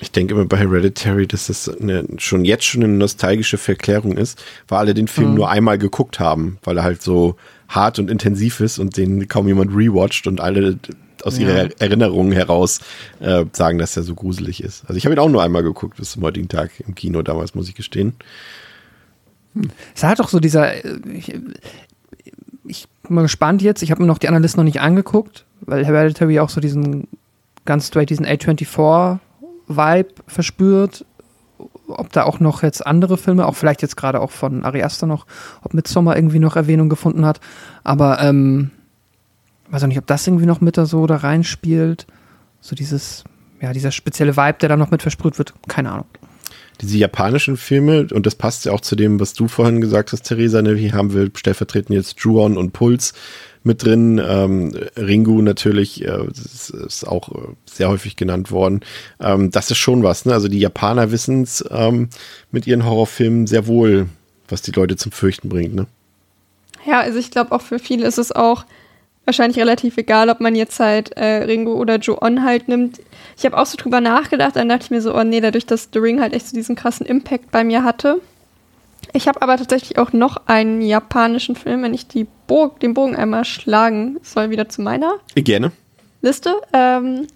Ich 0.00 0.10
denke 0.10 0.34
immer 0.34 0.46
bei 0.46 0.56
Hereditary, 0.58 1.28
dass 1.28 1.46
das 1.46 1.68
eine, 1.68 2.04
schon 2.18 2.44
jetzt 2.44 2.64
schon 2.64 2.82
eine 2.82 2.92
nostalgische 2.92 3.56
Verklärung 3.58 4.16
ist, 4.16 4.42
weil 4.66 4.80
alle 4.80 4.94
den 4.94 5.06
Film 5.06 5.30
Mhm. 5.30 5.34
nur 5.36 5.50
einmal 5.50 5.78
geguckt 5.78 6.18
haben, 6.18 6.58
weil 6.64 6.78
er 6.78 6.82
halt 6.82 7.02
so 7.02 7.36
hart 7.68 7.98
und 8.00 8.10
intensiv 8.10 8.60
ist 8.60 8.78
und 8.78 8.96
den 8.96 9.28
kaum 9.28 9.46
jemand 9.46 9.72
rewatcht 9.76 10.26
und 10.26 10.40
alle 10.40 10.76
aus 11.22 11.38
Ja. 11.38 11.48
ihrer 11.48 11.68
Erinnerung 11.80 12.32
heraus 12.32 12.80
äh, 13.20 13.44
sagen, 13.52 13.78
dass 13.78 13.96
er 13.96 14.02
so 14.02 14.14
gruselig 14.14 14.62
ist. 14.62 14.82
Also 14.86 14.94
ich 14.96 15.04
habe 15.06 15.14
ihn 15.14 15.18
auch 15.18 15.28
nur 15.28 15.42
einmal 15.42 15.62
geguckt 15.62 15.96
bis 15.96 16.12
zum 16.12 16.22
heutigen 16.22 16.48
Tag 16.48 16.70
im 16.86 16.94
Kino 16.94 17.22
damals, 17.22 17.54
muss 17.54 17.68
ich 17.68 17.74
gestehen. 17.74 18.14
Es 19.94 20.02
hat 20.02 20.18
doch 20.18 20.28
so 20.28 20.40
dieser. 20.40 20.74
äh, 20.84 20.98
Ich, 21.14 21.34
ich 22.64 22.88
bin 23.02 23.14
mal 23.16 23.22
gespannt 23.22 23.60
jetzt. 23.62 23.82
Ich 23.82 23.90
habe 23.90 24.00
mir 24.00 24.06
noch 24.06 24.18
die 24.18 24.28
Analysten 24.28 24.58
noch 24.60 24.64
nicht 24.64 24.80
angeguckt, 24.80 25.44
weil 25.60 25.84
Hereditary 25.84 26.40
auch 26.40 26.48
so 26.48 26.60
diesen 26.60 27.08
ganz 27.64 27.88
straight 27.88 28.08
diesen 28.10 28.24
A24-Vibe 28.26 30.06
verspürt. 30.26 31.04
Ob 31.88 32.10
da 32.12 32.24
auch 32.24 32.40
noch 32.40 32.62
jetzt 32.62 32.86
andere 32.86 33.18
Filme, 33.18 33.46
auch 33.46 33.54
vielleicht 33.54 33.82
jetzt 33.82 33.96
gerade 33.96 34.20
auch 34.20 34.30
von 34.30 34.64
Ari 34.64 34.82
Aster 34.82 35.06
noch, 35.06 35.26
ob 35.62 35.74
Midsommar 35.74 36.16
irgendwie 36.16 36.38
noch 36.38 36.56
Erwähnung 36.56 36.88
gefunden 36.88 37.26
hat. 37.26 37.40
Aber 37.84 38.20
ähm, 38.22 38.70
weiß 39.72 39.82
auch 39.82 39.88
nicht, 39.88 39.98
ob 39.98 40.06
das 40.06 40.26
irgendwie 40.26 40.46
noch 40.46 40.60
mit 40.60 40.76
da 40.76 40.86
so 40.86 41.06
da 41.06 41.16
reinspielt. 41.16 42.06
So 42.60 42.76
dieses, 42.76 43.24
ja, 43.60 43.72
dieser 43.72 43.90
spezielle 43.90 44.36
Vibe, 44.36 44.58
der 44.60 44.68
da 44.68 44.76
noch 44.76 44.90
mit 44.90 45.02
versprüht 45.02 45.38
wird. 45.38 45.54
Keine 45.66 45.90
Ahnung. 45.90 46.06
Diese 46.80 46.98
japanischen 46.98 47.56
Filme, 47.56 48.06
und 48.12 48.26
das 48.26 48.34
passt 48.34 48.64
ja 48.64 48.72
auch 48.72 48.80
zu 48.80 48.96
dem, 48.96 49.20
was 49.20 49.34
du 49.34 49.48
vorhin 49.48 49.80
gesagt 49.80 50.12
hast, 50.12 50.22
Theresa, 50.22 50.62
ne, 50.62 50.74
hier 50.74 50.92
haben 50.92 51.14
wir 51.14 51.30
stellvertretend 51.34 51.96
jetzt 51.96 52.20
Juon 52.20 52.56
und 52.56 52.72
Puls 52.72 53.14
mit 53.62 53.84
drin. 53.84 54.20
Ähm, 54.24 54.74
Ringu 54.96 55.42
natürlich, 55.42 56.04
äh, 56.04 56.26
das 56.28 56.70
ist 56.70 57.06
auch 57.06 57.30
äh, 57.30 57.48
sehr 57.66 57.88
häufig 57.88 58.16
genannt 58.16 58.50
worden. 58.50 58.80
Ähm, 59.20 59.50
das 59.50 59.70
ist 59.70 59.78
schon 59.78 60.02
was, 60.02 60.26
ne? 60.26 60.34
Also 60.34 60.48
die 60.48 60.58
Japaner 60.58 61.12
wissen 61.12 61.42
es 61.42 61.64
ähm, 61.70 62.08
mit 62.50 62.66
ihren 62.66 62.84
Horrorfilmen 62.84 63.46
sehr 63.46 63.66
wohl, 63.66 64.08
was 64.48 64.62
die 64.62 64.72
Leute 64.72 64.96
zum 64.96 65.12
Fürchten 65.12 65.48
bringt, 65.48 65.74
ne? 65.74 65.86
Ja, 66.84 67.00
also 67.00 67.18
ich 67.18 67.30
glaube 67.30 67.52
auch 67.52 67.62
für 67.62 67.78
viele 67.78 68.06
ist 68.06 68.18
es 68.18 68.32
auch 68.32 68.64
wahrscheinlich 69.24 69.58
relativ 69.58 69.96
egal, 69.98 70.30
ob 70.30 70.40
man 70.40 70.54
jetzt 70.54 70.80
halt 70.80 71.16
äh, 71.16 71.44
Ringo 71.44 71.74
oder 71.74 71.96
Joon 71.96 72.42
halt 72.42 72.68
nimmt. 72.68 73.00
Ich 73.36 73.44
habe 73.44 73.56
auch 73.56 73.66
so 73.66 73.76
drüber 73.76 74.00
nachgedacht, 74.00 74.56
dann 74.56 74.68
dachte 74.68 74.84
ich 74.84 74.90
mir 74.90 75.00
so, 75.00 75.14
oh 75.14 75.24
nee, 75.24 75.40
dadurch, 75.40 75.66
dass 75.66 75.88
The 75.92 75.98
Ring 75.98 76.20
halt 76.20 76.32
echt 76.32 76.48
so 76.48 76.56
diesen 76.56 76.76
krassen 76.76 77.06
Impact 77.06 77.50
bei 77.50 77.64
mir 77.64 77.84
hatte. 77.84 78.20
Ich 79.12 79.28
habe 79.28 79.42
aber 79.42 79.56
tatsächlich 79.56 79.98
auch 79.98 80.12
noch 80.12 80.36
einen 80.46 80.80
japanischen 80.80 81.56
Film, 81.56 81.82
wenn 81.82 81.94
ich 81.94 82.08
die 82.08 82.26
Bo 82.46 82.68
den 82.68 82.94
Bogen 82.94 83.14
einmal 83.14 83.44
schlagen 83.44 84.18
soll, 84.22 84.50
wieder 84.50 84.68
zu 84.68 84.80
meiner 84.82 85.14
Gerne. 85.34 85.72
Liste. 86.22 86.54
Ähm, 86.72 87.26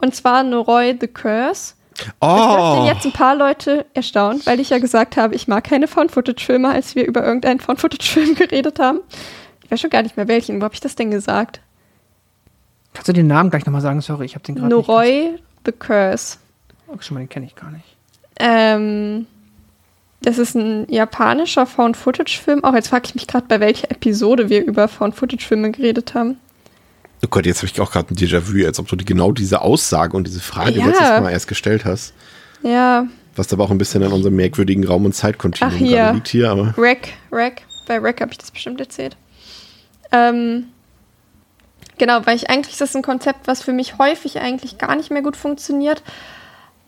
und 0.00 0.14
zwar 0.14 0.44
Noroi 0.44 0.96
the 1.00 1.08
Curse. 1.08 1.74
Oh, 2.20 2.26
dürften 2.26 2.86
jetzt 2.86 3.06
ein 3.06 3.12
paar 3.12 3.34
Leute 3.34 3.86
erstaunt, 3.94 4.46
weil 4.46 4.60
ich 4.60 4.70
ja 4.70 4.78
gesagt 4.78 5.16
habe, 5.16 5.34
ich 5.34 5.48
mag 5.48 5.64
keine 5.64 5.88
Found-Footage-Filme, 5.88 6.68
als 6.68 6.94
wir 6.94 7.04
über 7.04 7.24
irgendeinen 7.24 7.58
Found-Footage-Film 7.58 8.34
geredet 8.36 8.78
haben. 8.78 9.00
Ich 9.68 9.72
weiß 9.72 9.80
schon 9.82 9.90
gar 9.90 10.02
nicht 10.02 10.16
mehr 10.16 10.28
welchen. 10.28 10.60
Wo 10.60 10.64
habe 10.64 10.72
ich 10.72 10.80
das 10.80 10.96
denn 10.96 11.10
gesagt? 11.10 11.60
Kannst 12.94 13.06
du 13.08 13.12
den 13.12 13.26
Namen 13.26 13.50
gleich 13.50 13.66
nochmal 13.66 13.82
sagen? 13.82 14.00
Sorry, 14.00 14.24
ich 14.24 14.34
habe 14.34 14.44
den 14.44 14.54
gerade 14.54 14.74
nicht. 14.74 14.88
Noroi 14.88 15.38
the 15.66 15.72
Curse. 15.72 16.38
Oh, 16.86 16.96
schon 17.00 17.14
mal, 17.16 17.20
den 17.20 17.28
kenne 17.28 17.44
ich 17.44 17.54
gar 17.54 17.70
nicht. 17.70 17.84
Ähm, 18.40 19.26
das 20.22 20.38
ist 20.38 20.54
ein 20.54 20.86
japanischer 20.90 21.66
Found-Footage-Film. 21.66 22.64
Auch 22.64 22.72
jetzt 22.74 22.88
frage 22.88 23.04
ich 23.08 23.14
mich 23.14 23.26
gerade, 23.26 23.44
bei 23.46 23.60
welcher 23.60 23.90
Episode 23.90 24.48
wir 24.48 24.64
über 24.64 24.88
Found-Footage-Filme 24.88 25.70
geredet 25.72 26.14
haben. 26.14 26.38
oh 27.22 27.28
Gott, 27.28 27.44
jetzt 27.44 27.58
habe 27.58 27.66
ich 27.66 27.78
auch 27.80 27.92
gerade 27.92 28.14
ein 28.14 28.16
Déjà-vu, 28.16 28.64
als 28.64 28.78
ob 28.78 28.88
du 28.88 28.96
die, 28.96 29.04
genau 29.04 29.32
diese 29.32 29.60
Aussage 29.60 30.16
und 30.16 30.26
diese 30.26 30.40
Frage 30.40 30.78
Ja. 30.78 30.86
letztes 30.86 31.08
Mal 31.20 31.30
erst 31.30 31.46
gestellt 31.48 31.84
hast. 31.84 32.14
Ja, 32.62 33.06
Was 33.36 33.52
aber 33.52 33.64
auch 33.64 33.70
ein 33.70 33.78
bisschen 33.78 34.02
an 34.02 34.12
unserem 34.12 34.34
merkwürdigen 34.36 34.84
Raum- 34.86 35.04
und 35.04 35.12
Zeitkontinuum 35.14 36.14
liegt 36.14 36.28
hier, 36.28 36.50
aber 36.50 36.74
Rack, 36.78 37.08
Rack. 37.30 37.62
Bei 37.86 37.98
Rack 37.98 38.20
habe 38.22 38.32
ich 38.32 38.38
das 38.38 38.50
bestimmt 38.50 38.80
erzählt. 38.80 39.16
Ähm, 40.12 40.68
genau, 41.98 42.20
weil 42.24 42.36
ich 42.36 42.50
eigentlich, 42.50 42.78
das 42.78 42.90
ist 42.90 42.96
ein 42.96 43.02
Konzept, 43.02 43.46
was 43.46 43.62
für 43.62 43.72
mich 43.72 43.98
häufig 43.98 44.40
eigentlich 44.40 44.78
gar 44.78 44.96
nicht 44.96 45.10
mehr 45.10 45.22
gut 45.22 45.36
funktioniert. 45.36 46.02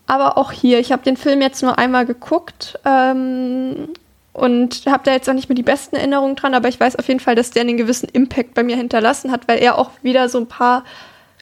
Aber 0.07 0.37
auch 0.37 0.51
hier, 0.51 0.79
ich 0.79 0.91
habe 0.91 1.03
den 1.03 1.17
Film 1.17 1.41
jetzt 1.41 1.61
nur 1.61 1.77
einmal 1.77 2.05
geguckt 2.05 2.79
ähm, 2.85 3.89
und 4.33 4.85
habe 4.87 5.03
da 5.05 5.13
jetzt 5.13 5.29
auch 5.29 5.33
nicht 5.33 5.49
mehr 5.49 5.55
die 5.55 5.63
besten 5.63 5.95
Erinnerungen 5.95 6.35
dran, 6.35 6.53
aber 6.53 6.67
ich 6.67 6.79
weiß 6.79 6.97
auf 6.97 7.07
jeden 7.07 7.19
Fall, 7.19 7.35
dass 7.35 7.51
der 7.51 7.61
einen 7.61 7.77
gewissen 7.77 8.09
Impact 8.09 8.53
bei 8.53 8.63
mir 8.63 8.75
hinterlassen 8.75 9.31
hat, 9.31 9.47
weil 9.47 9.59
er 9.59 9.77
auch 9.77 9.91
wieder 10.01 10.27
so 10.27 10.39
ein 10.39 10.47
paar 10.47 10.83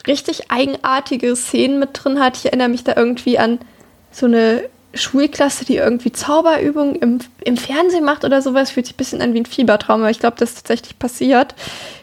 richtig 0.08 0.52
eigenartige 0.52 1.36
Szenen 1.36 1.80
mit 1.80 1.90
drin 1.94 2.20
hat. 2.20 2.38
Ich 2.38 2.46
erinnere 2.46 2.70
mich 2.70 2.84
da 2.84 2.94
irgendwie 2.96 3.40
an 3.40 3.60
so 4.12 4.26
eine 4.26 4.64
Schulklasse, 4.94 5.66
die 5.66 5.78
irgendwie 5.78 6.12
Zauberübungen 6.12 6.96
im, 6.96 7.20
im 7.44 7.58
Fernsehen 7.58 8.04
macht 8.04 8.26
oder 8.26 8.42
sowas, 8.42 8.72
fühlt 8.72 8.88
sich 8.88 8.96
ein 8.96 8.98
bisschen 8.98 9.22
an 9.22 9.34
wie 9.34 9.42
ein 9.42 9.46
Fiebertraum, 9.46 10.02
aber 10.02 10.10
ich 10.10 10.20
glaube, 10.20 10.38
das 10.40 10.50
ist 10.50 10.56
tatsächlich 10.58 10.98
passiert. 10.98 11.54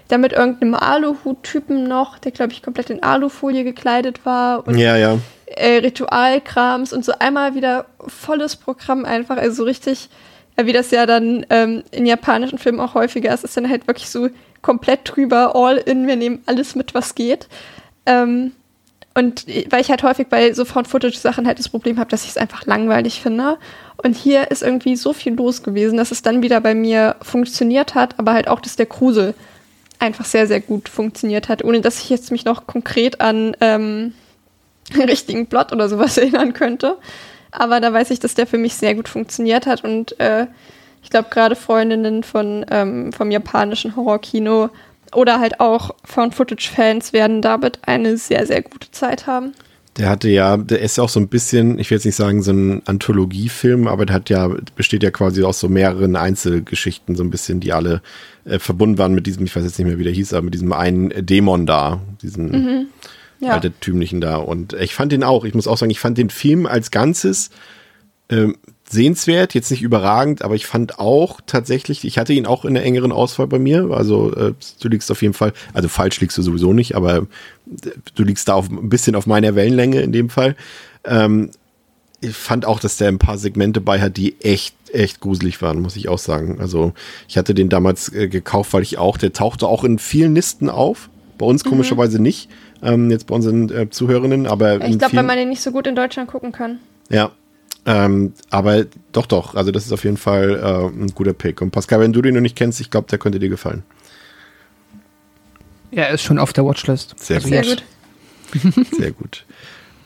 Da 0.09 0.18
mit 0.18 0.32
irgendeinem 0.32 0.74
Aluhut-Typen 0.74 1.84
noch, 1.89 2.18
der, 2.18 2.30
glaube 2.30 2.53
ich, 2.53 2.62
komplett 2.62 2.91
in 2.91 3.03
Alufolie 3.03 3.64
gekleidet 3.64 4.24
war 4.24 4.66
und 4.66 4.78
ja, 4.78 4.97
ja. 4.97 5.18
äh, 5.47 5.78
Ritualkrams 5.78 6.93
und 6.93 7.05
so 7.05 7.12
einmal 7.18 7.57
wieder 7.57 7.87
volles 8.07 8.55
Programm 8.55 9.05
einfach, 9.05 9.37
also 9.37 9.57
so 9.57 9.64
richtig, 9.64 10.09
äh, 10.55 10.66
wie 10.66 10.72
das 10.72 10.93
ja 10.93 11.07
dann 11.07 11.45
ähm, 11.51 11.82
in 11.91 12.07
japanischen 12.07 12.59
Filmen 12.59 12.78
auch 12.78 12.95
häufiger 12.95 13.34
ist, 13.34 13.43
ist 13.43 13.57
dann 13.57 13.68
halt 13.68 13.89
wirklich 13.89 14.11
so 14.11 14.28
komplett 14.62 15.01
drüber, 15.05 15.57
all 15.57 15.76
in, 15.76 16.07
wir 16.07 16.16
nehmen 16.16 16.43
alles 16.47 16.76
mit, 16.76 16.95
was 16.95 17.16
geht. 17.16 17.49
Ähm, 18.07 18.53
und 19.16 19.48
äh, 19.48 19.66
weil 19.70 19.80
ich 19.80 19.90
halt 19.90 20.02
häufig 20.02 20.28
bei 20.28 20.52
so 20.52 20.64
Found-Footage-Sachen 20.64 21.46
halt 21.46 21.58
das 21.58 21.68
Problem 21.68 21.98
habe, 21.98 22.10
dass 22.10 22.24
ich 22.24 22.30
es 22.30 22.36
einfach 22.36 22.66
langweilig 22.66 23.20
finde. 23.20 23.58
Und 23.96 24.14
hier 24.14 24.50
ist 24.50 24.62
irgendwie 24.62 24.94
so 24.94 25.12
viel 25.12 25.34
los 25.34 25.62
gewesen, 25.62 25.96
dass 25.96 26.10
es 26.10 26.22
dann 26.22 26.42
wieder 26.42 26.60
bei 26.60 26.74
mir 26.74 27.16
funktioniert 27.22 27.94
hat, 27.94 28.18
aber 28.18 28.34
halt 28.34 28.46
auch, 28.46 28.60
dass 28.60 28.76
der 28.76 28.86
Grusel 28.86 29.34
einfach 29.98 30.26
sehr, 30.26 30.46
sehr 30.46 30.60
gut 30.60 30.90
funktioniert 30.90 31.48
hat, 31.48 31.64
ohne 31.64 31.80
dass 31.80 32.02
ich 32.02 32.10
jetzt 32.10 32.30
mich 32.30 32.44
noch 32.44 32.66
konkret 32.66 33.22
an 33.22 33.56
ähm, 33.62 34.12
richtigen 34.94 35.46
Plot 35.46 35.72
oder 35.72 35.88
sowas 35.88 36.18
erinnern 36.18 36.52
könnte. 36.52 36.98
Aber 37.50 37.80
da 37.80 37.92
weiß 37.92 38.10
ich, 38.10 38.20
dass 38.20 38.34
der 38.34 38.46
für 38.46 38.58
mich 38.58 38.74
sehr 38.74 38.94
gut 38.94 39.08
funktioniert 39.08 39.66
hat 39.66 39.82
und 39.82 40.20
äh, 40.20 40.46
ich 41.02 41.08
glaube 41.08 41.28
gerade 41.30 41.56
Freundinnen 41.56 42.22
von 42.22 42.66
ähm, 42.70 43.12
vom 43.12 43.30
japanischen 43.30 43.96
Horrorkino 43.96 44.70
oder 45.16 45.40
halt 45.40 45.60
auch 45.60 45.94
Found-Footage-Fans 46.04 47.12
werden 47.12 47.42
damit 47.42 47.80
eine 47.86 48.16
sehr, 48.16 48.46
sehr 48.46 48.62
gute 48.62 48.90
Zeit 48.90 49.26
haben. 49.26 49.52
Der 49.96 50.10
hatte 50.10 50.28
ja, 50.28 50.58
der 50.58 50.80
ist 50.82 50.98
ja 50.98 51.04
auch 51.04 51.08
so 51.08 51.18
ein 51.18 51.28
bisschen, 51.28 51.78
ich 51.78 51.90
will 51.90 51.96
jetzt 51.96 52.04
nicht 52.04 52.16
sagen 52.16 52.42
so 52.42 52.52
ein 52.52 52.82
Anthologiefilm, 52.84 53.88
aber 53.88 54.04
der 54.04 54.16
hat 54.16 54.28
ja, 54.28 54.50
besteht 54.74 55.02
ja 55.02 55.10
quasi 55.10 55.42
aus 55.42 55.58
so 55.58 55.68
mehreren 55.70 56.16
Einzelgeschichten, 56.16 57.16
so 57.16 57.24
ein 57.24 57.30
bisschen, 57.30 57.60
die 57.60 57.72
alle 57.72 58.02
äh, 58.44 58.58
verbunden 58.58 58.98
waren 58.98 59.14
mit 59.14 59.26
diesem, 59.26 59.46
ich 59.46 59.56
weiß 59.56 59.64
jetzt 59.64 59.78
nicht 59.78 59.88
mehr, 59.88 59.98
wie 59.98 60.04
der 60.04 60.12
hieß, 60.12 60.34
aber 60.34 60.42
mit 60.42 60.54
diesem 60.54 60.72
einen 60.72 61.24
Dämon 61.24 61.64
da, 61.64 62.00
diesen 62.20 62.50
Mhm. 62.50 62.86
Ja. 63.40 63.52
altertümlichen 63.52 64.20
da. 64.20 64.36
Und 64.36 64.74
ich 64.74 64.94
fand 64.94 65.12
den 65.12 65.22
auch, 65.22 65.44
ich 65.44 65.54
muss 65.54 65.66
auch 65.66 65.76
sagen, 65.76 65.90
ich 65.90 66.00
fand 66.00 66.16
den 66.18 66.30
Film 66.30 66.66
als 66.66 66.90
Ganzes 66.90 67.50
ähm, 68.30 68.56
sehenswert, 68.89 69.55
jetzt 69.55 69.70
nicht 69.70 69.82
überragend, 69.82 70.43
aber 70.43 70.55
ich 70.55 70.66
fand 70.66 70.99
auch 70.99 71.41
tatsächlich, 71.47 72.05
ich 72.05 72.18
hatte 72.18 72.32
ihn 72.32 72.47
auch 72.47 72.64
in 72.64 72.74
der 72.74 72.84
engeren 72.84 73.12
Auswahl 73.12 73.47
bei 73.47 73.59
mir, 73.59 73.91
also 73.91 74.32
äh, 74.34 74.55
du 74.80 74.89
liegst 74.89 75.11
auf 75.11 75.22
jeden 75.22 75.34
Fall, 75.34 75.53
also 75.74 75.89
falsch 75.89 76.20
liegst 76.20 76.39
du 76.39 76.43
sowieso 76.43 76.72
nicht, 76.72 76.95
aber 76.95 77.16
äh, 77.16 77.22
du 78.14 78.22
liegst 78.22 78.49
da 78.49 78.55
auf, 78.55 78.70
ein 78.70 78.89
bisschen 78.89 79.16
auf 79.16 79.26
meiner 79.26 79.55
Wellenlänge 79.55 80.01
in 80.01 80.12
dem 80.12 80.30
Fall. 80.30 80.55
Ähm, 81.05 81.51
ich 82.20 82.34
fand 82.34 82.64
auch, 82.64 82.80
dass 82.80 82.97
der 82.97 83.09
ein 83.09 83.18
paar 83.18 83.39
Segmente 83.39 83.80
bei 83.80 84.01
hat, 84.01 84.16
die 84.16 84.37
echt, 84.41 84.74
echt 84.93 85.20
gruselig 85.20 85.61
waren, 85.62 85.80
muss 85.80 85.97
ich 85.97 86.09
auch 86.09 86.18
sagen. 86.18 86.59
Also 86.61 86.93
ich 87.28 87.37
hatte 87.37 87.55
den 87.55 87.68
damals 87.68 88.11
äh, 88.12 88.28
gekauft, 88.28 88.72
weil 88.72 88.82
ich 88.82 88.99
auch, 88.99 89.18
der 89.18 89.32
tauchte 89.32 89.66
auch 89.68 89.84
in 89.84 89.99
vielen 89.99 90.34
Listen 90.34 90.70
auf, 90.70 91.11
bei 91.39 91.45
uns 91.45 91.64
komischerweise 91.64 92.20
nicht, 92.22 92.49
ähm, 92.82 93.11
jetzt 93.11 93.26
bei 93.26 93.34
unseren 93.34 93.68
äh, 93.70 93.91
Zuhörerinnen, 93.91 94.47
aber 94.47 94.76
Ich 94.76 94.80
glaube, 94.99 95.01
weil 95.03 95.11
vielen- 95.11 95.26
man 95.26 95.37
den 95.37 95.49
nicht 95.51 95.61
so 95.61 95.72
gut 95.72 95.87
in 95.87 95.95
Deutschland 95.97 96.30
gucken 96.30 96.53
kann. 96.53 96.78
ja. 97.11 97.32
Ähm, 97.87 98.32
aber 98.51 98.84
doch, 99.12 99.26
doch. 99.26 99.55
Also 99.55 99.70
das 99.70 99.87
ist 99.87 99.93
auf 99.93 100.03
jeden 100.05 100.16
Fall 100.16 100.59
äh, 100.61 100.87
ein 101.03 101.12
guter 101.14 101.32
Pick. 101.32 101.61
Und 101.62 101.70
Pascal, 101.70 102.01
wenn 102.01 102.12
du 102.12 102.20
den 102.20 102.34
noch 102.34 102.41
nicht 102.41 102.57
kennst, 102.57 102.80
ich 102.80 102.91
glaube, 102.91 103.07
der 103.09 103.18
könnte 103.18 103.39
dir 103.39 103.49
gefallen. 103.49 103.84
Er 105.93 106.11
ist 106.11 106.22
schon 106.22 106.39
auf 106.39 106.53
der 106.53 106.64
Watchlist. 106.64 107.14
Sehr 107.18 107.37
Also 107.37 107.49
Sehr 107.49 107.62
jetzt. 107.62 107.82
gut. 108.74 108.87
Sehr 108.99 109.12
gut. 109.12 109.47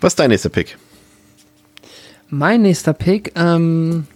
Was 0.01 0.13
ist 0.13 0.19
dein 0.19 0.29
nächster 0.31 0.51
Pick? 0.51 0.77
Mein 2.29 2.63
nächster 2.63 2.93
Pick, 2.93 3.33
ähm, 3.35 4.07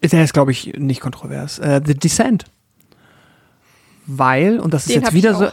ist- 0.00 0.12
der 0.12 0.22
ist, 0.22 0.32
glaube 0.34 0.52
ich, 0.52 0.74
nicht 0.76 1.00
kontrovers. 1.00 1.58
Äh, 1.58 1.80
The 1.84 1.94
Descent. 1.94 2.44
Weil, 4.06 4.60
und 4.60 4.74
das 4.74 4.82
ist 4.82 4.90
Den 4.90 4.94
jetzt 4.96 5.06
hab 5.06 5.12
ich 5.14 5.16
wieder 5.16 5.34
so. 5.34 5.48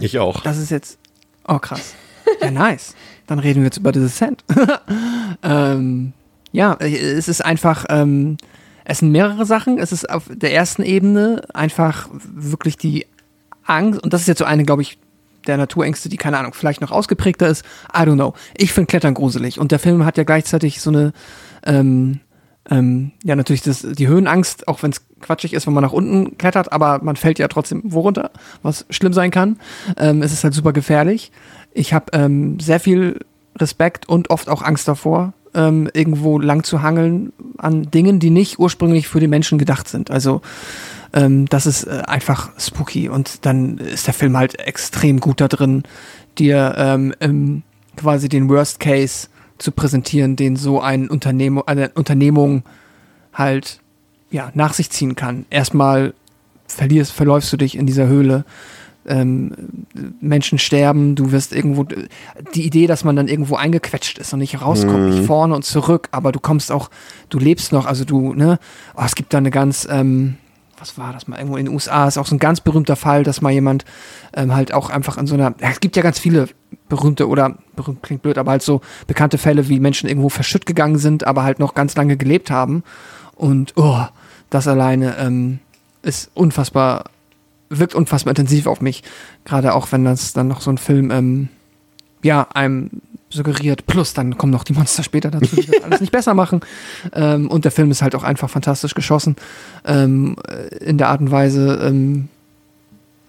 Ich 0.00 0.18
auch. 0.18 0.40
das 0.40 0.56
ist 0.56 0.70
jetzt, 0.70 0.98
oh 1.46 1.58
krass. 1.58 1.94
Ja, 2.40 2.50
nice. 2.50 2.94
Dann 3.30 3.38
reden 3.38 3.60
wir 3.60 3.66
jetzt 3.66 3.76
über 3.76 3.94
The 3.94 4.00
Descent. 4.00 4.42
ähm, 5.44 6.14
ja, 6.50 6.74
es 6.80 7.28
ist 7.28 7.44
einfach, 7.44 7.86
ähm, 7.88 8.38
es 8.84 8.98
sind 8.98 9.12
mehrere 9.12 9.46
Sachen. 9.46 9.78
Es 9.78 9.92
ist 9.92 10.10
auf 10.10 10.24
der 10.28 10.52
ersten 10.52 10.82
Ebene 10.82 11.42
einfach 11.54 12.08
wirklich 12.12 12.76
die 12.76 13.06
Angst, 13.62 14.02
und 14.02 14.12
das 14.12 14.22
ist 14.22 14.26
jetzt 14.26 14.40
so 14.40 14.44
eine, 14.44 14.64
glaube 14.64 14.82
ich, 14.82 14.98
der 15.46 15.58
Naturängste, 15.58 16.08
die, 16.08 16.16
keine 16.16 16.38
Ahnung, 16.38 16.54
vielleicht 16.54 16.80
noch 16.80 16.90
ausgeprägter 16.90 17.46
ist. 17.46 17.64
I 17.94 18.00
don't 18.00 18.14
know. 18.14 18.34
Ich 18.56 18.72
finde 18.72 18.88
Klettern 18.88 19.14
gruselig. 19.14 19.60
Und 19.60 19.70
der 19.70 19.78
Film 19.78 20.04
hat 20.04 20.18
ja 20.18 20.24
gleichzeitig 20.24 20.80
so 20.80 20.90
eine, 20.90 21.12
ähm, 21.64 22.18
ähm, 22.68 23.12
ja, 23.22 23.36
natürlich 23.36 23.62
das, 23.62 23.82
die 23.82 24.08
Höhenangst, 24.08 24.66
auch 24.66 24.82
wenn 24.82 24.90
es 24.90 25.02
quatschig 25.20 25.52
ist, 25.52 25.68
wenn 25.68 25.74
man 25.74 25.84
nach 25.84 25.92
unten 25.92 26.36
klettert, 26.36 26.72
aber 26.72 27.00
man 27.02 27.14
fällt 27.14 27.38
ja 27.38 27.46
trotzdem 27.46 27.82
wo 27.84 28.00
runter, 28.00 28.30
was 28.62 28.86
schlimm 28.90 29.12
sein 29.12 29.30
kann. 29.30 29.60
Ähm, 29.96 30.20
es 30.20 30.32
ist 30.32 30.42
halt 30.42 30.54
super 30.54 30.72
gefährlich. 30.72 31.30
Ich 31.72 31.92
habe 31.92 32.06
ähm, 32.12 32.58
sehr 32.60 32.80
viel 32.80 33.20
Respekt 33.58 34.08
und 34.08 34.30
oft 34.30 34.48
auch 34.48 34.62
Angst 34.62 34.88
davor, 34.88 35.32
ähm, 35.54 35.88
irgendwo 35.92 36.38
lang 36.38 36.64
zu 36.64 36.82
hangeln 36.82 37.32
an 37.58 37.90
Dingen, 37.90 38.20
die 38.20 38.30
nicht 38.30 38.58
ursprünglich 38.58 39.08
für 39.08 39.20
die 39.20 39.28
Menschen 39.28 39.58
gedacht 39.58 39.88
sind. 39.88 40.10
Also 40.10 40.42
ähm, 41.12 41.46
das 41.46 41.66
ist 41.66 41.84
äh, 41.84 42.02
einfach 42.06 42.50
spooky 42.58 43.08
und 43.08 43.44
dann 43.46 43.78
ist 43.78 44.06
der 44.06 44.14
Film 44.14 44.36
halt 44.36 44.58
extrem 44.58 45.20
gut 45.20 45.40
da 45.40 45.48
drin, 45.48 45.82
dir 46.38 46.74
ähm, 46.76 47.62
quasi 47.96 48.28
den 48.28 48.48
Worst 48.48 48.80
Case 48.80 49.28
zu 49.58 49.72
präsentieren, 49.72 50.36
den 50.36 50.56
so 50.56 50.80
ein 50.80 51.08
Unternehmen, 51.10 51.62
eine 51.66 51.90
Unternehmung 51.90 52.62
halt 53.32 53.80
ja 54.30 54.50
nach 54.54 54.72
sich 54.72 54.90
ziehen 54.90 55.16
kann. 55.16 55.44
Erstmal 55.50 56.14
verlierst, 56.66 57.12
verläufst 57.12 57.52
du 57.52 57.56
dich 57.56 57.76
in 57.76 57.86
dieser 57.86 58.06
Höhle. 58.06 58.44
Ähm, 59.06 59.52
Menschen 60.20 60.58
sterben, 60.58 61.14
du 61.14 61.32
wirst 61.32 61.54
irgendwo, 61.54 61.86
die 62.54 62.66
Idee, 62.66 62.86
dass 62.86 63.02
man 63.02 63.16
dann 63.16 63.28
irgendwo 63.28 63.56
eingequetscht 63.56 64.18
ist 64.18 64.32
und 64.32 64.40
nicht 64.40 64.60
rauskommt, 64.60 65.08
nicht 65.08 65.26
vorne 65.26 65.54
und 65.54 65.64
zurück, 65.64 66.08
aber 66.10 66.32
du 66.32 66.40
kommst 66.40 66.70
auch, 66.70 66.90
du 67.30 67.38
lebst 67.38 67.72
noch, 67.72 67.86
also 67.86 68.04
du, 68.04 68.34
ne, 68.34 68.58
oh, 68.94 69.02
es 69.04 69.14
gibt 69.14 69.32
da 69.32 69.38
eine 69.38 69.50
ganz, 69.50 69.88
ähm, 69.90 70.36
was 70.78 70.98
war 70.98 71.12
das 71.12 71.28
mal, 71.28 71.38
irgendwo 71.38 71.56
in 71.56 71.66
den 71.66 71.74
USA 71.74 72.08
ist 72.08 72.18
auch 72.18 72.26
so 72.26 72.34
ein 72.34 72.38
ganz 72.38 72.60
berühmter 72.60 72.96
Fall, 72.96 73.22
dass 73.22 73.40
mal 73.40 73.52
jemand 73.52 73.84
ähm, 74.34 74.54
halt 74.54 74.72
auch 74.74 74.90
einfach 74.90 75.16
in 75.18 75.26
so 75.26 75.34
einer, 75.34 75.54
ja, 75.60 75.70
es 75.70 75.80
gibt 75.80 75.96
ja 75.96 76.02
ganz 76.02 76.18
viele 76.18 76.48
berühmte 76.88 77.28
oder 77.28 77.56
berühmt 77.76 78.02
klingt 78.02 78.22
blöd, 78.22 78.38
aber 78.38 78.50
halt 78.50 78.62
so 78.62 78.80
bekannte 79.06 79.38
Fälle, 79.38 79.68
wie 79.68 79.80
Menschen 79.80 80.08
irgendwo 80.08 80.28
verschütt 80.28 80.66
gegangen 80.66 80.98
sind, 80.98 81.26
aber 81.26 81.42
halt 81.42 81.58
noch 81.58 81.74
ganz 81.74 81.96
lange 81.96 82.16
gelebt 82.16 82.50
haben. 82.50 82.82
Und 83.34 83.72
oh, 83.76 84.04
das 84.50 84.68
alleine 84.68 85.16
ähm, 85.18 85.60
ist 86.02 86.30
unfassbar, 86.34 87.04
wirkt 87.70 87.94
unfassbar 87.94 88.32
intensiv 88.32 88.66
auf 88.66 88.80
mich, 88.80 89.02
gerade 89.44 89.74
auch 89.74 89.90
wenn 89.92 90.04
das 90.04 90.32
dann 90.32 90.48
noch 90.48 90.60
so 90.60 90.70
ein 90.70 90.78
Film, 90.78 91.10
ähm, 91.10 91.48
ja, 92.22 92.46
einem 92.52 92.90
suggeriert, 93.30 93.86
plus 93.86 94.12
dann 94.12 94.36
kommen 94.36 94.52
noch 94.52 94.64
die 94.64 94.72
Monster 94.72 95.04
später 95.04 95.30
dazu, 95.30 95.54
die 95.56 95.66
das 95.66 95.82
alles 95.84 96.00
nicht 96.00 96.12
besser 96.12 96.34
machen. 96.34 96.60
Ähm, 97.12 97.48
und 97.48 97.64
der 97.64 97.72
Film 97.72 97.90
ist 97.90 98.02
halt 98.02 98.14
auch 98.14 98.22
einfach 98.22 98.50
fantastisch 98.50 98.94
geschossen. 98.94 99.36
Ähm, 99.84 100.36
äh, 100.46 100.76
in 100.84 100.98
der 100.98 101.08
Art 101.08 101.20
und 101.20 101.30
Weise, 101.30 101.80
ähm, 101.82 102.28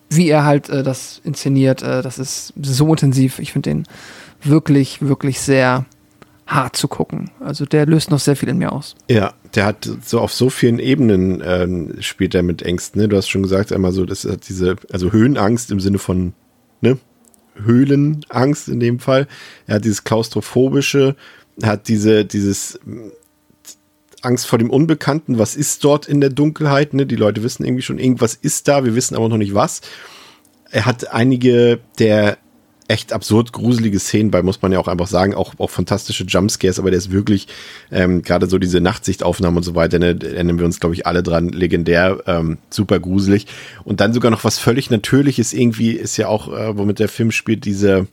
wie 0.10 0.28
er 0.30 0.44
halt 0.44 0.70
äh, 0.70 0.84
das 0.84 1.22
inszeniert, 1.24 1.82
äh, 1.82 2.02
das 2.02 2.20
ist 2.20 2.54
so 2.62 2.92
intensiv. 2.92 3.40
Ich 3.40 3.54
finde 3.54 3.70
den 3.70 3.84
wirklich, 4.44 5.02
wirklich 5.02 5.40
sehr 5.40 5.86
hart 6.46 6.76
zu 6.76 6.88
gucken. 6.88 7.32
Also 7.40 7.66
der 7.66 7.86
löst 7.86 8.12
noch 8.12 8.20
sehr 8.20 8.36
viel 8.36 8.50
in 8.50 8.58
mir 8.58 8.72
aus. 8.72 8.96
Ja, 9.10 9.34
der 9.56 9.66
hat 9.66 9.90
so 10.04 10.20
auf 10.20 10.34
so 10.34 10.50
vielen 10.50 10.80
Ebenen 10.80 11.42
ähm, 11.46 11.96
spielt 12.02 12.36
er 12.36 12.44
mit 12.44 12.62
Ängsten. 12.62 13.02
Ne? 13.02 13.08
Du 13.08 13.18
hast 13.18 13.30
schon 13.30 13.44
gesagt, 13.44 13.72
einmal 13.72 13.92
so, 13.92 14.06
das 14.06 14.26
hat 14.26 14.48
diese, 14.48 14.76
also 14.92 15.12
Höhenangst 15.12 15.72
im 15.72 15.80
Sinne 15.80 16.00
von, 16.00 16.34
ne? 16.82 16.98
Höhlenangst 17.56 18.70
in 18.70 18.80
dem 18.80 19.00
Fall. 19.00 19.28
Er 19.68 19.76
hat 19.76 19.86
dieses 19.86 20.04
klaustrophobische, 20.04 21.16
er 21.62 21.68
hat 21.68 21.90
diese, 21.90 22.24
dieses 22.24 22.80
mm, 22.86 23.10
Angst 24.22 24.48
vor 24.48 24.58
dem 24.58 24.70
Unbekannten. 24.70 25.38
Was 25.38 25.56
ist 25.56 25.84
dort 25.84 26.08
in 26.08 26.22
der 26.22 26.30
Dunkelheit? 26.30 26.94
Ne? 26.94 27.06
Die 27.06 27.16
Leute 27.16 27.44
wissen 27.44 27.66
irgendwie 27.66 27.82
schon, 27.82 28.00
irgendwas 28.00 28.36
ist 28.36 28.68
da, 28.68 28.86
wir 28.86 28.96
wissen 28.96 29.16
aber 29.16 29.28
noch 29.30 29.38
nicht 29.38 29.54
was. 29.54 29.82
Er 30.70 30.86
hat 30.86 31.12
einige 31.12 31.80
der 32.00 32.38
echt 32.92 33.14
absurd 33.14 33.54
gruselige 33.54 34.00
Szenen 34.00 34.32
bei, 34.32 34.44
muss 34.44 34.62
man 34.62 34.74
ja 34.74 34.80
auch 34.80 34.90
einfach 34.90 35.08
sagen, 35.08 35.34
auch, 35.34 35.54
auch 35.58 35.70
fantastische 35.70 36.26
Jumpscares, 36.26 36.78
aber 36.78 36.92
der 36.92 36.98
ist 36.98 37.12
wirklich, 37.12 37.48
ähm, 37.90 38.22
gerade 38.22 38.48
so 38.48 38.58
diese 38.60 38.82
Nachtsichtaufnahmen 38.82 39.58
und 39.58 39.64
so 39.64 39.76
weiter, 39.76 39.98
ne, 39.98 40.18
erinnern 40.22 40.60
wir 40.60 40.66
uns, 40.66 40.80
glaube 40.82 40.96
ich, 40.96 41.08
alle 41.08 41.24
dran, 41.24 41.50
legendär, 41.50 42.22
ähm, 42.28 42.58
super 42.70 43.00
gruselig. 43.00 43.48
Und 43.86 44.02
dann 44.02 44.14
sogar 44.14 44.30
noch 44.30 44.44
was 44.44 44.60
völlig 44.60 44.90
Natürliches 44.90 45.54
irgendwie, 45.54 45.92
ist 45.94 46.18
ja 46.18 46.28
auch, 46.28 46.52
äh, 46.52 46.78
womit 46.78 47.00
der 47.00 47.08
Film 47.08 47.32
spielt, 47.32 47.64
diese 47.64 48.08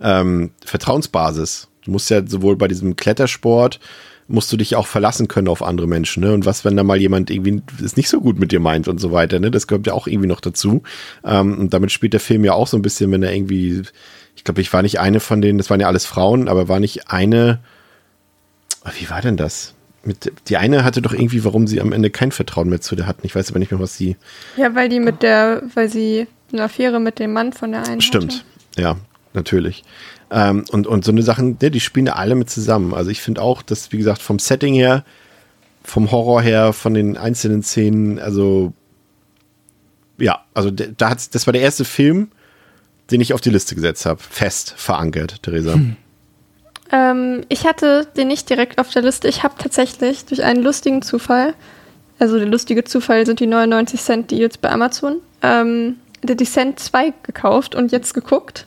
ähm, 0.00 0.50
Vertrauensbasis. 0.64 1.68
Du 1.84 1.90
musst 1.90 2.10
ja 2.10 2.24
sowohl 2.24 2.56
bei 2.56 2.68
diesem 2.68 2.94
Klettersport, 2.94 3.80
musst 4.28 4.52
du 4.52 4.56
dich 4.56 4.76
auch 4.76 4.86
verlassen 4.86 5.26
können 5.26 5.48
auf 5.48 5.62
andere 5.62 5.86
Menschen, 5.86 6.22
ne? 6.22 6.32
Und 6.34 6.44
was, 6.46 6.64
wenn 6.64 6.76
da 6.76 6.84
mal 6.84 7.00
jemand 7.00 7.30
irgendwie 7.30 7.62
es 7.82 7.96
nicht 7.96 8.08
so 8.10 8.20
gut 8.20 8.38
mit 8.38 8.52
dir 8.52 8.60
meint 8.60 8.86
und 8.86 9.00
so 9.00 9.10
weiter, 9.10 9.40
ne? 9.40 9.50
Das 9.50 9.66
gehört 9.66 9.86
ja 9.86 9.94
auch 9.94 10.06
irgendwie 10.06 10.28
noch 10.28 10.40
dazu. 10.40 10.82
Ähm, 11.24 11.58
und 11.58 11.74
damit 11.74 11.90
spielt 11.92 12.12
der 12.12 12.20
Film 12.20 12.44
ja 12.44 12.52
auch 12.52 12.66
so 12.66 12.76
ein 12.76 12.82
bisschen, 12.82 13.10
wenn 13.10 13.22
er 13.22 13.34
irgendwie, 13.34 13.82
ich 14.36 14.44
glaube, 14.44 14.60
ich 14.60 14.72
war 14.72 14.82
nicht 14.82 15.00
eine 15.00 15.20
von 15.20 15.40
denen, 15.40 15.58
das 15.58 15.70
waren 15.70 15.80
ja 15.80 15.86
alles 15.86 16.04
Frauen, 16.06 16.48
aber 16.48 16.68
war 16.68 16.78
nicht 16.78 17.10
eine, 17.10 17.60
Ah, 18.84 18.92
wie 18.98 19.10
war 19.10 19.20
denn 19.20 19.36
das? 19.36 19.74
Mit, 20.04 20.32
die 20.48 20.56
eine 20.56 20.84
hatte 20.84 21.02
doch 21.02 21.12
irgendwie, 21.12 21.44
warum 21.44 21.66
sie 21.66 21.80
am 21.80 21.92
Ende 21.92 22.10
kein 22.10 22.30
Vertrauen 22.32 22.68
mehr 22.68 22.80
zu 22.80 22.96
der 22.96 23.06
hatten. 23.06 23.26
Ich 23.26 23.34
weiß 23.34 23.50
aber 23.50 23.58
nicht 23.58 23.70
mehr, 23.70 23.80
was 23.80 23.96
sie. 23.96 24.16
Ja, 24.56 24.74
weil 24.74 24.88
die 24.88 25.00
mit 25.00 25.22
der, 25.22 25.62
weil 25.74 25.88
sie 25.88 26.26
eine 26.52 26.62
Affäre 26.62 27.00
mit 27.00 27.18
dem 27.18 27.32
Mann 27.32 27.52
von 27.52 27.72
der 27.72 27.86
einen 27.86 28.00
Stimmt, 28.00 28.44
hatte. 28.74 28.80
ja, 28.82 28.96
natürlich. 29.38 29.84
Ähm, 30.30 30.64
und, 30.70 30.86
und 30.86 31.04
so 31.04 31.12
eine 31.12 31.22
Sachen, 31.22 31.56
ne, 31.60 31.70
die 31.70 31.80
spielen 31.80 32.06
da 32.06 32.12
alle 32.12 32.34
mit 32.34 32.50
zusammen. 32.50 32.92
Also 32.92 33.10
ich 33.10 33.20
finde 33.20 33.40
auch, 33.42 33.62
dass, 33.62 33.92
wie 33.92 33.98
gesagt, 33.98 34.20
vom 34.20 34.38
Setting 34.38 34.74
her, 34.74 35.04
vom 35.82 36.10
Horror 36.10 36.42
her, 36.42 36.72
von 36.72 36.94
den 36.94 37.16
einzelnen 37.16 37.62
Szenen, 37.62 38.18
also 38.18 38.72
ja, 40.18 40.40
also 40.52 40.70
da 40.70 41.10
hat's, 41.10 41.30
das 41.30 41.46
war 41.46 41.52
der 41.52 41.62
erste 41.62 41.84
Film, 41.84 42.30
den 43.10 43.20
ich 43.20 43.32
auf 43.32 43.40
die 43.40 43.50
Liste 43.50 43.74
gesetzt 43.74 44.04
habe. 44.04 44.20
Fest 44.20 44.74
verankert, 44.76 45.42
Theresa. 45.42 45.78
Ähm, 46.90 47.42
ich 47.48 47.66
hatte 47.66 48.06
den 48.16 48.28
nicht 48.28 48.50
direkt 48.50 48.78
auf 48.78 48.90
der 48.90 49.02
Liste. 49.02 49.28
Ich 49.28 49.42
habe 49.42 49.54
tatsächlich 49.58 50.24
durch 50.24 50.42
einen 50.42 50.62
lustigen 50.62 51.02
Zufall, 51.02 51.54
also 52.18 52.38
der 52.38 52.48
lustige 52.48 52.84
Zufall 52.84 53.26
sind 53.26 53.40
die 53.40 53.46
99 53.46 54.00
Cent 54.00 54.30
Deals 54.30 54.58
bei 54.58 54.70
Amazon, 54.70 55.18
ähm, 55.42 55.96
The 56.26 56.34
Descent 56.34 56.80
2 56.80 57.12
gekauft 57.22 57.74
und 57.74 57.92
jetzt 57.92 58.12
geguckt. 58.12 58.66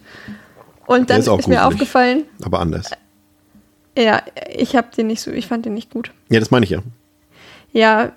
Und 0.92 1.10
Der 1.10 1.18
dann 1.20 1.36
ist 1.36 1.40
ist, 1.40 1.48
mir 1.48 1.66
aufgefallen, 1.66 2.24
Aber 2.44 2.60
anders. 2.60 2.90
ja, 3.98 4.22
ich 4.54 4.76
habe 4.76 4.88
den 4.96 5.08
nicht 5.08 5.22
so, 5.22 5.32
ich 5.32 5.48
fand 5.48 5.66
den 5.66 5.74
nicht 5.74 5.90
gut. 5.92 6.12
Ja, 6.30 6.40
das 6.40 6.52
meine 6.52 6.66
ich 6.66 6.70
ja. 6.72 6.80
Ja, 7.74 8.12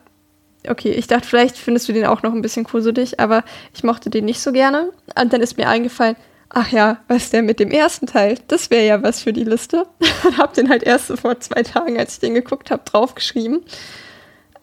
okay, 0.69 0.91
ich 0.93 1.07
dachte, 1.07 1.29
vielleicht 1.29 1.57
findest 1.57 1.89
du 1.89 1.93
den 1.93 2.07
auch 2.07 2.23
noch 2.23 2.33
ein 2.33 2.43
bisschen 2.43 2.65
gruselig, 2.65 3.21
aber 3.21 3.45
ich 3.75 3.85
mochte 3.85 4.11
den 4.11 4.25
nicht 4.25 4.41
so 4.41 4.53
gerne. 4.53 4.91
Und 5.21 5.33
dann 5.33 5.41
ist 5.41 5.57
mir 5.57 5.69
eingefallen, 5.69 6.17
ach 6.49 6.71
ja, 6.71 6.99
was 7.09 7.25
ist 7.25 7.33
denn 7.33 7.47
mit 7.47 7.61
dem 7.61 7.71
ersten 7.71 8.07
Teil? 8.07 8.39
Das 8.49 8.71
wäre 8.71 8.85
ja 8.87 9.03
was 9.03 9.21
für 9.21 9.33
die 9.33 9.45
Liste. 9.45 9.87
Und 10.25 10.39
hab 10.39 10.55
den 10.55 10.69
halt 10.69 10.83
erst 10.83 11.09
so 11.09 11.17
vor 11.17 11.39
zwei 11.41 11.63
Tagen, 11.63 11.99
als 11.99 12.15
ich 12.15 12.21
den 12.21 12.35
geguckt 12.35 12.71
habe, 12.71 12.83
draufgeschrieben. 12.85 13.63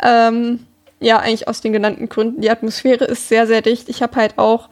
Ähm, 0.03 0.65
ja, 0.99 1.17
eigentlich 1.19 1.47
aus 1.47 1.61
den 1.61 1.73
genannten 1.73 2.09
Gründen. 2.09 2.41
Die 2.41 2.49
Atmosphäre 2.49 3.05
ist 3.05 3.27
sehr, 3.27 3.47
sehr 3.47 3.61
dicht. 3.61 3.89
Ich 3.89 4.01
habe 4.03 4.15
halt 4.15 4.37
auch 4.37 4.69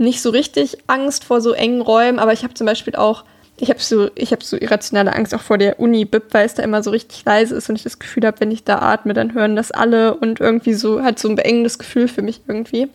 nicht 0.00 0.22
so 0.22 0.30
richtig 0.30 0.78
Angst 0.86 1.24
vor 1.24 1.40
so 1.40 1.52
engen 1.52 1.80
Räumen, 1.80 2.18
aber 2.18 2.32
ich 2.32 2.42
habe 2.42 2.54
zum 2.54 2.66
Beispiel 2.66 2.96
auch, 2.96 3.24
ich 3.58 3.68
habe 3.68 3.80
so, 3.80 4.08
ich 4.14 4.34
so 4.40 4.56
irrationale 4.56 5.14
Angst 5.14 5.34
auch 5.34 5.42
vor 5.42 5.58
der 5.58 5.78
Uni-Bib, 5.78 6.32
weil 6.32 6.46
es 6.46 6.54
da 6.54 6.62
immer 6.62 6.82
so 6.82 6.90
richtig 6.90 7.22
leise 7.24 7.54
ist 7.54 7.68
und 7.68 7.76
ich 7.76 7.82
das 7.82 7.98
Gefühl 7.98 8.26
habe, 8.26 8.40
wenn 8.40 8.50
ich 8.50 8.64
da 8.64 8.78
atme, 8.78 9.12
dann 9.12 9.34
hören 9.34 9.56
das 9.56 9.70
alle 9.70 10.14
und 10.14 10.40
irgendwie 10.40 10.72
so 10.72 11.02
hat 11.02 11.18
so 11.18 11.28
ein 11.28 11.36
beengendes 11.36 11.78
Gefühl 11.78 12.08
für 12.08 12.22
mich 12.22 12.40
irgendwie. 12.48 12.88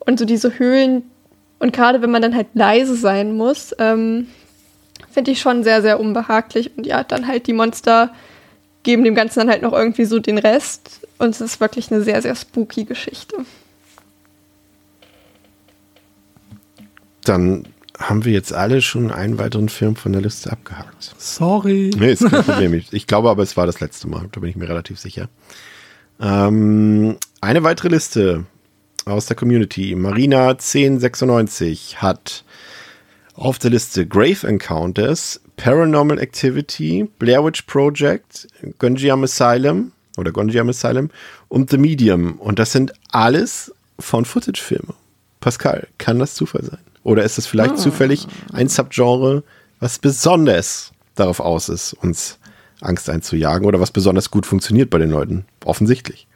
Und 0.00 0.18
so 0.18 0.24
diese 0.24 0.58
Höhlen, 0.58 1.04
und 1.60 1.72
gerade 1.72 2.02
wenn 2.02 2.10
man 2.10 2.22
dann 2.22 2.34
halt 2.34 2.48
leise 2.54 2.96
sein 2.96 3.36
muss, 3.36 3.72
ähm, 3.78 4.26
finde 5.12 5.30
ich 5.30 5.40
schon 5.40 5.62
sehr, 5.62 5.80
sehr 5.80 6.00
unbehaglich. 6.00 6.76
Und 6.76 6.86
ja, 6.86 7.04
dann 7.04 7.28
halt 7.28 7.46
die 7.46 7.52
Monster 7.52 8.12
geben 8.82 9.04
dem 9.04 9.14
Ganzen 9.14 9.38
dann 9.38 9.50
halt 9.50 9.62
noch 9.62 9.72
irgendwie 9.72 10.06
so 10.06 10.18
den 10.18 10.38
Rest. 10.38 11.06
Und 11.18 11.30
es 11.30 11.40
ist 11.40 11.60
wirklich 11.60 11.92
eine 11.92 12.02
sehr, 12.02 12.20
sehr 12.20 12.34
spooky 12.34 12.82
Geschichte. 12.82 13.36
Dann 17.24 17.68
haben 17.98 18.24
wir 18.24 18.32
jetzt 18.32 18.52
alle 18.52 18.82
schon 18.82 19.10
einen 19.12 19.38
weiteren 19.38 19.68
Film 19.68 19.96
von 19.96 20.12
der 20.12 20.22
Liste 20.22 20.50
abgehakt. 20.50 21.14
Sorry. 21.18 21.90
Nee, 21.96 22.12
ist 22.12 22.28
kein 22.28 22.42
Problem. 22.42 22.74
Ich- 22.90 23.06
glaube 23.06 23.30
aber, 23.30 23.42
es 23.42 23.56
war 23.56 23.66
das 23.66 23.80
letzte 23.80 24.08
Mal. 24.08 24.28
Da 24.32 24.40
bin 24.40 24.50
ich 24.50 24.56
mir 24.56 24.68
relativ 24.68 24.98
sicher. 24.98 25.28
Ähm, 26.20 27.16
eine 27.40 27.62
weitere 27.62 27.88
Liste 27.88 28.44
aus 29.04 29.26
der 29.26 29.36
Community. 29.36 29.94
Marina 29.94 30.54
1096 30.54 32.00
hat 32.02 32.44
auf 33.34 33.58
der 33.58 33.70
Liste 33.70 34.06
Grave 34.06 34.46
Encounters, 34.46 35.40
Paranormal 35.56 36.18
Activity, 36.18 37.08
Blair 37.18 37.44
Witch 37.44 37.62
Project, 37.62 38.48
Gonjiam 38.78 39.24
Asylum 39.24 39.92
oder 40.16 40.32
Gonjiam 40.32 40.68
Asylum 40.68 41.10
und 41.48 41.70
The 41.70 41.78
Medium. 41.78 42.34
Und 42.38 42.58
das 42.58 42.72
sind 42.72 42.92
alles 43.10 43.72
von 43.98 44.24
Footage-Filme. 44.24 44.94
Pascal, 45.40 45.88
kann 45.98 46.18
das 46.18 46.34
Zufall 46.34 46.64
sein? 46.64 46.78
Oder 47.04 47.24
ist 47.24 47.38
es 47.38 47.46
vielleicht 47.46 47.78
zufällig 47.78 48.26
ein 48.52 48.68
Subgenre, 48.68 49.42
was 49.80 49.98
besonders 49.98 50.92
darauf 51.14 51.40
aus 51.40 51.68
ist, 51.68 51.94
uns 51.94 52.38
Angst 52.80 53.10
einzujagen 53.10 53.66
oder 53.66 53.80
was 53.80 53.90
besonders 53.90 54.30
gut 54.30 54.46
funktioniert 54.46 54.90
bei 54.90 54.98
den 54.98 55.10
Leuten? 55.10 55.44
Offensichtlich. 55.64 56.26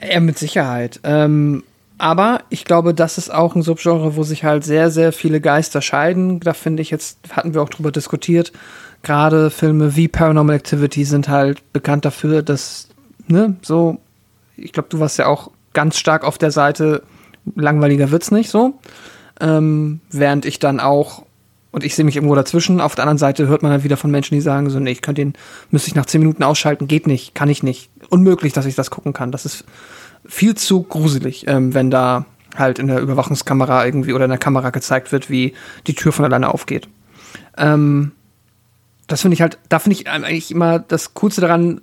Ja, 0.00 0.20
mit 0.20 0.38
Sicherheit. 0.38 1.00
Ähm, 1.04 1.62
aber 1.98 2.42
ich 2.50 2.64
glaube, 2.64 2.92
das 2.94 3.18
ist 3.18 3.32
auch 3.32 3.54
ein 3.54 3.62
Subgenre, 3.62 4.16
wo 4.16 4.22
sich 4.24 4.44
halt 4.44 4.64
sehr, 4.64 4.90
sehr 4.90 5.12
viele 5.12 5.40
Geister 5.40 5.80
scheiden. 5.80 6.40
Da 6.40 6.52
finde 6.52 6.82
ich 6.82 6.90
jetzt, 6.90 7.18
hatten 7.30 7.54
wir 7.54 7.62
auch 7.62 7.68
drüber 7.68 7.92
diskutiert, 7.92 8.52
gerade 9.02 9.50
Filme 9.50 9.94
wie 9.94 10.08
Paranormal 10.08 10.56
Activity 10.56 11.04
sind 11.04 11.28
halt 11.28 11.72
bekannt 11.72 12.04
dafür, 12.04 12.42
dass, 12.42 12.88
ne, 13.28 13.56
so, 13.62 13.98
ich 14.56 14.72
glaube, 14.72 14.88
du 14.88 14.98
warst 14.98 15.18
ja 15.18 15.26
auch 15.26 15.50
ganz 15.72 15.98
stark 15.98 16.24
auf 16.24 16.38
der 16.38 16.50
Seite, 16.50 17.02
langweiliger 17.54 18.10
wird's 18.10 18.30
nicht 18.30 18.50
so. 18.50 18.74
Ähm, 19.40 20.00
während 20.10 20.44
ich 20.44 20.58
dann 20.58 20.80
auch, 20.80 21.24
und 21.72 21.84
ich 21.84 21.94
sehe 21.96 22.04
mich 22.04 22.16
irgendwo 22.16 22.34
dazwischen, 22.34 22.80
auf 22.80 22.94
der 22.94 23.04
anderen 23.04 23.18
Seite 23.18 23.48
hört 23.48 23.62
man 23.62 23.72
dann 23.72 23.84
wieder 23.84 23.96
von 23.96 24.10
Menschen, 24.10 24.34
die 24.34 24.40
sagen 24.40 24.70
so, 24.70 24.78
nee, 24.78 24.92
ich 24.92 25.02
könnte 25.02 25.22
den, 25.22 25.34
müsste 25.70 25.88
ich 25.88 25.94
nach 25.94 26.06
zehn 26.06 26.20
Minuten 26.20 26.42
ausschalten, 26.42 26.86
geht 26.86 27.06
nicht, 27.06 27.34
kann 27.34 27.48
ich 27.48 27.62
nicht. 27.62 27.90
Unmöglich, 28.10 28.52
dass 28.52 28.66
ich 28.66 28.74
das 28.74 28.90
gucken 28.90 29.12
kann. 29.12 29.32
Das 29.32 29.44
ist 29.44 29.64
viel 30.26 30.54
zu 30.54 30.82
gruselig, 30.82 31.46
ähm, 31.48 31.74
wenn 31.74 31.90
da 31.90 32.26
halt 32.56 32.78
in 32.78 32.86
der 32.86 33.00
Überwachungskamera 33.00 33.84
irgendwie 33.84 34.12
oder 34.12 34.24
in 34.24 34.30
der 34.30 34.38
Kamera 34.38 34.70
gezeigt 34.70 35.12
wird, 35.12 35.28
wie 35.28 35.54
die 35.86 35.94
Tür 35.94 36.12
von 36.12 36.24
alleine 36.24 36.52
aufgeht. 36.52 36.88
Ähm, 37.56 38.12
das 39.06 39.22
finde 39.22 39.34
ich 39.34 39.42
halt, 39.42 39.58
da 39.68 39.78
finde 39.78 39.98
ich 39.98 40.08
eigentlich 40.08 40.50
immer 40.50 40.78
das 40.78 41.14
Coolste 41.14 41.40
daran, 41.40 41.80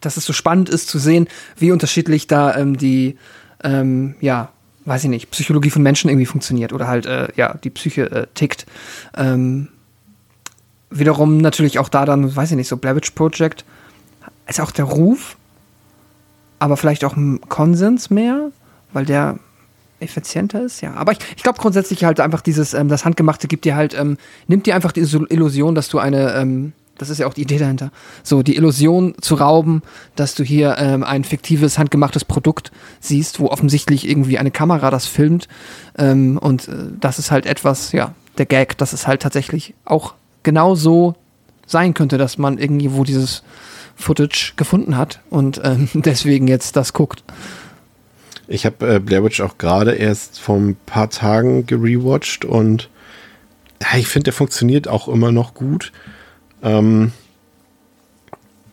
dass 0.00 0.16
es 0.16 0.24
so 0.24 0.32
spannend 0.32 0.68
ist 0.68 0.88
zu 0.88 0.98
sehen, 0.98 1.28
wie 1.56 1.72
unterschiedlich 1.72 2.26
da 2.26 2.56
ähm, 2.56 2.76
die, 2.76 3.16
ähm, 3.62 4.14
ja, 4.20 4.50
weiß 4.88 5.04
ich 5.04 5.10
nicht, 5.10 5.30
Psychologie 5.30 5.70
von 5.70 5.82
Menschen 5.82 6.08
irgendwie 6.08 6.26
funktioniert 6.26 6.72
oder 6.72 6.88
halt, 6.88 7.06
äh, 7.06 7.28
ja, 7.36 7.54
die 7.62 7.70
Psyche 7.70 8.10
äh, 8.10 8.26
tickt. 8.34 8.66
Ähm, 9.16 9.68
wiederum 10.90 11.38
natürlich 11.38 11.78
auch 11.78 11.88
da 11.88 12.04
dann, 12.04 12.34
weiß 12.34 12.50
ich 12.50 12.56
nicht, 12.56 12.68
so 12.68 12.76
Blair 12.76 12.96
Witch 12.96 13.10
Project, 13.10 13.64
ist 14.46 14.60
auch 14.60 14.70
der 14.70 14.86
Ruf, 14.86 15.36
aber 16.58 16.76
vielleicht 16.76 17.04
auch 17.04 17.16
ein 17.16 17.40
Konsens 17.48 18.10
mehr, 18.10 18.50
weil 18.92 19.04
der 19.04 19.38
effizienter 20.00 20.62
ist, 20.62 20.80
ja. 20.80 20.94
Aber 20.94 21.12
ich, 21.12 21.18
ich 21.36 21.42
glaube 21.42 21.58
grundsätzlich 21.58 22.04
halt 22.04 22.20
einfach 22.20 22.40
dieses, 22.40 22.72
ähm, 22.72 22.88
das 22.88 23.04
Handgemachte 23.04 23.48
gibt 23.48 23.64
dir 23.64 23.76
halt, 23.76 23.98
ähm, 23.98 24.16
nimmt 24.46 24.66
dir 24.66 24.74
einfach 24.74 24.92
die 24.92 25.00
Illusion, 25.00 25.74
dass 25.74 25.88
du 25.88 25.98
eine, 25.98 26.34
ähm, 26.34 26.72
das 26.98 27.10
ist 27.10 27.18
ja 27.18 27.26
auch 27.26 27.34
die 27.34 27.42
Idee 27.42 27.58
dahinter, 27.58 27.90
so 28.22 28.42
die 28.42 28.56
Illusion 28.56 29.14
zu 29.20 29.36
rauben, 29.36 29.82
dass 30.16 30.34
du 30.34 30.44
hier 30.44 30.76
ähm, 30.78 31.04
ein 31.04 31.24
fiktives, 31.24 31.78
handgemachtes 31.78 32.24
Produkt 32.24 32.70
siehst, 33.00 33.40
wo 33.40 33.46
offensichtlich 33.46 34.08
irgendwie 34.08 34.38
eine 34.38 34.50
Kamera 34.50 34.90
das 34.90 35.06
filmt. 35.06 35.48
Ähm, 35.96 36.38
und 36.38 36.68
äh, 36.68 36.72
das 37.00 37.18
ist 37.18 37.30
halt 37.30 37.46
etwas, 37.46 37.92
ja, 37.92 38.14
der 38.36 38.46
Gag, 38.46 38.76
dass 38.78 38.92
es 38.92 39.06
halt 39.06 39.22
tatsächlich 39.22 39.74
auch 39.84 40.14
genau 40.42 40.74
so 40.74 41.14
sein 41.66 41.94
könnte, 41.94 42.18
dass 42.18 42.38
man 42.38 42.58
irgendwo 42.58 43.04
dieses 43.04 43.42
Footage 43.96 44.54
gefunden 44.56 44.96
hat 44.96 45.20
und 45.28 45.60
ähm, 45.64 45.88
deswegen 45.94 46.48
jetzt 46.48 46.76
das 46.76 46.92
guckt. 46.92 47.24
Ich 48.46 48.64
habe 48.64 48.94
äh, 48.94 48.98
Blair 48.98 49.22
Witch 49.24 49.40
auch 49.40 49.58
gerade 49.58 49.92
erst 49.92 50.40
vor 50.40 50.56
ein 50.56 50.76
paar 50.86 51.10
Tagen 51.10 51.66
gerewatcht 51.66 52.44
und 52.44 52.88
ja, 53.82 53.98
ich 53.98 54.08
finde, 54.08 54.24
der 54.24 54.32
funktioniert 54.32 54.88
auch 54.88 55.08
immer 55.08 55.32
noch 55.32 55.54
gut. 55.54 55.92
Ähm, 56.62 57.12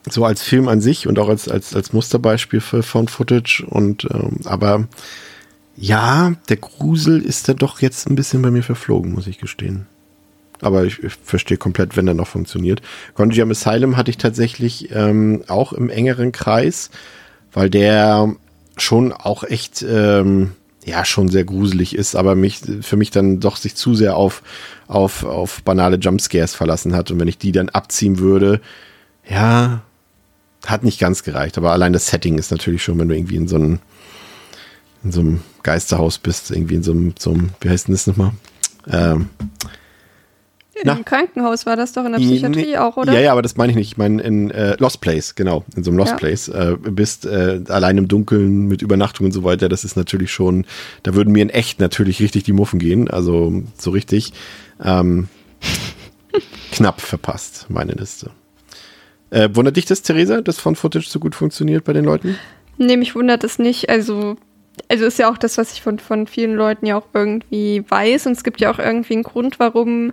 so 0.10 0.24
als 0.24 0.44
Film 0.44 0.68
an 0.68 0.82
sich 0.82 1.08
und 1.08 1.18
auch 1.20 1.30
als, 1.30 1.48
als, 1.48 1.76
als 1.76 1.94
Musterbeispiel 1.94 2.62
für 2.62 2.84
Found 2.84 3.10
Footage. 3.10 3.66
Und 3.68 4.08
ähm, 4.14 4.40
aber 4.46 4.88
ja, 5.76 6.34
der 6.48 6.58
Grusel 6.58 7.22
ist 7.22 7.50
dann 7.50 7.58
doch 7.58 7.82
jetzt 7.82 8.08
ein 8.08 8.16
bisschen 8.16 8.42
bei 8.42 8.52
mir 8.52 8.64
verflogen, 8.64 9.14
muss 9.14 9.28
ich 9.28 9.40
gestehen. 9.40 9.88
Aber 10.62 10.86
ich, 10.86 11.04
ich 11.04 11.14
verstehe 11.14 11.58
komplett, 11.58 11.98
wenn 11.98 12.08
er 12.08 12.14
noch 12.14 12.28
funktioniert. 12.28 12.82
Gonjiam 13.16 13.52
Asylum 13.52 13.98
hatte 13.98 14.10
ich 14.10 14.18
tatsächlich 14.18 14.90
ähm, 14.92 15.44
auch 15.48 15.74
im 15.74 15.90
engeren 15.90 16.32
Kreis, 16.32 16.92
weil 17.52 17.70
der 17.70 18.34
schon 18.78 19.12
auch 19.12 19.44
echt, 19.44 19.86
ähm, 19.88 20.52
ja, 20.86 21.04
schon 21.04 21.30
sehr 21.30 21.44
gruselig 21.44 21.96
ist, 21.96 22.16
aber 22.16 22.36
mich, 22.36 22.62
für 22.82 22.96
mich 22.96 23.10
dann 23.10 23.40
doch 23.40 23.58
sich 23.58 23.76
zu 23.76 23.96
sehr 23.96 24.16
auf, 24.16 24.44
auf, 24.88 25.24
auf 25.24 25.64
banale 25.64 25.98
Jumpscares 25.98 26.54
verlassen 26.54 26.96
hat. 26.96 27.10
Und 27.10 27.20
wenn 27.20 27.28
ich 27.28 27.40
die 27.40 27.52
dann 27.52 27.70
abziehen 27.70 28.20
würde, 28.20 28.62
ja, 29.28 29.82
hat 30.68 30.84
nicht 30.84 31.00
ganz 31.00 31.24
gereicht. 31.24 31.58
Aber 31.58 31.72
allein 31.72 31.92
das 31.92 32.08
Setting 32.08 32.38
ist 32.38 32.52
natürlich 32.52 32.84
schon, 32.84 33.00
wenn 33.00 33.10
du 33.10 33.16
irgendwie 33.16 33.36
in 33.36 33.48
so 33.48 33.56
einem, 33.56 33.80
in 35.04 35.12
so 35.12 35.22
einem 35.22 35.42
Geisterhaus 35.64 36.20
bist, 36.20 36.52
irgendwie 36.52 36.76
in 36.76 36.84
so 36.84 36.92
einem, 36.92 37.16
so 37.18 37.32
einem 37.32 37.50
wie 37.62 37.70
heißt 37.70 37.88
denn 37.88 37.96
das 37.96 38.06
nochmal? 38.06 38.32
Ähm, 38.88 39.30
In 40.76 40.82
Na? 40.88 40.94
einem 40.94 41.06
Krankenhaus 41.06 41.66
war 41.66 41.78
das 41.78 41.94
doch 41.94 42.04
in 42.04 42.12
der 42.12 42.20
Psychiatrie 42.20 42.72
nee. 42.72 42.78
auch, 42.78 42.98
oder? 42.98 43.14
Ja, 43.14 43.20
ja, 43.22 43.32
aber 43.32 43.42
das 43.42 43.56
meine 43.56 43.72
ich 43.72 43.78
nicht. 43.78 43.92
Ich 43.92 43.98
meine 43.98 44.22
in 44.22 44.52
äh, 44.52 44.76
Lost 44.78 45.00
Place, 45.00 45.34
genau. 45.34 45.64
In 45.74 45.86
so 45.86 45.92
einem 45.92 45.98
Lost 45.98 46.12
Ja. 46.12 46.18
Place. 46.18 46.50
Äh, 46.50 46.76
bist 46.82 47.26
äh, 47.26 47.62
allein 47.70 47.98
im 47.98 48.10
Dunkeln 48.10 48.68
mit 48.68 48.82
Übernachtung 48.82 49.28
und 49.28 49.32
so 49.32 49.46
weiter. 49.46 49.70
Das 49.70 49.86
ist 49.86 49.96
natürlich 49.96 50.34
schon, 50.34 50.66
da 51.04 51.14
würden 51.14 51.32
mir 51.32 51.44
in 51.44 51.50
echt 51.50 51.80
natürlich 51.80 52.20
richtig 52.20 52.44
die 52.44 52.52
Muffen 52.52 52.78
gehen. 52.78 53.10
Also 53.10 53.64
so 53.78 53.92
richtig. 53.92 54.34
Ähm, 54.84 55.30
knapp 56.74 57.00
verpasst, 57.00 57.68
meine 57.70 57.94
Liste. 57.94 58.32
Äh, 59.30 59.50
wundert 59.54 59.78
dich 59.78 59.86
das, 59.86 60.02
Theresa, 60.02 60.42
dass 60.42 60.60
von 60.60 60.76
Footage 60.76 61.08
so 61.08 61.20
gut 61.20 61.36
funktioniert 61.36 61.86
bei 61.86 61.94
den 61.94 62.04
Leuten? 62.04 62.38
Nee, 62.78 62.98
mich 62.98 63.16
wundert 63.16 63.46
es 63.46 63.60
nicht. 63.60 63.90
Also, 63.90 64.36
also 64.90 65.06
ist 65.06 65.20
ja 65.20 65.32
auch 65.32 65.38
das, 65.38 65.58
was 65.58 65.72
ich 65.72 65.82
von, 65.82 66.00
von 66.00 66.28
vielen 66.28 66.56
Leuten 66.56 66.86
ja 66.86 66.98
auch 66.98 67.08
irgendwie 67.14 67.86
weiß. 67.88 68.28
Und 68.28 68.34
es 68.34 68.44
gibt 68.44 68.60
ja 68.60 68.72
auch 68.72 68.80
irgendwie 68.80 69.14
einen 69.14 69.24
Grund, 69.24 69.58
warum 69.60 70.12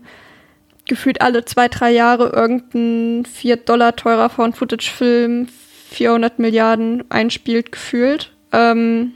gefühlt 0.87 1.21
alle 1.21 1.45
zwei, 1.45 1.69
drei 1.69 1.91
Jahre 1.93 2.31
irgendein 2.31 3.25
4 3.25 3.57
Dollar 3.57 3.97
teurer 3.97 4.29
Found-Footage-Film 4.29 5.49
400 5.91 6.39
Milliarden 6.39 7.05
einspielt, 7.11 7.73
gefühlt. 7.73 8.33
Ähm, 8.53 9.13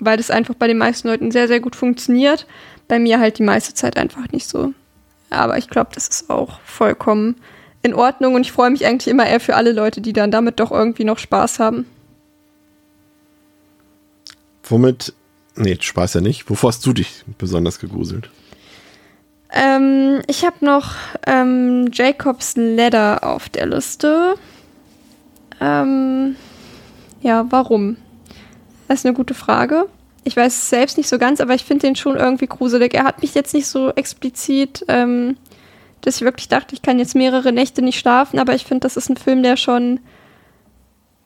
weil 0.00 0.16
das 0.16 0.30
einfach 0.30 0.54
bei 0.54 0.66
den 0.66 0.78
meisten 0.78 1.08
Leuten 1.08 1.30
sehr, 1.30 1.48
sehr 1.48 1.60
gut 1.60 1.76
funktioniert. 1.76 2.46
Bei 2.88 2.98
mir 2.98 3.20
halt 3.20 3.38
die 3.38 3.44
meiste 3.44 3.74
Zeit 3.74 3.96
einfach 3.96 4.30
nicht 4.32 4.48
so. 4.48 4.74
Aber 5.30 5.56
ich 5.56 5.68
glaube, 5.68 5.90
das 5.94 6.08
ist 6.08 6.30
auch 6.30 6.60
vollkommen 6.60 7.36
in 7.82 7.94
Ordnung. 7.94 8.34
Und 8.34 8.42
ich 8.42 8.52
freue 8.52 8.70
mich 8.70 8.84
eigentlich 8.84 9.08
immer 9.08 9.26
eher 9.26 9.40
für 9.40 9.56
alle 9.56 9.72
Leute, 9.72 10.00
die 10.00 10.12
dann 10.12 10.30
damit 10.30 10.60
doch 10.60 10.70
irgendwie 10.70 11.04
noch 11.04 11.18
Spaß 11.18 11.58
haben. 11.60 11.86
Womit, 14.64 15.12
nee, 15.56 15.76
Spaß 15.78 16.14
ja 16.14 16.20
nicht. 16.20 16.48
Wovor 16.50 16.68
hast 16.68 16.84
du 16.86 16.92
dich 16.92 17.24
besonders 17.38 17.78
gegruselt? 17.78 18.30
Ähm, 19.54 20.20
ich 20.26 20.44
habe 20.44 20.64
noch 20.64 20.96
ähm, 21.26 21.88
Jacobs 21.92 22.54
Ladder 22.56 23.20
auf 23.22 23.48
der 23.48 23.66
Liste. 23.66 24.34
Ähm, 25.60 26.34
ja, 27.22 27.46
warum? 27.50 27.96
Das 28.88 29.00
ist 29.00 29.06
eine 29.06 29.14
gute 29.14 29.34
Frage. 29.34 29.86
ich 30.24 30.36
weiß 30.36 30.52
es 30.52 30.70
selbst 30.70 30.96
nicht 30.96 31.08
so 31.08 31.18
ganz, 31.18 31.40
aber 31.40 31.54
ich 31.54 31.64
finde 31.64 31.86
den 31.86 31.96
schon 31.96 32.16
irgendwie 32.16 32.46
gruselig. 32.46 32.94
Er 32.94 33.04
hat 33.04 33.22
mich 33.22 33.34
jetzt 33.34 33.54
nicht 33.54 33.66
so 33.66 33.90
explizit, 33.90 34.84
ähm, 34.88 35.36
dass 36.00 36.16
ich 36.16 36.22
wirklich 36.22 36.48
dachte, 36.48 36.74
ich 36.74 36.82
kann 36.82 36.98
jetzt 36.98 37.14
mehrere 37.14 37.52
Nächte 37.52 37.82
nicht 37.82 37.98
schlafen, 37.98 38.38
aber 38.38 38.54
ich 38.54 38.64
finde, 38.64 38.80
das 38.80 38.96
ist 38.96 39.08
ein 39.08 39.16
Film, 39.16 39.42
der 39.42 39.56
schon 39.56 40.00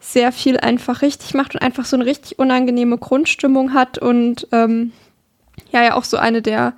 sehr 0.01 0.33
viel 0.33 0.59
einfach 0.59 1.03
richtig 1.03 1.35
macht 1.35 1.55
und 1.55 1.63
einfach 1.63 1.85
so 1.85 1.97
eine 1.97 2.07
richtig 2.07 2.39
unangenehme 2.39 2.99
Grundstimmung 2.99 3.73
hat 3.73 3.99
und 3.99 4.47
ähm, 4.53 4.93
ja, 5.73 5.83
ja 5.83 5.95
auch 5.95 6.05
so 6.05 6.17
eine 6.17 6.43
der 6.43 6.75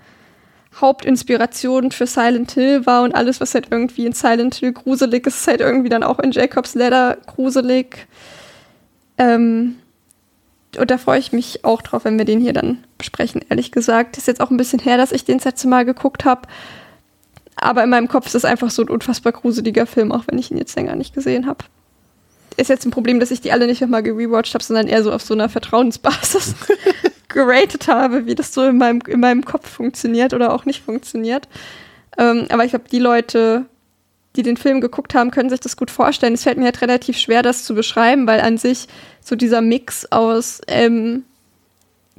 Hauptinspirationen 0.78 1.90
für 1.90 2.06
Silent 2.06 2.52
Hill 2.52 2.86
war 2.86 3.02
und 3.02 3.14
alles, 3.14 3.40
was 3.40 3.54
halt 3.54 3.68
irgendwie 3.70 4.06
in 4.06 4.12
Silent 4.12 4.54
Hill 4.54 4.72
gruselig 4.72 5.26
ist, 5.26 5.40
ist 5.40 5.48
halt 5.48 5.60
irgendwie 5.60 5.88
dann 5.88 6.02
auch 6.02 6.18
in 6.18 6.30
Jacob's 6.30 6.74
Ladder 6.74 7.18
gruselig. 7.26 8.06
Ähm, 9.18 9.76
und 10.78 10.90
da 10.90 10.98
freue 10.98 11.18
ich 11.18 11.32
mich 11.32 11.64
auch 11.64 11.82
drauf, 11.82 12.04
wenn 12.04 12.18
wir 12.18 12.24
den 12.24 12.40
hier 12.40 12.52
dann 12.52 12.84
besprechen, 12.96 13.44
ehrlich 13.48 13.72
gesagt. 13.72 14.16
Ist 14.16 14.28
jetzt 14.28 14.40
auch 14.40 14.50
ein 14.50 14.56
bisschen 14.56 14.78
her, 14.78 14.96
dass 14.96 15.12
ich 15.12 15.24
den 15.24 15.38
das 15.38 15.44
letzte 15.44 15.68
Mal 15.68 15.84
geguckt 15.84 16.24
habe. 16.24 16.42
Aber 17.56 17.82
in 17.82 17.90
meinem 17.90 18.08
Kopf 18.08 18.26
ist 18.26 18.36
es 18.36 18.44
einfach 18.44 18.70
so 18.70 18.82
ein 18.82 18.88
unfassbar 18.88 19.32
gruseliger 19.32 19.86
Film, 19.86 20.12
auch 20.12 20.24
wenn 20.28 20.38
ich 20.38 20.50
ihn 20.50 20.56
jetzt 20.56 20.76
länger 20.76 20.94
nicht 20.94 21.14
gesehen 21.14 21.46
habe. 21.46 21.64
Ist 22.56 22.70
jetzt 22.70 22.86
ein 22.86 22.90
Problem, 22.90 23.20
dass 23.20 23.30
ich 23.30 23.40
die 23.40 23.52
alle 23.52 23.66
nicht 23.66 23.80
nochmal 23.80 24.02
gerewatcht 24.02 24.54
habe, 24.54 24.64
sondern 24.64 24.86
eher 24.86 25.02
so 25.02 25.12
auf 25.12 25.22
so 25.22 25.34
einer 25.34 25.48
Vertrauensbasis 25.48 26.54
geratet 27.30 27.88
habe, 27.88 28.26
wie 28.26 28.34
das 28.34 28.52
so 28.52 28.64
in 28.64 28.78
meinem, 28.78 29.00
in 29.06 29.20
meinem 29.20 29.44
Kopf 29.44 29.68
funktioniert 29.68 30.34
oder 30.34 30.52
auch 30.52 30.64
nicht 30.64 30.82
funktioniert. 30.82 31.48
Ähm, 32.18 32.46
aber 32.50 32.64
ich 32.64 32.70
glaube, 32.70 32.88
die 32.90 32.98
Leute, 32.98 33.64
die 34.36 34.42
den 34.42 34.56
Film 34.56 34.80
geguckt 34.80 35.14
haben, 35.14 35.30
können 35.30 35.50
sich 35.50 35.60
das 35.60 35.76
gut 35.76 35.90
vorstellen. 35.90 36.34
Es 36.34 36.42
fällt 36.42 36.58
mir 36.58 36.66
halt 36.66 36.82
relativ 36.82 37.16
schwer, 37.16 37.42
das 37.42 37.64
zu 37.64 37.74
beschreiben, 37.74 38.26
weil 38.26 38.40
an 38.40 38.58
sich 38.58 38.88
so 39.20 39.36
dieser 39.36 39.60
Mix 39.60 40.06
aus 40.10 40.60
ähm, 40.66 41.24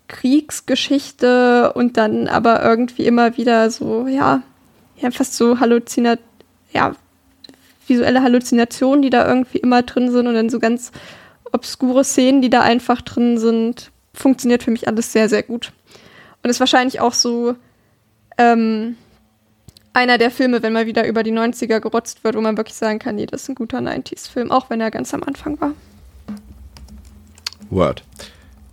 Kriegsgeschichte 0.08 1.72
und 1.74 1.98
dann 1.98 2.28
aber 2.28 2.64
irgendwie 2.64 3.06
immer 3.06 3.38
wieder 3.38 3.70
so, 3.72 4.08
ja, 4.08 4.44
ja, 4.98 5.12
fast 5.12 5.36
so 5.36 5.60
Halluzinat, 5.60 6.20
ja, 6.74 6.96
visuelle 7.88 8.22
Halluzinationen, 8.22 9.02
die 9.02 9.10
da 9.10 9.28
irgendwie 9.28 9.58
immer 9.58 9.82
drin 9.82 10.12
sind 10.12 10.28
und 10.28 10.34
dann 10.34 10.50
so 10.50 10.60
ganz 10.60 10.92
obskure 11.52 12.04
Szenen, 12.04 12.42
die 12.42 12.50
da 12.50 12.62
einfach 12.62 13.02
drin 13.02 13.38
sind, 13.38 13.92
funktioniert 14.14 14.64
für 14.64 14.72
mich 14.72 14.88
alles 14.88 15.12
sehr, 15.12 15.30
sehr 15.30 15.44
gut. 15.44 15.72
Und 16.44 16.50
ist 16.50 16.60
wahrscheinlich 16.60 17.00
auch 17.00 17.14
so 17.14 17.56
ähm, 18.38 18.96
einer 19.94 20.18
der 20.18 20.32
Filme, 20.32 20.64
wenn 20.64 20.74
mal 20.74 20.86
wieder 20.86 21.08
über 21.08 21.24
die 21.24 21.32
90er 21.32 21.80
gerotzt 21.80 22.24
wird, 22.24 22.36
wo 22.36 22.42
man 22.42 22.58
wirklich 22.58 22.76
sagen 22.76 23.00
kann, 23.00 23.16
nee, 23.16 23.26
das 23.26 23.44
ist 23.44 23.50
ein 23.50 23.56
guter 23.56 23.80
90s-Film, 23.80 24.52
auch 24.52 24.70
wenn 24.70 24.82
er 24.82 24.92
ganz 24.92 25.14
am 25.14 25.24
Anfang 25.24 25.60
war. 25.60 25.74
Word. 27.70 28.04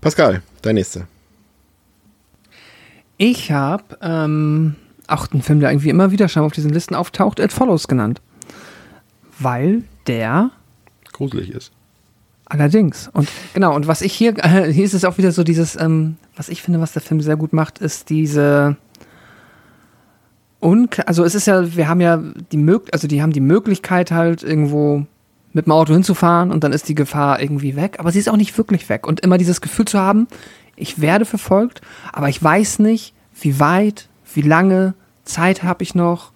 Pascal, 0.00 0.42
dein 0.62 0.76
nächster. 0.76 1.06
Ich 3.16 3.50
habe 3.50 3.98
ähm, 4.00 4.76
auch 5.08 5.30
einen 5.32 5.42
Film, 5.42 5.60
der 5.60 5.70
irgendwie 5.70 5.88
immer 5.88 6.12
wieder 6.12 6.28
schon 6.28 6.44
auf 6.44 6.52
diesen 6.52 6.72
Listen 6.72 6.94
auftaucht, 6.94 7.40
It 7.40 7.52
Follows 7.52 7.88
genannt. 7.88 8.20
Weil 9.40 9.82
der 10.06 10.50
gruselig 11.12 11.50
ist. 11.50 11.72
Allerdings. 12.48 13.10
Und 13.12 13.28
genau, 13.52 13.74
und 13.74 13.86
was 13.86 14.00
ich 14.00 14.12
hier, 14.12 14.34
äh, 14.38 14.72
hier 14.72 14.84
ist 14.84 14.94
es 14.94 15.04
auch 15.04 15.18
wieder 15.18 15.32
so 15.32 15.44
dieses, 15.44 15.76
ähm, 15.76 16.16
was 16.36 16.48
ich 16.48 16.62
finde, 16.62 16.80
was 16.80 16.92
der 16.92 17.02
Film 17.02 17.20
sehr 17.20 17.36
gut 17.36 17.52
macht, 17.52 17.78
ist 17.78 18.10
diese 18.10 18.76
und 20.60 21.06
also 21.06 21.24
es 21.24 21.34
ist 21.34 21.46
ja, 21.46 21.76
wir 21.76 21.88
haben 21.88 22.00
ja 22.00 22.20
die 22.50 22.56
Möglichkeit, 22.56 22.94
also 22.94 23.06
die 23.06 23.22
haben 23.22 23.32
die 23.32 23.40
Möglichkeit 23.40 24.10
halt 24.10 24.42
irgendwo 24.42 25.06
mit 25.52 25.66
dem 25.66 25.72
Auto 25.72 25.92
hinzufahren 25.92 26.50
und 26.50 26.64
dann 26.64 26.72
ist 26.72 26.88
die 26.88 26.94
Gefahr 26.94 27.40
irgendwie 27.40 27.76
weg, 27.76 27.96
aber 27.98 28.12
sie 28.12 28.18
ist 28.18 28.28
auch 28.28 28.36
nicht 28.36 28.56
wirklich 28.58 28.88
weg. 28.88 29.06
Und 29.06 29.20
immer 29.20 29.38
dieses 29.38 29.60
Gefühl 29.60 29.84
zu 29.84 29.98
haben, 29.98 30.26
ich 30.76 31.00
werde 31.00 31.24
verfolgt, 31.24 31.80
aber 32.12 32.28
ich 32.28 32.42
weiß 32.42 32.80
nicht, 32.80 33.14
wie 33.40 33.60
weit, 33.60 34.08
wie 34.34 34.42
lange 34.42 34.94
Zeit 35.24 35.62
habe 35.62 35.82
ich 35.82 35.94
noch 35.94 36.32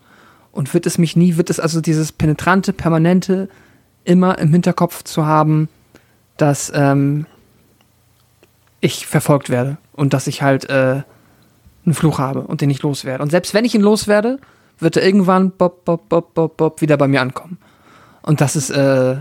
und 0.53 0.73
wird 0.73 0.87
es 0.87 0.99
mich 0.99 1.17
nie, 1.17 1.37
wird 1.37 1.51
es 1.51 1.61
also 1.61 1.81
dieses 1.81 2.13
penetrante, 2.13 2.73
permanente 2.73 3.49
immer 4.05 4.39
im 4.39 4.53
Hinterkopf 4.53 5.03
zu 5.03 5.27
haben, 5.27 5.69
dass 6.43 6.73
ähm, 6.75 7.27
ich 8.81 9.07
verfolgt 9.07 9.49
werde 9.49 9.77
und 9.93 10.13
dass 10.13 10.27
ich 10.27 10.43
halt 10.43 10.69
äh, 10.69 11.03
einen 11.87 11.95
Fluch 11.95 12.19
habe 12.19 12.41
und 12.41 12.61
den 12.61 12.69
ich 12.69 12.83
loswerde. 12.83 13.23
Und 13.23 13.31
selbst 13.31 13.55
wenn 13.55 13.65
ich 13.65 13.77
ihn 13.77 13.81
loswerde, 13.81 14.41
wird 14.81 14.97
er 14.97 15.05
irgendwann 15.05 15.53
bop, 15.53 15.85
bop, 15.85 16.09
bop, 16.09 16.35
bop, 16.35 16.57
bop 16.57 16.81
wieder 16.81 16.97
bei 16.97 17.07
mir 17.07 17.21
ankommen. 17.21 17.59
Und 18.23 18.41
das 18.41 18.57
ist, 18.57 18.71
äh, 18.71 19.19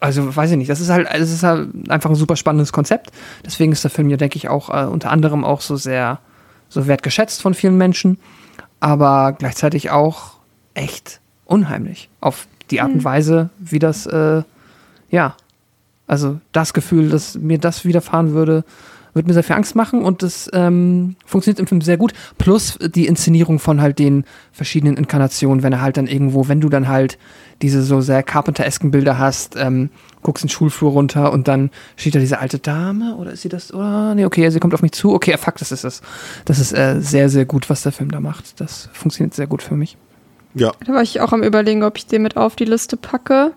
also 0.00 0.34
weiß 0.34 0.52
ich 0.52 0.56
nicht, 0.56 0.70
das 0.70 0.80
ist 0.80 0.88
halt, 0.88 1.06
es 1.12 1.30
ist 1.30 1.42
halt 1.42 1.68
einfach 1.90 2.08
ein 2.08 2.16
super 2.16 2.36
spannendes 2.36 2.72
Konzept. 2.72 3.10
Deswegen 3.44 3.70
ist 3.70 3.84
der 3.84 3.90
Film 3.90 4.08
ja, 4.08 4.16
denke 4.16 4.38
ich, 4.38 4.48
auch 4.48 4.70
äh, 4.70 4.86
unter 4.86 5.10
anderem 5.10 5.44
auch 5.44 5.60
so 5.60 5.76
sehr, 5.76 6.18
so 6.70 6.86
wertgeschätzt 6.86 7.42
von 7.42 7.52
vielen 7.52 7.76
Menschen, 7.76 8.18
aber 8.80 9.34
gleichzeitig 9.38 9.90
auch 9.90 10.36
echt 10.72 11.20
unheimlich 11.44 12.08
auf 12.22 12.48
die 12.70 12.80
Art 12.80 12.92
und 12.92 13.00
mhm. 13.00 13.04
Weise, 13.04 13.50
wie 13.58 13.80
das, 13.80 14.06
äh, 14.06 14.42
ja, 15.10 15.36
also 16.06 16.40
das 16.52 16.74
Gefühl, 16.74 17.08
dass 17.08 17.36
mir 17.36 17.58
das 17.58 17.84
widerfahren 17.84 18.32
würde, 18.32 18.64
wird 19.14 19.28
mir 19.28 19.32
sehr 19.32 19.44
viel 19.44 19.56
Angst 19.56 19.76
machen 19.76 20.02
und 20.02 20.22
das 20.22 20.50
ähm, 20.52 21.14
funktioniert 21.24 21.60
im 21.60 21.66
Film 21.66 21.80
sehr 21.80 21.96
gut. 21.96 22.12
Plus 22.36 22.78
die 22.80 23.06
Inszenierung 23.06 23.60
von 23.60 23.80
halt 23.80 23.98
den 23.98 24.24
verschiedenen 24.52 24.96
Inkarnationen, 24.96 25.62
wenn 25.62 25.72
er 25.72 25.80
halt 25.80 25.96
dann 25.96 26.08
irgendwo, 26.08 26.48
wenn 26.48 26.60
du 26.60 26.68
dann 26.68 26.88
halt 26.88 27.16
diese 27.62 27.82
so 27.82 28.00
sehr 28.00 28.22
Carpenter-esken 28.22 28.90
Bilder 28.90 29.16
hast, 29.18 29.54
ähm, 29.56 29.90
guckst 30.22 30.42
in 30.42 30.48
den 30.48 30.52
Schulflur 30.52 30.90
runter 30.92 31.32
und 31.32 31.46
dann 31.46 31.70
steht 31.96 32.16
da 32.16 32.18
diese 32.18 32.40
alte 32.40 32.58
Dame 32.58 33.14
oder 33.14 33.30
ist 33.30 33.42
sie 33.42 33.48
das? 33.48 33.72
Oder 33.72 34.14
nee, 34.16 34.24
okay, 34.24 34.50
sie 34.50 34.58
kommt 34.58 34.74
auf 34.74 34.82
mich 34.82 34.92
zu. 34.92 35.14
Okay, 35.14 35.36
fuck, 35.38 35.56
das 35.58 35.70
ist 35.70 35.84
es. 35.84 36.02
Das 36.44 36.58
ist 36.58 36.72
äh, 36.72 37.00
sehr, 37.00 37.28
sehr 37.28 37.44
gut, 37.44 37.70
was 37.70 37.82
der 37.82 37.92
Film 37.92 38.10
da 38.10 38.20
macht. 38.20 38.60
Das 38.60 38.88
funktioniert 38.92 39.34
sehr 39.34 39.46
gut 39.46 39.62
für 39.62 39.76
mich. 39.76 39.96
Ja. 40.54 40.72
Da 40.84 40.92
war 40.92 41.02
ich 41.02 41.20
auch 41.20 41.32
am 41.32 41.42
überlegen, 41.42 41.82
ob 41.82 41.98
ich 41.98 42.06
den 42.06 42.22
mit 42.22 42.36
auf 42.36 42.56
die 42.56 42.64
Liste 42.64 42.96
packe. 42.96 43.52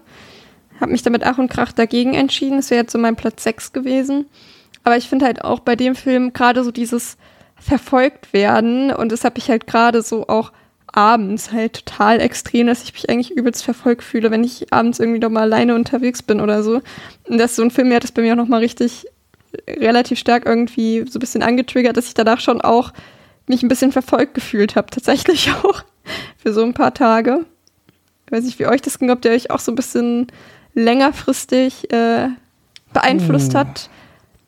Hab 0.79 0.89
mich 0.89 1.03
damit 1.03 1.23
Ach 1.23 1.37
und 1.37 1.49
Krach 1.49 1.71
dagegen 1.71 2.13
entschieden. 2.13 2.57
Das 2.57 2.69
wäre 2.69 2.81
jetzt 2.81 2.91
so 2.91 2.97
mein 2.97 3.15
Platz 3.15 3.43
6 3.43 3.73
gewesen. 3.73 4.27
Aber 4.83 4.97
ich 4.97 5.09
finde 5.09 5.25
halt 5.25 5.43
auch 5.43 5.59
bei 5.59 5.75
dem 5.75 5.95
Film 5.95 6.33
gerade 6.33 6.63
so 6.63 6.71
dieses 6.71 7.17
verfolgt 7.59 8.33
werden 8.33 8.91
und 8.91 9.11
das 9.11 9.23
habe 9.23 9.39
ich 9.39 9.49
halt 9.49 9.67
gerade 9.67 10.01
so 10.01 10.27
auch 10.27 10.51
abends 10.85 11.51
halt 11.51 11.85
total 11.85 12.21
extrem, 12.21 12.67
dass 12.67 12.83
ich 12.83 12.93
mich 12.93 13.09
eigentlich 13.09 13.31
übelst 13.31 13.63
verfolgt 13.63 14.03
fühle, 14.03 14.31
wenn 14.31 14.43
ich 14.43 14.71
abends 14.71 14.99
irgendwie 14.99 15.19
noch 15.19 15.29
mal 15.29 15.41
alleine 15.41 15.75
unterwegs 15.75 16.23
bin 16.23 16.39
oder 16.39 16.63
so. 16.63 16.81
Und 17.27 17.37
das 17.37 17.51
ist 17.51 17.55
so 17.57 17.63
ein 17.63 17.71
Film, 17.71 17.89
der 17.89 17.97
hat 17.97 18.03
das 18.03 18.11
bei 18.11 18.21
mir 18.21 18.33
auch 18.33 18.37
noch 18.37 18.47
mal 18.47 18.59
richtig 18.59 19.05
relativ 19.67 20.19
stark 20.19 20.45
irgendwie 20.45 21.05
so 21.07 21.17
ein 21.17 21.19
bisschen 21.19 21.43
angetriggert, 21.43 21.97
dass 21.97 22.07
ich 22.07 22.13
danach 22.13 22.39
schon 22.39 22.61
auch 22.61 22.93
mich 23.47 23.63
ein 23.63 23.69
bisschen 23.69 23.91
verfolgt 23.91 24.33
gefühlt 24.33 24.75
habe, 24.75 24.89
tatsächlich 24.89 25.51
auch 25.63 25.83
für 26.37 26.53
so 26.53 26.63
ein 26.63 26.73
paar 26.73 26.93
Tage. 26.93 27.45
Ich 28.25 28.31
weiß 28.31 28.43
nicht, 28.43 28.59
wie 28.59 28.67
euch 28.67 28.81
das 28.81 28.99
ging, 28.99 29.09
ob 29.09 29.21
der 29.21 29.33
euch 29.33 29.51
auch 29.51 29.59
so 29.59 29.71
ein 29.71 29.75
bisschen 29.75 30.27
längerfristig 30.77 31.91
äh, 31.91 32.27
beeinflusst 32.93 33.53
oh. 33.55 33.59
hat. 33.59 33.89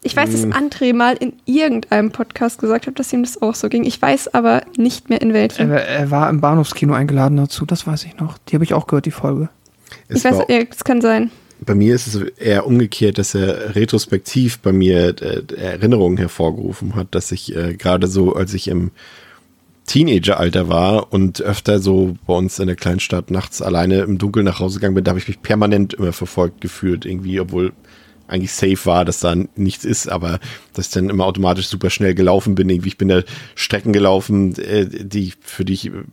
Ich 0.02 0.16
weiß, 0.16 0.32
dass 0.32 0.44
hm. 0.44 0.54
André 0.54 0.94
mal 0.94 1.16
in 1.16 1.34
irgendeinem 1.44 2.12
Podcast 2.12 2.60
gesagt 2.60 2.88
hat, 2.88 3.00
dass 3.00 3.12
ihm 3.12 3.24
das 3.24 3.42
auch 3.42 3.56
so 3.56 3.68
ging. 3.68 3.84
Ich 3.84 4.02
weiß 4.02 4.34
aber 4.34 4.62
nicht 4.78 5.10
mehr 5.10 5.22
in 5.22 5.34
welchem. 5.34 5.72
Er, 5.72 5.86
er 5.86 6.12
war 6.12 6.30
im 6.30 6.40
Bahnhofskino 6.40 6.94
eingeladen 6.94 7.36
dazu, 7.36 7.66
das 7.66 7.86
weiß 7.86 8.06
ich 8.06 8.16
noch. 8.18 8.38
Die 8.38 8.56
habe 8.56 8.64
ich 8.64 8.74
auch 8.74 8.88
gehört, 8.88 9.08
die 9.08 9.12
Folge. 9.12 9.50
Es 10.08 10.20
ich 10.20 10.24
weiß, 10.24 10.46
ja, 10.48 10.64
das 10.64 10.86
kann 10.86 11.02
sein. 11.02 11.32
Bei 11.60 11.76
mir 11.76 11.94
ist 11.96 12.08
es 12.08 12.16
eher 12.38 12.66
umgekehrt, 12.66 13.18
dass 13.18 13.36
er 13.36 13.76
retrospektiv 13.76 14.60
bei 14.60 14.72
mir 14.72 15.22
äh, 15.22 15.44
Erinnerungen 15.54 16.18
hervorgerufen 16.18 16.96
hat, 16.96 17.08
dass 17.12 17.34
ich 17.34 17.54
äh, 17.54 17.74
gerade 17.74 18.08
so, 18.08 18.34
als 18.34 18.54
ich 18.54 18.70
im 18.70 18.92
Teenageralter 19.90 20.70
war 20.70 21.12
und 21.12 21.42
öfter 21.42 21.80
so 21.80 22.16
bei 22.28 22.36
uns 22.36 22.60
in 22.60 22.68
der 22.68 22.76
Kleinstadt 22.76 23.32
nachts 23.32 23.60
alleine 23.60 24.02
im 24.02 24.20
Dunkeln 24.20 24.46
nach 24.46 24.60
Hause 24.60 24.76
gegangen 24.80 24.94
bin, 24.94 25.04
da 25.04 25.10
habe 25.10 25.20
ich 25.20 25.28
mich 25.28 25.42
permanent 25.42 25.96
immer 25.96 26.14
verfolgt 26.14 26.62
gefühlt, 26.62 27.06
irgendwie, 27.06 27.40
obwohl 27.40 27.74
eigentlich 28.28 28.52
safe 28.52 28.86
war, 28.86 29.04
dass 29.04 29.20
da 29.20 29.36
nichts 29.56 29.86
ist, 29.86 30.08
aber 30.08 30.40
dass 30.74 30.88
ich 30.88 30.94
dann 30.94 31.10
immer 31.10 31.26
automatisch 31.26 31.70
super 31.70 31.90
schnell 31.90 32.14
gelaufen 32.14 32.54
bin. 32.54 32.70
Irgendwie, 32.70 32.90
ich 32.90 33.00
bin 33.00 33.08
da 33.08 33.24
Strecken 33.56 33.92
gelaufen, 33.92 34.56
äh, 34.60 34.86
die 34.86 35.34
für 35.42 35.66
die 35.66 35.74
ich 35.74 35.88
äh, 35.88 36.04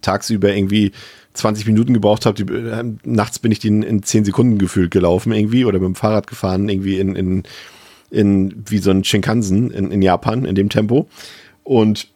tagsüber 0.00 0.54
irgendwie 0.54 0.92
20 1.34 1.66
Minuten 1.66 1.92
gebraucht 1.92 2.24
habe. 2.24 2.42
Äh, 2.42 2.84
nachts 3.04 3.38
bin 3.38 3.52
ich 3.52 3.58
die 3.58 3.68
in, 3.68 3.82
in 3.82 4.02
10 4.02 4.24
Sekunden 4.24 4.56
gefühlt 4.56 4.90
gelaufen 4.90 5.32
irgendwie 5.32 5.66
oder 5.66 5.78
mit 5.78 5.86
dem 5.88 5.96
Fahrrad 5.96 6.28
gefahren, 6.28 6.66
irgendwie 6.66 6.98
in, 6.98 7.14
in, 7.14 7.42
in 8.10 8.64
wie 8.66 8.78
so 8.78 8.90
ein 8.90 9.04
Shinkansen 9.04 9.70
in, 9.70 9.90
in 9.90 10.00
Japan 10.00 10.46
in 10.46 10.54
dem 10.54 10.70
Tempo. 10.70 11.10
Und 11.62 12.08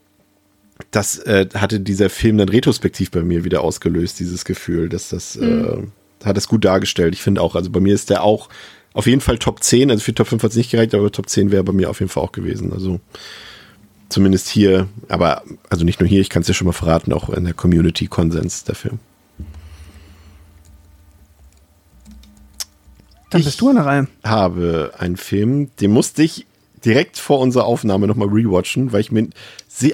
das 0.90 1.18
äh, 1.20 1.48
hatte 1.54 1.80
dieser 1.80 2.10
Film 2.10 2.38
dann 2.38 2.48
retrospektiv 2.48 3.10
bei 3.10 3.22
mir 3.22 3.44
wieder 3.44 3.62
ausgelöst, 3.62 4.20
dieses 4.20 4.44
Gefühl, 4.44 4.88
dass 4.88 5.08
das 5.08 5.36
mhm. 5.36 5.90
äh, 6.22 6.26
hat 6.26 6.36
es 6.36 6.48
gut 6.48 6.64
dargestellt. 6.64 7.14
Ich 7.14 7.22
finde 7.22 7.40
auch, 7.40 7.54
also 7.54 7.70
bei 7.70 7.80
mir 7.80 7.94
ist 7.94 8.10
der 8.10 8.22
auch 8.22 8.48
auf 8.92 9.06
jeden 9.06 9.20
Fall 9.20 9.38
Top 9.38 9.62
10. 9.62 9.90
Also 9.90 10.02
für 10.02 10.14
Top 10.14 10.28
5 10.28 10.42
hat 10.42 10.50
es 10.50 10.56
nicht 10.56 10.70
gereicht, 10.70 10.94
aber 10.94 11.12
Top 11.12 11.28
10 11.28 11.50
wäre 11.50 11.64
bei 11.64 11.72
mir 11.72 11.90
auf 11.90 12.00
jeden 12.00 12.10
Fall 12.10 12.22
auch 12.22 12.32
gewesen. 12.32 12.72
Also 12.72 13.00
zumindest 14.08 14.48
hier, 14.48 14.88
aber 15.08 15.42
also 15.68 15.84
nicht 15.84 16.00
nur 16.00 16.08
hier, 16.08 16.20
ich 16.20 16.30
kann 16.30 16.40
es 16.40 16.46
dir 16.46 16.54
schon 16.54 16.66
mal 16.66 16.72
verraten, 16.72 17.12
auch 17.12 17.28
in 17.30 17.44
der 17.44 17.54
Community 17.54 18.06
Konsens 18.06 18.64
dafür. 18.64 18.92
Dann 23.30 23.42
bist 23.42 23.48
ich 23.48 23.56
du 23.56 23.70
in 23.70 23.76
der 23.76 23.84
Reihe. 23.84 24.08
habe 24.24 24.92
einen 24.98 25.16
Film, 25.16 25.70
den 25.80 25.90
musste 25.90 26.22
ich 26.22 26.46
direkt 26.86 27.18
vor 27.18 27.40
unserer 27.40 27.66
Aufnahme 27.66 28.06
nochmal 28.06 28.28
rewatchen, 28.28 28.92
weil 28.92 29.00
ich 29.00 29.10
mir 29.12 29.28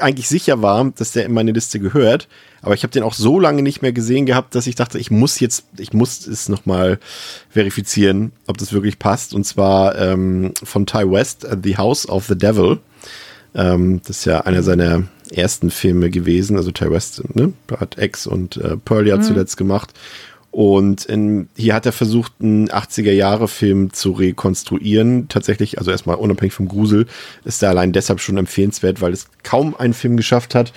eigentlich 0.01 0.28
sicher 0.28 0.62
war, 0.62 0.93
dass 0.97 1.12
der 1.12 1.24
in 1.24 1.32
meine 1.32 1.52
Liste 1.52 1.81
gehört. 1.81 2.28
Aber 2.60 2.74
ich 2.74 2.85
habe 2.85 2.93
den 2.93 3.02
auch 3.02 3.14
so 3.14 3.40
lange 3.40 3.62
nicht 3.62 3.82
mehr 3.82 3.93
gesehen 3.93 4.27
gehabt, 4.27 4.55
dass 4.55 4.69
ich 4.69 4.77
dachte, 4.77 4.98
ich 4.98 5.10
muss 5.10 5.40
jetzt, 5.40 5.64
ich 5.78 5.93
muss 5.93 6.27
es 6.27 6.48
nochmal 6.48 7.01
verifizieren, 7.51 8.32
ob 8.47 8.59
das 8.59 8.73
wirklich 8.73 8.98
passt. 8.98 9.35
Und 9.35 9.44
zwar 9.44 9.98
ähm, 9.98 10.52
von 10.62 10.86
Ty 10.86 11.10
West, 11.10 11.47
The 11.62 11.77
House 11.78 12.09
of 12.09 12.27
the 12.27 12.39
Devil. 12.39 12.78
Ähm, 13.55 14.01
das 14.06 14.19
ist 14.19 14.24
ja 14.27 14.43
einer 14.43 14.62
seiner 14.62 15.05
ersten 15.32 15.70
Filme 15.70 16.10
gewesen. 16.10 16.56
Also 16.56 16.70
Ty 16.70 16.90
West 16.90 17.23
ne, 17.35 17.52
hat 17.77 17.98
X 17.98 18.27
und 18.27 18.59
äh, 18.59 18.77
Pearl 18.77 19.09
ja 19.09 19.16
mhm. 19.16 19.23
zuletzt 19.23 19.56
gemacht. 19.56 19.93
Und 20.52 21.06
in, 21.06 21.48
hier 21.56 21.74
hat 21.74 21.86
er 21.86 21.92
versucht, 21.92 22.34
einen 22.40 22.68
80er-Jahre-Film 22.68 23.94
zu 23.94 24.12
rekonstruieren. 24.12 25.26
Tatsächlich, 25.28 25.78
also 25.78 25.90
erstmal 25.90 26.16
unabhängig 26.16 26.52
vom 26.52 26.68
Grusel, 26.68 27.06
ist 27.44 27.62
er 27.62 27.70
allein 27.70 27.92
deshalb 27.92 28.20
schon 28.20 28.36
empfehlenswert, 28.36 29.00
weil 29.00 29.14
es 29.14 29.28
kaum 29.42 29.74
einen 29.74 29.94
Film 29.94 30.18
geschafft 30.18 30.54
hat, 30.54 30.74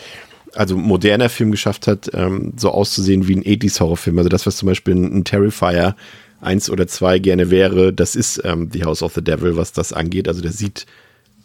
also 0.54 0.78
moderner 0.78 1.28
Film 1.28 1.52
geschafft 1.52 1.88
hat, 1.88 2.10
ähm, 2.14 2.54
so 2.56 2.72
auszusehen 2.72 3.28
wie 3.28 3.36
ein 3.36 3.44
80s-Horrorfilm. 3.44 4.18
Also 4.18 4.30
das, 4.30 4.46
was 4.46 4.56
zum 4.56 4.68
Beispiel 4.68 4.96
ein, 4.96 5.18
ein 5.18 5.24
Terrifier 5.26 5.98
1 6.40 6.70
oder 6.70 6.88
2 6.88 7.20
gerne 7.20 7.52
wäre, 7.52 7.92
das 7.92 8.16
ist 8.16 8.42
ähm, 8.46 8.70
The 8.72 8.86
House 8.86 9.04
of 9.04 9.14
the 9.14 9.24
Devil, 9.24 9.58
was 9.58 9.74
das 9.74 9.92
angeht. 9.92 10.30
Also 10.30 10.42
der 10.42 10.54
sieht, 10.54 10.86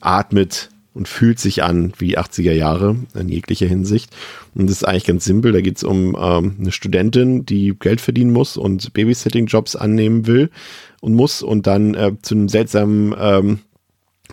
atmet, 0.00 0.70
und 0.94 1.08
fühlt 1.08 1.38
sich 1.38 1.62
an 1.62 1.92
wie 1.98 2.18
80er 2.18 2.52
Jahre 2.52 2.96
in 3.14 3.28
jeglicher 3.28 3.66
Hinsicht. 3.66 4.10
Und 4.54 4.68
das 4.68 4.78
ist 4.78 4.84
eigentlich 4.84 5.04
ganz 5.04 5.24
simpel. 5.24 5.52
Da 5.52 5.60
geht 5.60 5.76
es 5.76 5.84
um 5.84 6.16
ähm, 6.20 6.56
eine 6.58 6.72
Studentin, 6.72 7.46
die 7.46 7.74
Geld 7.78 8.00
verdienen 8.00 8.32
muss 8.32 8.56
und 8.56 8.92
Babysitting-Jobs 8.92 9.76
annehmen 9.76 10.26
will 10.26 10.50
und 11.00 11.14
muss 11.14 11.42
und 11.42 11.66
dann 11.66 11.94
äh, 11.94 12.12
zu 12.22 12.34
einem 12.34 12.48
seltsamen 12.48 13.14
ähm, 13.18 13.58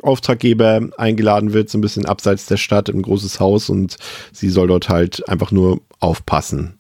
Auftraggeber 0.02 0.90
eingeladen 0.98 1.54
wird, 1.54 1.70
so 1.70 1.78
ein 1.78 1.82
bisschen 1.82 2.06
abseits 2.06 2.46
der 2.46 2.58
Stadt, 2.58 2.90
im 2.90 3.02
großes 3.02 3.40
Haus 3.40 3.70
und 3.70 3.98
sie 4.32 4.50
soll 4.50 4.68
dort 4.68 4.90
halt 4.90 5.28
einfach 5.28 5.52
nur 5.52 5.82
aufpassen. 6.00 6.78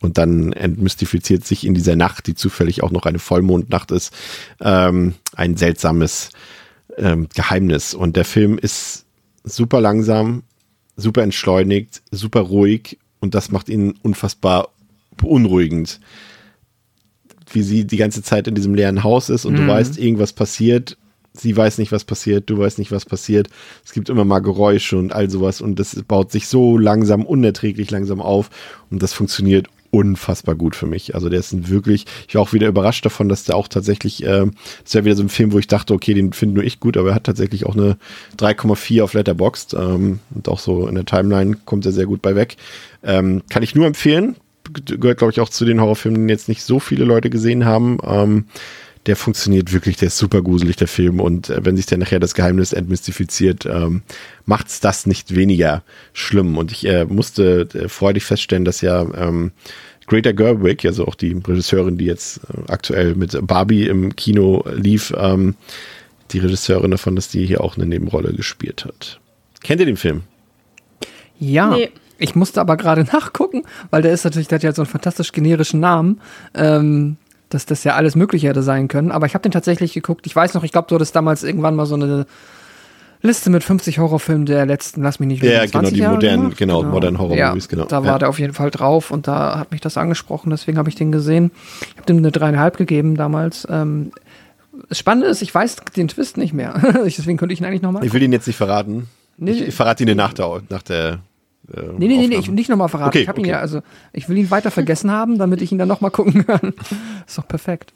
Und 0.00 0.16
dann 0.16 0.52
entmystifiziert 0.52 1.44
sich 1.44 1.66
in 1.66 1.74
dieser 1.74 1.96
Nacht, 1.96 2.26
die 2.28 2.34
zufällig 2.34 2.82
auch 2.82 2.92
noch 2.92 3.04
eine 3.04 3.18
Vollmondnacht 3.18 3.90
ist, 3.90 4.12
ähm, 4.60 5.14
ein 5.34 5.56
seltsames 5.56 6.30
ähm, 6.98 7.28
Geheimnis. 7.34 7.94
Und 7.94 8.16
der 8.16 8.24
Film 8.24 8.58
ist 8.58 9.06
super 9.44 9.80
langsam, 9.80 10.42
super 10.96 11.22
entschleunigt, 11.22 12.02
super 12.10 12.40
ruhig 12.40 12.98
und 13.20 13.34
das 13.34 13.50
macht 13.50 13.68
ihn 13.68 13.94
unfassbar 14.02 14.68
beunruhigend. 15.16 16.00
Wie 17.50 17.62
sie 17.62 17.86
die 17.86 17.96
ganze 17.96 18.22
Zeit 18.22 18.46
in 18.46 18.54
diesem 18.54 18.74
leeren 18.74 19.02
Haus 19.02 19.30
ist 19.30 19.44
und 19.44 19.54
mhm. 19.54 19.58
du 19.58 19.68
weißt, 19.68 19.98
irgendwas 19.98 20.32
passiert. 20.32 20.98
Sie 21.32 21.56
weiß 21.56 21.78
nicht, 21.78 21.92
was 21.92 22.04
passiert, 22.04 22.50
du 22.50 22.58
weißt 22.58 22.78
nicht, 22.78 22.90
was 22.90 23.04
passiert. 23.04 23.48
Es 23.84 23.92
gibt 23.92 24.08
immer 24.08 24.24
mal 24.24 24.40
Geräusche 24.40 24.98
und 24.98 25.12
all 25.12 25.30
sowas 25.30 25.60
und 25.60 25.78
das 25.78 26.02
baut 26.02 26.32
sich 26.32 26.48
so 26.48 26.76
langsam, 26.76 27.24
unerträglich 27.24 27.90
langsam 27.90 28.20
auf 28.20 28.50
und 28.90 29.02
das 29.02 29.12
funktioniert 29.12 29.68
unfassbar 29.90 30.54
gut 30.54 30.76
für 30.76 30.86
mich. 30.86 31.14
Also 31.14 31.28
der 31.28 31.40
ist 31.40 31.68
wirklich, 31.68 32.06
ich 32.28 32.34
war 32.34 32.42
auch 32.42 32.52
wieder 32.52 32.68
überrascht 32.68 33.04
davon, 33.04 33.28
dass 33.28 33.44
der 33.44 33.56
auch 33.56 33.68
tatsächlich, 33.68 34.24
äh, 34.24 34.46
ist 34.84 34.94
ja 34.94 35.04
wieder 35.04 35.16
so 35.16 35.22
ein 35.22 35.28
Film, 35.28 35.52
wo 35.52 35.58
ich 35.58 35.66
dachte, 35.66 35.94
okay, 35.94 36.14
den 36.14 36.32
finde 36.32 36.56
nur 36.56 36.64
ich 36.64 36.80
gut, 36.80 36.96
aber 36.96 37.10
er 37.10 37.14
hat 37.14 37.24
tatsächlich 37.24 37.66
auch 37.66 37.74
eine 37.74 37.96
3,4 38.38 39.02
auf 39.02 39.14
Letterboxd 39.14 39.74
ähm, 39.74 40.20
und 40.34 40.48
auch 40.48 40.58
so 40.58 40.86
in 40.86 40.94
der 40.94 41.04
Timeline 41.04 41.56
kommt 41.64 41.86
er 41.86 41.92
sehr 41.92 42.06
gut 42.06 42.22
bei 42.22 42.34
weg. 42.34 42.56
Ähm, 43.02 43.42
kann 43.48 43.62
ich 43.62 43.74
nur 43.74 43.86
empfehlen. 43.86 44.36
Gehört, 44.84 45.18
glaube 45.18 45.32
ich, 45.32 45.40
auch 45.40 45.48
zu 45.48 45.64
den 45.64 45.80
Horrorfilmen, 45.80 46.28
die 46.28 46.32
jetzt 46.32 46.48
nicht 46.48 46.62
so 46.62 46.78
viele 46.78 47.04
Leute 47.04 47.30
gesehen 47.30 47.64
haben. 47.64 47.98
Ähm, 48.04 48.44
der 49.08 49.16
funktioniert 49.16 49.72
wirklich, 49.72 49.96
der 49.96 50.08
ist 50.08 50.18
super 50.18 50.42
gruselig, 50.42 50.76
der 50.76 50.86
Film. 50.86 51.18
Und 51.18 51.48
äh, 51.48 51.64
wenn 51.64 51.76
sich 51.76 51.86
dann 51.86 51.98
nachher 51.98 52.20
das 52.20 52.34
Geheimnis 52.34 52.74
entmystifiziert, 52.74 53.64
ähm, 53.64 54.02
macht's 54.44 54.80
das 54.80 55.06
nicht 55.06 55.34
weniger 55.34 55.82
schlimm. 56.12 56.58
Und 56.58 56.70
ich 56.72 56.86
äh, 56.86 57.06
musste 57.06 57.62
äh, 57.72 57.88
freudig 57.88 58.24
feststellen, 58.24 58.66
dass 58.66 58.82
ja 58.82 59.00
ähm, 59.14 59.52
Greta 60.06 60.32
Gerwig, 60.32 60.84
also 60.84 61.06
auch 61.06 61.14
die 61.14 61.32
Regisseurin, 61.32 61.96
die 61.96 62.04
jetzt 62.04 62.40
äh, 62.50 62.70
aktuell 62.70 63.14
mit 63.14 63.38
Barbie 63.46 63.88
im 63.88 64.14
Kino 64.14 64.62
lief, 64.74 65.14
ähm, 65.16 65.54
die 66.32 66.40
Regisseurin 66.40 66.90
davon, 66.90 67.16
dass 67.16 67.28
die 67.28 67.46
hier 67.46 67.62
auch 67.62 67.76
eine 67.76 67.86
Nebenrolle 67.86 68.34
gespielt 68.34 68.84
hat. 68.84 69.20
Kennt 69.62 69.80
ihr 69.80 69.86
den 69.86 69.96
Film? 69.96 70.20
Ja. 71.38 71.70
Nee. 71.70 71.90
Ich 72.18 72.34
musste 72.34 72.60
aber 72.60 72.76
gerade 72.76 73.04
nachgucken, 73.12 73.62
weil 73.88 74.02
der 74.02 74.12
ist 74.12 74.24
natürlich, 74.24 74.48
der 74.48 74.56
hat 74.56 74.64
ja 74.64 74.74
so 74.74 74.82
einen 74.82 74.90
fantastisch 74.90 75.32
generischen 75.32 75.80
Namen. 75.80 76.20
Ähm, 76.52 77.16
dass 77.48 77.66
das 77.66 77.84
ja 77.84 77.94
alles 77.94 78.14
Mögliche 78.14 78.48
hätte 78.48 78.62
sein 78.62 78.88
können. 78.88 79.10
Aber 79.10 79.26
ich 79.26 79.34
habe 79.34 79.42
den 79.42 79.52
tatsächlich 79.52 79.94
geguckt. 79.94 80.26
Ich 80.26 80.36
weiß 80.36 80.54
noch, 80.54 80.64
ich 80.64 80.72
glaube, 80.72 80.88
du 80.88 80.94
hattest 80.94 81.16
damals 81.16 81.42
irgendwann 81.42 81.76
mal 81.76 81.86
so 81.86 81.94
eine 81.94 82.26
Liste 83.20 83.50
mit 83.50 83.64
50 83.64 83.98
Horrorfilmen 83.98 84.46
der 84.46 84.64
letzten, 84.66 85.02
lass 85.02 85.18
mich 85.18 85.26
nicht 85.26 85.42
lügen, 85.42 85.54
Ja, 85.54 85.66
genau, 85.66 85.90
die 85.90 86.02
modernen, 86.02 86.54
genau, 86.54 86.80
genau, 86.80 86.92
modernen 86.92 87.18
Horror-Movies, 87.18 87.64
ja, 87.64 87.70
genau. 87.70 87.84
Da 87.86 88.04
war 88.04 88.18
der 88.18 88.28
auf 88.28 88.38
jeden 88.38 88.52
Fall 88.52 88.70
drauf 88.70 89.10
und 89.10 89.26
da 89.26 89.58
hat 89.58 89.72
mich 89.72 89.80
das 89.80 89.96
angesprochen, 89.96 90.50
deswegen 90.50 90.78
habe 90.78 90.88
ich 90.88 90.94
den 90.94 91.10
gesehen. 91.10 91.50
Ich 91.80 91.96
habe 91.96 92.06
dem 92.06 92.18
eine 92.18 92.30
dreieinhalb 92.30 92.76
gegeben 92.76 93.16
damals. 93.16 93.66
Ähm, 93.68 94.12
das 94.88 94.98
Spannende 94.98 95.28
ist, 95.28 95.42
ich 95.42 95.52
weiß 95.52 95.76
den 95.96 96.06
Twist 96.06 96.36
nicht 96.36 96.52
mehr. 96.52 96.80
deswegen 97.04 97.38
könnte 97.38 97.52
ich 97.52 97.60
ihn 97.60 97.64
eigentlich 97.66 97.82
nochmal. 97.82 98.04
Ich 98.04 98.12
will 98.12 98.22
ihn 98.22 98.32
jetzt 98.32 98.46
nicht 98.46 98.56
verraten. 98.56 99.08
Nee, 99.36 99.52
ich, 99.52 99.68
ich 99.68 99.74
verrate 99.74 100.04
ihn 100.04 100.16
nach 100.16 100.32
der, 100.32 100.62
nach 100.68 100.82
der 100.82 101.18
äh, 101.74 101.82
nee, 101.98 102.08
nee, 102.08 102.16
nee, 102.16 102.28
nee, 102.28 102.36
ich 102.36 102.48
will 102.48 102.54
nicht 102.54 102.70
nochmal 102.70 102.88
verraten. 102.88 103.08
Okay, 103.08 103.22
ich 103.22 103.28
habe 103.28 103.40
okay. 103.40 103.48
ihn 103.48 103.52
ja, 103.52 103.60
also 103.60 103.82
ich 104.12 104.28
will 104.28 104.38
ihn 104.38 104.50
weiter 104.50 104.70
vergessen 104.70 105.10
haben, 105.10 105.38
damit 105.38 105.60
ich 105.62 105.72
ihn 105.72 105.78
dann 105.78 105.88
nochmal 105.88 106.10
gucken 106.10 106.46
kann. 106.46 106.72
Ist 107.26 107.38
doch 107.38 107.46
perfekt. 107.46 107.92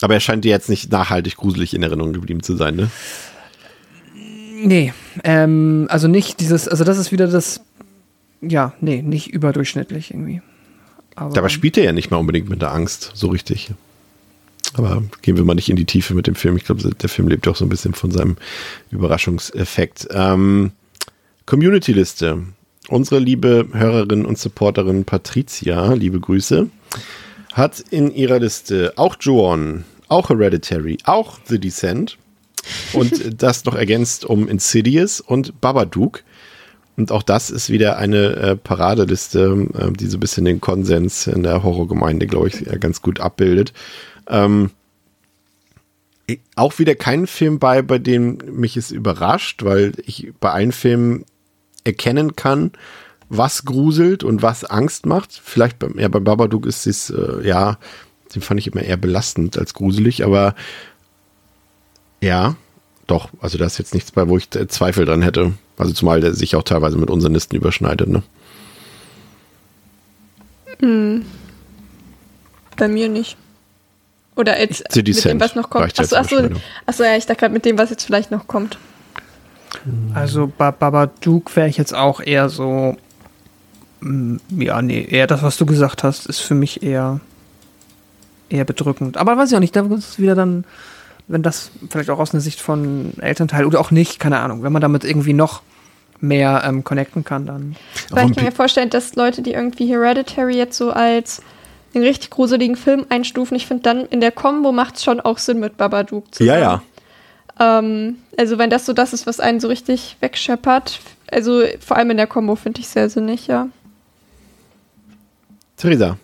Aber 0.00 0.14
er 0.14 0.20
scheint 0.20 0.44
dir 0.44 0.50
jetzt 0.50 0.68
nicht 0.68 0.92
nachhaltig 0.92 1.36
gruselig 1.36 1.74
in 1.74 1.82
Erinnerung 1.82 2.12
geblieben 2.12 2.42
zu 2.42 2.56
sein, 2.56 2.76
ne? 2.76 2.90
Nee, 4.14 4.92
ähm, 5.24 5.86
also 5.88 6.08
nicht 6.08 6.40
dieses, 6.40 6.68
also 6.68 6.82
das 6.84 6.98
ist 6.98 7.12
wieder 7.12 7.28
das, 7.28 7.60
ja, 8.40 8.74
nee, 8.80 9.02
nicht 9.02 9.28
überdurchschnittlich 9.28 10.10
irgendwie. 10.10 10.42
Aber 11.14 11.34
Dabei 11.34 11.48
spielt 11.48 11.76
er 11.78 11.84
ja 11.84 11.92
nicht 11.92 12.10
mal 12.10 12.16
unbedingt 12.16 12.48
mit 12.48 12.62
der 12.62 12.72
Angst, 12.72 13.12
so 13.14 13.28
richtig. 13.28 13.70
Aber 14.74 15.02
gehen 15.22 15.36
wir 15.36 15.44
mal 15.44 15.54
nicht 15.54 15.70
in 15.70 15.76
die 15.76 15.84
Tiefe 15.84 16.14
mit 16.14 16.26
dem 16.26 16.34
Film. 16.34 16.56
Ich 16.56 16.64
glaube, 16.64 16.94
der 16.94 17.08
Film 17.08 17.28
lebt 17.28 17.46
auch 17.48 17.56
so 17.56 17.64
ein 17.64 17.68
bisschen 17.68 17.94
von 17.94 18.10
seinem 18.10 18.36
Überraschungseffekt. 18.90 20.08
Ähm, 20.10 20.72
Community-Liste. 21.48 22.44
Unsere 22.88 23.20
liebe 23.20 23.68
Hörerin 23.72 24.26
und 24.26 24.36
Supporterin 24.36 25.06
Patricia, 25.06 25.94
liebe 25.94 26.20
Grüße, 26.20 26.68
hat 27.54 27.80
in 27.88 28.14
ihrer 28.14 28.38
Liste 28.38 28.92
auch 28.96 29.16
Joan, 29.18 29.84
auch 30.08 30.28
Hereditary, 30.28 30.98
auch 31.04 31.38
The 31.46 31.58
Descent 31.58 32.18
und 32.92 33.42
das 33.42 33.64
noch 33.64 33.74
ergänzt 33.74 34.26
um 34.26 34.46
Insidious 34.46 35.22
und 35.22 35.58
Babadook. 35.62 36.22
Und 36.98 37.12
auch 37.12 37.22
das 37.22 37.48
ist 37.48 37.70
wieder 37.70 37.96
eine 37.96 38.36
äh, 38.36 38.56
Paradeliste, 38.56 39.68
äh, 39.72 39.90
die 39.92 40.06
so 40.08 40.18
ein 40.18 40.20
bisschen 40.20 40.44
den 40.44 40.60
Konsens 40.60 41.26
in 41.28 41.44
der 41.44 41.62
Horrorgemeinde, 41.62 42.26
glaube 42.26 42.48
ich, 42.48 42.66
ganz 42.78 43.00
gut 43.00 43.20
abbildet. 43.20 43.72
Ähm, 44.28 44.70
auch 46.56 46.78
wieder 46.78 46.94
kein 46.94 47.26
Film 47.26 47.58
bei, 47.58 47.80
bei 47.80 47.98
dem 47.98 48.36
mich 48.52 48.76
es 48.76 48.90
überrascht, 48.90 49.64
weil 49.64 49.92
ich 50.04 50.34
bei 50.40 50.50
allen 50.50 50.72
Filmen 50.72 51.24
erkennen 51.84 52.36
kann, 52.36 52.72
was 53.28 53.64
gruselt 53.64 54.24
und 54.24 54.42
was 54.42 54.64
Angst 54.64 55.06
macht. 55.06 55.32
Vielleicht 55.32 55.78
beim, 55.78 55.98
ja, 55.98 56.08
beim 56.08 56.24
Babadook 56.24 56.66
ist 56.66 56.86
es, 56.86 57.10
äh, 57.10 57.46
ja, 57.46 57.78
den 58.34 58.42
fand 58.42 58.60
ich 58.60 58.66
immer 58.66 58.82
eher 58.82 58.96
belastend 58.96 59.58
als 59.58 59.74
gruselig, 59.74 60.24
aber 60.24 60.54
ja, 62.20 62.56
doch, 63.06 63.30
also 63.40 63.58
da 63.58 63.64
ist 63.64 63.78
jetzt 63.78 63.94
nichts 63.94 64.12
bei, 64.12 64.28
wo 64.28 64.36
ich 64.36 64.50
Zweifel 64.50 65.04
dran 65.04 65.22
hätte. 65.22 65.52
Also 65.78 65.92
zumal 65.92 66.20
der 66.20 66.34
sich 66.34 66.56
auch 66.56 66.62
teilweise 66.62 66.98
mit 66.98 67.10
unseren 67.10 67.32
Listen 67.32 67.56
überschneidet, 67.56 68.08
ne? 68.08 68.22
Hm. 70.80 71.24
Bei 72.76 72.88
mir 72.88 73.08
nicht. 73.08 73.36
Oder 74.36 74.60
jetzt 74.60 74.94
mit 74.94 75.24
dem, 75.24 75.40
was 75.40 75.54
noch 75.56 75.70
kommt. 75.70 75.98
Achso, 75.98 76.14
achso, 76.14 76.48
achso, 76.86 77.02
ja, 77.02 77.16
ich 77.16 77.26
dachte 77.26 77.40
gerade 77.40 77.54
mit 77.54 77.64
dem, 77.64 77.76
was 77.76 77.90
jetzt 77.90 78.04
vielleicht 78.04 78.30
noch 78.30 78.46
kommt. 78.46 78.78
Also 80.14 80.50
bei 80.56 80.70
Babadook 80.70 81.54
wäre 81.56 81.68
ich 81.68 81.76
jetzt 81.76 81.94
auch 81.94 82.20
eher 82.20 82.48
so, 82.48 82.96
mm, 84.00 84.36
ja, 84.58 84.80
nee, 84.82 85.06
eher 85.08 85.26
das, 85.26 85.42
was 85.42 85.56
du 85.56 85.66
gesagt 85.66 86.02
hast, 86.04 86.26
ist 86.26 86.40
für 86.40 86.54
mich 86.54 86.82
eher, 86.82 87.20
eher 88.48 88.64
bedrückend. 88.64 89.16
Aber 89.16 89.36
weiß 89.36 89.50
ich 89.50 89.56
auch 89.56 89.60
nicht, 89.60 89.76
da 89.76 89.82
ist 89.82 90.10
es 90.10 90.18
wieder 90.18 90.34
dann, 90.34 90.64
wenn 91.26 91.42
das 91.42 91.70
vielleicht 91.90 92.10
auch 92.10 92.18
aus 92.18 92.32
einer 92.32 92.40
Sicht 92.40 92.60
von 92.60 93.12
Elternteil 93.20 93.66
oder 93.66 93.80
auch 93.80 93.90
nicht, 93.90 94.18
keine 94.18 94.38
Ahnung, 94.38 94.62
wenn 94.62 94.72
man 94.72 94.82
damit 94.82 95.04
irgendwie 95.04 95.34
noch 95.34 95.62
mehr 96.20 96.62
ähm, 96.64 96.82
connecten 96.84 97.24
kann, 97.24 97.46
dann. 97.46 97.76
Weil 98.10 98.30
ich 98.30 98.36
kann 98.36 98.44
mir 98.44 98.52
vorstellen, 98.52 98.90
dass 98.90 99.14
Leute, 99.14 99.42
die 99.42 99.52
irgendwie 99.52 99.86
Hereditary 99.86 100.56
jetzt 100.56 100.76
so 100.76 100.90
als 100.90 101.42
einen 101.94 102.04
richtig 102.04 102.30
gruseligen 102.30 102.76
Film 102.76 103.06
einstufen, 103.08 103.56
ich 103.56 103.66
finde 103.66 103.82
dann 103.84 104.06
in 104.06 104.20
der 104.20 104.32
Combo 104.32 104.72
macht 104.72 104.96
es 104.96 105.04
schon 105.04 105.20
auch 105.20 105.38
Sinn 105.38 105.60
mit 105.60 105.76
Babadook 105.76 106.34
zusammen. 106.34 106.48
Ja, 106.48 106.58
ja. 106.58 106.82
Ähm, 107.58 108.16
also 108.36 108.58
wenn 108.58 108.70
das 108.70 108.86
so 108.86 108.92
das 108.92 109.12
ist, 109.12 109.26
was 109.26 109.40
einen 109.40 109.60
so 109.60 109.68
richtig 109.68 110.16
wegscheppert, 110.20 111.00
also 111.30 111.64
vor 111.80 111.96
allem 111.96 112.10
in 112.10 112.16
der 112.16 112.26
Kombo 112.26 112.56
finde 112.56 112.80
ich 112.80 112.88
sehr 112.88 113.10
sinnig, 113.10 113.46
ja. 113.46 113.68
Theresa. 115.76 116.18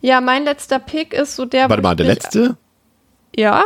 Ja, 0.00 0.20
mein 0.20 0.44
letzter 0.44 0.78
Pick 0.78 1.12
ist 1.12 1.36
so 1.36 1.44
der. 1.44 1.68
Warte 1.68 1.82
mal, 1.82 1.96
der 1.96 2.06
letzte? 2.06 2.56
Ja, 3.34 3.64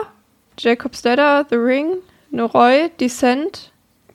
Jacob's 0.59 1.03
Ladder, 1.05 1.47
The 1.49 1.57
Ring, 1.57 1.97
Noroi, 2.31 2.91
Descent. 3.01 3.73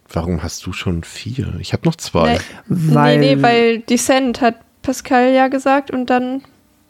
Warum 0.10 0.44
hast 0.44 0.66
du 0.66 0.74
schon 0.74 1.04
vier? 1.04 1.56
Ich 1.60 1.74
habe 1.74 1.86
noch 1.86 1.96
zwei. 1.96 2.34
Nee, 2.34 2.40
Weil, 2.68 3.20
nee, 3.20 3.36
nee, 3.36 3.42
weil 3.42 3.80
Descent 3.80 4.42
hat 4.42 4.56
Pascal 4.82 5.34
ja 5.34 5.48
gesagt 5.48 5.92
und 5.92 6.10
dann, 6.10 6.44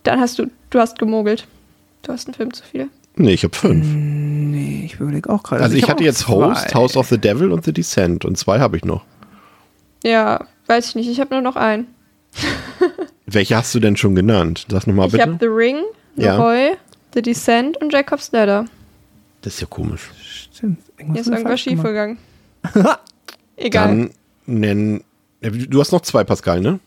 dann 0.04 0.20
hast 0.20 0.38
du, 0.38 0.52
du 0.70 0.80
hast 0.80 1.00
gemogelt. 1.00 1.48
Du 2.02 2.12
hast 2.12 2.28
einen 2.28 2.36
Film 2.36 2.54
zu 2.54 2.64
viel. 2.64 2.90
Nee, 3.18 3.34
ich 3.34 3.44
habe 3.44 3.56
fünf. 3.56 3.86
Nee, 3.88 4.84
ich 4.86 4.96
überlege 5.00 5.30
auch 5.30 5.44
gerade. 5.44 5.64
Also, 5.64 5.76
ich, 5.76 5.84
hab 5.84 5.92
hatte 5.92 6.04
jetzt 6.04 6.28
Host, 6.28 6.70
zwei. 6.70 6.74
House 6.80 6.98
of 6.98 7.08
the 7.08 7.18
Devil 7.18 7.52
und 7.52 7.64
The 7.66 7.72
Descent 7.74 8.26
und 8.26 8.38
zwei 8.38 8.60
habe 8.60 8.78
ich 8.78 8.86
noch. 8.86 9.06
Ja, 10.04 10.46
weiß 10.68 10.90
ich 10.90 10.96
nicht. 10.96 11.10
Ich 11.10 11.20
habe 11.20 11.34
nur 11.34 11.42
noch 11.42 11.56
einen. 11.56 11.88
Welche 13.26 13.56
hast 13.56 13.74
du 13.74 13.80
denn 13.80 13.96
schon 13.98 14.16
genannt? 14.16 14.66
Sag 14.70 14.86
nochmal 14.88 15.08
Ich 15.08 15.14
bitte. 15.14 15.24
habe 15.24 15.38
The 15.40 15.46
Ring, 15.48 15.78
Ja. 16.16 16.38
Noroi, 16.38 16.76
The 17.14 17.22
Descent 17.22 17.78
und 17.82 17.92
Jacob's 17.94 18.32
Ladder. 18.32 18.66
Das 19.42 19.56
ist 19.56 19.62
ja 19.62 19.68
komisch. 19.68 20.12
Stimmt. 20.54 20.80
Hier 20.98 21.06
Irgendwas 21.06 21.22
ist 21.22 21.26
haben 21.28 21.32
wir 21.34 21.38
irgendwas 21.40 21.60
schiefgegangen. 21.62 22.18
Egal. 23.58 23.88
Dann 23.88 24.10
nennen. 24.46 25.04
Du 25.42 25.80
hast 25.80 25.92
noch 25.92 26.02
zwei, 26.02 26.24
Pascal, 26.24 26.62
ne? 26.62 26.80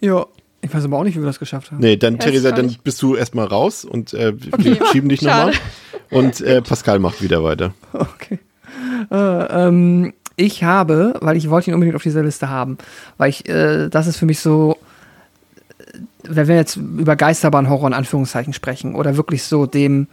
Ja. 0.00 0.26
Ich 0.66 0.74
weiß 0.74 0.84
aber 0.84 0.98
auch 0.98 1.04
nicht, 1.04 1.14
wie 1.16 1.20
wir 1.20 1.26
das 1.26 1.38
geschafft 1.38 1.70
haben. 1.70 1.80
Nee, 1.80 1.96
dann, 1.96 2.14
Weiß 2.18 2.24
Theresa, 2.24 2.50
dann 2.52 2.66
nicht. 2.66 2.82
bist 2.84 3.00
du 3.02 3.14
erstmal 3.16 3.46
raus 3.46 3.84
und 3.84 4.12
äh, 4.14 4.34
Okay. 4.52 4.64
wir 4.78 4.86
schieben 4.86 5.08
dich 5.08 5.22
nochmal. 5.22 5.52
Und 6.10 6.40
äh, 6.40 6.60
Pascal 6.62 6.98
macht 6.98 7.22
wieder 7.22 7.42
weiter. 7.44 7.72
Okay. 7.92 8.38
Äh, 9.10 9.14
ähm, 9.16 10.12
ich 10.36 10.64
habe, 10.64 11.14
weil 11.20 11.36
ich 11.36 11.48
wollte 11.50 11.70
ihn 11.70 11.74
unbedingt 11.74 11.96
auf 11.96 12.02
dieser 12.02 12.22
Liste 12.22 12.48
haben, 12.48 12.78
weil 13.16 13.30
ich, 13.30 13.48
äh, 13.48 13.88
das 13.88 14.06
ist 14.06 14.16
für 14.16 14.26
mich 14.26 14.40
so, 14.40 14.76
äh, 15.78 15.98
wenn 16.24 16.48
wir 16.48 16.56
jetzt 16.56 16.76
über 16.76 17.16
Geisterbahn-Horror 17.16 17.88
in 17.88 17.94
Anführungszeichen 17.94 18.52
sprechen 18.52 18.94
oder 18.94 19.16
wirklich 19.16 19.44
so 19.44 19.66
dem 19.66 20.08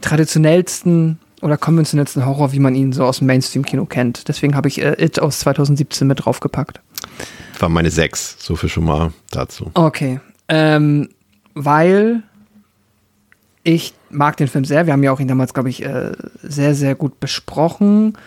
traditionellsten 0.00 1.18
oder 1.40 1.56
konventionellsten 1.56 2.24
Horror, 2.26 2.52
wie 2.52 2.60
man 2.60 2.74
ihn 2.74 2.92
so 2.92 3.04
aus 3.04 3.18
dem 3.18 3.26
Mainstream-Kino 3.26 3.86
kennt. 3.86 4.28
Deswegen 4.28 4.54
habe 4.54 4.68
ich 4.68 4.80
äh, 4.80 4.94
It 5.04 5.20
aus 5.20 5.40
2017 5.40 6.06
mit 6.06 6.24
draufgepackt. 6.24 6.80
War 7.62 7.68
meine 7.68 7.90
sechs. 7.90 8.36
So 8.40 8.56
viel 8.56 8.68
schon 8.68 8.84
mal 8.84 9.12
dazu. 9.30 9.70
Okay. 9.74 10.20
Ähm, 10.48 11.08
weil 11.54 12.22
ich 13.62 13.94
mag 14.10 14.36
den 14.36 14.48
Film 14.48 14.64
sehr. 14.64 14.86
Wir 14.86 14.92
haben 14.92 15.02
ja 15.04 15.12
auch 15.12 15.20
ihn 15.20 15.28
damals, 15.28 15.54
glaube 15.54 15.70
ich, 15.70 15.84
äh, 15.84 16.12
sehr, 16.42 16.74
sehr 16.74 16.94
gut 16.96 17.20
besprochen. 17.20 18.18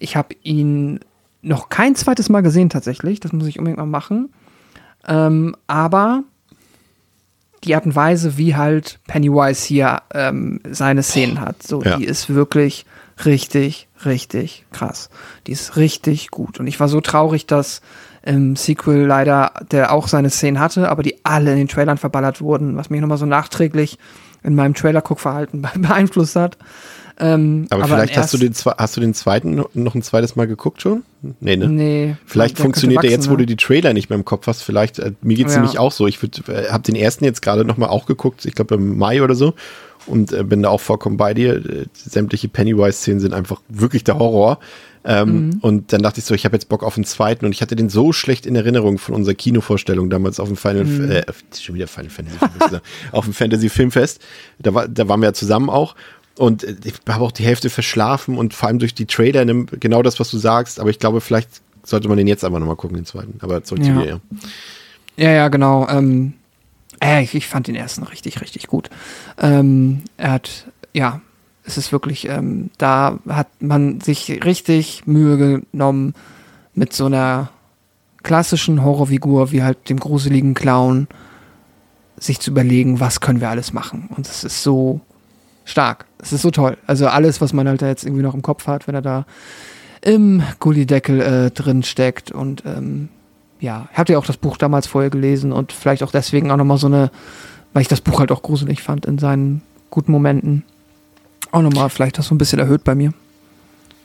Ich 0.00 0.16
habe 0.16 0.34
ihn 0.42 0.98
noch 1.42 1.68
kein 1.68 1.94
zweites 1.94 2.28
Mal 2.28 2.40
gesehen 2.42 2.68
tatsächlich. 2.68 3.20
Das 3.20 3.32
muss 3.32 3.46
ich 3.46 3.58
unbedingt 3.58 3.78
mal 3.78 3.86
machen. 3.86 4.32
Ähm, 5.06 5.54
aber 5.68 6.24
die 7.62 7.74
Art 7.76 7.86
und 7.86 7.94
Weise, 7.94 8.36
wie 8.38 8.56
halt 8.56 8.98
Pennywise 9.06 9.64
hier 9.66 10.02
ähm, 10.12 10.60
seine 10.68 11.02
Szenen 11.02 11.40
hat, 11.40 11.62
so, 11.62 11.82
Ja. 11.82 11.96
die 11.96 12.04
ist 12.06 12.28
wirklich 12.30 12.86
richtig, 13.24 13.86
richtig 14.04 14.64
krass. 14.72 15.10
Die 15.46 15.52
ist 15.52 15.76
richtig 15.76 16.30
gut. 16.30 16.58
Und 16.58 16.66
ich 16.66 16.80
war 16.80 16.88
so 16.88 17.00
traurig, 17.00 17.46
dass 17.46 17.82
im 18.22 18.56
Sequel 18.56 19.06
leider 19.06 19.52
der 19.70 19.92
auch 19.92 20.08
seine 20.08 20.30
Szenen 20.30 20.60
hatte, 20.60 20.88
aber 20.90 21.02
die 21.02 21.16
alle 21.24 21.52
in 21.52 21.58
den 21.58 21.68
Trailern 21.68 21.98
verballert 21.98 22.40
wurden, 22.40 22.76
was 22.76 22.90
mich 22.90 23.00
nochmal 23.00 23.18
so 23.18 23.26
nachträglich 23.26 23.98
in 24.42 24.54
meinem 24.54 24.74
Trailer-Guckverhalten 24.74 25.62
beeinflusst 25.76 26.36
hat. 26.36 26.56
Ähm, 27.22 27.66
Aber, 27.68 27.82
im 27.82 27.88
vielleicht 27.88 28.16
hast 28.16 28.32
du, 28.32 28.38
den, 28.38 28.54
hast 28.78 28.96
du 28.96 29.00
den 29.02 29.12
zweiten 29.12 29.54
noch- 29.74 29.94
ein 29.94 30.00
zweites 30.00 30.36
Mal 30.36 30.46
geguckt 30.46 30.80
schon? 30.80 31.02
Nee, 31.40 31.56
ne? 31.56 31.68
Nee. 31.68 32.16
Vielleicht 32.24 32.56
der 32.56 32.62
funktioniert 32.64 33.02
der 33.02 33.10
jetzt, 33.10 33.26
wo 33.28 33.32
du 33.36 33.42
wachsen, 33.42 33.46
die 33.48 33.56
Trailer 33.56 33.92
nicht 33.92 34.08
mehr 34.08 34.18
im 34.18 34.24
Kopf 34.24 34.46
hast. 34.46 34.62
Vielleicht, 34.62 34.98
äh, 34.98 35.12
mir 35.20 35.36
geht's 35.36 35.52
Ja. 35.52 35.60
nämlich 35.60 35.78
auch 35.78 35.92
so. 35.92 36.06
Ich 36.06 36.18
äh, 36.22 36.68
habe 36.70 36.82
den 36.82 36.94
ersten 36.94 37.24
jetzt 37.24 37.42
gerade 37.42 37.66
nochmal 37.66 37.90
auch 37.90 38.06
geguckt, 38.06 38.46
ich 38.46 38.54
glaube 38.54 38.76
im 38.76 38.96
Mai 38.96 39.22
oder 39.22 39.34
so. 39.34 39.52
Und 40.06 40.32
äh, 40.32 40.42
bin 40.44 40.62
da 40.62 40.70
auch 40.70 40.80
vollkommen 40.80 41.18
bei 41.18 41.34
dir. 41.34 41.56
Äh, 41.56 41.86
sämtliche 41.92 42.48
Pennywise-Szenen 42.48 43.20
sind 43.20 43.34
einfach 43.34 43.60
wirklich 43.68 44.02
der 44.02 44.18
Horror. 44.18 44.58
Ähm, 45.04 45.46
Mhm. 45.46 45.58
Und 45.60 45.92
dann 45.92 46.02
dachte 46.02 46.18
ich 46.20 46.24
so, 46.26 46.34
ich 46.34 46.44
habe 46.44 46.54
jetzt 46.56 46.68
Bock 46.68 46.82
auf 46.82 46.94
den 46.94 47.04
zweiten. 47.04 47.46
Und 47.46 47.52
ich 47.52 47.62
hatte 47.62 47.74
den 47.76 47.88
so 47.88 48.12
schlecht 48.12 48.44
in 48.46 48.54
Erinnerung 48.56 48.98
von 48.98 49.14
unserer 49.14 49.34
Kinovorstellung 49.34 50.10
damals 50.10 50.38
auf 50.40 50.48
dem 50.48 50.56
Final, 50.56 50.84
Mhm. 50.84 51.10
äh, 51.10 51.22
schon 51.58 51.74
wieder 51.74 51.86
Final 51.88 52.10
Fantasy, 52.10 52.38
auf 53.12 53.24
dem 53.24 53.32
Fantasy 53.34 53.68
Filmfest. 53.68 54.20
Da, 54.58 54.74
war, 54.74 54.88
da 54.88 55.08
waren 55.08 55.20
wir 55.20 55.26
ja 55.28 55.32
zusammen 55.32 55.70
auch. 55.70 55.94
Und 56.38 56.64
äh, 56.64 56.76
ich 56.84 56.94
habe 57.08 57.24
auch 57.24 57.32
die 57.32 57.44
Hälfte 57.44 57.70
verschlafen 57.70 58.36
und 58.36 58.52
vor 58.54 58.68
allem 58.68 58.78
durch 58.78 58.94
die 58.94 59.06
Trailer 59.06 59.44
genau 59.44 60.02
das, 60.02 60.20
was 60.20 60.30
du 60.30 60.38
sagst. 60.38 60.78
Aber 60.80 60.90
ich 60.90 60.98
glaube, 60.98 61.20
vielleicht 61.20 61.48
sollte 61.82 62.08
man 62.08 62.18
den 62.18 62.26
jetzt 62.26 62.44
einfach 62.44 62.58
nochmal 62.58 62.76
gucken, 62.76 62.96
den 62.96 63.06
zweiten. 63.06 63.38
Aber 63.40 63.64
zurück 63.64 63.82
zu 63.84 63.90
Ja. 63.90 64.02
dir, 64.02 64.08
ja. 64.08 64.20
Ja, 65.16 65.30
ja, 65.32 65.48
genau. 65.48 65.88
Ähm, 65.88 66.34
äh, 67.02 67.22
ich, 67.22 67.34
ich 67.34 67.46
fand 67.46 67.66
den 67.68 67.74
ersten 67.74 68.02
richtig, 68.04 68.40
richtig 68.42 68.66
gut. 68.66 68.90
Ähm, 69.40 70.02
er 70.18 70.32
hat, 70.32 70.66
ja, 70.92 71.20
es 71.64 71.76
ist 71.76 71.92
wirklich, 71.92 72.28
ähm, 72.28 72.70
da 72.78 73.18
hat 73.28 73.48
man 73.60 74.00
sich 74.00 74.44
richtig 74.44 75.06
Mühe 75.06 75.62
genommen 75.70 76.14
mit 76.74 76.92
so 76.92 77.06
einer 77.06 77.50
klassischen 78.22 78.82
Horrorfigur 78.84 79.52
wie 79.52 79.62
halt 79.62 79.88
dem 79.88 79.98
gruseligen 79.98 80.54
Clown, 80.54 81.08
sich 82.18 82.40
zu 82.40 82.50
überlegen, 82.50 83.00
was 83.00 83.20
können 83.20 83.40
wir 83.40 83.48
alles 83.48 83.72
machen. 83.72 84.08
Und 84.14 84.26
es 84.26 84.44
ist 84.44 84.62
so 84.62 85.00
stark. 85.64 86.06
Es 86.18 86.32
ist 86.32 86.42
so 86.42 86.50
toll. 86.50 86.76
Also 86.86 87.08
alles, 87.08 87.40
was 87.40 87.52
man 87.52 87.66
halt 87.66 87.82
da 87.82 87.88
jetzt 87.88 88.04
irgendwie 88.04 88.22
noch 88.22 88.34
im 88.34 88.42
Kopf 88.42 88.66
hat, 88.66 88.86
wenn 88.86 88.94
er 88.94 89.02
da 89.02 89.26
im 90.02 90.42
Gullideckel 90.58 91.20
äh, 91.20 91.50
drin 91.50 91.82
steckt 91.82 92.30
und 92.30 92.64
ähm, 92.66 93.08
ja, 93.60 93.88
ich 93.92 93.98
hatte 93.98 94.14
ja 94.14 94.18
auch 94.18 94.26
das 94.26 94.38
Buch 94.38 94.56
damals 94.56 94.86
vorher 94.86 95.10
gelesen 95.10 95.52
und 95.52 95.72
vielleicht 95.72 96.02
auch 96.02 96.10
deswegen 96.10 96.50
auch 96.50 96.56
nochmal 96.56 96.78
so 96.78 96.86
eine, 96.86 97.10
weil 97.72 97.82
ich 97.82 97.88
das 97.88 98.00
Buch 98.00 98.18
halt 98.18 98.32
auch 98.32 98.42
gruselig 98.42 98.82
fand 98.82 99.04
in 99.04 99.18
seinen 99.18 99.62
guten 99.90 100.12
Momenten. 100.12 100.64
Auch 101.52 101.62
nochmal 101.62 101.90
vielleicht 101.90 102.18
das 102.18 102.26
so 102.28 102.34
ein 102.34 102.38
bisschen 102.38 102.58
erhöht 102.58 102.84
bei 102.84 102.94
mir. 102.94 103.12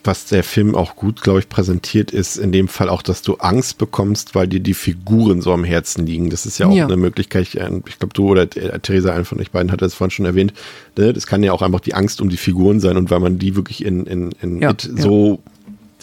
Was 0.04 0.26
der 0.26 0.44
Film 0.44 0.76
auch 0.76 0.94
gut, 0.94 1.20
glaube 1.22 1.40
ich, 1.40 1.48
präsentiert, 1.48 2.12
ist 2.12 2.36
in 2.36 2.52
dem 2.52 2.68
Fall 2.68 2.88
auch, 2.88 3.02
dass 3.02 3.22
du 3.22 3.34
Angst 3.38 3.78
bekommst, 3.78 4.36
weil 4.36 4.46
dir 4.46 4.60
die 4.60 4.74
Figuren 4.74 5.42
so 5.42 5.52
am 5.52 5.64
Herzen 5.64 6.06
liegen. 6.06 6.30
Das 6.30 6.46
ist 6.46 6.58
ja 6.58 6.66
auch 6.68 6.72
Ja. 6.74 6.84
eine 6.86 6.96
Möglichkeit. 6.96 7.42
Ich 7.42 7.52
glaube, 7.54 8.14
du 8.14 8.28
oder 8.30 8.42
äh, 8.42 8.78
Theresa, 8.78 9.12
einen 9.12 9.24
von 9.24 9.40
euch 9.40 9.50
beiden, 9.50 9.72
hat 9.72 9.82
das 9.82 9.94
vorhin 9.94 10.12
schon 10.12 10.24
erwähnt. 10.26 10.52
Ne? 10.96 11.12
Das 11.12 11.26
kann 11.26 11.42
ja 11.42 11.52
auch 11.52 11.60
einfach 11.62 11.80
die 11.80 11.94
Angst 11.94 12.20
um 12.20 12.28
die 12.28 12.36
Figuren 12.36 12.78
sein 12.78 12.96
und 12.96 13.10
weil 13.10 13.18
man 13.18 13.40
die 13.40 13.56
wirklich 13.56 13.84
in, 13.84 14.06
in, 14.06 14.30
in 14.40 14.62
Ja, 14.62 14.70
It 14.70 14.84
ja. 14.96 15.02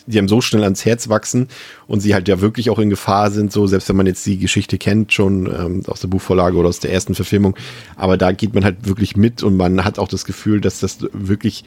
Die 0.05 0.17
einem 0.17 0.27
so 0.27 0.41
schnell 0.41 0.63
ans 0.63 0.85
Herz 0.85 1.09
wachsen 1.09 1.47
und 1.87 1.99
sie 1.99 2.13
halt 2.13 2.27
ja 2.27 2.41
wirklich 2.41 2.69
auch 2.69 2.79
in 2.79 2.89
Gefahr 2.89 3.31
sind, 3.31 3.51
so 3.51 3.67
selbst 3.67 3.89
wenn 3.89 3.95
man 3.95 4.05
jetzt 4.05 4.25
die 4.25 4.37
Geschichte 4.37 4.77
kennt, 4.77 5.13
schon 5.13 5.47
ähm, 5.47 5.83
aus 5.87 6.01
der 6.01 6.07
Buchvorlage 6.07 6.57
oder 6.57 6.69
aus 6.69 6.79
der 6.79 6.91
ersten 6.91 7.15
Verfilmung. 7.15 7.55
Aber 7.95 8.17
da 8.17 8.31
geht 8.31 8.53
man 8.53 8.63
halt 8.63 8.87
wirklich 8.87 9.15
mit 9.15 9.43
und 9.43 9.57
man 9.57 9.83
hat 9.85 9.99
auch 9.99 10.07
das 10.07 10.25
Gefühl, 10.25 10.61
dass 10.61 10.79
das 10.79 10.99
wirklich, 11.13 11.63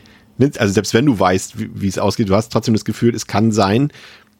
also 0.58 0.72
selbst 0.72 0.94
wenn 0.94 1.06
du 1.06 1.18
weißt, 1.18 1.58
wie, 1.58 1.70
wie 1.74 1.88
es 1.88 1.98
ausgeht, 1.98 2.28
du 2.28 2.34
hast 2.34 2.52
trotzdem 2.52 2.74
das 2.74 2.84
Gefühl, 2.84 3.14
es 3.14 3.26
kann 3.26 3.52
sein, 3.52 3.90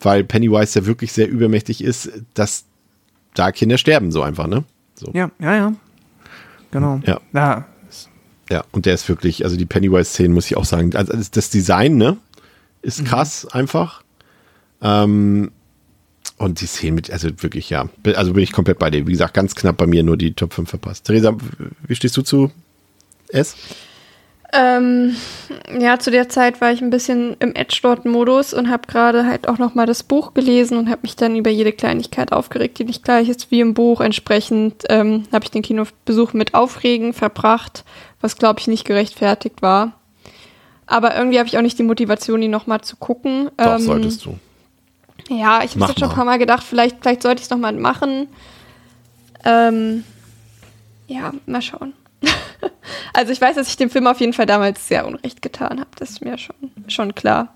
weil 0.01 0.25
Pennywise 0.25 0.79
ja 0.79 0.87
wirklich 0.87 1.13
sehr 1.13 1.29
übermächtig 1.29 1.83
ist, 1.83 2.11
dass 2.35 2.65
da 3.35 3.53
Kinder 3.53 3.79
sterben, 3.79 4.11
so 4.11 4.23
einfach, 4.23 4.47
ne? 4.47 4.65
So. 4.95 5.11
Ja, 5.15 5.31
ja, 5.39 5.57
ja. 5.57 5.73
Genau. 6.71 7.01
Ja. 7.07 7.21
Ja, 7.33 7.67
Ja, 8.51 8.65
und 8.73 8.87
der 8.87 8.95
ist 8.95 9.09
wirklich, 9.09 9.45
also 9.45 9.57
die 9.57 9.67
Pennywise-Szenen 9.67 10.33
muss 10.33 10.47
ich 10.47 10.57
auch 10.57 10.65
sagen, 10.65 10.95
also 10.95 11.13
das 11.31 11.51
Design, 11.51 11.97
ne, 11.97 12.17
ist 12.87 13.05
krass 13.05 13.47
einfach. 13.47 14.03
Ähm, 14.81 15.51
und 16.39 16.61
die 16.61 16.67
Szenen 16.67 16.95
mit, 16.95 17.11
also 17.11 17.29
wirklich, 17.43 17.71
ja, 17.71 17.89
also 18.15 18.35
bin 18.35 18.43
ich 18.43 18.53
komplett 18.53 18.79
bei 18.79 18.91
dir. 18.91 19.07
Wie 19.07 19.13
gesagt, 19.13 19.35
ganz 19.35 19.55
knapp 19.55 19.77
bei 19.77 19.87
mir 19.87 20.03
nur 20.03 20.17
die 20.17 20.35
Top 20.35 20.53
5 20.53 20.69
verpasst. 20.69 21.07
Theresa, 21.07 21.37
wie 21.87 21.95
stehst 21.95 22.17
du 22.17 22.23
zu 22.23 22.51
S? 23.29 23.57
Ähm, 24.53 25.17
ja, 25.79 25.99
zu 25.99 26.11
der 26.11 26.29
Zeit 26.29 26.61
war 26.61 26.73
ich 26.73 26.81
ein 26.81 26.91
bisschen 26.91 27.37
im 27.41 27.55
Edgelord-Modus 27.55 28.55
und 28.55 28.71
habe 28.71 28.87
gerade 28.87 29.27
halt 29.27 29.49
auch 29.49 29.59
nochmal 29.59 29.87
das 29.87 30.03
Buch 30.03 30.35
gelesen 30.35 30.79
und 30.79 30.89
habe 30.89 31.03
mich 31.03 31.17
dann 31.17 31.37
über 31.37 31.51
jede 31.51 31.73
Kleinigkeit 31.73 32.33
aufgeregt, 32.33 32.79
die 32.79 32.85
nicht 32.85 33.03
gleich 33.03 33.29
ist 33.29 33.51
wie 33.51 33.61
im 33.61 33.75
Buch. 33.75 34.01
Entsprechend 34.01 34.85
ähm, 34.89 35.25
habe 35.33 35.45
ich 35.45 35.51
den 35.51 35.63
Kinobesuch 35.63 36.33
mit 36.33 36.55
Aufregen 36.55 37.13
verbracht, 37.13 37.85
was 38.21 38.37
glaube 38.37 38.61
ich 38.61 38.69
nicht 38.69 38.85
gerechtfertigt 38.85 39.63
war. 39.63 39.99
Aber 40.87 41.17
irgendwie 41.17 41.39
habe 41.39 41.49
ich 41.49 41.59
auch 41.59 41.63
nicht 41.63 41.79
die 41.79 41.83
Motivation, 41.83 42.43
ihn 42.43 42.51
nochmal 42.51 42.81
zu 42.81 42.97
gucken. 42.97 43.51
Doch, 43.57 43.75
Ähm, 43.75 43.81
solltest 43.81 44.25
du. 44.25 44.39
Ja, 45.29 45.63
ich 45.65 45.77
habe 45.77 45.93
schon 45.99 46.09
ein 46.09 46.15
paar 46.15 46.25
Mal 46.25 46.39
gedacht, 46.39 46.63
vielleicht, 46.63 46.99
vielleicht 47.01 47.23
sollte 47.23 47.41
ich 47.41 47.47
es 47.47 47.51
nochmal 47.51 47.73
machen. 47.73 48.29
Ähm, 49.45 50.05
ja, 51.09 51.33
mal 51.47 51.63
schauen. 51.63 51.95
also 53.13 53.33
ich 53.33 53.41
weiß, 53.41 53.57
dass 53.57 53.69
ich 53.69 53.77
dem 53.77 53.91
Film 53.91 54.07
auf 54.07 54.21
jeden 54.21 54.33
Fall 54.33 54.47
damals 54.47 54.87
sehr 54.87 55.07
unrecht 55.07 55.43
getan 55.43 55.81
habe. 55.81 55.91
Das 55.99 56.11
ist 56.11 56.25
mir 56.25 56.39
schon, 56.39 56.55
schon 56.87 57.15
klar. 57.15 57.55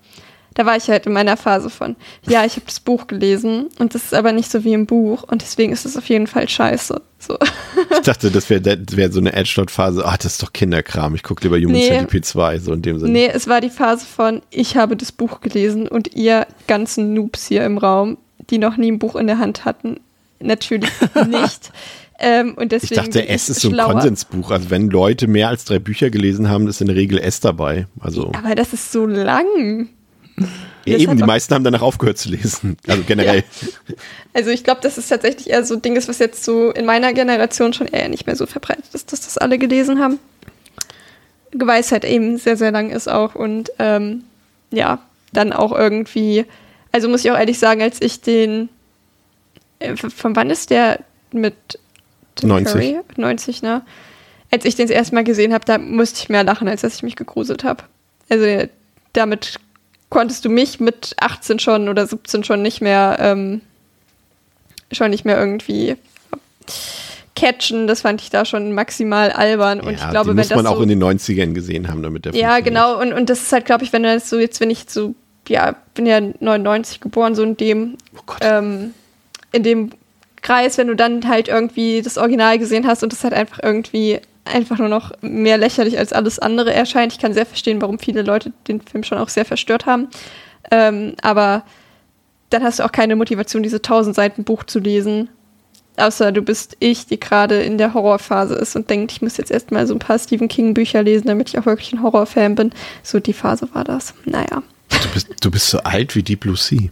Da 0.55 0.67
war 0.67 0.77
ich 0.77 0.89
halt 0.89 1.07
in 1.07 1.13
meiner 1.13 1.37
Phase 1.37 1.71
von, 1.71 1.95
ja, 2.27 2.45
ich 2.45 2.55
habe 2.57 2.67
das 2.67 2.81
Buch 2.81 3.07
gelesen 3.07 3.69
und 3.79 3.95
das 3.95 4.05
ist 4.05 4.15
aber 4.15 4.33
nicht 4.33 4.51
so 4.51 4.65
wie 4.65 4.73
im 4.73 4.87
Buch 4.87 5.23
und 5.23 5.43
deswegen 5.43 5.73
ist 5.73 5.87
es 5.87 5.97
auf 5.97 6.09
jeden 6.09 6.27
Fall 6.27 6.49
scheiße. 6.49 7.01
So. 7.19 7.39
Ich 7.93 7.99
dachte, 8.05 8.31
das 8.31 8.51
wäre 8.51 8.79
wär 8.91 9.13
so 9.13 9.21
eine 9.21 9.33
Edgelord-Phase. 9.33 10.03
Ach, 10.05 10.17
das 10.17 10.33
ist 10.33 10.43
doch 10.43 10.53
Kinderkram. 10.53 11.15
Ich 11.15 11.23
gucke 11.23 11.45
lieber 11.45 11.57
Human 11.57 11.73
Nee. 11.73 11.89
Centipede 11.89 12.23
2, 12.27 12.59
so 12.59 12.73
in 12.73 12.83
dem 12.83 12.99
Sinne. 12.99 13.13
Nee, 13.13 13.31
es 13.33 13.47
war 13.47 13.61
die 13.61 13.71
Phase 13.71 14.05
von, 14.07 14.43
ich 14.51 14.77
habe 14.77 14.97
das 14.97 15.13
Buch 15.13 15.41
gelesen 15.41 15.87
und 15.87 16.15
ihr 16.15 16.47
ganzen 16.67 17.15
Noobs 17.15 17.47
hier 17.47 17.65
im 17.65 17.79
Raum, 17.79 18.19
die 18.51 18.59
noch 18.59 18.77
nie 18.77 18.91
ein 18.91 18.99
Buch 18.99 19.15
in 19.17 19.29
der 19.29 19.39
Hand 19.39 19.65
hatten, 19.65 20.01
natürlich 20.41 20.91
nicht. 21.29 21.71
Ähm, 22.19 22.55
und 22.55 22.73
Ich 22.73 22.81
deswegen 22.81 23.03
dachte, 23.07 23.29
S 23.29 23.49
ist 23.49 23.61
so 23.61 23.69
ein 23.69 23.75
schlauer. 23.75 23.93
Konsensbuch. 23.93 24.51
Also 24.51 24.69
wenn 24.71 24.91
Leute 24.91 25.27
mehr 25.27 25.49
als 25.49 25.65
drei 25.65 25.79
Bücher 25.79 26.11
gelesen 26.11 26.49
haben, 26.51 26.67
ist 26.69 26.81
in 26.81 26.89
der 26.89 26.97
Regel 26.97 27.19
S 27.19 27.41
dabei. 27.41 27.87
Also 27.99 28.33
Aber 28.37 28.55
das 28.55 28.73
ist 28.75 28.93
so 28.93 29.07
lang. 29.07 29.89
Ja, 30.85 30.99
eben, 30.99 31.17
die 31.17 31.23
meisten 31.25 31.55
haben 31.55 31.65
danach 31.65 31.83
aufgehört 31.83 32.19
zu 32.19 32.31
lesen. 32.31 32.77
Also 32.87 33.03
generell. 33.07 33.45
Also 34.33 34.51
ich 34.51 34.65
glaube, 34.65 34.81
das 34.83 34.99
ist 34.99 35.09
tatsächlich 35.09 35.51
eher 35.51 35.65
so 35.65 35.75
ein 35.75 35.83
Ding, 35.83 35.97
ist, 35.97 36.09
was 36.09 36.19
jetzt 36.19 36.45
so 36.45 36.71
in 36.71 36.87
meiner 36.87 37.13
Generation 37.13 37.73
schon 37.73 37.87
eher 37.87 38.09
nicht 38.09 38.27
mehr 38.27 38.37
so 38.37 38.47
verbreitet 38.47 38.87
ist, 38.93 39.13
dass 39.13 39.21
das 39.21 39.39
alle 39.39 39.59
gelesen 39.59 40.01
haben. 40.01 40.19
Gewissheit 41.53 42.05
eben 42.05 42.39
sehr, 42.39 42.57
sehr 42.57 42.71
lang 42.71 42.91
ist 42.91 43.09
auch 43.09 43.35
und 43.35 43.73
ähm, 43.79 44.25
ja, 44.71 45.01
dann 45.33 45.53
auch 45.53 45.73
irgendwie, 45.73 46.47
also 46.93 47.09
muss 47.09 47.25
ich 47.25 47.31
auch 47.31 47.39
ehrlich 47.39 47.59
sagen, 47.59 47.83
als 47.83 48.01
ich 48.01 48.21
den, 48.21 48.69
äh, 49.81 49.97
von 49.97 50.37
wann 50.37 50.51
ist 50.51 50.71
der 50.71 51.01
mit 51.33 51.55
Tim 52.37 52.51
90. 52.51 52.73
Curry? 52.73 53.01
90, 53.17 53.63
ne? 53.63 53.83
Als 54.53 54.65
ich 54.65 54.75
den 54.75 54.89
das 54.89 54.95
erste 54.95 55.15
Mal 55.15 55.25
gesehen 55.25 55.53
habe, 55.53 55.65
da 55.65 55.79
musste 55.79 56.21
ich 56.23 56.29
mehr 56.29 56.45
lachen, 56.45 56.69
als 56.69 56.81
dass 56.81 56.97
ich 56.97 57.03
mich 57.03 57.17
gegruselt 57.17 57.63
habe. 57.63 57.85
Also 58.29 58.69
damit 59.13 59.57
konntest 60.11 60.45
du 60.45 60.51
mich 60.51 60.81
mit 60.81 61.15
18 61.19 61.59
schon 61.59 61.89
oder 61.89 62.07
17 62.07 62.45
schon 62.45 62.63
nicht 62.63 62.81
mehr 62.83 63.17
ähm, 63.21 63.63
schon 64.93 65.11
nicht 65.11 65.25
mehr 65.25 65.39
irgendwie 65.39 65.97
catchen. 67.37 67.87
Das 67.87 68.03
fand 68.03 68.21
ich 68.21 68.31
da 68.31 68.45
schon 68.45 68.73
maximal 68.73 69.31
albern. 69.31 69.81
Und 69.81 69.93
ja, 69.93 70.05
ich 70.05 70.11
glaube, 70.11 70.25
die 70.25 70.29
wenn 70.31 70.37
muss 70.37 70.49
das 70.49 70.57
man 70.57 70.67
auch 70.67 70.77
so, 70.77 70.83
in 70.83 70.89
den 70.89 71.03
90ern 71.03 71.53
gesehen 71.53 71.89
haben, 71.89 72.03
damit 72.03 72.25
der 72.25 72.35
Ja, 72.35 72.61
genau. 72.61 73.01
Und, 73.01 73.13
und 73.13 73.31
das 73.31 73.41
ist 73.43 73.53
halt, 73.53 73.65
glaube 73.65 73.85
ich, 73.85 73.93
wenn 73.93 74.03
du 74.03 74.13
das 74.13 74.29
so, 74.29 74.39
jetzt, 74.39 74.61
wenn 74.61 74.71
ich 74.71 74.85
so, 74.89 75.15
ja, 75.49 75.77
bin 75.95 76.07
ja 76.07 76.21
99 76.21 77.01
geboren, 77.01 77.35
so 77.35 77.43
in 77.43 77.57
dem, 77.57 77.97
Oh 78.17 78.35
ähm, 78.41 78.93
in 79.53 79.63
dem 79.63 79.91
Kreis, 80.43 80.79
wenn 80.79 80.89
du 80.89 80.97
dann 80.97 81.29
halt 81.29 81.49
irgendwie 81.49 82.03
das 82.03 82.19
Original 82.19 82.59
gesehen 82.59 82.87
hast 82.87 83.03
und 83.03 83.13
das 83.13 83.25
halt 83.25 83.35
einfach 83.35 83.61
irgendwie 83.63 84.21
einfach 84.45 84.79
nur 84.79 84.89
noch 84.89 85.13
mehr 85.21 85.59
lächerlich 85.59 85.99
als 85.99 86.13
alles 86.13 86.39
andere 86.39 86.73
erscheint. 86.73 87.13
Ich 87.13 87.19
kann 87.19 87.35
sehr 87.35 87.47
verstehen, 87.47 87.81
warum 87.81 87.99
viele 87.99 88.23
Leute 88.23 88.53
den 88.69 88.81
Film 88.81 89.05
schon 89.05 89.19
auch 89.19 89.29
sehr 89.29 89.45
verstört 89.45 89.87
haben. 89.87 90.09
Ähm, 90.71 91.15
aber 91.23 91.65
dann 92.51 92.63
hast 92.63 92.79
du 92.79 92.85
auch 92.85 92.93
keine 92.93 93.17
Motivation, 93.17 93.63
diese 93.63 93.77
1000 93.77 94.17
Seiten 94.17 94.45
Buch 94.45 94.65
zu 94.65 94.79
lesen. 94.79 95.29
Außer 95.97 96.33
du 96.33 96.43
bist 96.43 96.77
ich, 96.81 97.07
die 97.07 97.21
gerade 97.21 97.63
in 97.63 97.77
der 97.77 97.95
Horrorphase 97.95 98.55
ist 98.55 98.75
und 98.77 98.89
denkt, 98.89 99.13
ich 99.13 99.23
muss 99.23 99.37
jetzt 99.37 99.51
erstmal 99.51 99.87
so 99.87 99.95
ein 99.95 99.99
paar 99.99 100.19
Stephen 100.19 100.49
King 100.49 100.73
Bücher 100.75 101.03
lesen, 101.03 101.27
damit 101.27 101.49
ich 101.49 101.59
auch 101.59 101.67
wirklich 101.67 101.93
ein 101.93 102.03
Horrorfan 102.03 102.55
bin. 102.55 102.73
So 103.03 103.21
die 103.21 103.33
Phase 103.33 103.69
war 103.75 103.85
das. 103.85 104.15
Naja. 104.25 104.63
Du 104.89 105.09
bist, 105.13 105.29
du 105.41 105.51
bist 105.51 105.69
so 105.69 105.79
alt 105.81 106.17
wie 106.17 106.23
Deep 106.23 106.41
Blue 106.41 106.57
Sea. 106.57 106.89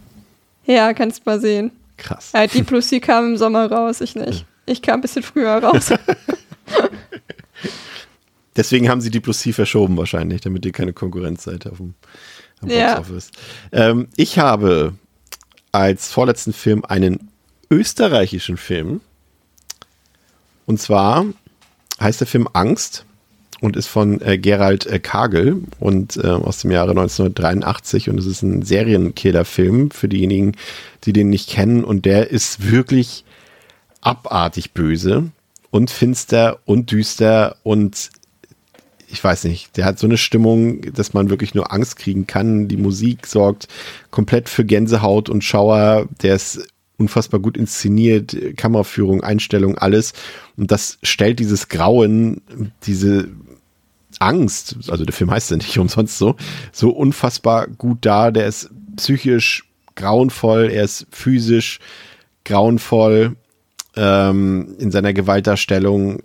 Ja, 0.65 0.93
kannst 0.93 1.25
mal 1.25 1.39
sehen. 1.39 1.71
Krass. 1.97 2.31
Ja, 2.33 2.47
die 2.47 2.63
Plus 2.63 2.87
C 2.87 2.99
kam 2.99 3.25
im 3.25 3.37
Sommer 3.37 3.71
raus, 3.71 4.01
ich 4.01 4.15
nicht. 4.15 4.45
Ich 4.65 4.81
kam 4.81 4.99
ein 4.99 5.01
bisschen 5.01 5.23
früher 5.23 5.57
raus. 5.57 5.91
Deswegen 8.55 8.89
haben 8.89 9.01
sie 9.01 9.09
Deep 9.09 9.23
Blue 9.23 9.33
Sea 9.33 9.53
verschoben 9.53 9.95
wahrscheinlich, 9.97 10.41
damit 10.41 10.65
ihr 10.65 10.71
keine 10.71 10.93
Konkurrenz 10.93 11.43
seid 11.43 11.65
auf 11.67 11.77
dem, 11.77 11.93
am 12.61 12.69
Ja. 12.69 12.95
Boxoffice. 12.95 13.31
Ähm, 13.71 14.07
ich 14.15 14.37
habe 14.39 14.93
als 15.71 16.11
vorletzten 16.11 16.53
Film 16.53 16.83
einen 16.85 17.29
österreichischen 17.69 18.57
Film. 18.57 19.01
Und 20.65 20.79
zwar 20.79 21.25
heißt 21.99 22.19
der 22.19 22.27
Film 22.27 22.47
Angst 22.53 23.05
und 23.61 23.75
ist 23.75 23.87
von 23.87 24.21
äh, 24.21 24.37
Gerald 24.37 24.85
äh, 24.85 24.99
Kagel 24.99 25.63
und 25.79 26.17
äh, 26.17 26.27
aus 26.27 26.59
dem 26.59 26.71
Jahre 26.71 26.91
1983 26.91 28.09
und 28.09 28.17
es 28.17 28.25
ist 28.25 28.41
ein 28.41 28.61
Serienkiller-Film 28.61 29.91
für 29.91 30.07
diejenigen, 30.07 30.55
die 31.03 31.13
den 31.13 31.29
nicht 31.29 31.49
kennen 31.49 31.83
und 31.83 32.05
der 32.05 32.29
ist 32.29 32.71
wirklich 32.71 33.25
abartig 34.01 34.71
böse 34.71 35.31
und 35.71 35.89
finster 35.91 36.59
und 36.65 36.91
düster 36.91 37.57
und 37.63 38.09
ich 39.11 39.23
weiß 39.23 39.45
nicht, 39.45 39.75
der 39.75 39.85
hat 39.85 39.97
so 39.97 40.05
eine 40.05 40.17
Stimmung, 40.17 40.81
dass 40.93 41.13
man 41.13 41.29
wirklich 41.29 41.55
nur 41.55 41.73
Angst 41.73 41.97
kriegen 41.97 42.27
kann. 42.27 42.67
Die 42.67 42.77
Musik 42.77 43.25
sorgt 43.25 43.67
komplett 44.11 44.49
für 44.49 44.63
Gänsehaut 44.63 45.29
und 45.29 45.43
Schauer. 45.43 46.07
Der 46.21 46.35
ist 46.35 46.67
unfassbar 46.97 47.39
gut 47.39 47.57
inszeniert, 47.57 48.35
Kameraführung, 48.55 49.23
Einstellung, 49.23 49.77
alles. 49.77 50.13
Und 50.57 50.71
das 50.71 50.99
stellt 51.01 51.39
dieses 51.39 51.69
Grauen, 51.69 52.41
diese 52.83 53.29
Angst, 54.19 54.75
also 54.89 55.05
der 55.05 55.13
Film 55.13 55.31
heißt 55.31 55.51
ja 55.51 55.57
nicht 55.57 55.77
umsonst 55.79 56.17
so, 56.17 56.35
so 56.71 56.91
unfassbar 56.91 57.67
gut 57.67 58.05
dar. 58.05 58.31
Der 58.31 58.45
ist 58.45 58.69
psychisch 58.97 59.63
grauenvoll, 59.95 60.69
er 60.71 60.83
ist 60.83 61.07
physisch 61.09 61.79
grauenvoll 62.45 63.35
ähm, 63.95 64.75
in 64.79 64.91
seiner 64.91 65.13
Gewaltdarstellung. 65.13 66.21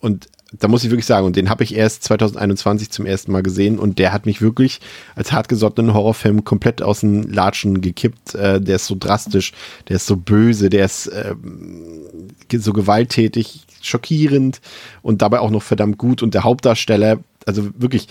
Und 0.00 0.28
da 0.52 0.68
muss 0.68 0.82
ich 0.82 0.90
wirklich 0.90 1.06
sagen, 1.06 1.26
und 1.26 1.36
den 1.36 1.50
habe 1.50 1.62
ich 1.62 1.74
erst 1.74 2.04
2021 2.04 2.90
zum 2.90 3.04
ersten 3.04 3.32
Mal 3.32 3.42
gesehen 3.42 3.78
und 3.78 3.98
der 3.98 4.12
hat 4.12 4.24
mich 4.24 4.40
wirklich 4.40 4.80
als 5.14 5.32
hartgesottenen 5.32 5.92
Horrorfilm 5.92 6.44
komplett 6.44 6.80
aus 6.80 7.00
den 7.00 7.24
Latschen 7.24 7.80
gekippt. 7.82 8.34
Äh, 8.34 8.60
der 8.60 8.76
ist 8.76 8.86
so 8.86 8.96
drastisch, 8.98 9.52
der 9.88 9.96
ist 9.96 10.06
so 10.06 10.16
böse, 10.16 10.70
der 10.70 10.86
ist 10.86 11.10
ähm, 11.12 12.30
so 12.50 12.72
gewalttätig, 12.72 13.66
schockierend 13.82 14.60
und 15.02 15.20
dabei 15.20 15.40
auch 15.40 15.50
noch 15.50 15.62
verdammt 15.62 15.98
gut. 15.98 16.22
Und 16.22 16.32
der 16.32 16.44
Hauptdarsteller, 16.44 17.18
also 17.44 17.68
wirklich, 17.76 18.08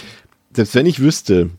selbst 0.54 0.76
wenn 0.76 0.86
ich 0.86 1.00
wüsste, 1.00 1.50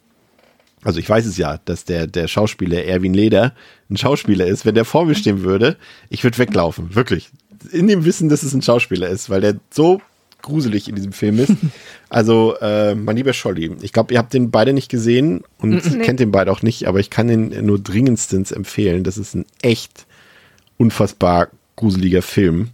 also 0.84 0.98
ich 1.00 1.08
weiß 1.08 1.26
es 1.26 1.36
ja, 1.36 1.58
dass 1.64 1.84
der, 1.84 2.06
der 2.06 2.28
Schauspieler 2.28 2.84
Erwin 2.84 3.14
Leder 3.14 3.54
ein 3.90 3.96
Schauspieler 3.96 4.46
ist, 4.46 4.64
wenn 4.64 4.74
der 4.74 4.84
vor 4.84 5.04
mir 5.06 5.14
stehen 5.14 5.42
würde, 5.42 5.76
ich 6.08 6.22
würde 6.24 6.38
weglaufen, 6.38 6.94
wirklich. 6.94 7.30
In 7.72 7.88
dem 7.88 8.04
Wissen, 8.04 8.28
dass 8.28 8.42
es 8.42 8.54
ein 8.54 8.62
Schauspieler 8.62 9.08
ist, 9.08 9.30
weil 9.30 9.40
der 9.40 9.56
so 9.70 10.00
gruselig 10.42 10.88
in 10.88 10.94
diesem 10.94 11.12
Film 11.12 11.38
ist. 11.38 11.52
Also, 12.10 12.56
äh, 12.62 12.94
mein 12.94 13.16
lieber 13.16 13.34
Scholli, 13.34 13.70
ich 13.82 13.92
glaube, 13.92 14.14
ihr 14.14 14.18
habt 14.18 14.32
den 14.32 14.50
beide 14.50 14.72
nicht 14.72 14.88
gesehen 14.90 15.42
und 15.58 15.84
Nee. 15.94 16.04
kennt 16.06 16.20
den 16.20 16.30
beide 16.30 16.50
auch 16.50 16.62
nicht, 16.62 16.86
aber 16.88 17.00
ich 17.00 17.10
kann 17.10 17.28
den 17.28 17.66
nur 17.66 17.78
dringendstens 17.78 18.50
empfehlen. 18.50 19.04
Das 19.04 19.18
ist 19.18 19.34
ein 19.34 19.44
echt 19.60 20.06
unfassbar 20.78 21.48
gruseliger 21.76 22.22
Film. 22.22 22.70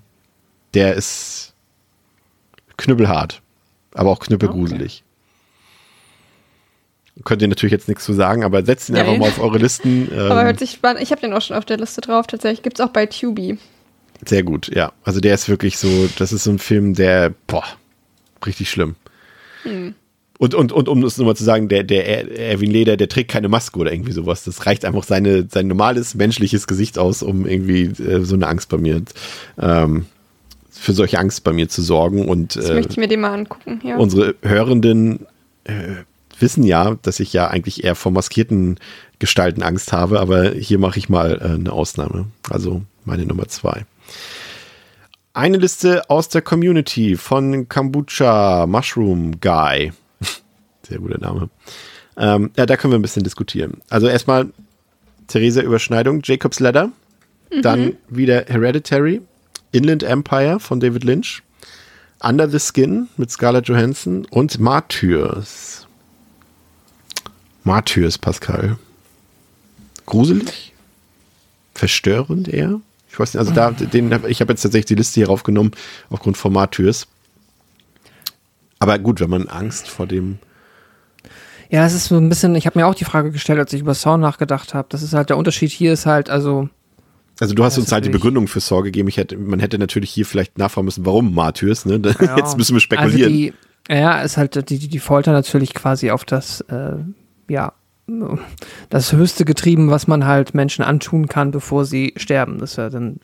Der 0.74 0.94
ist 0.94 1.52
knüppelhart, 2.76 3.42
aber 3.92 4.10
auch 4.10 4.20
knüppelgruselig. 4.20 5.03
Könnt 7.22 7.42
ihr 7.42 7.48
natürlich 7.48 7.70
jetzt 7.72 7.88
nichts 7.88 8.04
zu 8.04 8.12
sagen, 8.12 8.42
aber 8.42 8.64
setzt 8.64 8.88
ihn 8.88 8.94
Nein. 8.96 9.06
einfach 9.06 9.18
mal 9.20 9.28
auf 9.28 9.38
eure 9.40 9.58
Listen. 9.58 10.08
Aber 10.12 10.40
Ähm, 10.40 10.46
hört 10.46 10.58
sich 10.58 10.72
spannend. 10.72 11.00
Ich 11.00 11.12
habe 11.12 11.20
den 11.20 11.32
auch 11.32 11.42
schon 11.42 11.56
auf 11.56 11.64
der 11.64 11.76
Liste 11.76 12.00
drauf. 12.00 12.26
Tatsächlich 12.26 12.62
gibt 12.62 12.80
es 12.80 12.84
auch 12.84 12.90
bei 12.90 13.06
Tubi. 13.06 13.56
Sehr 14.26 14.42
gut, 14.42 14.74
ja. 14.74 14.92
Also 15.04 15.20
der 15.20 15.34
ist 15.34 15.48
wirklich 15.48 15.78
so, 15.78 16.08
das 16.18 16.32
ist 16.32 16.42
so 16.44 16.50
ein 16.50 16.58
Film, 16.58 16.94
der, 16.94 17.32
boah, 17.46 17.62
richtig 18.44 18.68
schlimm. 18.70 18.96
Und, 20.38 20.54
und, 20.54 20.72
und 20.72 20.88
um 20.88 21.00
das 21.02 21.16
nochmal 21.16 21.36
zu 21.36 21.44
sagen, 21.44 21.68
der, 21.68 21.84
der 21.84 22.06
Er- 22.06 22.38
Erwin 22.50 22.70
Leder, 22.70 22.96
der 22.96 23.08
trägt 23.08 23.30
keine 23.30 23.48
Maske 23.48 23.78
oder 23.78 23.92
irgendwie 23.92 24.12
sowas. 24.12 24.44
Das 24.44 24.66
reicht 24.66 24.84
einfach 24.84 25.04
seine, 25.04 25.46
sein 25.48 25.68
normales 25.68 26.14
menschliches 26.14 26.66
Gesicht 26.66 26.98
aus, 26.98 27.22
um 27.22 27.46
irgendwie 27.46 27.84
äh, 28.02 28.24
so 28.24 28.34
eine 28.34 28.46
Angst 28.48 28.68
bei 28.68 28.76
mir, 28.78 29.02
ähm, 29.60 30.06
für 30.70 30.92
solche 30.92 31.18
Angst 31.18 31.44
bei 31.44 31.52
mir 31.52 31.68
zu 31.68 31.80
sorgen. 31.82 32.26
Und 32.28 32.56
Das 32.56 32.68
äh, 32.70 32.74
möchte 32.74 32.92
ich 32.92 32.96
mir 32.98 33.08
den 33.08 33.20
mal 33.20 33.32
angucken. 33.32 33.80
Ja. 33.84 33.96
unsere 33.96 34.34
Hörenden 34.42 35.26
äh, 35.64 35.72
wissen 36.40 36.64
ja, 36.64 36.96
dass 37.02 37.20
ich 37.20 37.32
ja 37.32 37.48
eigentlich 37.48 37.84
eher 37.84 37.94
vor 37.94 38.12
maskierten 38.12 38.78
Gestalten 39.18 39.62
Angst 39.62 39.92
habe, 39.92 40.20
aber 40.20 40.50
hier 40.50 40.78
mache 40.78 40.98
ich 40.98 41.08
mal 41.08 41.40
äh, 41.40 41.54
eine 41.54 41.72
Ausnahme. 41.72 42.26
Also 42.50 42.82
meine 43.04 43.26
Nummer 43.26 43.48
zwei. 43.48 43.84
Eine 45.32 45.58
Liste 45.58 46.08
aus 46.10 46.28
der 46.28 46.42
Community 46.42 47.16
von 47.16 47.68
Kombucha 47.68 48.66
Mushroom 48.66 49.40
Guy. 49.40 49.92
Sehr 50.88 50.98
guter 50.98 51.18
Name. 51.18 51.50
Ähm, 52.16 52.50
ja, 52.56 52.66
da 52.66 52.76
können 52.76 52.92
wir 52.92 52.98
ein 52.98 53.02
bisschen 53.02 53.24
diskutieren. 53.24 53.80
Also 53.90 54.06
erstmal 54.06 54.50
Theresa 55.26 55.60
Überschneidung, 55.60 56.20
Jacob's 56.22 56.60
Ladder, 56.60 56.92
dann 57.62 57.96
wieder 58.08 58.44
Hereditary, 58.46 59.22
Inland 59.72 60.02
Empire 60.02 60.60
von 60.60 60.80
David 60.80 61.04
Lynch, 61.04 61.42
Under 62.22 62.48
the 62.48 62.58
Skin 62.58 63.08
mit 63.16 63.30
Scarlett 63.30 63.68
Johansson 63.68 64.26
und 64.30 64.58
Martyrs. 64.60 65.83
Martyrs, 67.64 68.18
Pascal. 68.18 68.76
Gruselig? 70.06 70.72
Verstörend 71.74 72.48
eher? 72.48 72.80
Ich 73.10 73.18
weiß 73.18 73.34
nicht, 73.34 73.40
also 73.40 73.52
da, 73.52 73.70
den, 73.70 74.12
ich 74.28 74.40
habe 74.40 74.52
jetzt 74.52 74.62
tatsächlich 74.62 74.86
die 74.86 74.94
Liste 74.96 75.14
hier 75.14 75.28
raufgenommen, 75.28 75.72
aufgrund 76.10 76.36
von 76.36 76.52
Martyrs. 76.52 77.06
Aber 78.78 78.98
gut, 78.98 79.20
wenn 79.20 79.30
man 79.30 79.48
Angst 79.48 79.88
vor 79.88 80.06
dem. 80.06 80.38
Ja, 81.70 81.86
es 81.86 81.94
ist 81.94 82.06
so 82.06 82.16
ein 82.16 82.28
bisschen, 82.28 82.54
ich 82.54 82.66
habe 82.66 82.78
mir 82.78 82.86
auch 82.86 82.94
die 82.94 83.04
Frage 83.04 83.30
gestellt, 83.30 83.58
als 83.58 83.72
ich 83.72 83.80
über 83.80 83.94
Sound 83.94 84.20
nachgedacht 84.20 84.74
habe. 84.74 84.88
Das 84.90 85.02
ist 85.02 85.14
halt 85.14 85.30
der 85.30 85.38
Unterschied 85.38 85.70
hier 85.70 85.92
ist 85.92 86.06
halt, 86.06 86.28
also, 86.28 86.68
Also 87.40 87.54
du 87.54 87.64
hast 87.64 87.78
uns 87.78 87.90
halt 87.92 88.04
die. 88.04 88.10
Begründung 88.10 88.46
für 88.46 88.60
Saw 88.60 88.82
gegeben. 88.82 89.08
Ich 89.08 89.16
hätte, 89.16 89.38
man 89.38 89.58
hätte 89.58 89.78
natürlich 89.78 90.10
hier 90.10 90.26
vielleicht 90.26 90.58
nachfragen 90.58 90.84
müssen, 90.84 91.06
warum 91.06 91.34
Martyrs, 91.34 91.86
ne? 91.86 92.00
ja. 92.20 92.36
Jetzt 92.36 92.58
müssen 92.58 92.74
wir 92.74 92.80
spekulieren. 92.80 93.22
Also 93.22 93.28
die, 93.28 93.54
ja, 93.88 94.20
ist 94.22 94.36
halt 94.36 94.68
die, 94.68 94.78
die, 94.78 94.88
die 94.88 94.98
Folter 94.98 95.32
natürlich 95.32 95.72
quasi 95.72 96.10
auf 96.10 96.24
das, 96.24 96.60
äh, 96.62 96.96
ja, 97.48 97.72
das 98.90 99.12
höchste 99.12 99.44
getrieben, 99.44 99.90
was 99.90 100.06
man 100.06 100.26
halt 100.26 100.54
Menschen 100.54 100.84
antun 100.84 101.26
kann, 101.28 101.50
bevor 101.50 101.84
sie 101.84 102.12
sterben. 102.16 102.58
Das 102.58 102.72
ist 102.72 102.76
ja 102.76 102.90
dann 102.90 103.18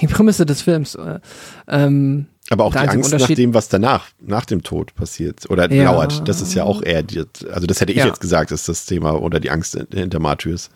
die 0.00 0.06
Prämisse 0.08 0.44
des 0.46 0.62
Films. 0.62 0.94
Äh, 0.96 1.20
ähm, 1.68 2.26
aber 2.50 2.64
auch 2.64 2.72
die 2.72 2.78
Angst 2.78 3.12
nach 3.16 3.28
dem, 3.28 3.54
was 3.54 3.68
danach, 3.68 4.06
nach 4.20 4.44
dem 4.44 4.62
Tod 4.62 4.94
passiert 4.94 5.48
oder 5.48 5.70
Ja. 5.72 5.84
lauert, 5.84 6.28
das 6.28 6.40
ist 6.42 6.54
ja 6.54 6.64
auch 6.64 6.82
eher, 6.82 7.02
die, 7.02 7.22
also 7.52 7.66
das 7.66 7.80
hätte 7.80 7.92
ich 7.92 7.98
Ja. 7.98 8.06
jetzt 8.06 8.20
gesagt, 8.20 8.50
ist 8.50 8.68
das 8.68 8.84
Thema 8.84 9.20
oder 9.20 9.38
die 9.38 9.50
Angst 9.50 9.78
hinter 9.92 10.18
Martyrs. 10.18 10.70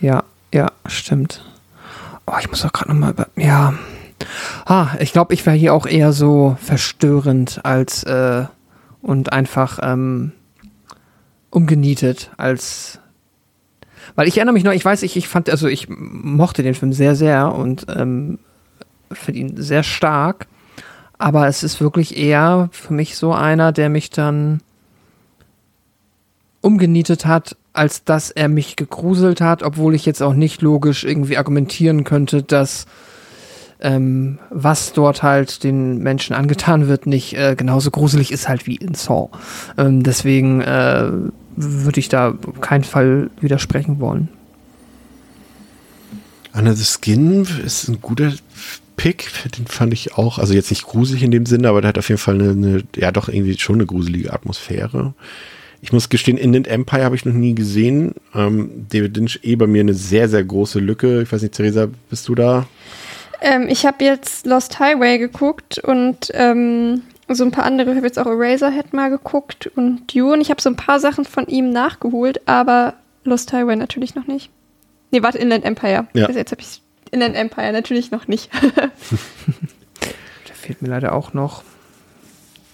Ja, 0.00 0.24
ja, 0.52 0.70
stimmt. 0.86 1.42
Oh, 2.26 2.34
ich 2.40 2.48
muss 2.50 2.64
auch 2.64 2.72
gerade 2.72 2.90
nochmal 2.90 3.10
über. 3.12 3.26
Ja. 3.36 3.74
Ah, 4.66 4.88
ich 5.00 5.12
glaube, 5.12 5.32
ich 5.32 5.46
wäre 5.46 5.56
hier 5.56 5.72
auch 5.74 5.86
eher 5.86 6.12
so 6.12 6.56
verstörend 6.62 7.60
als 7.64 8.04
äh, 8.04 8.44
und 9.00 9.32
einfach 9.32 9.78
ähm, 9.82 10.32
umgenietet 11.50 12.30
als. 12.36 12.98
Weil 14.14 14.28
ich 14.28 14.36
erinnere 14.36 14.54
mich 14.54 14.64
noch, 14.64 14.72
ich 14.72 14.84
weiß, 14.84 15.02
ich, 15.02 15.16
ich 15.16 15.28
fand, 15.28 15.50
also 15.50 15.68
ich 15.68 15.88
mochte 15.88 16.62
den 16.62 16.74
Film 16.74 16.92
sehr, 16.92 17.14
sehr 17.14 17.54
und 17.54 17.86
ähm, 17.94 18.38
finde 19.12 19.40
ihn 19.40 19.56
sehr 19.56 19.82
stark. 19.82 20.46
Aber 21.18 21.46
es 21.46 21.62
ist 21.62 21.80
wirklich 21.80 22.16
eher 22.16 22.70
für 22.72 22.94
mich 22.94 23.16
so 23.16 23.32
einer, 23.32 23.72
der 23.72 23.88
mich 23.88 24.10
dann 24.10 24.62
umgenietet 26.62 27.26
hat, 27.26 27.56
als 27.72 28.04
dass 28.04 28.30
er 28.30 28.48
mich 28.48 28.76
gegruselt 28.76 29.40
hat, 29.40 29.62
obwohl 29.62 29.94
ich 29.94 30.06
jetzt 30.06 30.22
auch 30.22 30.34
nicht 30.34 30.62
logisch 30.62 31.04
irgendwie 31.04 31.36
argumentieren 31.36 32.04
könnte, 32.04 32.42
dass 32.42 32.86
ähm, 33.80 34.38
was 34.50 34.92
dort 34.92 35.22
halt 35.22 35.64
den 35.64 35.98
Menschen 35.98 36.34
angetan 36.34 36.88
wird, 36.88 37.06
nicht 37.06 37.34
äh, 37.34 37.54
genauso 37.56 37.90
gruselig 37.90 38.32
ist 38.32 38.48
halt 38.48 38.66
wie 38.66 38.76
in 38.76 38.94
Saw. 38.94 39.30
Ähm, 39.78 40.02
deswegen 40.02 40.60
äh, 40.60 41.10
würde 41.62 42.00
ich 42.00 42.08
da 42.08 42.30
auf 42.46 42.60
keinen 42.60 42.84
Fall 42.84 43.30
widersprechen 43.40 44.00
wollen. 44.00 44.28
Under 46.52 46.74
the 46.74 46.84
Skin 46.84 47.46
ist 47.64 47.88
ein 47.88 48.00
guter 48.00 48.32
Pick, 48.96 49.30
den 49.56 49.66
fand 49.66 49.92
ich 49.92 50.14
auch, 50.14 50.38
also 50.38 50.52
jetzt 50.52 50.70
nicht 50.70 50.84
gruselig 50.84 51.22
in 51.22 51.30
dem 51.30 51.46
Sinne, 51.46 51.68
aber 51.68 51.80
der 51.80 51.88
hat 51.88 51.98
auf 51.98 52.08
jeden 52.08 52.18
Fall 52.18 52.34
eine, 52.34 52.50
eine 52.50 52.82
ja 52.96 53.12
doch 53.12 53.28
irgendwie 53.28 53.58
schon 53.58 53.76
eine 53.76 53.86
gruselige 53.86 54.32
Atmosphäre. 54.32 55.14
Ich 55.80 55.92
muss 55.92 56.10
gestehen, 56.10 56.36
Inland 56.36 56.68
Empire 56.68 57.04
habe 57.04 57.16
ich 57.16 57.24
noch 57.24 57.32
nie 57.32 57.54
gesehen. 57.54 58.14
Ähm, 58.34 58.86
David 58.90 59.16
Lynch 59.16 59.40
eh 59.42 59.56
bei 59.56 59.66
mir 59.66 59.80
eine 59.80 59.94
sehr, 59.94 60.28
sehr 60.28 60.44
große 60.44 60.78
Lücke. 60.78 61.22
Ich 61.22 61.32
weiß 61.32 61.40
nicht, 61.40 61.54
Theresa, 61.54 61.88
bist 62.10 62.28
du 62.28 62.34
da? 62.34 62.66
Ähm, 63.40 63.66
ich 63.68 63.86
habe 63.86 64.04
jetzt 64.04 64.44
Lost 64.44 64.78
Highway 64.78 65.16
geguckt 65.16 65.78
und 65.78 66.30
ähm, 66.34 67.02
so 67.34 67.44
ein 67.44 67.50
paar 67.50 67.64
andere. 67.64 67.90
Ich 67.90 67.96
habe 67.96 68.06
jetzt 68.06 68.18
auch 68.18 68.26
Eraserhead 68.26 68.92
mal 68.92 69.10
geguckt 69.10 69.70
und 69.76 70.14
Dune. 70.14 70.40
Ich 70.42 70.50
habe 70.50 70.60
so 70.60 70.70
ein 70.70 70.76
paar 70.76 71.00
Sachen 71.00 71.24
von 71.24 71.46
ihm 71.46 71.70
nachgeholt, 71.70 72.46
aber 72.46 72.94
Lost 73.24 73.52
Highway 73.52 73.76
natürlich 73.76 74.14
noch 74.14 74.26
nicht. 74.26 74.50
Nee, 75.10 75.22
warte, 75.22 75.38
Inland 75.38 75.64
Empire. 75.64 76.06
Ja. 76.12 76.26
Also 76.26 76.38
jetzt 76.38 76.52
habe 76.52 76.62
ich 76.62 76.82
Inland 77.10 77.36
Empire 77.36 77.72
natürlich 77.72 78.10
noch 78.10 78.28
nicht. 78.28 78.50
Der 80.48 80.54
fehlt 80.54 80.82
mir 80.82 80.88
leider 80.88 81.14
auch 81.14 81.32
noch. 81.32 81.62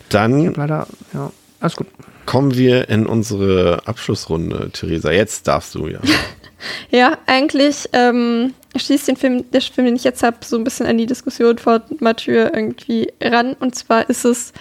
Dann 0.09 0.55
Leider, 0.55 0.87
ja, 1.13 1.33
alles 1.61 1.77
gut. 1.77 1.89
kommen 2.27 2.55
wir 2.55 2.89
in 2.89 3.07
unsere 3.07 3.83
Abschlussrunde, 3.87 4.71
Theresa. 4.73 5.11
Jetzt 5.11 5.49
darfst 5.49 5.75
du 5.75 5.89
ja. 5.89 5.99
ja, 6.91 7.19
eigentlich 7.27 7.89
ähm, 7.93 8.55
schließt 8.79 9.09
den 9.09 9.17
Film, 9.17 9.51
der 9.51 9.61
Film, 9.61 9.87
den 9.87 9.97
ich 9.97 10.05
jetzt 10.05 10.23
habe, 10.23 10.39
so 10.45 10.57
ein 10.57 10.65
bisschen 10.65 10.87
an 10.87 10.99
die 10.99 11.07
Diskussion 11.07 11.59
von 11.59 11.83
Mathieu 12.01 12.49
irgendwie 12.53 13.13
ran. 13.21 13.55
Und 13.61 13.75
zwar 13.75 14.09
ist 14.09 14.25
es 14.25 14.53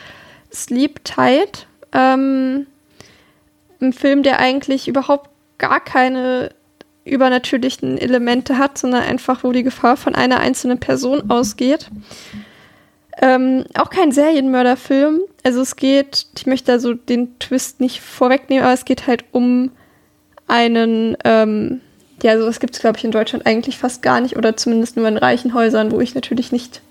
Sleep 0.53 1.03
Tight. 1.03 1.67
Ähm, 1.93 2.67
ein 3.81 3.93
Film, 3.93 4.23
der 4.23 4.39
eigentlich 4.39 4.87
überhaupt 4.87 5.29
gar 5.57 5.79
keine 5.79 6.51
übernatürlichen 7.05 7.97
Elemente 7.97 8.57
hat, 8.57 8.77
sondern 8.77 9.03
einfach, 9.03 9.43
wo 9.43 9.51
die 9.51 9.63
Gefahr 9.63 9.95
von 9.95 10.15
einer 10.15 10.39
einzelnen 10.39 10.79
Person 10.79 11.29
ausgeht. 11.29 11.89
Ähm, 13.21 13.63
auch 13.75 13.89
kein 13.89 14.11
Serienmörderfilm. 14.11 15.21
Also 15.43 15.61
es 15.61 15.75
geht, 15.75 16.25
ich 16.35 16.47
möchte 16.47 16.71
da 16.71 16.79
so 16.79 16.93
den 16.93 17.39
Twist 17.39 17.79
nicht 17.79 18.01
vorwegnehmen, 18.01 18.63
aber 18.63 18.73
es 18.73 18.85
geht 18.85 19.07
halt 19.07 19.23
um 19.31 19.71
einen, 20.47 21.15
ähm, 21.23 21.81
ja, 22.25 22.39
sowas 22.39 22.59
gibt 22.59 22.73
es, 22.73 22.81
glaube 22.81 22.97
ich, 22.97 23.03
in 23.03 23.11
Deutschland 23.11 23.45
eigentlich 23.45 23.77
fast 23.77 24.01
gar 24.01 24.19
nicht 24.19 24.35
oder 24.35 24.57
zumindest 24.57 24.97
nur 24.97 25.07
in 25.07 25.15
reichen 25.15 25.53
Häusern, 25.53 25.91
wo 25.91 26.01
ich 26.01 26.15
natürlich 26.15 26.51
nicht 26.51 26.81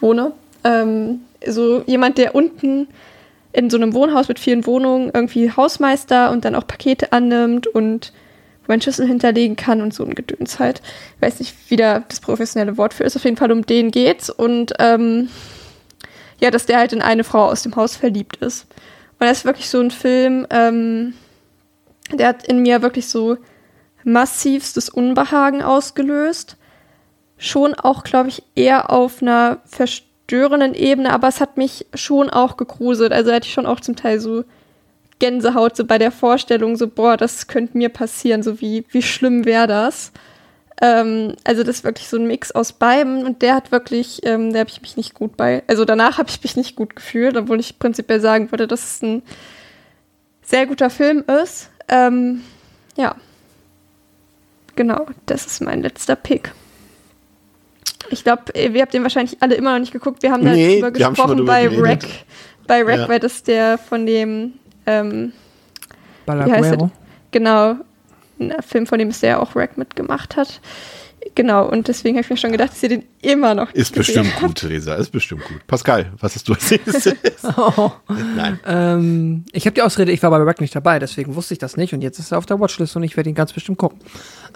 wohne. 0.00 0.30
Ähm, 0.62 1.22
so 1.44 1.82
jemand, 1.84 2.16
der 2.16 2.36
unten 2.36 2.86
in 3.52 3.70
so 3.70 3.76
einem 3.76 3.92
Wohnhaus 3.92 4.28
mit 4.28 4.38
vielen 4.38 4.66
Wohnungen 4.66 5.10
irgendwie 5.12 5.50
Hausmeister 5.50 6.30
und 6.30 6.44
dann 6.44 6.54
auch 6.54 6.64
Pakete 6.64 7.12
annimmt 7.12 7.66
und 7.66 8.12
wo 8.64 8.72
man 8.72 8.80
Schlüssel 8.80 9.08
hinterlegen 9.08 9.56
kann 9.56 9.82
und 9.82 9.92
so 9.92 10.04
ein 10.04 10.14
Gedöns 10.14 10.60
halt. 10.60 10.80
Ich 11.16 11.22
weiß 11.22 11.40
nicht, 11.40 11.56
wie 11.70 11.76
da 11.76 12.04
das 12.08 12.20
professionelle 12.20 12.76
Wort 12.76 12.94
für 12.94 13.02
ist. 13.02 13.16
Auf 13.16 13.24
jeden 13.24 13.36
Fall 13.36 13.50
um 13.50 13.66
den 13.66 13.90
geht's 13.90 14.30
und 14.30 14.74
ähm, 14.78 15.28
ja, 16.38 16.52
dass 16.52 16.66
der 16.66 16.78
halt 16.78 16.92
in 16.92 17.02
eine 17.02 17.24
Frau 17.24 17.46
aus 17.46 17.64
dem 17.64 17.74
Haus 17.74 17.96
verliebt 17.96 18.36
ist. 18.36 18.68
Und 19.18 19.26
das 19.26 19.38
ist 19.38 19.44
wirklich 19.44 19.70
so 19.70 19.80
ein 19.80 19.90
Film, 19.90 20.46
ähm, 20.50 21.14
der 22.12 22.28
hat 22.28 22.46
in 22.46 22.62
mir 22.62 22.80
wirklich 22.80 23.08
so 23.08 23.38
massivstes 24.04 24.88
Unbehagen 24.88 25.62
ausgelöst. 25.62 26.56
Schon 27.36 27.74
auch, 27.74 28.04
glaube 28.04 28.30
ich, 28.30 28.42
eher 28.54 28.90
auf 28.90 29.22
einer 29.22 29.58
verstörenden 29.64 30.74
Ebene, 30.74 31.12
aber 31.12 31.28
es 31.28 31.40
hat 31.40 31.56
mich 31.56 31.86
schon 31.94 32.30
auch 32.30 32.56
gegruselt. 32.56 33.12
Also 33.12 33.32
hatte 33.32 33.46
ich 33.46 33.52
schon 33.52 33.66
auch 33.66 33.80
zum 33.80 33.96
Teil 33.96 34.20
so 34.20 34.44
Gänsehaut 35.18 35.76
so 35.76 35.84
bei 35.84 35.98
der 35.98 36.12
Vorstellung, 36.12 36.76
so, 36.76 36.88
boah, 36.88 37.16
das 37.16 37.48
könnte 37.48 37.76
mir 37.76 37.88
passieren, 37.88 38.42
so 38.42 38.60
wie, 38.60 38.84
wie 38.90 39.02
schlimm 39.02 39.44
wäre 39.44 39.66
das. 39.66 40.12
Ähm, 40.80 41.34
also 41.44 41.64
das 41.64 41.76
ist 41.76 41.84
wirklich 41.84 42.08
so 42.08 42.18
ein 42.18 42.26
Mix 42.26 42.52
aus 42.52 42.72
beiden 42.72 43.26
und 43.26 43.42
der 43.42 43.54
hat 43.56 43.72
wirklich, 43.72 44.20
ähm, 44.24 44.52
da 44.52 44.60
habe 44.60 44.70
ich 44.70 44.80
mich 44.80 44.96
nicht 44.96 45.14
gut 45.14 45.36
bei, 45.36 45.62
also 45.66 45.84
danach 45.84 46.18
habe 46.18 46.30
ich 46.30 46.42
mich 46.42 46.56
nicht 46.56 46.76
gut 46.76 46.94
gefühlt, 46.94 47.36
obwohl 47.36 47.58
ich 47.58 47.78
prinzipiell 47.78 48.20
sagen 48.20 48.50
würde, 48.52 48.68
dass 48.68 48.84
es 48.84 49.02
ein 49.02 49.22
sehr 50.42 50.66
guter 50.66 50.88
Film 50.88 51.24
ist. 51.42 51.70
Ähm, 51.88 52.42
ja. 52.96 53.16
Genau, 54.78 55.06
das 55.26 55.44
ist 55.44 55.60
mein 55.60 55.82
letzter 55.82 56.14
Pick. 56.14 56.52
Ich 58.10 58.22
glaube, 58.22 58.44
ihr 58.56 58.80
habt 58.80 58.94
den 58.94 59.02
wahrscheinlich 59.02 59.36
alle 59.42 59.56
immer 59.56 59.72
noch 59.72 59.80
nicht 59.80 59.92
geguckt. 59.92 60.22
Wir 60.22 60.30
haben 60.30 60.44
Nee, 60.44 60.80
darüber 60.80 60.96
wir 60.96 61.08
gesprochen 61.08 61.44
bei. 61.44 61.68
Rack. 61.68 62.04
Bei 62.68 62.84
Rack, 62.84 62.98
Ja. 63.00 63.08
weil 63.08 63.18
das 63.18 63.42
der 63.42 63.76
von 63.76 64.06
dem, 64.06 64.52
ähm, 64.86 65.32
heißt 66.28 66.46
Balaguero. 66.46 66.90
genau, 67.32 67.74
ein 68.38 68.54
Film, 68.62 68.86
von 68.86 69.00
dem 69.00 69.08
es 69.08 69.18
der 69.18 69.42
auch 69.42 69.56
Rack 69.56 69.76
mitgemacht 69.78 70.36
hat. 70.36 70.60
Genau, 71.34 71.68
und 71.68 71.88
deswegen 71.88 72.16
habe 72.16 72.24
ich 72.24 72.30
mir 72.30 72.36
schon 72.36 72.52
gedacht, 72.52 72.70
dass 72.72 72.82
ihr 72.82 72.88
den 72.88 73.04
immer 73.22 73.54
noch 73.54 73.72
Ist 73.72 73.94
bestimmt 73.94 74.32
habt. 74.34 74.40
gut, 74.42 74.54
Theresa. 74.56 74.94
Ist 74.94 75.10
bestimmt 75.10 75.44
gut. 75.44 75.66
Pascal, 75.66 76.12
was 76.20 76.34
hast 76.34 76.48
du 76.48 76.54
als 76.54 76.70
nächstes? 76.70 77.14
Oh. 77.56 77.90
Nein. 78.36 78.58
Ähm, 78.66 79.44
ich 79.52 79.66
habe 79.66 79.74
die 79.74 79.82
Ausrede, 79.82 80.10
ich 80.12 80.22
war 80.22 80.30
bei 80.30 80.38
Rack 80.38 80.60
nicht 80.60 80.74
dabei, 80.74 80.98
deswegen 80.98 81.34
wusste 81.36 81.54
ich 81.54 81.58
das 81.58 81.76
nicht 81.76 81.94
und 81.94 82.02
jetzt 82.02 82.18
ist 82.18 82.32
er 82.32 82.38
auf 82.38 82.46
der 82.46 82.58
Watchlist 82.60 82.96
und 82.96 83.02
ich 83.04 83.16
werde 83.16 83.28
ihn 83.30 83.34
ganz 83.36 83.52
bestimmt 83.52 83.78
gucken. 83.78 83.98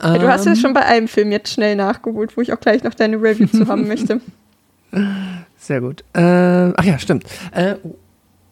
Ja, 0.03 0.19
Du 0.19 0.27
hast 0.29 0.45
ja 0.47 0.53
Ähm, 0.53 0.59
schon 0.59 0.73
bei 0.75 0.85
einem 0.85 1.09
Film 1.09 1.31
jetzt 1.33 1.53
schnell 1.53 1.77
nachgeholt, 1.77 2.37
wo 2.37 2.41
ich 2.41 2.53
auch 2.53 2.61
gleich 2.61 2.83
noch 2.83 2.95
deine 2.95 3.17
Review 3.17 3.47
zu 3.47 3.67
haben 3.69 3.87
möchte. 3.87 4.21
Sehr 5.59 5.81
gut. 5.81 6.05
Äh, 6.15 6.21
ach 6.77 6.85
ja, 6.85 6.99
stimmt. 6.99 7.25
Äh, 7.53 7.77
oh, 7.83 7.95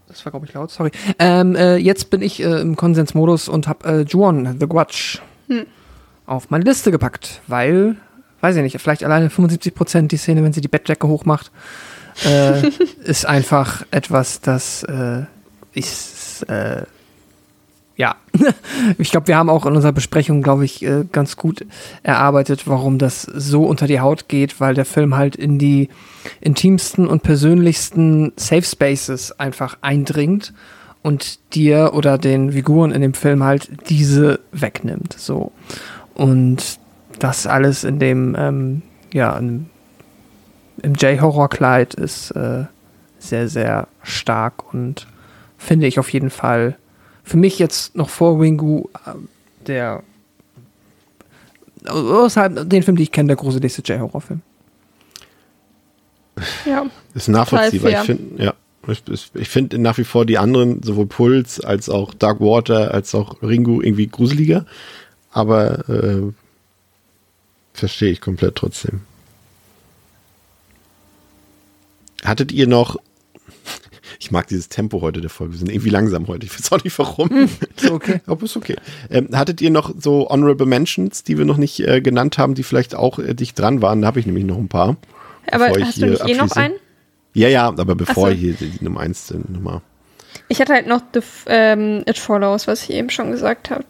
das 0.09 0.24
war, 0.24 0.30
glaube 0.32 0.47
ich, 0.47 0.52
laut, 0.55 0.70
sorry. 0.70 0.90
Ähm, 1.18 1.55
äh, 1.56 1.76
jetzt 1.76 2.10
bin 2.10 2.22
ich 2.22 2.42
äh, 2.42 2.60
im 2.60 2.76
Konsensmodus 2.76 3.48
und 3.48 3.68
habe 3.68 3.88
äh, 3.88 4.02
Juon, 4.02 4.56
The 4.59 4.66
Grudge, 4.66 5.18
auf 6.26 6.51
meine 6.51 6.64
Liste 6.64 6.90
gepackt, 6.92 7.40
weil, 7.48 7.97
weiß 8.41 8.57
ich 8.57 8.62
nicht, 8.62 8.81
vielleicht 8.81 9.05
alleine 9.05 9.31
75 9.31 9.75
Prozent 9.75 10.12
die 10.12 10.17
Szene, 10.17 10.43
wenn 10.43 10.53
sie 10.53 10.61
die 10.61 10.69
Bettdecke 10.69 11.07
hochmacht, 11.09 11.51
äh, 12.25 12.69
ist 13.05 13.27
einfach 13.27 13.85
etwas, 13.91 14.41
das 14.41 14.83
äh, 14.85 15.23
ist, 15.75 16.49
äh, 16.49 16.85
ja, 17.97 18.17
ich 18.99 19.11
glaube, 19.11 19.29
wir 19.29 19.37
haben 19.37 19.51
auch 19.51 19.67
in 19.67 19.75
unserer 19.75 19.93
Besprechung, 19.93 20.43
glaube 20.43 20.65
ich, 20.65 20.83
äh, 20.83 21.05
ganz 21.11 21.37
gut 21.37 21.67
erarbeitet, 22.03 22.67
warum 22.67 22.99
das 22.99 23.23
so 23.23 23.65
unter 23.65 23.87
die 23.87 24.01
Haut 24.01 24.29
geht, 24.29 24.61
weil 24.61 24.75
der 24.75 24.87
Film 24.87 25.17
halt 25.17 25.37
in 25.37 25.59
die 25.59 25.89
intimsten 26.41 27.07
und 27.07 27.23
persönlichsten 27.23 28.33
Safe 28.37 28.62
Spaces 28.62 29.39
einfach 29.39 29.77
eindringt 29.83 30.55
und 31.03 31.39
dir 31.55 31.93
oder 31.95 32.19
den 32.19 32.53
Figuren 32.53 32.91
in 32.91 33.01
dem 33.01 33.15
Film 33.15 33.43
halt 33.43 33.69
diese 33.89 34.41
wegnimmt. 34.53 35.15
So. 35.19 35.53
Und 36.15 36.79
das 37.19 37.47
alles 37.47 37.85
in 37.85 37.99
dem, 37.99 38.35
ähm, 38.39 38.82
ja, 39.12 39.37
in, 39.39 39.69
im 40.82 40.95
J-Horror-Kleid 40.95 41.95
ist 41.95 42.31
äh, 42.32 42.65
sehr, 43.19 43.49
sehr 43.49 43.89
stark 44.03 44.73
und 44.73 45.07
finde 45.59 45.87
ich 45.87 45.99
auf 45.99 46.11
jeden 46.12 46.31
Fall 46.31 46.77
für 47.23 47.37
mich 47.37 47.59
jetzt 47.59 47.95
noch 47.95 48.09
vor 48.09 48.41
Wingu 48.41 48.85
äh, 49.07 49.11
der 49.66 50.03
außerhalb 51.87 52.69
den 52.69 52.82
Film, 52.82 52.97
die 52.97 53.05
ich 53.05 53.12
kenne, 53.12 53.28
der 53.28 53.37
gruseligste 53.37 53.82
J-Horror-Film. 53.82 54.43
Ja. 56.66 56.87
Ist 57.15 57.28
nachvollziehbar. 57.28 57.91
Ich 57.93 57.99
finde, 57.99 58.43
ja. 58.45 58.55
Ich, 58.89 59.03
ich- 59.09 59.31
ich 59.35 59.49
finde 59.51 59.78
nach 59.78 59.99
wie 59.99 60.05
vor 60.05 60.24
die 60.24 60.39
anderen, 60.39 60.82
sowohl 60.82 61.07
Puls 61.07 61.61
als 61.61 61.91
auch 61.91 62.15
Dark 62.15 62.41
Water, 62.41 62.93
als 62.95 63.15
auch 63.15 63.43
Ringu 63.43 63.82
irgendwie 63.82 64.07
gruseliger. 64.07 64.65
Aber 65.32 65.89
äh, 65.89 66.32
verstehe 67.72 68.10
ich 68.10 68.20
komplett 68.20 68.56
trotzdem. 68.56 69.02
hattet 72.24 72.52
ihr 72.52 72.66
noch, 72.66 72.97
ich 74.20 74.30
mag 74.30 74.47
dieses 74.48 74.68
Tempo 74.68 75.01
heute 75.01 75.20
der 75.20 75.30
Folge, 75.30 75.55
wir 75.55 75.59
sind 75.59 75.70
irgendwie 75.70 75.90
langsam 75.90 76.26
heute, 76.28 76.47
ich 76.47 76.55
weiß 76.55 76.72
auch 76.72 76.84
nicht 76.84 76.98
warum. 76.98 77.48
Ist 77.76 77.90
okay. 77.90 78.20
Aber 78.26 78.44
ist 78.44 78.56
okay. 78.56 78.76
Ähm, 79.10 79.28
hattet 79.32 79.60
ihr 79.60 79.70
noch 79.70 79.94
so 79.98 80.28
Honorable 80.28 80.66
Mentions, 80.66 81.22
die 81.24 81.38
wir 81.38 81.44
noch 81.44 81.56
nicht 81.56 81.80
äh, 81.80 82.01
genannt 82.01 82.38
haben, 82.38 82.55
die 82.55 82.62
vielleicht 82.62 82.94
auch 82.94 83.18
äh, 83.18 83.34
dicht 83.34 83.59
dran 83.59 83.82
waren? 83.82 84.02
Da 84.02 84.09
habe 84.09 84.20
ich 84.20 84.26
nämlich 84.26 84.44
noch 84.44 84.59
ein 84.59 84.68
paar. 84.68 84.97
Aber 85.51 85.68
hast 85.80 86.01
du 86.01 86.06
nicht 86.06 86.26
eh 86.26 86.34
noch 86.34 86.52
einen? 86.52 86.74
Ja, 87.32 87.48
ja, 87.48 87.68
aber 87.68 87.94
bevor 87.94 88.30
so. 88.30 88.34
hier 88.34 88.55
die, 88.55 88.72
Nummer 88.80 89.01
1 89.01 89.28
sind, 89.28 89.51
nochmal. 89.51 89.82
Ich 90.48 90.60
hatte 90.60 90.72
halt 90.72 90.88
noch 90.88 91.01
The, 91.14 91.20
ähm, 91.47 92.02
It 92.06 92.18
Follows, 92.18 92.66
was 92.66 92.82
ich 92.84 92.90
eben 92.90 93.09
schon 93.09 93.30
gesagt 93.30 93.70
habe. 93.70 93.84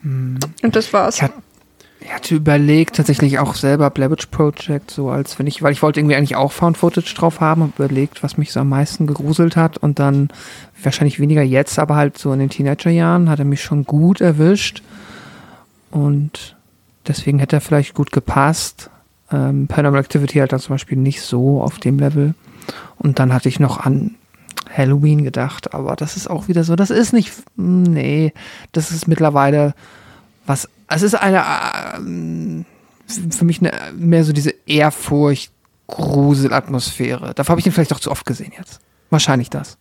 Hm. 0.00 0.38
Und 0.62 0.76
das 0.76 0.92
war's. 0.94 1.16
Ich 1.16 1.22
hatte, 1.22 1.34
ich 2.06 2.12
hatte 2.12 2.36
überlegt, 2.36 2.96
tatsächlich 2.96 3.40
auch 3.40 3.56
selber 3.56 3.90
Witch 3.96 4.26
Project, 4.26 4.92
so 4.92 5.10
als 5.10 5.40
wenn 5.40 5.48
ich, 5.48 5.60
weil 5.62 5.72
ich 5.72 5.82
wollte 5.82 5.98
irgendwie 5.98 6.14
eigentlich 6.14 6.36
auch 6.36 6.52
Found 6.52 6.76
Footage 6.76 7.12
drauf 7.16 7.40
haben 7.40 7.62
und 7.62 7.74
überlegt, 7.80 8.22
was 8.22 8.38
mich 8.38 8.52
so 8.52 8.60
am 8.60 8.68
meisten 8.68 9.08
gegruselt 9.08 9.56
hat 9.56 9.76
und 9.76 9.98
dann 9.98 10.28
wahrscheinlich 10.80 11.18
weniger 11.18 11.42
jetzt, 11.42 11.80
aber 11.80 11.96
halt 11.96 12.16
so 12.16 12.32
in 12.32 12.38
den 12.38 12.50
Teenagerjahren 12.50 13.28
hat 13.28 13.40
er 13.40 13.44
mich 13.44 13.60
schon 13.60 13.84
gut 13.84 14.20
erwischt 14.20 14.84
und 15.90 16.56
deswegen 17.08 17.40
hätte 17.40 17.56
er 17.56 17.60
vielleicht 17.60 17.94
gut 17.94 18.12
gepasst. 18.12 18.88
Ähm, 19.32 19.66
Paranormal 19.66 20.00
Activity 20.00 20.38
halt 20.38 20.52
dann 20.52 20.60
zum 20.60 20.74
Beispiel 20.74 20.98
nicht 20.98 21.22
so 21.22 21.60
auf 21.60 21.80
dem 21.80 21.98
Level 21.98 22.34
und 22.98 23.18
dann 23.18 23.32
hatte 23.32 23.48
ich 23.48 23.58
noch 23.58 23.80
an 23.84 24.14
Halloween 24.72 25.24
gedacht, 25.24 25.74
aber 25.74 25.96
das 25.96 26.16
ist 26.16 26.30
auch 26.30 26.46
wieder 26.46 26.62
so, 26.62 26.76
das 26.76 26.90
ist 26.90 27.12
nicht, 27.12 27.32
nee, 27.56 28.32
das 28.70 28.92
ist 28.92 29.08
mittlerweile 29.08 29.74
was, 30.46 30.68
es 30.88 31.02
ist 31.02 31.14
eine, 31.14 31.42
ähm, 31.96 32.64
für 33.30 33.44
mich 33.44 33.60
eine, 33.60 33.72
mehr 33.96 34.24
so 34.24 34.32
diese 34.32 34.54
Ehrfurcht, 34.66 35.52
Gruselatmosphäre. 35.88 37.32
Dafür 37.34 37.50
habe 37.50 37.60
ich 37.60 37.66
ihn 37.66 37.72
vielleicht 37.72 37.92
auch 37.92 38.00
zu 38.00 38.10
oft 38.10 38.26
gesehen 38.26 38.52
jetzt. 38.58 38.80
Wahrscheinlich 39.10 39.50
das. 39.50 39.78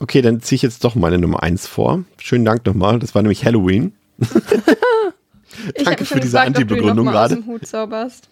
Okay, 0.00 0.22
dann 0.22 0.40
ziehe 0.40 0.56
ich 0.56 0.62
jetzt 0.62 0.84
doch 0.84 0.94
meine 0.94 1.18
Nummer 1.18 1.42
1 1.42 1.66
vor. 1.66 2.04
Schönen 2.18 2.44
Dank 2.44 2.64
nochmal. 2.64 2.98
Das 2.98 3.14
war 3.14 3.22
nämlich 3.22 3.44
Halloween. 3.44 3.92
danke 5.84 6.04
für 6.04 6.20
diese 6.20 6.40
Anti-Begründung 6.40 7.06
mal 7.06 7.16
aus 7.16 7.28
gerade. 7.30 7.34
dem 7.36 7.46
Hut 7.46 7.66
zauberst. 7.66 8.28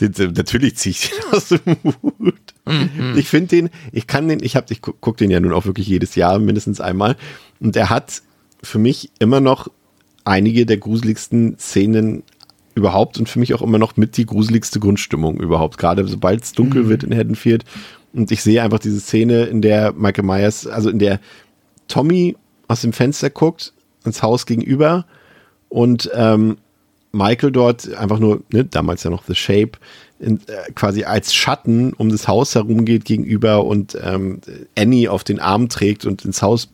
Den, 0.00 0.32
natürlich 0.32 0.76
ziehe 0.76 0.90
ich 0.92 1.10
den 1.10 1.32
aus 1.34 1.48
dem 1.48 1.76
Hut. 2.02 2.34
Ich 3.16 3.28
finde 3.28 3.48
den, 3.48 3.70
ich 3.92 4.06
kann 4.06 4.28
den, 4.28 4.42
ich 4.42 4.56
habe, 4.56 4.66
ich 4.70 4.82
gu- 4.82 4.94
guck 5.00 5.16
den 5.16 5.30
ja 5.30 5.40
nun 5.40 5.52
auch 5.52 5.64
wirklich 5.66 5.86
jedes 5.86 6.14
Jahr 6.14 6.38
mindestens 6.38 6.80
einmal. 6.80 7.16
Und 7.60 7.76
er 7.76 7.90
hat 7.90 8.22
für 8.62 8.78
mich 8.78 9.10
immer 9.18 9.40
noch 9.40 9.68
einige 10.26 10.66
der 10.66 10.76
gruseligsten 10.76 11.58
Szenen 11.58 12.22
überhaupt 12.74 13.18
und 13.18 13.28
für 13.28 13.38
mich 13.38 13.54
auch 13.54 13.62
immer 13.62 13.78
noch 13.78 13.96
mit 13.96 14.16
die 14.16 14.26
gruseligste 14.26 14.80
Grundstimmung 14.80 15.40
überhaupt. 15.40 15.78
Gerade 15.78 16.06
sobald 16.06 16.42
es 16.42 16.52
dunkel 16.52 16.88
wird 16.88 17.04
in 17.04 17.16
Haddonfield 17.16 17.64
und 18.12 18.30
ich 18.30 18.42
sehe 18.42 18.62
einfach 18.62 18.78
diese 18.78 19.00
Szene, 19.00 19.44
in 19.44 19.62
der 19.62 19.92
Michael 19.92 20.24
Myers, 20.24 20.66
also 20.66 20.90
in 20.90 20.98
der 20.98 21.20
Tommy 21.88 22.36
aus 22.68 22.82
dem 22.82 22.92
Fenster 22.92 23.30
guckt 23.30 23.72
ins 24.04 24.22
Haus 24.22 24.46
gegenüber 24.46 25.06
und 25.68 26.10
ähm, 26.14 26.58
Michael 27.12 27.52
dort 27.52 27.92
einfach 27.94 28.18
nur, 28.18 28.42
ne, 28.52 28.64
damals 28.64 29.04
ja 29.04 29.10
noch 29.10 29.24
The 29.26 29.34
Shape, 29.34 29.72
in, 30.18 30.40
äh, 30.46 30.72
quasi 30.74 31.04
als 31.04 31.34
Schatten 31.34 31.92
um 31.92 32.08
das 32.10 32.28
Haus 32.28 32.54
herumgeht 32.54 33.04
gegenüber 33.04 33.64
und 33.64 33.96
ähm, 34.02 34.40
Annie 34.76 35.08
auf 35.10 35.24
den 35.24 35.40
Arm 35.40 35.68
trägt 35.68 36.04
und 36.04 36.24
ins 36.24 36.42
Haus 36.42 36.68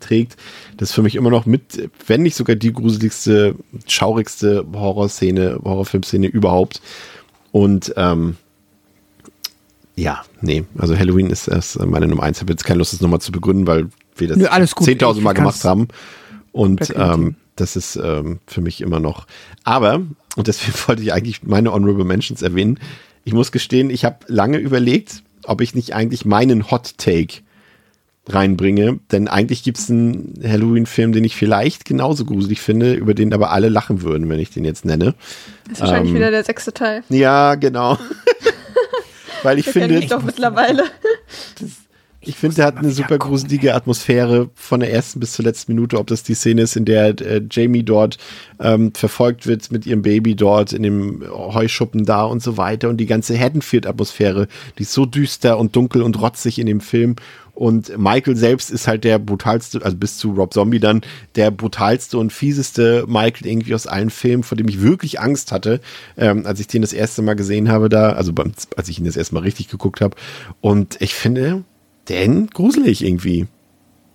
trägt. 0.00 0.36
Das 0.76 0.90
ist 0.90 0.94
für 0.94 1.02
mich 1.02 1.14
immer 1.14 1.30
noch 1.30 1.46
mit, 1.46 1.90
wenn 2.06 2.22
nicht 2.22 2.36
sogar 2.36 2.56
die 2.56 2.72
gruseligste, 2.72 3.54
schaurigste 3.86 4.64
Horrorszene, 4.72 5.60
Horrorfilmszene 5.64 6.26
überhaupt. 6.26 6.80
Und 7.52 7.92
ähm, 7.96 8.36
ja, 9.96 10.22
nee, 10.40 10.64
also 10.76 10.96
Halloween 10.96 11.30
ist 11.30 11.48
erst 11.48 11.78
meine 11.84 12.06
Nummer 12.06 12.22
eins. 12.22 12.38
Ich 12.38 12.42
habe 12.42 12.52
jetzt 12.52 12.64
keine 12.64 12.78
Lust, 12.78 12.92
das 12.92 13.00
nochmal 13.00 13.20
zu 13.20 13.32
begründen, 13.32 13.66
weil 13.66 13.88
wir 14.16 14.28
das 14.28 14.36
Nö, 14.36 14.46
alles 14.46 14.74
gut. 14.74 14.86
10.000 14.86 15.20
Mal 15.20 15.32
gemacht 15.32 15.64
haben. 15.64 15.88
Und 16.52 16.92
ähm, 16.96 17.36
das 17.56 17.76
ist 17.76 17.96
ähm, 17.96 18.38
für 18.46 18.60
mich 18.60 18.80
immer 18.80 19.00
noch. 19.00 19.26
Aber, 19.64 20.02
und 20.36 20.46
deswegen 20.46 20.74
wollte 20.86 21.02
ich 21.02 21.12
eigentlich 21.12 21.42
meine 21.42 21.72
Honorable 21.72 22.04
Mentions 22.04 22.42
erwähnen, 22.42 22.78
ich 23.24 23.34
muss 23.34 23.52
gestehen, 23.52 23.90
ich 23.90 24.04
habe 24.04 24.18
lange 24.28 24.58
überlegt, 24.58 25.22
ob 25.44 25.60
ich 25.60 25.74
nicht 25.74 25.94
eigentlich 25.94 26.24
meinen 26.24 26.70
Hot 26.70 26.96
Take 26.96 27.42
reinbringe, 28.28 28.98
denn 29.10 29.28
eigentlich 29.28 29.62
gibt 29.62 29.78
es 29.78 29.90
einen 29.90 30.40
Halloween-Film, 30.42 31.12
den 31.12 31.24
ich 31.24 31.36
vielleicht 31.36 31.84
genauso 31.84 32.24
gruselig 32.24 32.60
finde, 32.60 32.94
über 32.94 33.14
den 33.14 33.32
aber 33.32 33.50
alle 33.50 33.68
lachen 33.68 34.02
würden, 34.02 34.28
wenn 34.28 34.38
ich 34.38 34.50
den 34.50 34.64
jetzt 34.64 34.84
nenne. 34.84 35.14
Das 35.64 35.74
ist 35.74 35.80
wahrscheinlich 35.80 36.10
Ähm, 36.10 36.16
wieder 36.16 36.30
der 36.30 36.44
sechste 36.44 36.72
Teil. 36.72 37.02
Ja, 37.08 37.54
genau. 37.54 37.98
Weil 39.42 39.58
ich 39.58 39.66
kennen 39.66 39.84
finde, 39.84 40.00
mich 40.00 40.08
doch 40.08 40.22
mittlerweile. 40.22 40.84
Ich 42.28 42.36
finde, 42.36 42.56
der 42.56 42.66
hat 42.66 42.76
eine 42.76 42.90
super 42.90 43.16
gruselige 43.18 43.74
Atmosphäre 43.74 44.50
von 44.54 44.80
der 44.80 44.92
ersten 44.92 45.18
bis 45.18 45.32
zur 45.32 45.46
letzten 45.46 45.74
Minute, 45.74 45.98
ob 45.98 46.06
das 46.08 46.22
die 46.22 46.34
Szene 46.34 46.62
ist, 46.62 46.76
in 46.76 46.84
der 46.84 47.18
äh, 47.20 47.42
Jamie 47.50 47.82
dort 47.82 48.18
ähm, 48.60 48.92
verfolgt 48.94 49.46
wird 49.46 49.72
mit 49.72 49.86
ihrem 49.86 50.02
Baby 50.02 50.36
dort 50.36 50.72
in 50.74 50.82
dem 50.82 51.24
Heuschuppen 51.26 52.04
da 52.04 52.24
und 52.24 52.42
so 52.42 52.58
weiter 52.58 52.90
und 52.90 52.98
die 52.98 53.06
ganze 53.06 53.38
Haddonfield-Atmosphäre, 53.38 54.46
die 54.78 54.82
ist 54.82 54.92
so 54.92 55.06
düster 55.06 55.58
und 55.58 55.74
dunkel 55.74 56.02
und 56.02 56.20
rotzig 56.20 56.58
in 56.58 56.66
dem 56.66 56.80
Film 56.80 57.16
und 57.54 57.98
Michael 57.98 58.36
selbst 58.36 58.70
ist 58.70 58.86
halt 58.86 59.02
der 59.02 59.18
brutalste, 59.18 59.82
also 59.82 59.96
bis 59.96 60.16
zu 60.16 60.30
Rob 60.30 60.54
Zombie 60.54 60.78
dann, 60.78 61.00
der 61.34 61.50
brutalste 61.50 62.16
und 62.18 62.32
fieseste 62.32 63.04
Michael 63.08 63.48
irgendwie 63.48 63.74
aus 63.74 63.88
allen 63.88 64.10
Filmen, 64.10 64.44
vor 64.44 64.56
dem 64.56 64.68
ich 64.68 64.80
wirklich 64.80 65.18
Angst 65.18 65.50
hatte, 65.50 65.80
ähm, 66.16 66.46
als 66.46 66.60
ich 66.60 66.68
den 66.68 66.82
das 66.82 66.92
erste 66.92 67.20
Mal 67.22 67.34
gesehen 67.34 67.68
habe 67.68 67.88
da, 67.88 68.12
also 68.12 68.32
beim, 68.32 68.52
als 68.76 68.88
ich 68.88 68.98
ihn 69.00 69.06
das 69.06 69.16
erste 69.16 69.34
Mal 69.34 69.40
richtig 69.40 69.68
geguckt 69.68 70.00
habe 70.00 70.14
und 70.60 70.98
ich 71.00 71.14
finde, 71.14 71.64
den 72.08 72.48
gruselig 72.48 73.04
irgendwie. 73.04 73.46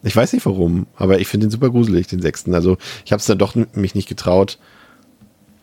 Ich 0.04 0.16
weiß 0.16 0.34
nicht 0.34 0.46
warum, 0.46 0.88
aber 0.98 1.20
ich 1.20 1.28
finde 1.28 1.48
den 1.48 1.52
super 1.52 1.70
gruselig, 1.70 2.08
den 2.08 2.22
sechsten. 2.22 2.54
Also 2.54 2.78
ich 3.06 3.12
habe 3.12 3.20
es 3.20 3.26
dann 3.26 3.38
doch 3.38 3.56
mich 3.74 3.96
nicht 3.96 4.10
getraut, 4.10 4.58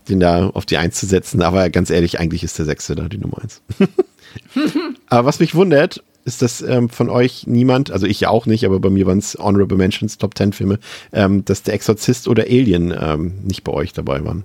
den 0.08 0.20
da 0.20 0.48
auf 0.48 0.64
die 0.64 0.78
Eins 0.78 0.98
zu 0.98 1.06
setzen. 1.06 1.42
Aber 1.42 1.68
ganz 1.68 1.90
ehrlich, 1.90 2.18
eigentlich 2.18 2.42
ist 2.42 2.58
der 2.58 2.64
sechste 2.64 2.94
da 2.94 3.08
die 3.08 3.18
Nummer 3.18 3.42
eins. 3.42 3.60
aber 5.08 5.26
was 5.26 5.40
mich 5.40 5.54
wundert, 5.54 6.02
ist, 6.24 6.42
dass 6.42 6.62
ähm, 6.62 6.88
von 6.88 7.08
euch 7.08 7.46
niemand, 7.46 7.90
also 7.90 8.06
ich 8.06 8.20
ja 8.20 8.28
auch 8.28 8.46
nicht, 8.46 8.64
aber 8.64 8.78
bei 8.80 8.90
mir 8.90 9.06
waren 9.06 9.18
es 9.18 9.36
Honorable 9.38 9.76
Mentions, 9.76 10.18
Top 10.18 10.34
Ten 10.34 10.52
Filme, 10.52 10.78
ähm, 11.12 11.44
dass 11.44 11.62
der 11.62 11.74
Exorzist 11.74 12.28
oder 12.28 12.44
Alien 12.44 12.94
ähm, 12.98 13.34
nicht 13.42 13.64
bei 13.64 13.72
euch 13.72 13.92
dabei 13.92 14.24
waren. 14.24 14.44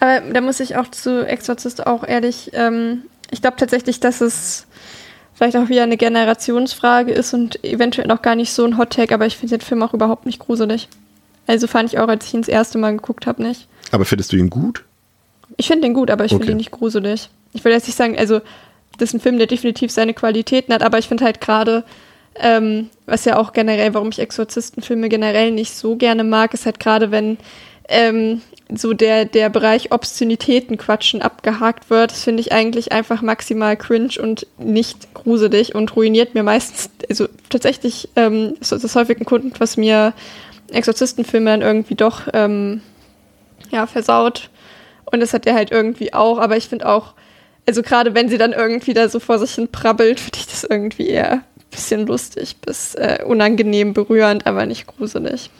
Aber 0.00 0.20
da 0.32 0.40
muss 0.40 0.60
ich 0.60 0.76
auch 0.76 0.90
zu 0.90 1.26
Exorzist 1.26 1.86
auch 1.86 2.06
ehrlich, 2.06 2.50
ähm, 2.54 3.02
ich 3.30 3.40
glaube 3.40 3.56
tatsächlich, 3.58 4.00
dass 4.00 4.20
es 4.20 4.66
vielleicht 5.40 5.56
auch 5.56 5.70
wieder 5.70 5.84
eine 5.84 5.96
Generationsfrage 5.96 7.12
ist 7.12 7.32
und 7.32 7.64
eventuell 7.64 8.06
noch 8.06 8.20
gar 8.20 8.34
nicht 8.34 8.52
so 8.52 8.62
ein 8.66 8.76
Hot 8.76 8.90
Take, 8.90 9.14
aber 9.14 9.24
ich 9.24 9.38
finde 9.38 9.56
den 9.56 9.64
Film 9.64 9.82
auch 9.82 9.94
überhaupt 9.94 10.26
nicht 10.26 10.38
gruselig. 10.38 10.88
Also 11.46 11.66
fand 11.66 11.90
ich 11.90 11.98
auch, 11.98 12.08
als 12.08 12.26
ich 12.26 12.34
ihn 12.34 12.42
das 12.42 12.48
erste 12.48 12.76
Mal 12.76 12.92
geguckt 12.92 13.26
habe, 13.26 13.42
nicht. 13.42 13.66
Aber 13.90 14.04
findest 14.04 14.32
du 14.32 14.36
ihn 14.36 14.50
gut? 14.50 14.84
Ich 15.56 15.68
finde 15.68 15.86
den 15.88 15.94
gut, 15.94 16.10
aber 16.10 16.26
ich 16.26 16.32
Okay. 16.32 16.40
finde 16.40 16.52
ihn 16.52 16.58
nicht 16.58 16.72
gruselig. 16.72 17.30
Ich 17.54 17.64
will 17.64 17.72
jetzt 17.72 17.86
nicht 17.86 17.96
sagen, 17.96 18.18
also 18.18 18.40
das 18.98 19.08
ist 19.08 19.14
ein 19.14 19.20
Film, 19.20 19.38
der 19.38 19.46
definitiv 19.46 19.90
seine 19.90 20.12
Qualitäten 20.12 20.74
hat, 20.74 20.82
aber 20.82 20.98
ich 20.98 21.08
finde 21.08 21.24
halt 21.24 21.40
gerade, 21.40 21.84
ähm, 22.34 22.90
was 23.06 23.24
ja 23.24 23.38
auch 23.38 23.54
generell, 23.54 23.94
warum 23.94 24.10
ich 24.10 24.18
Exorzistenfilme 24.18 25.08
generell 25.08 25.52
nicht 25.52 25.74
so 25.74 25.96
gerne 25.96 26.22
mag, 26.22 26.52
ist 26.52 26.66
halt 26.66 26.80
gerade, 26.80 27.10
wenn 27.10 27.38
ähm, 27.88 28.42
so 28.74 28.92
der, 28.94 29.24
der 29.24 29.48
Bereich 29.48 29.92
Obszönitäten 29.92 30.76
quatschen 30.76 31.22
abgehakt 31.22 31.90
wird. 31.90 32.12
Das 32.12 32.24
finde 32.24 32.40
ich 32.40 32.52
eigentlich 32.52 32.92
einfach 32.92 33.22
maximal 33.22 33.76
cringe 33.76 34.20
und 34.20 34.46
nicht 34.58 35.14
gruselig 35.14 35.74
und 35.74 35.96
ruiniert 35.96 36.34
mir 36.34 36.42
meistens, 36.42 36.90
also 37.08 37.26
tatsächlich 37.48 38.08
ähm, 38.16 38.54
ist 38.60 38.72
das 38.72 38.94
häufig 38.94 39.18
ein 39.18 39.24
Kunden, 39.24 39.52
was 39.58 39.76
mir 39.76 40.12
Exorzistenfilme 40.72 41.50
dann 41.50 41.62
irgendwie 41.62 41.94
doch 41.94 42.28
ähm, 42.32 42.80
ja, 43.70 43.86
versaut. 43.86 44.50
Und 45.06 45.20
das 45.20 45.32
hat 45.32 45.46
er 45.46 45.54
halt 45.54 45.70
irgendwie 45.70 46.14
auch, 46.14 46.38
aber 46.38 46.56
ich 46.56 46.68
finde 46.68 46.88
auch, 46.88 47.14
also 47.66 47.82
gerade 47.82 48.14
wenn 48.14 48.28
sie 48.28 48.38
dann 48.38 48.52
irgendwie 48.52 48.94
da 48.94 49.08
so 49.08 49.20
vor 49.20 49.38
sich 49.38 49.54
hin 49.54 49.68
prabbelt, 49.68 50.20
finde 50.20 50.38
ich 50.38 50.46
das 50.46 50.64
irgendwie 50.64 51.08
eher 51.08 51.32
ein 51.32 51.42
bisschen 51.70 52.06
lustig 52.06 52.56
bis 52.58 52.94
äh, 52.94 53.24
unangenehm 53.24 53.92
berührend, 53.92 54.46
aber 54.46 54.66
nicht 54.66 54.86
gruselig. 54.86 55.50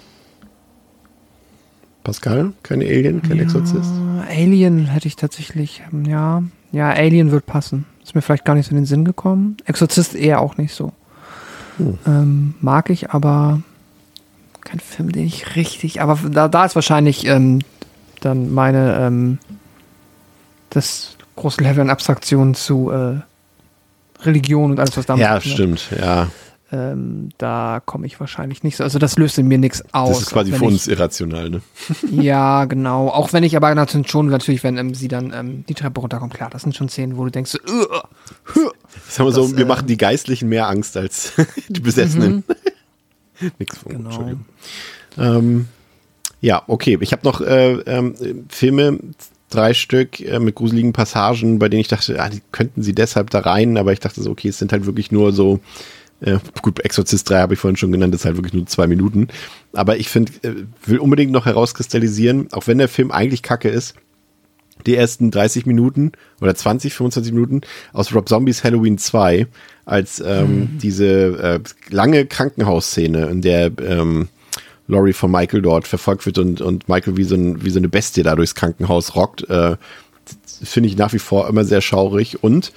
Pascal? 2.11 2.53
Keine 2.65 2.87
Alien, 2.87 3.23
kein 3.23 3.39
Exorzist? 3.39 3.93
Äh, 4.29 4.43
Alien 4.43 4.87
hätte 4.87 5.07
ich 5.07 5.15
tatsächlich, 5.15 5.83
ähm, 5.93 6.05
ja. 6.07 6.43
Ja, 6.73 6.91
Alien 6.91 7.31
wird 7.31 7.47
passen. 7.47 7.87
Ist 8.03 8.17
mir 8.17 8.23
vielleicht 8.23 8.45
gar 8.45 8.57
nicht 8.57 8.67
so 8.67 8.71
in 8.71 8.79
den 8.79 8.85
Sinn 8.85 9.05
gekommen. 9.05 9.57
Exorzist 9.65 10.17
eher 10.17 10.41
auch 10.41 10.57
nicht 10.57 10.75
so. 10.75 10.93
Ähm, 12.07 12.55
mag 12.61 12.91
ich, 12.91 13.11
aber 13.11 13.63
kein 14.63 14.81
Film, 14.81 15.13
den 15.13 15.25
ich 15.25 15.55
richtig. 15.55 16.03
Aber 16.03 16.19
da, 16.29 16.49
da 16.49 16.65
ist 16.65 16.75
wahrscheinlich 16.75 17.27
ähm, 17.27 17.61
dann 18.21 18.53
meine 18.53 18.97
ähm, 18.99 19.39
das 20.71 21.17
große 21.37 21.63
Level 21.63 21.83
an 21.83 21.91
Abstraktion 21.91 22.55
zu 22.57 22.91
äh, 22.91 23.21
Religion 24.25 24.73
und 24.73 24.81
alles, 24.81 24.97
was 24.97 25.07
damit 25.07 25.23
Ja, 25.23 25.41
stimmt, 25.41 25.91
ja. 25.97 26.27
Ähm, 26.73 27.31
da 27.37 27.83
komme 27.85 28.07
ich 28.07 28.21
wahrscheinlich 28.21 28.63
nicht 28.63 28.77
so. 28.77 28.85
Also 28.85 29.01
das 29.01 29.19
löst 29.19 29.39
in 29.39 29.49
mir 29.49 29.59
nichts 29.59 29.83
aus. 29.93 30.11
Das 30.11 30.23
ist 30.23 30.31
quasi 30.31 30.53
für 30.53 30.65
uns 30.65 30.87
irrational, 30.87 31.51
ne? 31.51 31.63
Ja, 32.13 32.65
genau. 32.67 33.09
Auch 33.09 33.33
wenn 33.33 33.43
ich 33.43 33.57
aber 33.57 33.75
natürlich 33.75 34.09
schon, 34.09 34.27
natürlich, 34.29 34.63
wenn 34.63 34.77
ähm, 34.77 34.95
sie 34.95 35.09
dann 35.09 35.33
ähm, 35.35 35.65
die 35.69 35.75
Treppe 35.75 36.01
runterkommt, 36.01 36.33
klar, 36.33 36.49
das 36.49 36.63
sind 36.63 36.77
schon 36.77 36.89
Szenen, 36.89 37.17
wo 37.17 37.25
du 37.25 37.31
denkst, 37.33 37.51
so, 37.51 37.59
"Ugh, 37.67 38.03
huh." 38.55 38.71
Sagen 39.09 39.29
wir 39.29 39.33
so, 39.33 39.43
Das, 39.49 39.57
wir 39.57 39.65
äh, 39.65 39.69
machen 39.69 39.89
die 39.89 39.97
Geistlichen 39.97 40.49
mehr 40.49 40.69
Angst 40.69 40.97
als 40.97 41.33
die 41.69 41.81
Besessenen. 41.81 42.45
Nix 43.59 43.79
von, 43.79 43.93
Genau. 43.93 44.09
Entschuldigung. 44.11 44.45
Ähm, 45.19 45.69
ja, 46.41 46.63
okay. 46.69 46.99
Ich 47.01 47.13
habe 47.13 47.23
noch 47.25 47.41
äh, 47.41 47.73
ähm, 47.81 48.15
Filme, 48.49 48.99
drei 49.51 49.75
Stück 49.75 50.21
äh, 50.21 50.39
mit 50.39 50.55
gruseligen 50.55 50.93
Passagen, 50.93 51.59
bei 51.59 51.69
denen 51.69 51.81
ich 51.81 51.89
dachte, 51.89 52.21
ah, 52.23 52.29
die 52.29 52.43
könnten 52.53 52.83
sie 52.83 52.95
deshalb 52.95 53.31
da 53.31 53.41
rein, 53.41 53.77
aber 53.77 53.93
ich 53.93 54.01
dachte 54.01 54.23
so, 54.23 54.31
okay, 54.31 54.49
es 54.49 54.59
sind 54.59 54.73
halt 54.73 54.87
wirklich 54.87 55.11
nur 55.11 55.33
so, 55.33 55.59
äh, 56.21 56.39
gut, 56.63 56.81
Exorcist 56.81 57.29
3 57.31 57.41
habe 57.41 57.55
ich 57.55 57.61
vorhin 57.61 57.77
schon 57.77 57.93
genannt, 57.93 58.15
das 58.15 58.23
ist 58.23 58.25
halt 58.27 58.37
wirklich 58.37 58.55
nur 58.55 58.67
zwei 58.67 58.87
Minuten. 58.87 59.29
Aber 59.73 59.97
ich 59.97 60.09
finde, 60.09 60.33
äh, 60.43 60.55
will 60.85 60.99
unbedingt 60.99 61.33
noch 61.33 61.47
herauskristallisieren, 61.47 62.49
auch 62.53 62.67
wenn 62.67 62.79
der 62.79 62.89
Film 62.89 63.11
eigentlich 63.11 63.43
kacke 63.43 63.69
ist, 63.69 63.95
die 64.87 64.97
ersten 64.97 65.31
30 65.31 65.67
Minuten 65.67 66.13
oder 66.41 66.55
20, 66.55 66.95
25 66.95 67.33
Minuten 67.33 67.61
aus 67.93 68.15
Rob 68.15 68.29
Zombies 68.29 68.65
Halloween 68.65 68.99
2 68.99 69.47
als 69.85 70.23
ähm, 70.25 70.79
diese 70.81 71.07
äh, 71.07 71.61
lange 71.91 72.27
Krankenhausszene, 72.27 73.27
in 73.27 73.43
der 73.43 73.73
ähm, 73.83 74.29
Laurie 74.87 75.13
von 75.13 75.31
Michael 75.31 75.63
dort 75.63 75.87
verfolgt 75.87 76.27
wird 76.27 76.39
und, 76.39 76.61
und 76.61 76.89
Michael 76.89 77.17
wie 77.17 77.25
so, 77.25 77.35
ein, 77.35 77.65
wie 77.65 77.71
so 77.71 77.79
eine 77.79 77.89
Bestie 77.89 78.23
da 78.23 78.37
durchs 78.37 78.55
Krankenhaus 78.55 79.15
rockt, 79.15 79.49
äh, 79.49 79.77
finde 80.63 80.89
ich 80.89 80.97
nach 80.97 81.13
wie 81.13 81.19
vor 81.19 81.49
immer 81.49 81.65
sehr 81.65 81.81
schaurig 81.81 82.43
und 82.43 82.73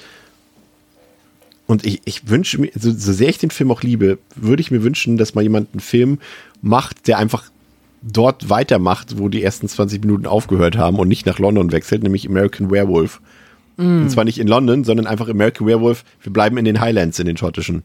und 1.73 1.85
ich, 1.87 2.01
ich 2.05 2.29
wünsche 2.29 2.61
mir, 2.61 2.69
so, 2.75 2.91
so 2.91 3.11
sehr 3.11 3.29
ich 3.29 3.39
den 3.39 3.49
Film 3.49 3.71
auch 3.71 3.81
liebe, 3.81 4.19
würde 4.35 4.61
ich 4.61 4.69
mir 4.69 4.83
wünschen, 4.83 5.17
dass 5.17 5.33
mal 5.33 5.41
jemand 5.41 5.69
einen 5.73 5.79
Film 5.79 6.19
macht, 6.61 7.07
der 7.07 7.17
einfach 7.17 7.45
dort 8.03 8.49
weitermacht, 8.51 9.17
wo 9.17 9.27
die 9.27 9.41
ersten 9.41 9.67
20 9.67 10.01
Minuten 10.01 10.27
aufgehört 10.27 10.77
haben 10.77 10.99
und 10.99 11.07
nicht 11.07 11.25
nach 11.25 11.39
London 11.39 11.71
wechselt, 11.71 12.03
nämlich 12.03 12.29
American 12.29 12.69
Werewolf. 12.69 13.21
Und 13.75 14.09
zwar 14.11 14.23
nicht 14.23 14.37
in 14.37 14.47
London, 14.47 14.83
sondern 14.83 15.07
einfach 15.07 15.27
American 15.27 15.65
Werewolf. 15.65 16.03
Wir 16.21 16.31
bleiben 16.31 16.57
in 16.57 16.65
den 16.65 16.79
Highlands, 16.79 17.17
in 17.17 17.25
den 17.25 17.37
schottischen. 17.37 17.81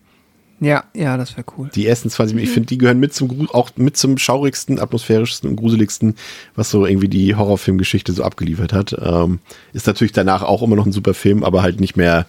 Ja, 0.61 0.85
ja, 0.95 1.17
das 1.17 1.35
wäre 1.35 1.47
cool. 1.57 1.71
Die 1.75 1.87
ersten 1.87 2.11
20 2.11 2.35
Minuten, 2.35 2.51
ich 2.51 2.53
finde, 2.53 2.67
die 2.67 2.77
gehören 2.77 3.01
mit 3.01 3.15
zum, 3.15 3.49
auch 3.53 3.71
mit 3.77 3.97
zum 3.97 4.19
schaurigsten, 4.19 4.79
atmosphärischsten 4.81 5.49
und 5.49 5.57
gruseligsten, 5.57 6.15
was 6.57 6.71
so 6.71 6.85
irgendwie 6.85 7.09
die 7.09 7.37
Horrorfilmgeschichte 7.37 8.13
so 8.13 8.23
abgeliefert 8.23 8.75
hat. 8.75 8.95
Ähm, 9.01 9.39
ist 9.73 9.87
natürlich 9.87 10.13
danach 10.13 10.43
auch 10.43 10.63
immer 10.63 10.77
noch 10.77 10.85
ein 10.85 10.93
super 10.93 11.15
Film, 11.15 11.43
aber 11.43 11.63
halt 11.63 11.81
nicht 11.81 11.97
mehr 11.97 12.27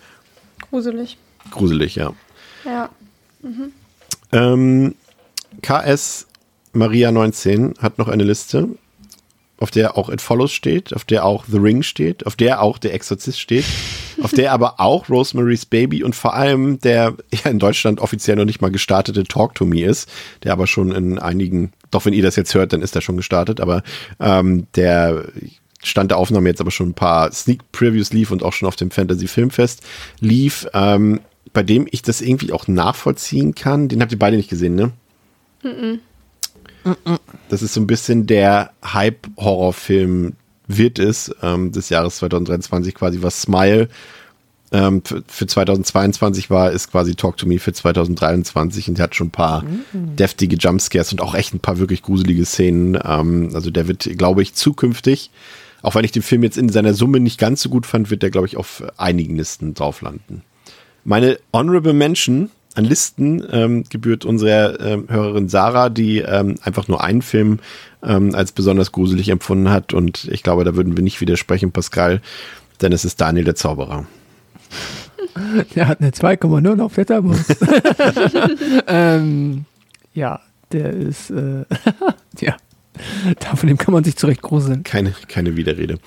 Gruselig. 0.70 1.18
Gruselig, 1.52 1.96
ja. 1.96 2.14
Ja. 2.66 2.90
Ähm, 4.32 4.96
KS 5.62 6.28
Maria 6.74 7.12
19 7.12 7.76
hat 7.80 7.98
noch 7.98 8.08
eine 8.08 8.24
Liste, 8.24 8.70
auf 9.58 9.72
der 9.72 9.98
auch 9.98 10.10
It 10.10 10.22
Follows 10.22 10.52
steht, 10.52 10.94
auf 10.94 11.04
der 11.04 11.26
auch 11.26 11.46
The 11.50 11.58
Ring 11.58 11.84
steht, 11.84 12.26
auf 12.26 12.36
der 12.36 12.62
auch 12.62 12.78
Der 12.78 12.94
Exorzist 12.94 13.40
steht, 13.40 13.66
auf 14.22 14.32
der 14.32 14.54
aber 14.54 14.80
auch 14.80 15.10
Rosemary's 15.10 15.66
Baby 15.66 16.04
und 16.04 16.16
vor 16.16 16.34
allem 16.34 16.80
der 16.80 17.16
ja 17.32 17.50
in 17.50 17.60
Deutschland 17.60 18.00
offiziell 18.00 18.38
noch 18.38 18.46
nicht 18.46 18.62
mal 18.62 18.72
gestartete 18.72 19.24
Talk 19.24 19.56
to 19.56 19.66
Me 19.66 19.84
ist, 19.84 20.10
der 20.44 20.54
aber 20.54 20.68
schon 20.68 20.92
in 20.92 21.20
einigen, 21.20 21.74
doch 21.92 22.06
wenn 22.06 22.14
ihr 22.14 22.24
das 22.24 22.36
jetzt 22.36 22.54
hört, 22.54 22.74
dann 22.74 22.82
ist 22.82 22.96
er 22.96 23.02
schon 23.02 23.18
gestartet, 23.18 23.60
aber 23.60 23.84
ähm, 24.20 24.68
der 24.76 25.26
Stand 25.82 26.12
der 26.12 26.18
Aufnahme 26.18 26.50
jetzt 26.50 26.62
aber 26.62 26.72
schon 26.72 26.90
ein 26.90 26.94
paar 26.94 27.32
Sneak 27.32 27.72
Previews 27.72 28.12
lief 28.12 28.32
und 28.32 28.44
auch 28.44 28.54
schon 28.54 28.68
auf 28.68 28.76
dem 28.76 28.92
Fantasy 28.92 29.28
Filmfest 29.28 29.82
lief, 30.20 30.68
ähm, 30.74 31.22
bei 31.54 31.64
dem 31.64 31.88
ich 31.90 32.02
das 32.02 32.22
irgendwie 32.22 32.52
auch 32.52 32.68
nachvollziehen 32.68 33.56
kann. 33.56 33.88
Den 33.88 34.02
habt 34.02 34.12
ihr 34.12 34.20
beide 34.20 34.38
nicht 34.38 34.50
gesehen, 34.50 34.76
ne? 34.76 34.92
Das 37.50 37.62
ist 37.62 37.74
so 37.74 37.82
ein 37.82 37.88
bisschen 37.88 38.26
der 38.26 38.72
Hype-Horrorfilm 38.84 40.34
wird 40.68 41.00
es 41.00 41.34
ähm, 41.42 41.72
des 41.72 41.90
Jahres 41.90 42.18
2023 42.18 42.94
quasi, 42.94 43.22
was 43.22 43.42
Smile 43.42 43.90
ähm, 44.72 45.02
für, 45.04 45.24
für 45.28 45.48
2022 45.48 46.50
war, 46.50 46.72
ist 46.72 46.92
quasi 46.92 47.16
Talk 47.16 47.38
to 47.38 47.48
Me 47.48 47.60
für 47.60 47.74
2023 47.74 48.90
und 48.90 48.98
der 48.98 49.04
hat 49.06 49.16
schon 49.16 49.28
ein 49.28 49.32
paar 49.32 49.64
deftige 49.94 50.56
Jumpscares 50.58 51.12
und 51.12 51.22
auch 51.22 51.34
echt 51.34 51.54
ein 51.54 51.60
paar 51.60 51.80
wirklich 51.80 52.04
gruselige 52.04 52.46
Szenen. 52.46 53.00
Ähm, 53.04 53.50
also 53.54 53.72
der 53.72 53.88
wird, 53.88 54.04
glaube 54.18 54.44
ich, 54.44 54.54
zukünftig, 54.54 55.32
auch 55.82 55.96
wenn 55.96 56.06
ich 56.06 56.12
den 56.12 56.22
Film 56.22 56.44
jetzt 56.44 56.58
in 56.58 56.70
seiner 56.70 56.94
Summe 56.94 57.20
nicht 57.20 57.40
ganz 57.40 57.62
so 57.62 57.70
gut 57.70 57.86
fand, 57.86 58.12
wird 58.12 58.22
der, 58.22 58.30
glaube 58.30 58.48
ich, 58.48 58.58
auf 58.58 58.84
einigen 58.98 59.36
Listen 59.38 59.74
drauf 59.74 60.02
landen. 60.02 60.44
Meine 61.10 61.40
Honorable 61.52 61.94
Mention 61.94 62.52
an 62.76 62.86
Listen 62.86 63.44
ähm, 63.52 63.84
gebührt 63.90 64.26
unserer 64.26 64.80
ähm, 64.80 65.08
Hörerin 65.10 65.50
Sarah, 65.50 65.90
die 65.90 66.20
ähm, 66.20 66.60
einfach 66.62 66.88
nur 66.88 67.04
einen 67.04 67.24
Film 67.24 67.62
ähm, 68.04 68.36
als 68.36 68.52
besonders 68.52 68.92
gruselig 68.92 69.30
empfunden 69.30 69.72
hat. 69.72 69.92
Und 69.92 70.26
ich 70.26 70.44
glaube, 70.44 70.66
da 70.66 70.76
würden 70.76 70.96
wir 70.96 71.04
nicht 71.04 71.20
widersprechen, 71.20 71.72
Pascal, 71.72 72.22
denn 72.84 72.94
es 72.94 73.06
ist 73.06 73.20
Daniel 73.20 73.44
der 73.44 73.56
Zauberer. 73.56 74.06
Der 75.76 75.88
hat 75.88 76.02
eine 76.02 76.12
2,0 76.12 76.82
auf 76.82 76.96
Letterboxd. 76.98 77.58
ähm, 78.88 79.66
ja, 80.14 80.42
der 80.72 80.92
ist, 80.92 81.30
äh, 81.30 81.66
ja, 82.40 82.58
von 83.56 83.68
dem 83.68 83.78
kann 83.78 83.94
man 83.94 84.04
sich 84.04 84.16
zurecht 84.16 84.42
gruseln. 84.42 84.84
Keine, 84.84 85.14
keine 85.28 85.56
Widerrede. 85.56 86.00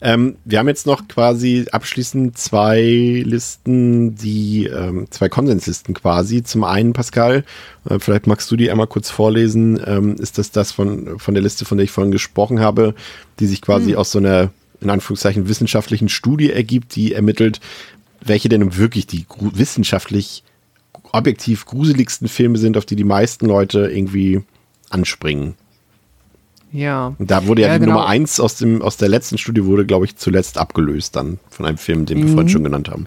Ähm, 0.00 0.36
wir 0.44 0.58
haben 0.58 0.68
jetzt 0.68 0.86
noch 0.86 1.08
quasi 1.08 1.66
abschließend 1.70 2.38
zwei 2.38 3.22
Listen, 3.24 4.14
die, 4.14 4.66
ähm, 4.66 5.06
zwei 5.10 5.28
Konsenslisten 5.28 5.94
quasi. 5.94 6.42
Zum 6.42 6.64
einen, 6.64 6.92
Pascal, 6.92 7.44
äh, 7.88 7.98
vielleicht 7.98 8.26
magst 8.26 8.50
du 8.50 8.56
die 8.56 8.70
einmal 8.70 8.86
kurz 8.86 9.10
vorlesen. 9.10 9.80
Ähm, 9.84 10.16
ist 10.16 10.38
das 10.38 10.50
das 10.50 10.72
von, 10.72 11.18
von 11.18 11.34
der 11.34 11.42
Liste, 11.42 11.64
von 11.64 11.78
der 11.78 11.84
ich 11.84 11.90
vorhin 11.90 12.12
gesprochen 12.12 12.60
habe, 12.60 12.94
die 13.40 13.46
sich 13.46 13.60
quasi 13.60 13.94
aus 13.94 14.12
so 14.12 14.18
einer, 14.18 14.50
in 14.80 14.90
Anführungszeichen, 14.90 15.48
wissenschaftlichen 15.48 16.08
Studie 16.08 16.52
ergibt, 16.52 16.94
die 16.94 17.12
ermittelt, 17.12 17.60
welche 18.20 18.48
denn 18.48 18.76
wirklich 18.76 19.06
die 19.06 19.26
wissenschaftlich 19.52 20.44
objektiv 21.12 21.64
gruseligsten 21.66 22.28
Filme 22.28 22.58
sind, 22.58 22.76
auf 22.76 22.84
die 22.84 22.96
die 22.96 23.04
meisten 23.04 23.46
Leute 23.46 23.90
irgendwie 23.90 24.42
anspringen. 24.90 25.54
Ja. 26.72 27.14
Und 27.18 27.30
da 27.30 27.46
wurde 27.46 27.62
ja, 27.62 27.68
Ja, 27.68 27.74
die 27.74 27.80
genau. 27.80 27.94
Nummer 27.94 28.06
eins 28.08 28.40
aus, 28.40 28.56
dem, 28.56 28.82
aus 28.82 28.96
der 28.96 29.08
letzten 29.08 29.38
Studie 29.38 29.64
wurde, 29.64 29.86
glaube 29.86 30.04
ich, 30.04 30.16
zuletzt 30.16 30.58
abgelöst 30.58 31.16
dann 31.16 31.38
von 31.50 31.64
einem 31.66 31.78
Film, 31.78 32.04
den 32.06 32.18
wir 32.18 32.24
Mhm. 32.26 32.32
vorhin 32.32 32.48
schon 32.48 32.64
genannt 32.64 32.88
haben. 32.90 33.06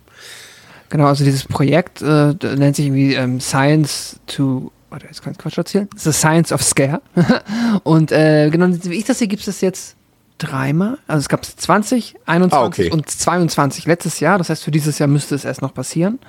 Genau, 0.90 1.06
also 1.06 1.24
dieses 1.24 1.46
Projekt 1.46 2.02
äh, 2.02 2.34
nennt 2.56 2.76
sich 2.76 2.88
irgendwie 2.88 3.14
ähm, 3.14 3.40
Science 3.40 4.20
to. 4.28 4.72
Warte, 4.90 5.06
jetzt 5.08 5.22
kann 5.24 5.32
ich 5.32 5.38
Quatsch 5.40 5.58
erzählen. 5.58 5.88
The 5.96 6.12
Science 6.12 6.52
of 6.52 6.62
Scare. 6.64 7.02
und 7.84 8.12
äh, 8.12 8.50
genau, 8.50 8.68
wie 8.84 8.96
ich 8.98 9.06
das 9.06 9.20
sehe, 9.20 9.30
gibt 9.30 9.40
es 9.42 9.46
das 9.46 9.62
jetzt 9.62 9.96
dreimal. 10.38 10.98
Also 11.08 11.20
es 11.22 11.30
gab 11.30 11.44
es 11.44 11.56
20, 11.56 12.16
21 12.26 12.52
Ah, 12.60 12.66
okay. 12.66 12.92
und 12.92 13.10
22 13.10 13.86
letztes 13.86 14.20
Jahr. 14.20 14.38
Das 14.38 14.50
heißt, 14.50 14.64
für 14.64 14.72
dieses 14.72 15.00
Jahr 15.00 15.08
müsste 15.08 15.34
es 15.36 15.46
erst 15.46 15.62
noch 15.62 15.74
passieren. 15.74 16.20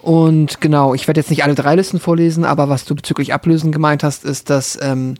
Und 0.00 0.60
genau, 0.60 0.94
ich 0.94 1.08
werde 1.08 1.20
jetzt 1.20 1.30
nicht 1.30 1.42
alle 1.44 1.54
drei 1.54 1.74
Listen 1.76 1.98
vorlesen, 1.98 2.44
aber 2.44 2.68
was 2.68 2.84
du 2.84 2.94
bezüglich 2.94 3.32
Ablösen 3.32 3.72
gemeint 3.72 4.02
hast, 4.04 4.24
ist, 4.24 4.50
dass 4.50 4.78
ähm, 4.82 5.14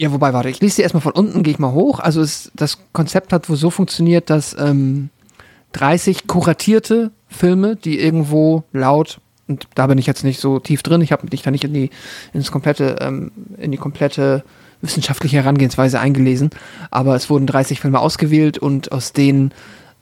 ja, 0.00 0.10
wobei, 0.12 0.32
warte, 0.32 0.48
ich 0.48 0.60
lese 0.60 0.76
sie 0.76 0.82
erstmal 0.82 1.02
von 1.02 1.12
unten, 1.12 1.42
gehe 1.42 1.52
ich 1.52 1.58
mal 1.58 1.72
hoch. 1.72 2.00
Also 2.00 2.22
es, 2.22 2.50
das 2.54 2.78
Konzept 2.94 3.34
hat 3.34 3.50
wohl 3.50 3.56
so 3.56 3.68
funktioniert, 3.68 4.30
dass 4.30 4.56
ähm, 4.58 5.10
30 5.72 6.26
kuratierte 6.26 7.10
Filme, 7.28 7.76
die 7.76 8.00
irgendwo 8.00 8.64
laut, 8.72 9.20
und 9.46 9.68
da 9.74 9.86
bin 9.88 9.98
ich 9.98 10.06
jetzt 10.06 10.24
nicht 10.24 10.40
so 10.40 10.58
tief 10.58 10.82
drin, 10.82 11.02
ich 11.02 11.12
habe 11.12 11.26
mich 11.30 11.42
da 11.42 11.50
nicht 11.50 11.64
in 11.64 11.74
die, 11.74 11.90
ins 12.32 12.50
komplette, 12.50 12.96
ähm, 13.02 13.30
in 13.58 13.72
die 13.72 13.76
komplette 13.76 14.42
wissenschaftliche 14.80 15.36
Herangehensweise 15.36 16.00
eingelesen, 16.00 16.48
aber 16.90 17.14
es 17.14 17.28
wurden 17.28 17.46
30 17.46 17.80
Filme 17.80 17.98
ausgewählt 17.98 18.56
und 18.56 18.92
aus 18.92 19.12
denen 19.12 19.52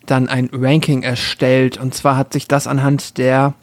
dann 0.06 0.28
ein 0.28 0.48
Ranking 0.52 1.02
erstellt. 1.02 1.76
Und 1.76 1.92
zwar 1.92 2.16
hat 2.16 2.32
sich 2.34 2.46
das 2.46 2.68
anhand 2.68 3.18
der 3.18 3.54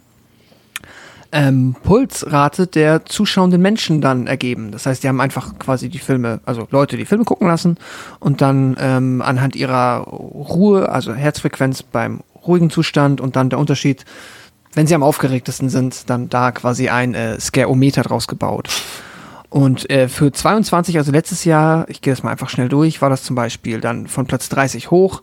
ähm, 1.35 1.75
Pulsrate 1.83 2.65
der 2.65 3.05
zuschauenden 3.05 3.61
Menschen 3.61 3.99
dann 3.99 4.25
ergeben. 4.25 4.71
Das 4.71 4.85
heißt, 4.85 5.03
die 5.03 5.09
haben 5.09 5.19
einfach 5.19 5.59
quasi 5.59 5.89
die 5.89 5.99
Filme, 5.99 6.39
also 6.45 6.65
Leute, 6.71 6.95
die 6.95 7.05
Filme 7.05 7.25
gucken 7.25 7.49
lassen 7.49 7.77
und 8.21 8.39
dann 8.39 8.77
ähm, 8.79 9.21
anhand 9.21 9.57
ihrer 9.57 9.97
Ruhe, 10.07 10.87
also 10.87 11.13
Herzfrequenz 11.13 11.83
beim 11.83 12.21
ruhigen 12.47 12.69
Zustand 12.69 13.19
und 13.19 13.35
dann 13.35 13.49
der 13.49 13.59
Unterschied, 13.59 14.05
wenn 14.73 14.87
sie 14.87 14.95
am 14.95 15.03
aufgeregtesten 15.03 15.67
sind, 15.67 16.09
dann 16.09 16.29
da 16.29 16.53
quasi 16.53 16.87
ein 16.87 17.13
äh, 17.13 17.37
Scareometer 17.37 18.03
draus 18.03 18.27
gebaut. 18.27 18.69
Und 19.49 19.89
äh, 19.89 20.07
für 20.07 20.31
22, 20.31 20.97
also 20.97 21.11
letztes 21.11 21.43
Jahr, 21.43 21.85
ich 21.89 21.99
gehe 21.99 22.13
das 22.13 22.23
mal 22.23 22.31
einfach 22.31 22.49
schnell 22.49 22.69
durch, 22.69 23.01
war 23.01 23.09
das 23.09 23.23
zum 23.23 23.35
Beispiel 23.35 23.81
dann 23.81 24.07
von 24.07 24.25
Platz 24.25 24.47
30 24.47 24.89
hoch 24.89 25.21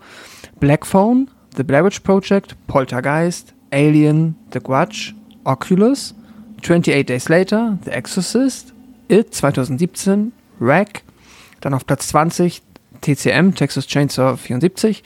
Black 0.60 0.84
Phone, 0.84 1.30
The 1.56 1.62
Blair 1.62 1.86
Witch 1.86 2.00
Project, 2.00 2.54
Poltergeist, 2.66 3.54
Alien, 3.70 4.36
The 4.52 4.60
Grudge, 4.60 5.14
Oculus, 5.44 6.14
28 6.62 7.06
Days 7.06 7.28
Later, 7.28 7.78
The 7.84 7.90
Exorcist, 7.90 8.72
It 9.08 9.34
2017, 9.34 10.32
Wreck, 10.58 11.02
dann 11.60 11.74
auf 11.74 11.86
Platz 11.86 12.08
20 12.08 12.62
TCM, 13.02 13.54
Texas 13.54 13.86
Chainsaw 13.86 14.36
74, 14.36 15.02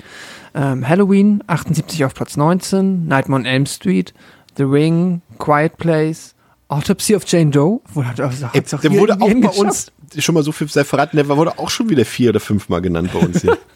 ähm, 0.55 0.87
Halloween 0.87 1.43
78 1.47 2.05
auf 2.05 2.15
Platz 2.15 2.37
19, 2.37 3.09
Nightmare 3.09 3.41
on 3.41 3.47
Elm 3.47 3.67
Street, 3.67 4.15
The 4.57 4.65
Ring, 4.65 5.23
Quiet 5.39 5.77
Place, 5.79 6.36
Autopsy 6.69 7.15
of 7.15 7.25
Jane 7.27 7.51
Doe. 7.51 7.81
Also, 7.95 8.49
Ey, 8.53 8.63
der 8.63 8.91
wurde 8.93 9.21
auch 9.21 9.29
bei 9.29 9.49
uns 9.49 9.93
schon 10.19 10.35
mal 10.35 10.43
so 10.43 10.53
viel 10.53 10.69
verraten, 10.69 11.17
der 11.17 11.29
wurde 11.29 11.59
auch 11.59 11.71
schon 11.71 11.89
wieder 11.89 12.05
vier 12.05 12.31
oder 12.31 12.41
fünfmal 12.41 12.81
genannt 12.83 13.11
bei 13.13 13.21
uns 13.21 13.43
hier. 13.43 13.57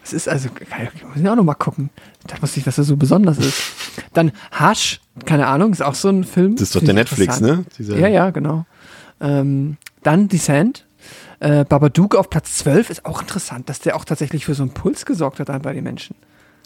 Das 0.00 0.14
ist 0.14 0.30
also, 0.30 0.48
wir 0.48 1.08
müssen 1.10 1.26
ja 1.26 1.32
auch 1.32 1.36
noch 1.36 1.44
mal 1.44 1.52
gucken. 1.52 1.90
Da 2.26 2.40
wusste 2.40 2.58
ich, 2.58 2.64
dass 2.64 2.78
er 2.78 2.84
so 2.84 2.96
besonders 2.96 3.36
ist. 3.36 3.62
Dann 4.14 4.32
Hush, 4.58 4.98
keine 5.26 5.46
Ahnung, 5.46 5.72
ist 5.72 5.82
auch 5.82 5.94
so 5.94 6.08
ein 6.08 6.24
Film. 6.24 6.54
Das 6.54 6.62
ist 6.62 6.74
doch 6.74 6.82
der 6.82 6.94
Netflix, 6.94 7.40
ne? 7.40 7.66
Dieser 7.78 7.98
ja, 7.98 8.08
ja, 8.08 8.30
genau. 8.30 8.64
Ähm, 9.20 9.76
dann 10.02 10.28
Descent. 10.28 10.86
Äh, 11.40 11.66
Babadook 11.66 12.16
auf 12.16 12.30
Platz 12.30 12.56
12 12.56 12.88
ist 12.88 13.04
auch 13.04 13.20
interessant, 13.20 13.68
dass 13.68 13.78
der 13.80 13.94
auch 13.94 14.06
tatsächlich 14.06 14.46
für 14.46 14.54
so 14.54 14.62
einen 14.62 14.72
Puls 14.72 15.04
gesorgt 15.04 15.38
hat 15.38 15.62
bei 15.62 15.72
den 15.74 15.84
Menschen. 15.84 16.16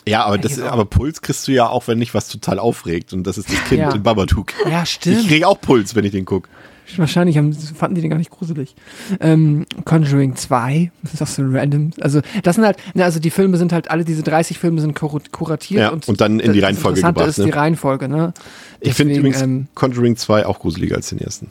Ja, 0.06 0.24
aber, 0.24 0.38
das, 0.38 0.58
aber 0.58 0.84
Puls 0.84 1.22
kriegst 1.22 1.46
du 1.46 1.52
ja 1.52 1.68
auch, 1.68 1.86
wenn 1.86 2.00
dich 2.00 2.12
was 2.12 2.28
total 2.28 2.58
aufregt. 2.58 3.12
Und 3.12 3.24
das 3.24 3.38
ist 3.38 3.48
das 3.52 3.64
Kind 3.64 3.80
ja. 3.80 3.92
in 3.92 4.02
Babadook. 4.02 4.52
Ja, 4.68 4.84
stimmt. 4.84 5.20
Ich 5.20 5.28
kriege 5.28 5.46
auch 5.46 5.60
Puls, 5.60 5.94
wenn 5.94 6.04
ich 6.04 6.12
den 6.12 6.24
gucke. 6.24 6.48
Wahrscheinlich 6.96 7.38
haben, 7.38 7.52
fanden 7.54 7.94
die 7.94 8.00
den 8.00 8.10
gar 8.10 8.18
nicht 8.18 8.30
gruselig. 8.30 8.74
Ähm, 9.20 9.64
Conjuring 9.84 10.36
2, 10.36 10.90
das 11.02 11.14
ist 11.14 11.22
auch 11.22 11.26
so 11.26 11.42
random. 11.46 11.92
Also, 12.00 12.20
das 12.42 12.56
sind 12.56 12.64
halt, 12.64 12.76
ne, 12.94 13.04
also 13.04 13.18
die 13.20 13.30
Filme 13.30 13.56
sind 13.56 13.72
halt, 13.72 13.90
alle 13.90 14.04
diese 14.04 14.22
30 14.22 14.58
Filme 14.58 14.80
sind 14.80 14.94
kur 14.94 15.22
kuratiert. 15.30 15.80
Ja, 15.80 15.88
und, 15.90 16.08
und 16.08 16.20
dann 16.20 16.40
in 16.40 16.52
die 16.52 16.60
Reihenfolge 16.60 17.00
das 17.00 17.08
gebracht. 17.08 17.28
ist 17.28 17.38
ne? 17.38 17.44
die 17.46 17.50
Reihenfolge, 17.50 18.08
ne? 18.08 18.34
Deswegen, 18.34 18.90
ich 18.90 18.94
finde 18.94 19.14
übrigens 19.14 19.42
ähm, 19.42 19.68
Conjuring 19.74 20.16
2 20.16 20.44
auch 20.44 20.58
gruseliger 20.58 20.96
als 20.96 21.08
den 21.08 21.20
ersten. 21.20 21.48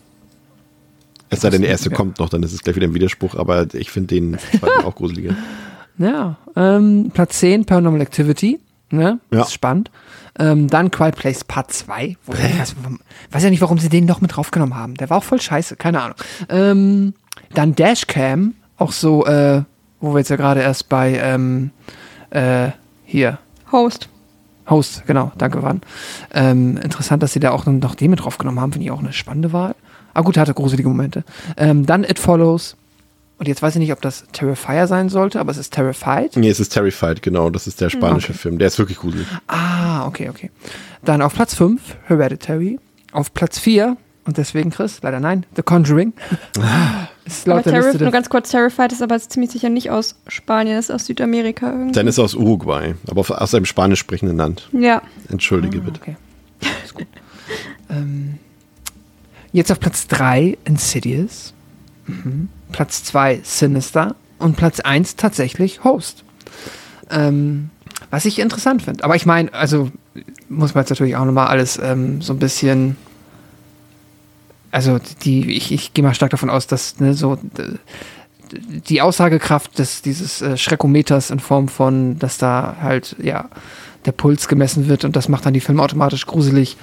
Es 1.29 1.41
sei 1.41 1.49
denn, 1.49 1.61
der 1.61 1.71
erste 1.71 1.89
ja. 1.89 1.95
kommt 1.95 2.19
noch, 2.19 2.27
dann 2.27 2.43
ist 2.43 2.51
es 2.51 2.61
gleich 2.61 2.75
wieder 2.75 2.87
ein 2.87 2.93
Widerspruch, 2.93 3.35
aber 3.35 3.73
ich 3.73 3.89
finde 3.89 4.13
den 4.13 4.37
zweiten 4.37 4.81
auch 4.83 4.95
gruseliger. 4.95 5.33
Ja, 5.97 6.37
ähm, 6.55 7.11
Platz 7.13 7.39
10, 7.39 7.65
Paranormal 7.65 8.01
Activity. 8.01 8.59
Ne? 8.89 9.19
Ja. 9.31 9.39
Das 9.39 9.47
ist 9.47 9.53
spannend. 9.53 9.91
Ähm, 10.39 10.67
dann 10.67 10.91
Quiet 10.91 11.15
Place 11.15 11.43
Part 11.43 11.71
2. 11.71 12.17
Wo, 12.25 12.33
ich 12.33 12.59
weiß, 12.59 12.75
weiß, 13.31 13.43
ja 13.43 13.49
nicht, 13.49 13.61
warum 13.61 13.79
sie 13.79 13.89
den 13.89 14.05
noch 14.05 14.21
mit 14.21 14.35
draufgenommen 14.35 14.75
haben. 14.75 14.95
Der 14.95 15.09
war 15.09 15.17
auch 15.17 15.23
voll 15.23 15.41
scheiße, 15.41 15.75
keine 15.75 16.01
Ahnung. 16.01 16.17
Ähm, 16.49 17.13
dann 17.53 17.75
Dashcam, 17.75 18.55
auch 18.77 18.91
so, 18.91 19.25
äh, 19.25 19.63
wo 19.99 20.13
wir 20.13 20.19
jetzt 20.19 20.29
ja 20.29 20.35
gerade 20.35 20.61
erst 20.61 20.89
bei, 20.89 21.19
ähm, 21.21 21.71
äh, 22.31 22.69
hier. 23.05 23.39
Host. 23.71 24.09
Host, 24.69 25.03
genau, 25.05 25.31
danke, 25.37 25.61
waren. 25.63 25.81
Ähm, 26.33 26.77
interessant, 26.77 27.21
dass 27.23 27.33
sie 27.33 27.39
da 27.39 27.51
auch 27.51 27.65
noch 27.65 27.95
den 27.95 28.09
mit 28.09 28.23
draufgenommen 28.23 28.59
haben, 28.59 28.71
finde 28.71 28.85
ich 28.85 28.91
auch 28.91 28.99
eine 28.99 29.13
spannende 29.13 29.53
Wahl. 29.53 29.75
Ah 30.13 30.21
gut, 30.21 30.37
hatte 30.37 30.53
gruselige 30.53 30.89
Momente. 30.89 31.23
Ähm, 31.57 31.85
dann 31.85 32.03
It 32.03 32.19
Follows, 32.19 32.75
und 33.41 33.47
jetzt 33.47 33.63
weiß 33.63 33.73
ich 33.73 33.79
nicht, 33.79 33.91
ob 33.91 33.99
das 34.01 34.25
Terrifier 34.33 34.85
sein 34.85 35.09
sollte, 35.09 35.39
aber 35.39 35.49
es 35.49 35.57
ist 35.57 35.73
Terrified. 35.73 36.37
Nee, 36.37 36.51
es 36.51 36.59
ist 36.59 36.69
Terrified, 36.69 37.23
genau. 37.23 37.49
Das 37.49 37.65
ist 37.65 37.81
der 37.81 37.89
hm, 37.89 37.99
spanische 37.99 38.33
okay. 38.33 38.37
Film. 38.37 38.59
Der 38.59 38.67
ist 38.67 38.77
wirklich 38.77 38.99
gruselig. 38.99 39.25
Ah, 39.47 40.05
okay, 40.05 40.29
okay. 40.29 40.51
Dann 41.03 41.23
auf 41.23 41.33
Platz 41.33 41.55
5 41.55 41.81
Hereditary. 42.05 42.77
Auf 43.13 43.33
Platz 43.33 43.57
4, 43.57 43.97
und 44.25 44.37
deswegen 44.37 44.69
Chris, 44.69 44.99
leider 45.01 45.19
nein, 45.19 45.47
The 45.55 45.63
Conjuring. 45.63 46.13
ist 47.25 47.47
laut 47.47 47.65
aber 47.65 47.81
Terri 47.81 47.97
nur 47.97 48.11
ganz 48.11 48.29
kurz, 48.29 48.51
Terrified 48.51 48.91
ist 48.91 49.01
aber 49.01 49.19
ziemlich 49.19 49.49
sicher 49.49 49.69
nicht 49.69 49.89
aus 49.89 50.17
Spanien, 50.27 50.77
ist 50.77 50.91
aus 50.91 51.07
Südamerika 51.07 51.71
irgendwie. 51.71 51.93
Dann 51.93 52.05
ist 52.05 52.19
er 52.19 52.25
aus 52.25 52.35
Uruguay, 52.35 52.93
aber 53.09 53.21
aus 53.41 53.55
einem 53.55 53.65
spanisch 53.65 54.01
sprechenden 54.01 54.37
Land. 54.37 54.69
Ja. 54.71 55.01
Entschuldige 55.29 55.79
ah, 55.79 55.85
bitte. 55.85 55.99
Okay. 55.99 56.15
Ist 56.85 56.93
gut. 56.93 57.07
ähm, 57.89 58.37
jetzt 59.51 59.71
auf 59.71 59.79
Platz 59.79 60.05
3 60.05 60.59
Insidious. 60.63 61.55
Mhm. 62.05 62.49
Platz 62.71 63.03
2 63.03 63.41
Sinister 63.43 64.15
und 64.39 64.57
Platz 64.57 64.79
1 64.79 65.15
tatsächlich 65.15 65.83
Host. 65.83 66.23
Ähm, 67.09 67.69
was 68.09 68.25
ich 68.25 68.39
interessant 68.39 68.81
finde. 68.81 69.03
Aber 69.03 69.15
ich 69.15 69.25
meine, 69.25 69.53
also 69.53 69.91
muss 70.49 70.73
man 70.73 70.83
jetzt 70.83 70.89
natürlich 70.89 71.15
auch 71.15 71.25
nochmal 71.25 71.47
alles 71.47 71.79
ähm, 71.81 72.21
so 72.21 72.33
ein 72.33 72.39
bisschen. 72.39 72.97
Also 74.71 74.99
die, 75.23 75.51
ich, 75.51 75.71
ich 75.71 75.93
gehe 75.93 76.03
mal 76.03 76.13
stark 76.13 76.31
davon 76.31 76.49
aus, 76.49 76.65
dass 76.65 76.99
ne, 76.99 77.13
so 77.13 77.37
die 78.53 79.01
Aussagekraft 79.01 79.77
des, 79.79 80.01
dieses 80.01 80.41
äh, 80.41 80.57
Schreckometers 80.57 81.29
in 81.29 81.39
Form 81.39 81.67
von, 81.67 82.19
dass 82.19 82.37
da 82.37 82.77
halt, 82.81 83.15
ja, 83.21 83.49
der 84.05 84.11
Puls 84.13 84.47
gemessen 84.47 84.87
wird 84.87 85.05
und 85.05 85.15
das 85.15 85.29
macht 85.29 85.45
dann 85.45 85.53
die 85.53 85.59
Filme 85.59 85.81
automatisch 85.81 86.25
gruselig, 86.25 86.77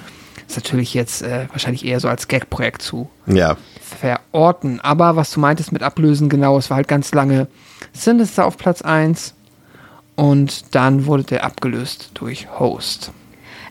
ist 0.49 0.57
natürlich 0.57 0.93
jetzt 0.93 1.21
äh, 1.21 1.47
wahrscheinlich 1.51 1.85
eher 1.85 1.99
so 1.99 2.07
als 2.07 2.27
Gag-Projekt 2.27 2.81
zu. 2.81 3.09
Ja, 3.27 3.57
verorten. 3.81 4.79
Aber 4.79 5.15
was 5.15 5.31
du 5.31 5.39
meintest 5.39 5.71
mit 5.71 5.83
Ablösen, 5.83 6.29
genau, 6.29 6.57
es 6.57 6.69
war 6.69 6.77
halt 6.77 6.87
ganz 6.87 7.13
lange 7.13 7.47
Sinister 7.93 8.45
auf 8.45 8.57
Platz 8.57 8.81
1 8.81 9.33
und 10.15 10.75
dann 10.75 11.05
wurde 11.05 11.23
der 11.23 11.43
abgelöst 11.43 12.11
durch 12.13 12.47
Host. 12.59 13.11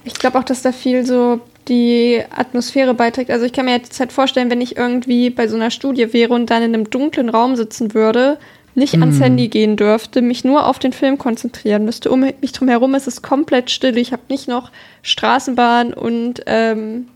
Ich 0.05 0.14
glaube 0.14 0.38
auch, 0.38 0.44
dass 0.44 0.62
da 0.62 0.72
viel 0.72 1.05
so 1.05 1.40
die 1.68 2.22
Atmosphäre 2.34 2.94
beiträgt. 2.94 3.30
Also 3.30 3.44
ich 3.44 3.52
kann 3.52 3.66
mir 3.66 3.76
jetzt 3.76 3.98
halt 4.00 4.12
vorstellen, 4.12 4.50
wenn 4.50 4.60
ich 4.60 4.76
irgendwie 4.76 5.30
bei 5.30 5.48
so 5.48 5.56
einer 5.56 5.70
Studie 5.70 6.12
wäre 6.12 6.32
und 6.32 6.48
dann 6.50 6.62
in 6.62 6.74
einem 6.74 6.88
dunklen 6.88 7.28
Raum 7.28 7.56
sitzen 7.56 7.92
würde, 7.92 8.38
nicht 8.74 8.96
mm. 8.96 9.02
ans 9.02 9.20
Handy 9.20 9.48
gehen 9.48 9.76
dürfte, 9.76 10.22
mich 10.22 10.44
nur 10.44 10.66
auf 10.66 10.78
den 10.78 10.92
Film 10.92 11.18
konzentrieren 11.18 11.84
müsste. 11.84 12.10
Um 12.10 12.20
mich 12.20 12.52
drum 12.52 12.68
herum 12.68 12.94
ist 12.94 13.08
es 13.08 13.22
komplett 13.22 13.70
still. 13.70 13.96
Ich 13.98 14.12
habe 14.12 14.22
nicht 14.28 14.48
noch 14.48 14.70
Straßenbahn 15.02 15.92
und 15.92 16.42
ähm, 16.46 17.08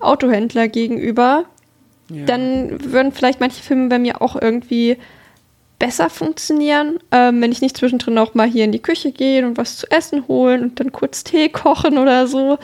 Autohändler 0.00 0.68
gegenüber 0.68 1.44
dann 2.10 2.92
würden 2.92 3.12
vielleicht 3.12 3.40
manche 3.40 3.62
Filme 3.62 3.88
bei 3.88 3.98
mir 3.98 4.20
auch 4.20 4.40
irgendwie 4.40 4.96
besser 5.78 6.10
funktionieren, 6.10 6.98
ähm, 7.10 7.40
wenn 7.40 7.52
ich 7.52 7.62
nicht 7.62 7.76
zwischendrin 7.76 8.18
auch 8.18 8.34
mal 8.34 8.48
hier 8.48 8.64
in 8.64 8.72
die 8.72 8.82
Küche 8.82 9.12
gehe 9.12 9.46
und 9.46 9.56
was 9.56 9.78
zu 9.78 9.90
essen 9.90 10.26
holen 10.28 10.62
und 10.62 10.80
dann 10.80 10.92
kurz 10.92 11.24
Tee 11.24 11.48
kochen 11.48 11.98
oder 11.98 12.26
so. 12.26 12.58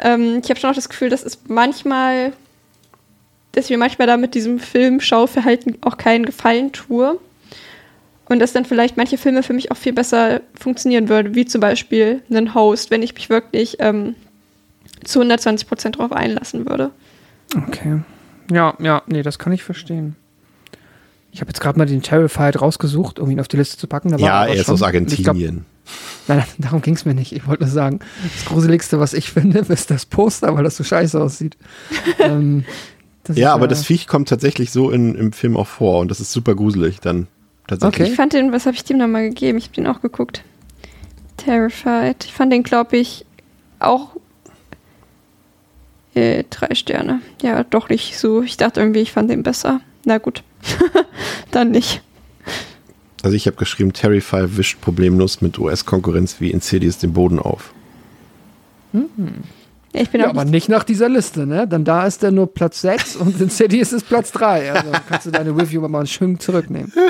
Ähm, 0.00 0.40
ich 0.42 0.50
habe 0.50 0.60
schon 0.60 0.70
auch 0.70 0.74
das 0.74 0.88
Gefühl, 0.88 1.08
dass 1.08 1.24
es 1.24 1.40
manchmal, 1.48 2.32
dass 3.52 3.64
ich 3.64 3.70
mir 3.70 3.78
manchmal 3.78 4.06
da 4.06 4.16
mit 4.16 4.34
diesem 4.34 4.60
Filmschauverhalten 4.60 5.78
auch 5.80 5.96
keinen 5.96 6.24
Gefallen 6.24 6.70
tue. 6.72 7.18
Und 8.28 8.38
dass 8.38 8.52
dann 8.52 8.64
vielleicht 8.64 8.96
manche 8.96 9.18
Filme 9.18 9.42
für 9.42 9.52
mich 9.52 9.70
auch 9.70 9.76
viel 9.76 9.92
besser 9.92 10.40
funktionieren 10.58 11.08
würden, 11.08 11.34
wie 11.34 11.44
zum 11.44 11.60
Beispiel 11.60 12.22
einen 12.30 12.54
Host, 12.54 12.90
wenn 12.90 13.02
ich 13.02 13.14
mich 13.14 13.28
wirklich 13.28 13.76
ähm, 13.80 14.14
zu 15.04 15.18
120 15.18 15.68
Prozent 15.68 15.98
drauf 15.98 16.12
einlassen 16.12 16.68
würde. 16.68 16.90
Okay. 17.56 18.00
Ja, 18.50 18.74
ja, 18.80 19.02
nee, 19.06 19.22
das 19.22 19.38
kann 19.38 19.52
ich 19.52 19.62
verstehen. 19.62 20.16
Ich 21.32 21.40
habe 21.40 21.48
jetzt 21.48 21.60
gerade 21.60 21.78
mal 21.78 21.86
den 21.86 22.02
Terrified 22.02 22.60
rausgesucht, 22.60 23.18
um 23.18 23.30
ihn 23.30 23.40
auf 23.40 23.48
die 23.48 23.56
Liste 23.56 23.78
zu 23.78 23.86
packen. 23.86 24.16
ja, 24.18 24.44
er 24.44 24.54
ist 24.54 24.68
aus 24.68 24.82
Argentinien. 24.82 25.64
Glaub, 26.26 26.38
nein, 26.38 26.46
darum 26.58 26.82
ging 26.82 26.94
es 26.94 27.06
mir 27.06 27.14
nicht. 27.14 27.32
Ich 27.32 27.46
wollte 27.46 27.64
nur 27.64 27.72
sagen, 27.72 28.00
das 28.22 28.44
Gruseligste, 28.44 29.00
was 29.00 29.14
ich 29.14 29.30
finde, 29.30 29.58
ist 29.68 29.90
das 29.90 30.04
Poster, 30.04 30.54
weil 30.54 30.64
das 30.64 30.76
so 30.76 30.84
scheiße 30.84 31.20
aussieht. 31.20 31.56
ähm, 32.18 32.64
ja, 33.34 33.54
aber 33.54 33.64
ja 33.64 33.68
das 33.68 33.84
Viech 33.84 34.06
kommt 34.06 34.28
tatsächlich 34.28 34.72
so 34.72 34.90
in, 34.90 35.14
im 35.14 35.32
Film 35.32 35.56
auch 35.56 35.68
vor 35.68 36.00
und 36.00 36.10
das 36.10 36.20
ist 36.20 36.32
super 36.32 36.54
gruselig 36.54 37.00
dann 37.00 37.28
tatsächlich. 37.78 38.02
Okay. 38.02 38.10
Ich 38.10 38.16
fand 38.16 38.32
den, 38.32 38.52
was 38.52 38.66
habe 38.66 38.76
ich 38.76 38.84
dem 38.84 38.98
nochmal 38.98 39.28
gegeben? 39.28 39.58
Ich 39.58 39.64
habe 39.64 39.74
den 39.74 39.86
auch 39.86 40.00
geguckt. 40.00 40.42
Terrified. 41.36 42.24
Ich 42.24 42.32
fand 42.32 42.52
den, 42.52 42.62
glaube 42.62 42.96
ich, 42.96 43.24
auch 43.78 44.16
äh, 46.14 46.44
drei 46.50 46.74
Sterne. 46.74 47.20
Ja, 47.42 47.64
doch 47.64 47.88
nicht 47.88 48.18
so. 48.18 48.42
Ich 48.42 48.56
dachte 48.56 48.80
irgendwie, 48.80 49.00
ich 49.00 49.12
fand 49.12 49.30
den 49.30 49.42
besser. 49.42 49.80
Na 50.04 50.18
gut. 50.18 50.42
Dann 51.50 51.70
nicht. 51.70 52.02
Also 53.22 53.36
ich 53.36 53.46
habe 53.46 53.56
geschrieben, 53.56 53.92
Terrify 53.92 54.56
wischt 54.56 54.80
problemlos 54.80 55.40
mit 55.40 55.58
US-Konkurrenz 55.58 56.40
wie 56.40 56.50
Insidious 56.50 56.98
den 56.98 57.12
Boden 57.12 57.38
auf. 57.38 57.72
Hm. 58.92 59.08
Ja, 59.94 60.00
ich 60.00 60.10
bin 60.10 60.20
ja, 60.22 60.28
aber 60.28 60.44
nicht 60.44 60.68
nach 60.68 60.84
dieser 60.84 61.08
Liste, 61.08 61.46
ne? 61.46 61.68
Dann 61.68 61.84
da 61.84 62.06
ist 62.06 62.22
der 62.22 62.30
nur 62.30 62.52
Platz 62.52 62.80
6 62.80 63.16
und 63.16 63.40
Insidious 63.40 63.92
ist 63.92 64.08
Platz 64.08 64.32
3. 64.32 64.72
Also 64.72 64.90
kannst 65.08 65.26
du 65.26 65.30
deine 65.30 65.50
Review 65.50 65.86
mal 65.86 66.06
schön 66.06 66.40
zurücknehmen. 66.40 66.92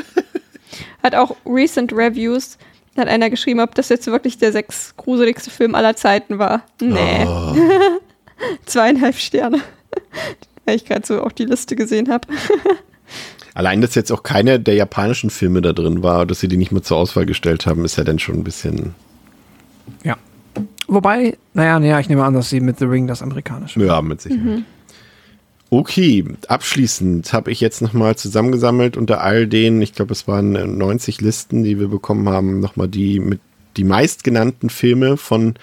Hat 1.02 1.14
auch 1.14 1.36
Recent 1.46 1.92
Reviews, 1.92 2.58
hat 2.96 3.08
einer 3.08 3.30
geschrieben, 3.30 3.60
ob 3.60 3.74
das 3.74 3.88
jetzt 3.88 4.06
wirklich 4.06 4.38
der 4.38 4.52
sechs 4.52 4.94
gruseligste 4.96 5.50
Film 5.50 5.74
aller 5.74 5.96
Zeiten 5.96 6.38
war. 6.38 6.62
Nee. 6.80 7.24
Oh. 7.26 7.54
Zweieinhalb 8.66 9.16
Sterne. 9.16 9.60
Weil 10.64 10.76
ich 10.76 10.84
gerade 10.84 11.06
so 11.06 11.22
auch 11.22 11.32
die 11.32 11.44
Liste 11.44 11.76
gesehen 11.76 12.10
habe. 12.10 12.28
Allein, 13.54 13.80
dass 13.80 13.94
jetzt 13.94 14.10
auch 14.10 14.22
keine 14.22 14.60
der 14.60 14.74
japanischen 14.74 15.28
Filme 15.28 15.60
da 15.60 15.72
drin 15.72 16.02
war, 16.02 16.24
dass 16.24 16.40
sie 16.40 16.48
die 16.48 16.56
nicht 16.56 16.72
mehr 16.72 16.82
zur 16.82 16.96
Auswahl 16.96 17.26
gestellt 17.26 17.66
haben, 17.66 17.84
ist 17.84 17.96
ja 17.96 18.04
dann 18.04 18.18
schon 18.18 18.36
ein 18.36 18.44
bisschen. 18.44 18.94
Ja. 20.04 20.16
Wobei, 20.86 21.36
naja, 21.52 21.78
naja, 21.78 22.00
ich 22.00 22.08
nehme 22.08 22.24
an, 22.24 22.34
dass 22.34 22.50
sie 22.50 22.60
mit 22.60 22.78
The 22.78 22.84
Ring 22.86 23.06
das 23.06 23.22
amerikanische. 23.22 23.84
Ja, 23.84 24.00
mit 24.00 24.20
Sicherheit. 24.20 24.44
Mhm. 24.44 24.64
Okay, 25.74 26.22
abschließend 26.48 27.32
habe 27.32 27.50
ich 27.50 27.62
jetzt 27.62 27.80
nochmal 27.80 28.14
zusammengesammelt 28.14 28.98
unter 28.98 29.22
all 29.22 29.46
den, 29.46 29.80
ich 29.80 29.94
glaube, 29.94 30.12
es 30.12 30.28
waren 30.28 30.52
90 30.76 31.22
Listen, 31.22 31.62
die 31.62 31.80
wir 31.80 31.88
bekommen 31.88 32.28
haben, 32.28 32.60
nochmal 32.60 32.88
die 32.88 33.20
mit 33.20 33.40
die 33.78 33.84
meistgenannten 33.84 34.68
Filme 34.68 35.16
von, 35.16 35.54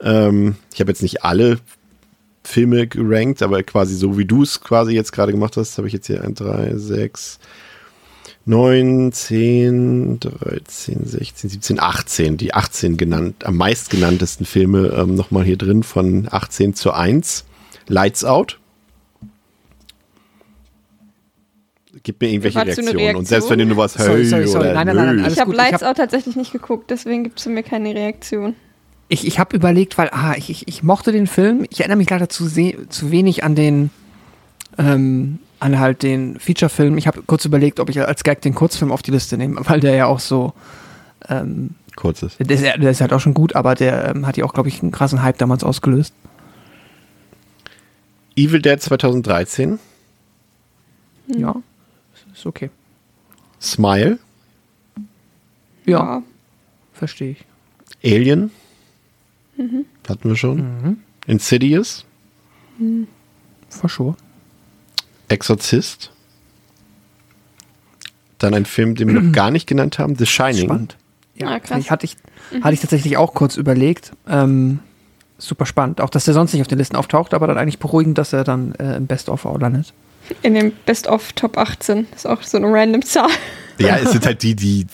ähm, 0.00 0.54
ich 0.72 0.78
habe 0.78 0.92
jetzt 0.92 1.02
nicht 1.02 1.24
alle 1.24 1.58
Filme 2.44 2.86
gerankt, 2.86 3.42
aber 3.42 3.64
quasi 3.64 3.96
so 3.96 4.16
wie 4.16 4.26
du 4.26 4.44
es 4.44 4.60
quasi 4.60 4.92
jetzt 4.92 5.10
gerade 5.10 5.32
gemacht 5.32 5.56
hast, 5.56 5.76
habe 5.76 5.88
ich 5.88 5.92
jetzt 5.92 6.06
hier 6.06 6.22
1, 6.22 6.38
3, 6.38 6.76
6, 6.76 7.40
9, 8.44 9.10
10, 9.10 10.20
13, 10.20 11.04
16, 11.04 11.50
17, 11.50 11.80
18, 11.80 12.36
die 12.36 12.54
18 12.54 12.96
genannt, 12.96 13.44
am 13.44 13.56
meistgenanntesten 13.56 14.46
Filme 14.46 14.94
ähm, 14.96 15.16
nochmal 15.16 15.42
hier 15.42 15.58
drin 15.58 15.82
von 15.82 16.28
18 16.30 16.74
zu 16.74 16.92
1. 16.92 17.44
Lights 17.88 18.24
Out. 18.24 18.60
Gib 22.04 22.20
mir 22.20 22.28
irgendwelche 22.30 22.58
Reaktionen. 22.64 23.16
Und 23.16 23.28
selbst 23.28 23.48
wenn 23.50 23.58
du 23.60 23.66
nur 23.66 23.76
was 23.76 23.96
hey 23.96 24.06
Sorry, 24.06 24.24
sorry, 24.24 24.46
sorry. 24.48 24.64
oder 24.70 24.74
Nein, 24.74 24.86
nein, 24.88 24.96
nein, 24.96 25.16
nein, 25.16 25.32
ich 25.32 25.38
habe 25.38 25.54
Lights 25.54 25.82
hab- 25.82 25.90
Out 25.90 25.96
tatsächlich 25.98 26.34
nicht 26.36 26.52
geguckt, 26.52 26.90
deswegen 26.90 27.22
gibt 27.24 27.38
es 27.38 27.46
mir 27.46 27.62
keine 27.62 27.94
Reaktion. 27.94 28.56
Ich, 29.08 29.26
ich 29.26 29.38
habe 29.38 29.54
überlegt, 29.54 29.98
weil 29.98 30.08
ah, 30.10 30.34
ich, 30.36 30.50
ich, 30.50 30.66
ich 30.68 30.82
mochte 30.82 31.12
den 31.12 31.26
Film. 31.26 31.66
Ich 31.70 31.80
erinnere 31.80 31.98
mich 31.98 32.10
leider 32.10 32.28
zu, 32.28 32.48
zu 32.48 33.10
wenig 33.10 33.44
an 33.44 33.54
den 33.54 33.90
ähm, 34.78 35.38
an 35.60 35.78
halt 35.78 36.02
den 36.02 36.40
Feature-Film. 36.40 36.98
Ich 36.98 37.06
habe 37.06 37.22
kurz 37.22 37.44
überlegt, 37.44 37.78
ob 37.78 37.88
ich 37.88 38.00
als 38.00 38.24
Gag 38.24 38.40
den 38.40 38.54
Kurzfilm 38.54 38.90
auf 38.90 39.02
die 39.02 39.12
Liste 39.12 39.36
nehme, 39.36 39.60
weil 39.68 39.78
der 39.80 39.94
ja 39.94 40.06
auch 40.06 40.18
so 40.18 40.54
ähm, 41.28 41.70
Kurzes. 41.94 42.36
der 42.38 42.50
ist, 42.50 42.64
ja- 42.64 42.76
der 42.76 42.90
ist 42.90 43.00
halt 43.00 43.12
auch 43.12 43.20
schon 43.20 43.34
gut, 43.34 43.54
aber 43.54 43.74
der 43.74 44.08
ähm, 44.08 44.26
hat 44.26 44.36
ja 44.36 44.44
auch, 44.44 44.54
glaube 44.54 44.68
ich, 44.68 44.82
einen 44.82 44.90
krassen 44.90 45.22
Hype 45.22 45.38
damals 45.38 45.62
ausgelöst. 45.62 46.14
Evil 48.34 48.60
Dead 48.62 48.80
2013. 48.80 49.78
Ja, 51.28 51.54
ist 52.32 52.46
okay. 52.46 52.70
Smile. 53.60 54.18
Ja, 55.84 56.22
verstehe 56.92 57.32
ich. 57.32 57.44
Alien. 58.04 58.50
Hatten 60.08 60.28
wir 60.28 60.36
schon. 60.36 60.98
Insidious. 61.26 62.04
For 63.68 63.88
sure. 63.88 64.16
Exorzist. 65.28 66.10
Dann 68.38 68.54
ein 68.54 68.64
Film, 68.66 68.94
den 68.96 69.08
wir 69.08 69.20
noch 69.20 69.32
gar 69.34 69.50
nicht 69.50 69.66
genannt 69.68 69.98
haben, 69.98 70.16
The 70.16 70.26
Shining. 70.26 70.64
Spannend. 70.64 70.96
Ja, 71.36 71.48
Ah, 71.48 71.60
krass. 71.60 71.78
ich, 71.80 71.90
hatte, 71.90 72.06
ich, 72.06 72.16
hatte 72.62 72.74
ich 72.74 72.80
tatsächlich 72.80 73.16
auch 73.16 73.34
kurz 73.34 73.56
überlegt. 73.56 74.12
Ähm, 74.28 74.80
super 75.38 75.64
spannend. 75.66 76.00
Auch, 76.00 76.10
dass 76.10 76.24
der 76.24 76.34
sonst 76.34 76.52
nicht 76.52 76.60
auf 76.62 76.68
den 76.68 76.78
Listen 76.78 76.96
auftaucht, 76.96 77.34
aber 77.34 77.46
dann 77.46 77.56
eigentlich 77.58 77.78
beruhigend, 77.78 78.18
dass 78.18 78.32
er 78.32 78.44
dann 78.44 78.74
äh, 78.76 78.96
im 78.96 79.06
Best-of 79.06 79.44
landet. 79.44 79.92
In 80.42 80.54
dem 80.54 80.72
Best 80.86 81.06
of 81.06 81.32
Top 81.34 81.58
18. 81.58 82.06
Ist 82.14 82.26
auch 82.26 82.42
so 82.42 82.56
eine 82.58 82.66
random 82.68 83.02
Zahl. 83.02 83.28
Ja, 83.78 83.96
es 83.96 84.12
sind 84.12 84.24
halt 84.26 84.42
die, 84.42 84.54
die, 84.54 84.86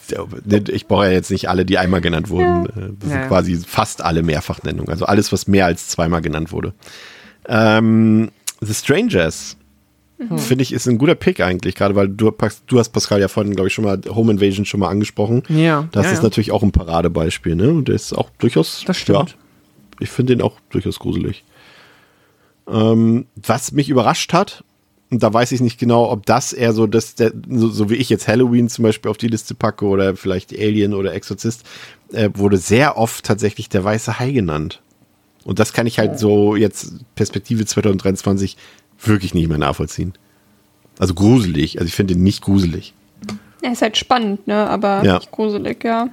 ich 0.70 0.86
brauche 0.86 1.06
ja 1.06 1.12
jetzt 1.12 1.30
nicht 1.30 1.48
alle, 1.48 1.64
die 1.66 1.76
einmal 1.78 2.00
genannt 2.00 2.30
wurden. 2.30 2.66
Äh, 2.66 2.70
Das 2.98 3.10
sind 3.10 3.20
Ja. 3.20 3.26
quasi 3.28 3.56
fast 3.56 4.02
alle 4.02 4.22
Mehrfachnennungen. 4.22 4.88
Also 4.90 5.04
alles, 5.04 5.32
was 5.32 5.46
mehr 5.46 5.66
als 5.66 5.88
zweimal 5.88 6.22
genannt 6.22 6.52
wurde. 6.52 6.72
Ähm, 7.46 8.30
The 8.60 8.74
Strangers. 8.74 9.56
Finde 10.36 10.62
ich, 10.62 10.72
ist 10.72 10.88
ein 10.88 10.98
guter 10.98 11.14
Pick 11.14 11.38
eigentlich, 11.40 11.76
gerade 11.76 11.94
weil 11.94 12.08
du, 12.08 12.32
du 12.66 12.78
hast 12.80 12.88
Pascal 12.88 13.20
ja 13.20 13.28
vorhin, 13.28 13.54
glaube 13.54 13.68
ich, 13.68 13.74
schon 13.74 13.84
mal 13.84 14.00
Home 14.08 14.32
Invasion 14.32 14.64
schon 14.64 14.80
mal 14.80 14.88
angesprochen. 14.88 15.44
Ja, 15.48 15.88
Das 15.92 16.06
ja, 16.06 16.12
ist 16.12 16.18
ja. 16.18 16.22
natürlich 16.24 16.50
auch 16.50 16.64
ein 16.64 16.72
Paradebeispiel, 16.72 17.54
ne? 17.54 17.68
Und 17.70 17.86
der 17.86 17.94
ist 17.94 18.12
auch 18.12 18.28
durchaus. 18.38 18.82
Das 18.84 18.96
stimmt. 18.96 19.30
Ja, 19.30 19.36
ich 20.00 20.10
finde 20.10 20.34
den 20.34 20.42
auch 20.42 20.58
durchaus 20.70 20.98
gruselig. 20.98 21.44
Ähm, 22.68 23.26
was 23.36 23.70
mich 23.70 23.88
überrascht 23.90 24.32
hat, 24.32 24.64
und 25.10 25.22
da 25.22 25.32
weiß 25.32 25.52
ich 25.52 25.60
nicht 25.60 25.78
genau, 25.78 26.10
ob 26.10 26.26
das 26.26 26.52
eher 26.52 26.72
so, 26.72 26.86
dass 26.86 27.14
der, 27.14 27.32
so, 27.48 27.68
so 27.68 27.88
wie 27.90 27.94
ich 27.94 28.10
jetzt 28.10 28.28
Halloween 28.28 28.68
zum 28.68 28.82
Beispiel 28.82 29.10
auf 29.10 29.16
die 29.16 29.28
Liste 29.28 29.54
packe 29.54 29.86
oder 29.86 30.16
vielleicht 30.16 30.52
Alien 30.52 30.92
oder 30.94 31.14
Exorzist, 31.14 31.64
äh, 32.12 32.30
wurde 32.34 32.56
sehr 32.58 32.96
oft 32.98 33.24
tatsächlich 33.24 33.68
der 33.68 33.84
weiße 33.84 34.18
Hai 34.18 34.32
genannt. 34.32 34.82
Und 35.44 35.58
das 35.58 35.72
kann 35.72 35.86
ich 35.86 35.98
halt 35.98 36.18
so 36.18 36.56
jetzt 36.56 36.92
Perspektive 37.14 37.64
2023 37.64 38.56
wirklich 39.02 39.32
nicht 39.32 39.48
mehr 39.48 39.58
nachvollziehen. 39.58 40.12
Also 40.98 41.14
gruselig. 41.14 41.78
Also 41.78 41.88
ich 41.88 41.94
finde 41.94 42.14
ihn 42.14 42.22
nicht 42.22 42.42
gruselig. 42.42 42.92
Er 43.62 43.72
ist 43.72 43.82
halt 43.82 43.96
spannend, 43.96 44.46
ne? 44.46 44.68
Aber 44.68 45.02
Ja. 45.04 45.14
nicht 45.14 45.30
gruselig, 45.30 45.84
ja. 45.84 46.08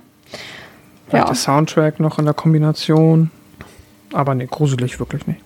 Ja. 1.12 1.18
Ja. 1.20 1.26
Der 1.26 1.36
Soundtrack 1.36 2.00
noch 2.00 2.18
in 2.18 2.26
der 2.26 2.34
Kombination. 2.34 3.30
Aber 4.14 4.36
nee, 4.36 4.48
gruselig 4.50 5.00
wirklich 5.00 5.28
nicht. 5.28 5.42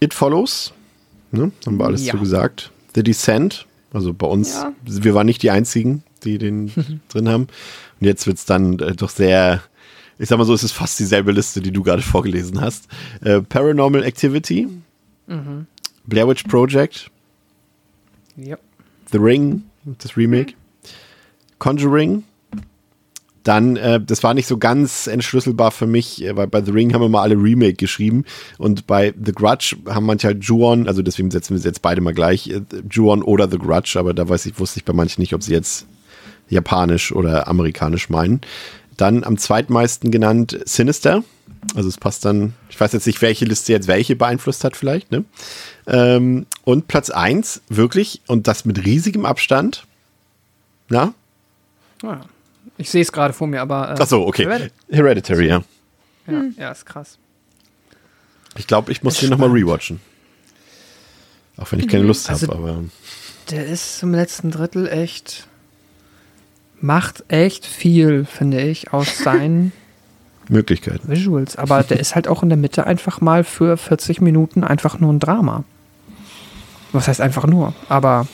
It 0.00 0.14
Follows, 0.14 0.72
ne? 1.32 1.52
haben 1.66 1.76
wir 1.78 1.86
alles 1.86 2.04
Ja. 2.06 2.12
so 2.14 2.18
gesagt. 2.20 2.70
The 2.94 3.02
Descent, 3.02 3.66
also 3.92 4.12
bei 4.14 4.26
uns, 4.26 4.54
Ja. 4.54 4.72
wir 4.84 5.14
waren 5.14 5.26
nicht 5.26 5.42
die 5.42 5.50
Einzigen, 5.50 6.02
die 6.24 6.38
den 6.38 6.72
drin 7.08 7.28
haben. 7.28 7.44
Und 8.00 8.06
jetzt 8.06 8.26
wird's 8.26 8.44
dann 8.44 8.78
äh, 8.78 8.94
doch 8.94 9.10
sehr, 9.10 9.62
ich 10.18 10.28
sag 10.28 10.38
mal 10.38 10.44
so, 10.44 10.54
es 10.54 10.62
ist 10.64 10.72
fast 10.72 10.98
dieselbe 10.98 11.32
Liste, 11.32 11.60
die 11.60 11.70
du 11.72 11.82
gerade 11.82 12.02
vorgelesen 12.14 12.60
hast. 12.60 12.88
Äh, 13.22 13.40
Paranormal 13.42 14.02
Activity, 14.04 14.68
Blair 16.06 16.26
Witch 16.28 16.44
Project, 16.44 17.10
Ja. 18.36 18.56
The 19.12 19.18
Ring, 19.18 19.64
das 19.98 20.16
Remake, 20.16 20.54
Conjuring. 21.58 22.24
Dann, 23.48 23.76
äh, 23.78 23.98
das 23.98 24.22
war 24.22 24.34
nicht 24.34 24.46
so 24.46 24.58
ganz 24.58 25.06
entschlüsselbar 25.06 25.70
für 25.70 25.86
mich, 25.86 26.22
äh, 26.22 26.36
weil 26.36 26.48
bei 26.48 26.62
The 26.62 26.70
Ring 26.70 26.92
haben 26.92 27.00
wir 27.00 27.08
mal 27.08 27.22
alle 27.22 27.34
Remake 27.34 27.76
geschrieben 27.76 28.26
und 28.58 28.86
bei 28.86 29.14
The 29.24 29.32
Grudge 29.32 29.74
haben 29.88 30.04
manche 30.04 30.26
halt 30.26 30.44
Ju-On, 30.44 30.86
also 30.86 31.00
deswegen 31.00 31.30
setzen 31.30 31.54
wir 31.54 31.58
sie 31.58 31.68
jetzt 31.68 31.80
beide 31.80 32.02
mal 32.02 32.12
gleich, 32.12 32.50
äh, 32.50 32.60
Ju-On 32.90 33.22
oder 33.22 33.50
The 33.50 33.56
Grudge, 33.56 33.98
aber 33.98 34.12
da 34.12 34.28
weiß 34.28 34.44
ich, 34.44 34.58
wusste 34.60 34.80
ich 34.80 34.84
bei 34.84 34.92
manchen 34.92 35.22
nicht, 35.22 35.32
ob 35.32 35.42
sie 35.42 35.54
jetzt 35.54 35.86
japanisch 36.50 37.10
oder 37.10 37.48
amerikanisch 37.48 38.10
meinen. 38.10 38.42
Dann 38.98 39.24
am 39.24 39.38
zweitmeisten 39.38 40.10
genannt 40.10 40.60
Sinister. 40.66 41.24
Also 41.74 41.88
es 41.88 41.96
passt 41.96 42.26
dann, 42.26 42.52
ich 42.68 42.78
weiß 42.78 42.92
jetzt 42.92 43.06
nicht, 43.06 43.22
welche 43.22 43.46
Liste 43.46 43.72
jetzt 43.72 43.88
welche 43.88 44.14
beeinflusst 44.14 44.62
hat 44.62 44.76
vielleicht, 44.76 45.10
ne? 45.10 45.24
Ähm, 45.86 46.44
und 46.64 46.86
Platz 46.86 47.08
eins 47.08 47.62
wirklich, 47.70 48.20
und 48.26 48.46
das 48.46 48.66
mit 48.66 48.84
riesigem 48.84 49.24
Abstand. 49.24 49.86
Na? 50.90 51.14
Ah, 52.02 52.26
Ich 52.78 52.90
sehe 52.90 53.02
es 53.02 53.12
gerade 53.12 53.34
vor 53.34 53.46
mir, 53.46 53.60
aber. 53.60 53.90
Äh, 53.90 53.96
Ach 54.00 54.06
so, 54.06 54.26
okay. 54.26 54.44
Hereditary. 54.44 54.72
Hereditary, 54.90 55.48
ja. 55.48 55.62
Ja, 56.26 56.42
ja, 56.56 56.70
ist 56.72 56.86
krass. 56.86 57.18
Ich 58.56 58.66
glaube, 58.66 58.90
ich 58.92 59.02
muss 59.02 59.18
den 59.18 59.30
nochmal 59.30 59.50
rewatchen. 59.50 60.00
Auch 61.56 61.70
wenn 61.72 61.80
ich 61.80 61.88
keine 61.88 62.04
Lust 62.04 62.28
habe, 62.30 62.40
Also- 62.40 62.52
aber. 62.52 62.84
Der 63.50 63.66
ist 63.66 64.02
im 64.02 64.12
letzten 64.14 64.50
Drittel 64.50 64.86
echt. 64.88 65.46
Macht 66.80 67.24
echt 67.28 67.66
viel, 67.66 68.24
finde 68.24 68.60
ich, 68.60 68.92
aus 68.92 69.18
seinen 69.24 69.72
Möglichkeiten. 70.48 71.08
Visuals. 71.10 71.56
Aber 71.56 71.82
der 71.82 71.98
ist 71.98 72.14
halt 72.14 72.28
auch 72.28 72.42
in 72.42 72.48
der 72.50 72.58
Mitte 72.58 72.86
einfach 72.86 73.20
mal 73.20 73.42
für 73.42 73.76
40 73.76 74.20
Minuten 74.20 74.62
einfach 74.64 75.00
nur 75.00 75.12
ein 75.12 75.18
Drama. 75.18 75.64
Was 76.92 77.08
heißt 77.08 77.20
einfach 77.20 77.46
nur? 77.46 77.74
Aber. 77.88 78.28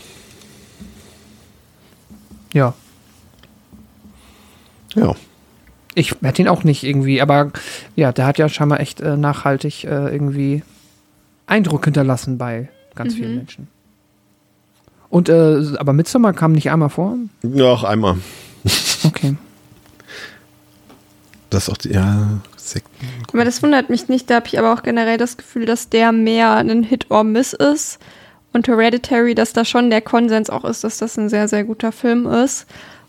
Ja. 2.53 2.75
Ja. 4.95 5.15
Ich 5.95 6.15
hätte 6.23 6.43
ihn 6.43 6.49
auch 6.49 6.65
nicht 6.65 6.83
irgendwie, 6.83 7.23
aber 7.23 7.53
ja, 7.95 8.12
der 8.12 8.27
hat 8.27 8.39
ja 8.39 8.49
scheinbar 8.49 8.81
echt 8.81 9.01
äh, 9.01 9.16
nachhaltig 9.16 9.85
äh, 9.85 10.12
irgendwie 10.12 10.62
Eindruck 11.47 11.85
hinterlassen 11.85 12.37
bei 12.37 12.69
ganz 12.95 13.15
vielen 13.15 13.37
Menschen. 13.37 13.69
Und 15.09 15.29
äh, 15.29 15.77
aber 15.79 15.93
Midsommar 15.93 16.33
kam 16.33 16.53
nicht 16.53 16.71
einmal 16.71 16.89
vor? 16.89 17.16
Noch 17.43 17.85
einmal. 17.85 18.16
Okay. 19.05 19.37
Das 21.51 21.69
ist 21.69 21.71
auch 21.73 21.77
die, 21.77 21.91
ja, 21.91 22.41
Sekten. 22.57 23.07
Aber 23.33 23.45
das 23.45 23.62
wundert 23.62 23.89
mich 23.89 24.09
nicht. 24.09 24.29
Da 24.29 24.37
habe 24.37 24.49
ich 24.49 24.59
aber 24.59 24.73
auch 24.73 24.83
generell 24.83 25.19
das 25.19 25.37
Gefühl, 25.37 25.66
dass 25.66 25.89
der 25.89 26.11
mehr 26.11 26.57
ein 26.57 26.83
Hit 26.83 27.12
or 27.12 27.23
Miss 27.23 27.53
ist. 27.53 28.01
Und 28.53 28.66
Hereditary, 28.66 29.35
dass 29.37 29.53
da 29.53 29.65
schon 29.65 29.91
der 29.91 30.01
Konsens 30.01 30.51
auch 30.51 30.65
ist, 30.65 30.83
dass 30.83 30.99
das 30.99 31.16
ein 31.16 31.29
sehr, 31.29 31.47
sehr 31.47 31.62
guter 31.62 31.93
Film 31.93 32.27
ist. 32.27 32.66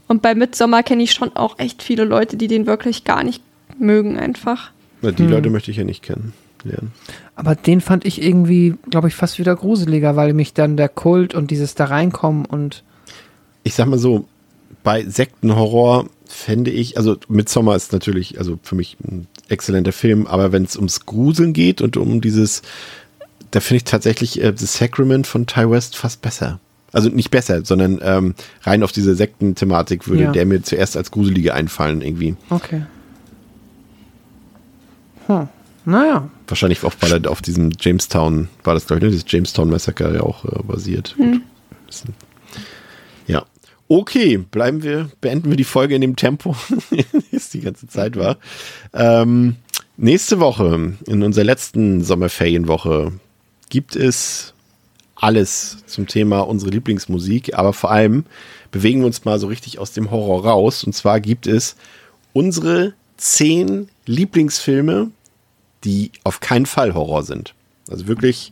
Und 0.08 0.22
bei 0.22 0.36
Midsommar 0.36 0.84
kenne 0.84 1.04
ich 1.04 1.12
schon 1.12 1.36
auch 1.36 1.58
echt 1.60 1.82
viele 1.82 2.06
Leute, 2.06 2.38
die 2.38 2.48
den 2.48 2.68
wirklich 2.68 3.04
gar 3.04 3.24
nicht 3.24 3.42
mögen 3.80 4.18
einfach. 4.18 4.72
Na, 5.02 5.12
die 5.12 5.26
Leute 5.26 5.50
möchte 5.50 5.72
ich 5.72 5.78
ja 5.78 5.84
nicht 5.84 6.04
kennen. 6.04 6.34
Lernen. 6.64 6.92
Aber 7.36 7.56
den 7.56 7.80
fand 7.80 8.06
ich 8.06 8.22
irgendwie, 8.22 8.76
glaube 8.90 9.08
ich, 9.08 9.16
fast 9.16 9.38
wieder 9.40 9.56
gruseliger, 9.56 10.16
weil 10.16 10.34
mich 10.34 10.54
dann 10.54 10.78
der 10.78 10.90
Kult 10.90 11.36
und 11.36 11.52
dieses 11.52 11.76
da 11.76 11.86
reinkommen 11.86 12.46
und 12.46 12.84
Ich 13.64 13.76
sag 13.76 13.88
mal 13.88 14.00
so, 14.00 14.26
bei 14.84 15.04
Sektenhorror 15.04 16.08
fände 16.26 16.72
ich, 16.72 16.98
also 16.98 17.18
Midsommar 17.28 17.76
ist 17.76 17.92
natürlich, 17.92 18.40
also 18.40 18.60
für 18.64 18.76
mich 18.76 18.98
ein 19.04 19.28
exzellenter 19.48 19.92
Film, 19.92 20.28
aber 20.28 20.52
wenn 20.52 20.64
es 20.64 20.76
ums 20.76 21.06
Gruseln 21.06 21.54
geht 21.54 21.82
und 21.82 21.98
um 21.98 22.22
dieses, 22.22 22.62
da 23.52 23.60
finde 23.60 23.78
ich 23.78 23.84
tatsächlich 23.84 24.42
äh, 24.42 24.54
The 24.56 24.66
Sacrament 24.66 25.28
von 25.28 25.46
Ty 25.46 25.70
West 25.70 25.96
fast 25.96 26.22
besser. 26.22 26.60
Also 26.96 27.10
nicht 27.10 27.30
besser, 27.30 27.66
sondern 27.66 28.00
ähm, 28.02 28.36
rein 28.64 28.82
auf 28.82 28.94
diese 28.94 29.16
Sektenthematik 29.16 30.08
würde 30.08 30.24
Ja. 30.24 30.32
der 30.32 30.46
mir 30.46 30.64
zuerst 30.64 30.96
als 30.96 31.12
gruselige 31.12 31.54
einfallen 31.54 32.02
irgendwie. 32.02 32.36
okay. 32.50 32.86
Hm. 35.28 35.48
Naja, 35.86 36.30
Wahrscheinlich 36.48 36.84
auch, 36.84 36.94
weil 37.02 37.12
er 37.12 37.30
auf 37.32 37.42
diesem 37.42 37.72
Jamestown, 37.80 38.48
war 38.64 38.74
das 38.76 38.88
glaube 38.88 39.00
ich, 39.00 39.04
ne, 39.04 39.10
dieses 39.12 39.26
Jamestown 39.28 39.70
Massaker 39.70 40.14
ja 40.14 40.22
auch 40.22 40.46
äh, 40.46 40.64
basiert. 40.64 41.16
Bisschen. 41.86 42.14
Ja. 43.28 43.46
Okay, 43.88 44.38
bleiben 44.38 44.82
wir, 44.82 45.10
beenden 45.22 45.50
wir 45.50 45.58
die 45.58 45.64
Folge 45.64 45.96
in 45.96 46.02
dem 46.02 46.16
Tempo, 46.16 46.56
wie 46.90 47.06
es 47.32 47.50
die 47.50 47.60
ganze 47.62 47.88
Zeit 47.88 48.16
war. 48.16 48.38
Ähm, 48.94 49.58
nächste 49.98 50.40
Woche, 50.40 50.94
in 51.06 51.24
unserer 51.24 51.46
letzten 51.46 52.04
Sommerferienwoche, 52.04 53.12
gibt 53.70 53.96
es 53.96 54.55
alles 55.16 55.78
zum 55.86 56.08
Thema 56.08 56.42
unsere 56.42 56.72
Lieblingsmusik, 56.72 57.58
aber 57.58 57.74
vor 57.74 57.92
allem 57.92 58.26
bewegen 58.72 59.00
wir 59.00 59.08
uns 59.08 59.26
mal 59.26 59.40
so 59.40 59.48
richtig 59.48 59.80
aus 59.80 59.94
dem 59.94 60.12
Horror 60.12 60.46
raus. 60.46 60.84
Und 60.84 60.94
zwar 60.94 61.20
gibt 61.22 61.48
es 61.48 61.76
unsere 62.34 62.94
zehn 63.18 63.88
Lieblingsfilme, 64.06 65.12
die 65.84 66.12
auf 66.24 66.42
keinen 66.42 66.66
Fall 66.66 66.94
Horror 66.94 67.24
sind. 67.24 67.54
Also 67.90 68.08
wirklich 68.08 68.52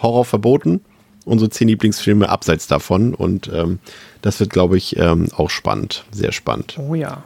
Horror 0.00 0.24
verboten. 0.24 0.80
unsere 1.24 1.50
zehn 1.50 1.68
Lieblingsfilme 1.68 2.28
abseits 2.28 2.68
davon. 2.68 3.14
Und 3.14 3.50
ähm, 3.52 3.80
das 4.22 4.38
wird, 4.38 4.50
glaube 4.50 4.76
ich, 4.76 4.96
ähm, 4.96 5.28
auch 5.36 5.50
spannend. 5.50 6.04
Sehr 6.12 6.32
spannend. 6.32 6.78
Oh 6.78 6.94
ja. 6.94 7.24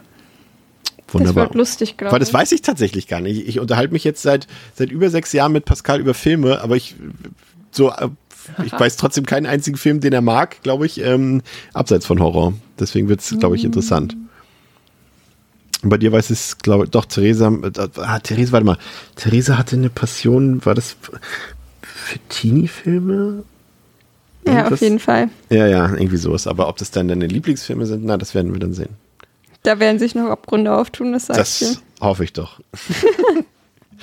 Wunderbar. 1.09 1.43
Das 1.45 1.49
wird 1.49 1.55
lustig, 1.55 1.97
glaube 1.97 2.09
ich. 2.09 2.13
Weil 2.13 2.19
das 2.19 2.33
weiß 2.33 2.51
ich 2.53 2.61
tatsächlich 2.61 3.07
gar 3.07 3.19
nicht. 3.21 3.47
Ich 3.47 3.59
unterhalte 3.59 3.93
mich 3.93 4.03
jetzt 4.03 4.23
seit, 4.23 4.47
seit 4.73 4.89
über 4.89 5.09
sechs 5.09 5.31
Jahren 5.33 5.51
mit 5.51 5.65
Pascal 5.65 5.99
über 5.99 6.13
Filme, 6.13 6.61
aber 6.61 6.75
ich 6.77 6.95
so 7.71 7.91
äh, 7.91 8.09
ich 8.65 8.71
weiß 8.71 8.97
trotzdem 8.97 9.25
keinen 9.25 9.45
einzigen 9.45 9.77
Film, 9.77 9.99
den 9.99 10.13
er 10.13 10.21
mag, 10.21 10.61
glaube 10.63 10.85
ich, 10.85 11.01
ähm, 11.01 11.41
abseits 11.73 12.05
von 12.05 12.19
Horror. 12.19 12.53
Deswegen 12.79 13.09
wird 13.09 13.21
es, 13.21 13.37
glaube 13.39 13.55
ich, 13.55 13.63
interessant. 13.63 14.15
Und 15.83 15.89
bei 15.89 15.97
dir 15.97 16.11
weiß 16.11 16.29
es, 16.29 16.57
glaube 16.59 16.85
ich, 16.85 16.91
doch, 16.91 17.05
Theresa, 17.05 17.47
äh, 17.47 17.87
ah, 17.97 18.19
Theresa, 18.19 18.51
warte 18.51 18.65
mal, 18.65 18.77
Theresa 19.15 19.57
hatte 19.57 19.75
eine 19.75 19.89
Passion, 19.89 20.63
war 20.65 20.75
das 20.75 20.95
für 21.81 22.19
Teenie-Filme? 22.29 23.43
ja, 24.47 24.67
auf 24.67 24.81
jeden 24.81 24.99
Fall. 24.99 25.29
Ja, 25.49 25.67
ja, 25.67 25.89
irgendwie 25.89 26.17
sowas. 26.17 26.47
Aber 26.47 26.67
ob 26.67 26.77
das 26.77 26.91
dann 26.91 27.07
deine 27.07 27.27
Lieblingsfilme 27.27 27.85
sind, 27.85 28.05
na, 28.05 28.17
das 28.17 28.35
werden 28.35 28.53
wir 28.53 28.59
dann 28.59 28.73
sehen. 28.73 28.89
Da 29.63 29.79
werden 29.79 29.99
sich 29.99 30.15
noch 30.15 30.29
Abgründe 30.29 30.73
auftun, 30.73 31.13
das 31.13 31.27
sag 31.27 31.39
ich 31.39 31.59
dir. 31.59 31.67
Das 31.67 31.81
hoffe 32.01 32.23
ich 32.23 32.33
doch. 32.33 32.59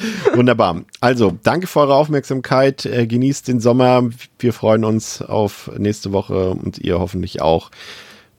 Wunderbar. 0.35 0.83
Also, 1.01 1.37
danke 1.43 1.67
für 1.67 1.81
eure 1.81 1.95
Aufmerksamkeit. 1.95 2.87
Äh, 2.87 3.07
genießt 3.07 3.49
den 3.49 3.61
Sommer. 3.61 4.09
Wir 4.39 4.53
freuen 4.53 4.85
uns 4.85 5.23
auf 5.23 5.71
nächste 5.77 6.13
Woche 6.13 6.51
und 6.51 6.79
ihr 6.79 6.99
hoffentlich 6.99 7.41
auch 7.41 7.71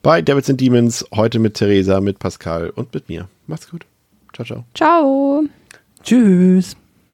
bei 0.02 0.22
Devils 0.22 0.49
and 0.49 0.61
Demons. 0.61 1.06
Heute 1.14 1.40
mit 1.40 1.56
Theresa, 1.56 1.99
mit 2.02 2.19
Pascal 2.19 2.69
und 2.69 2.94
mit 2.94 3.10
mir. 3.10 3.27
Macht's 3.48 3.69
gut. 3.69 3.86
Ciao, 4.34 4.45
ciao. 4.45 4.65
Ciao. 4.73 5.44
Tschüss. 6.03 6.76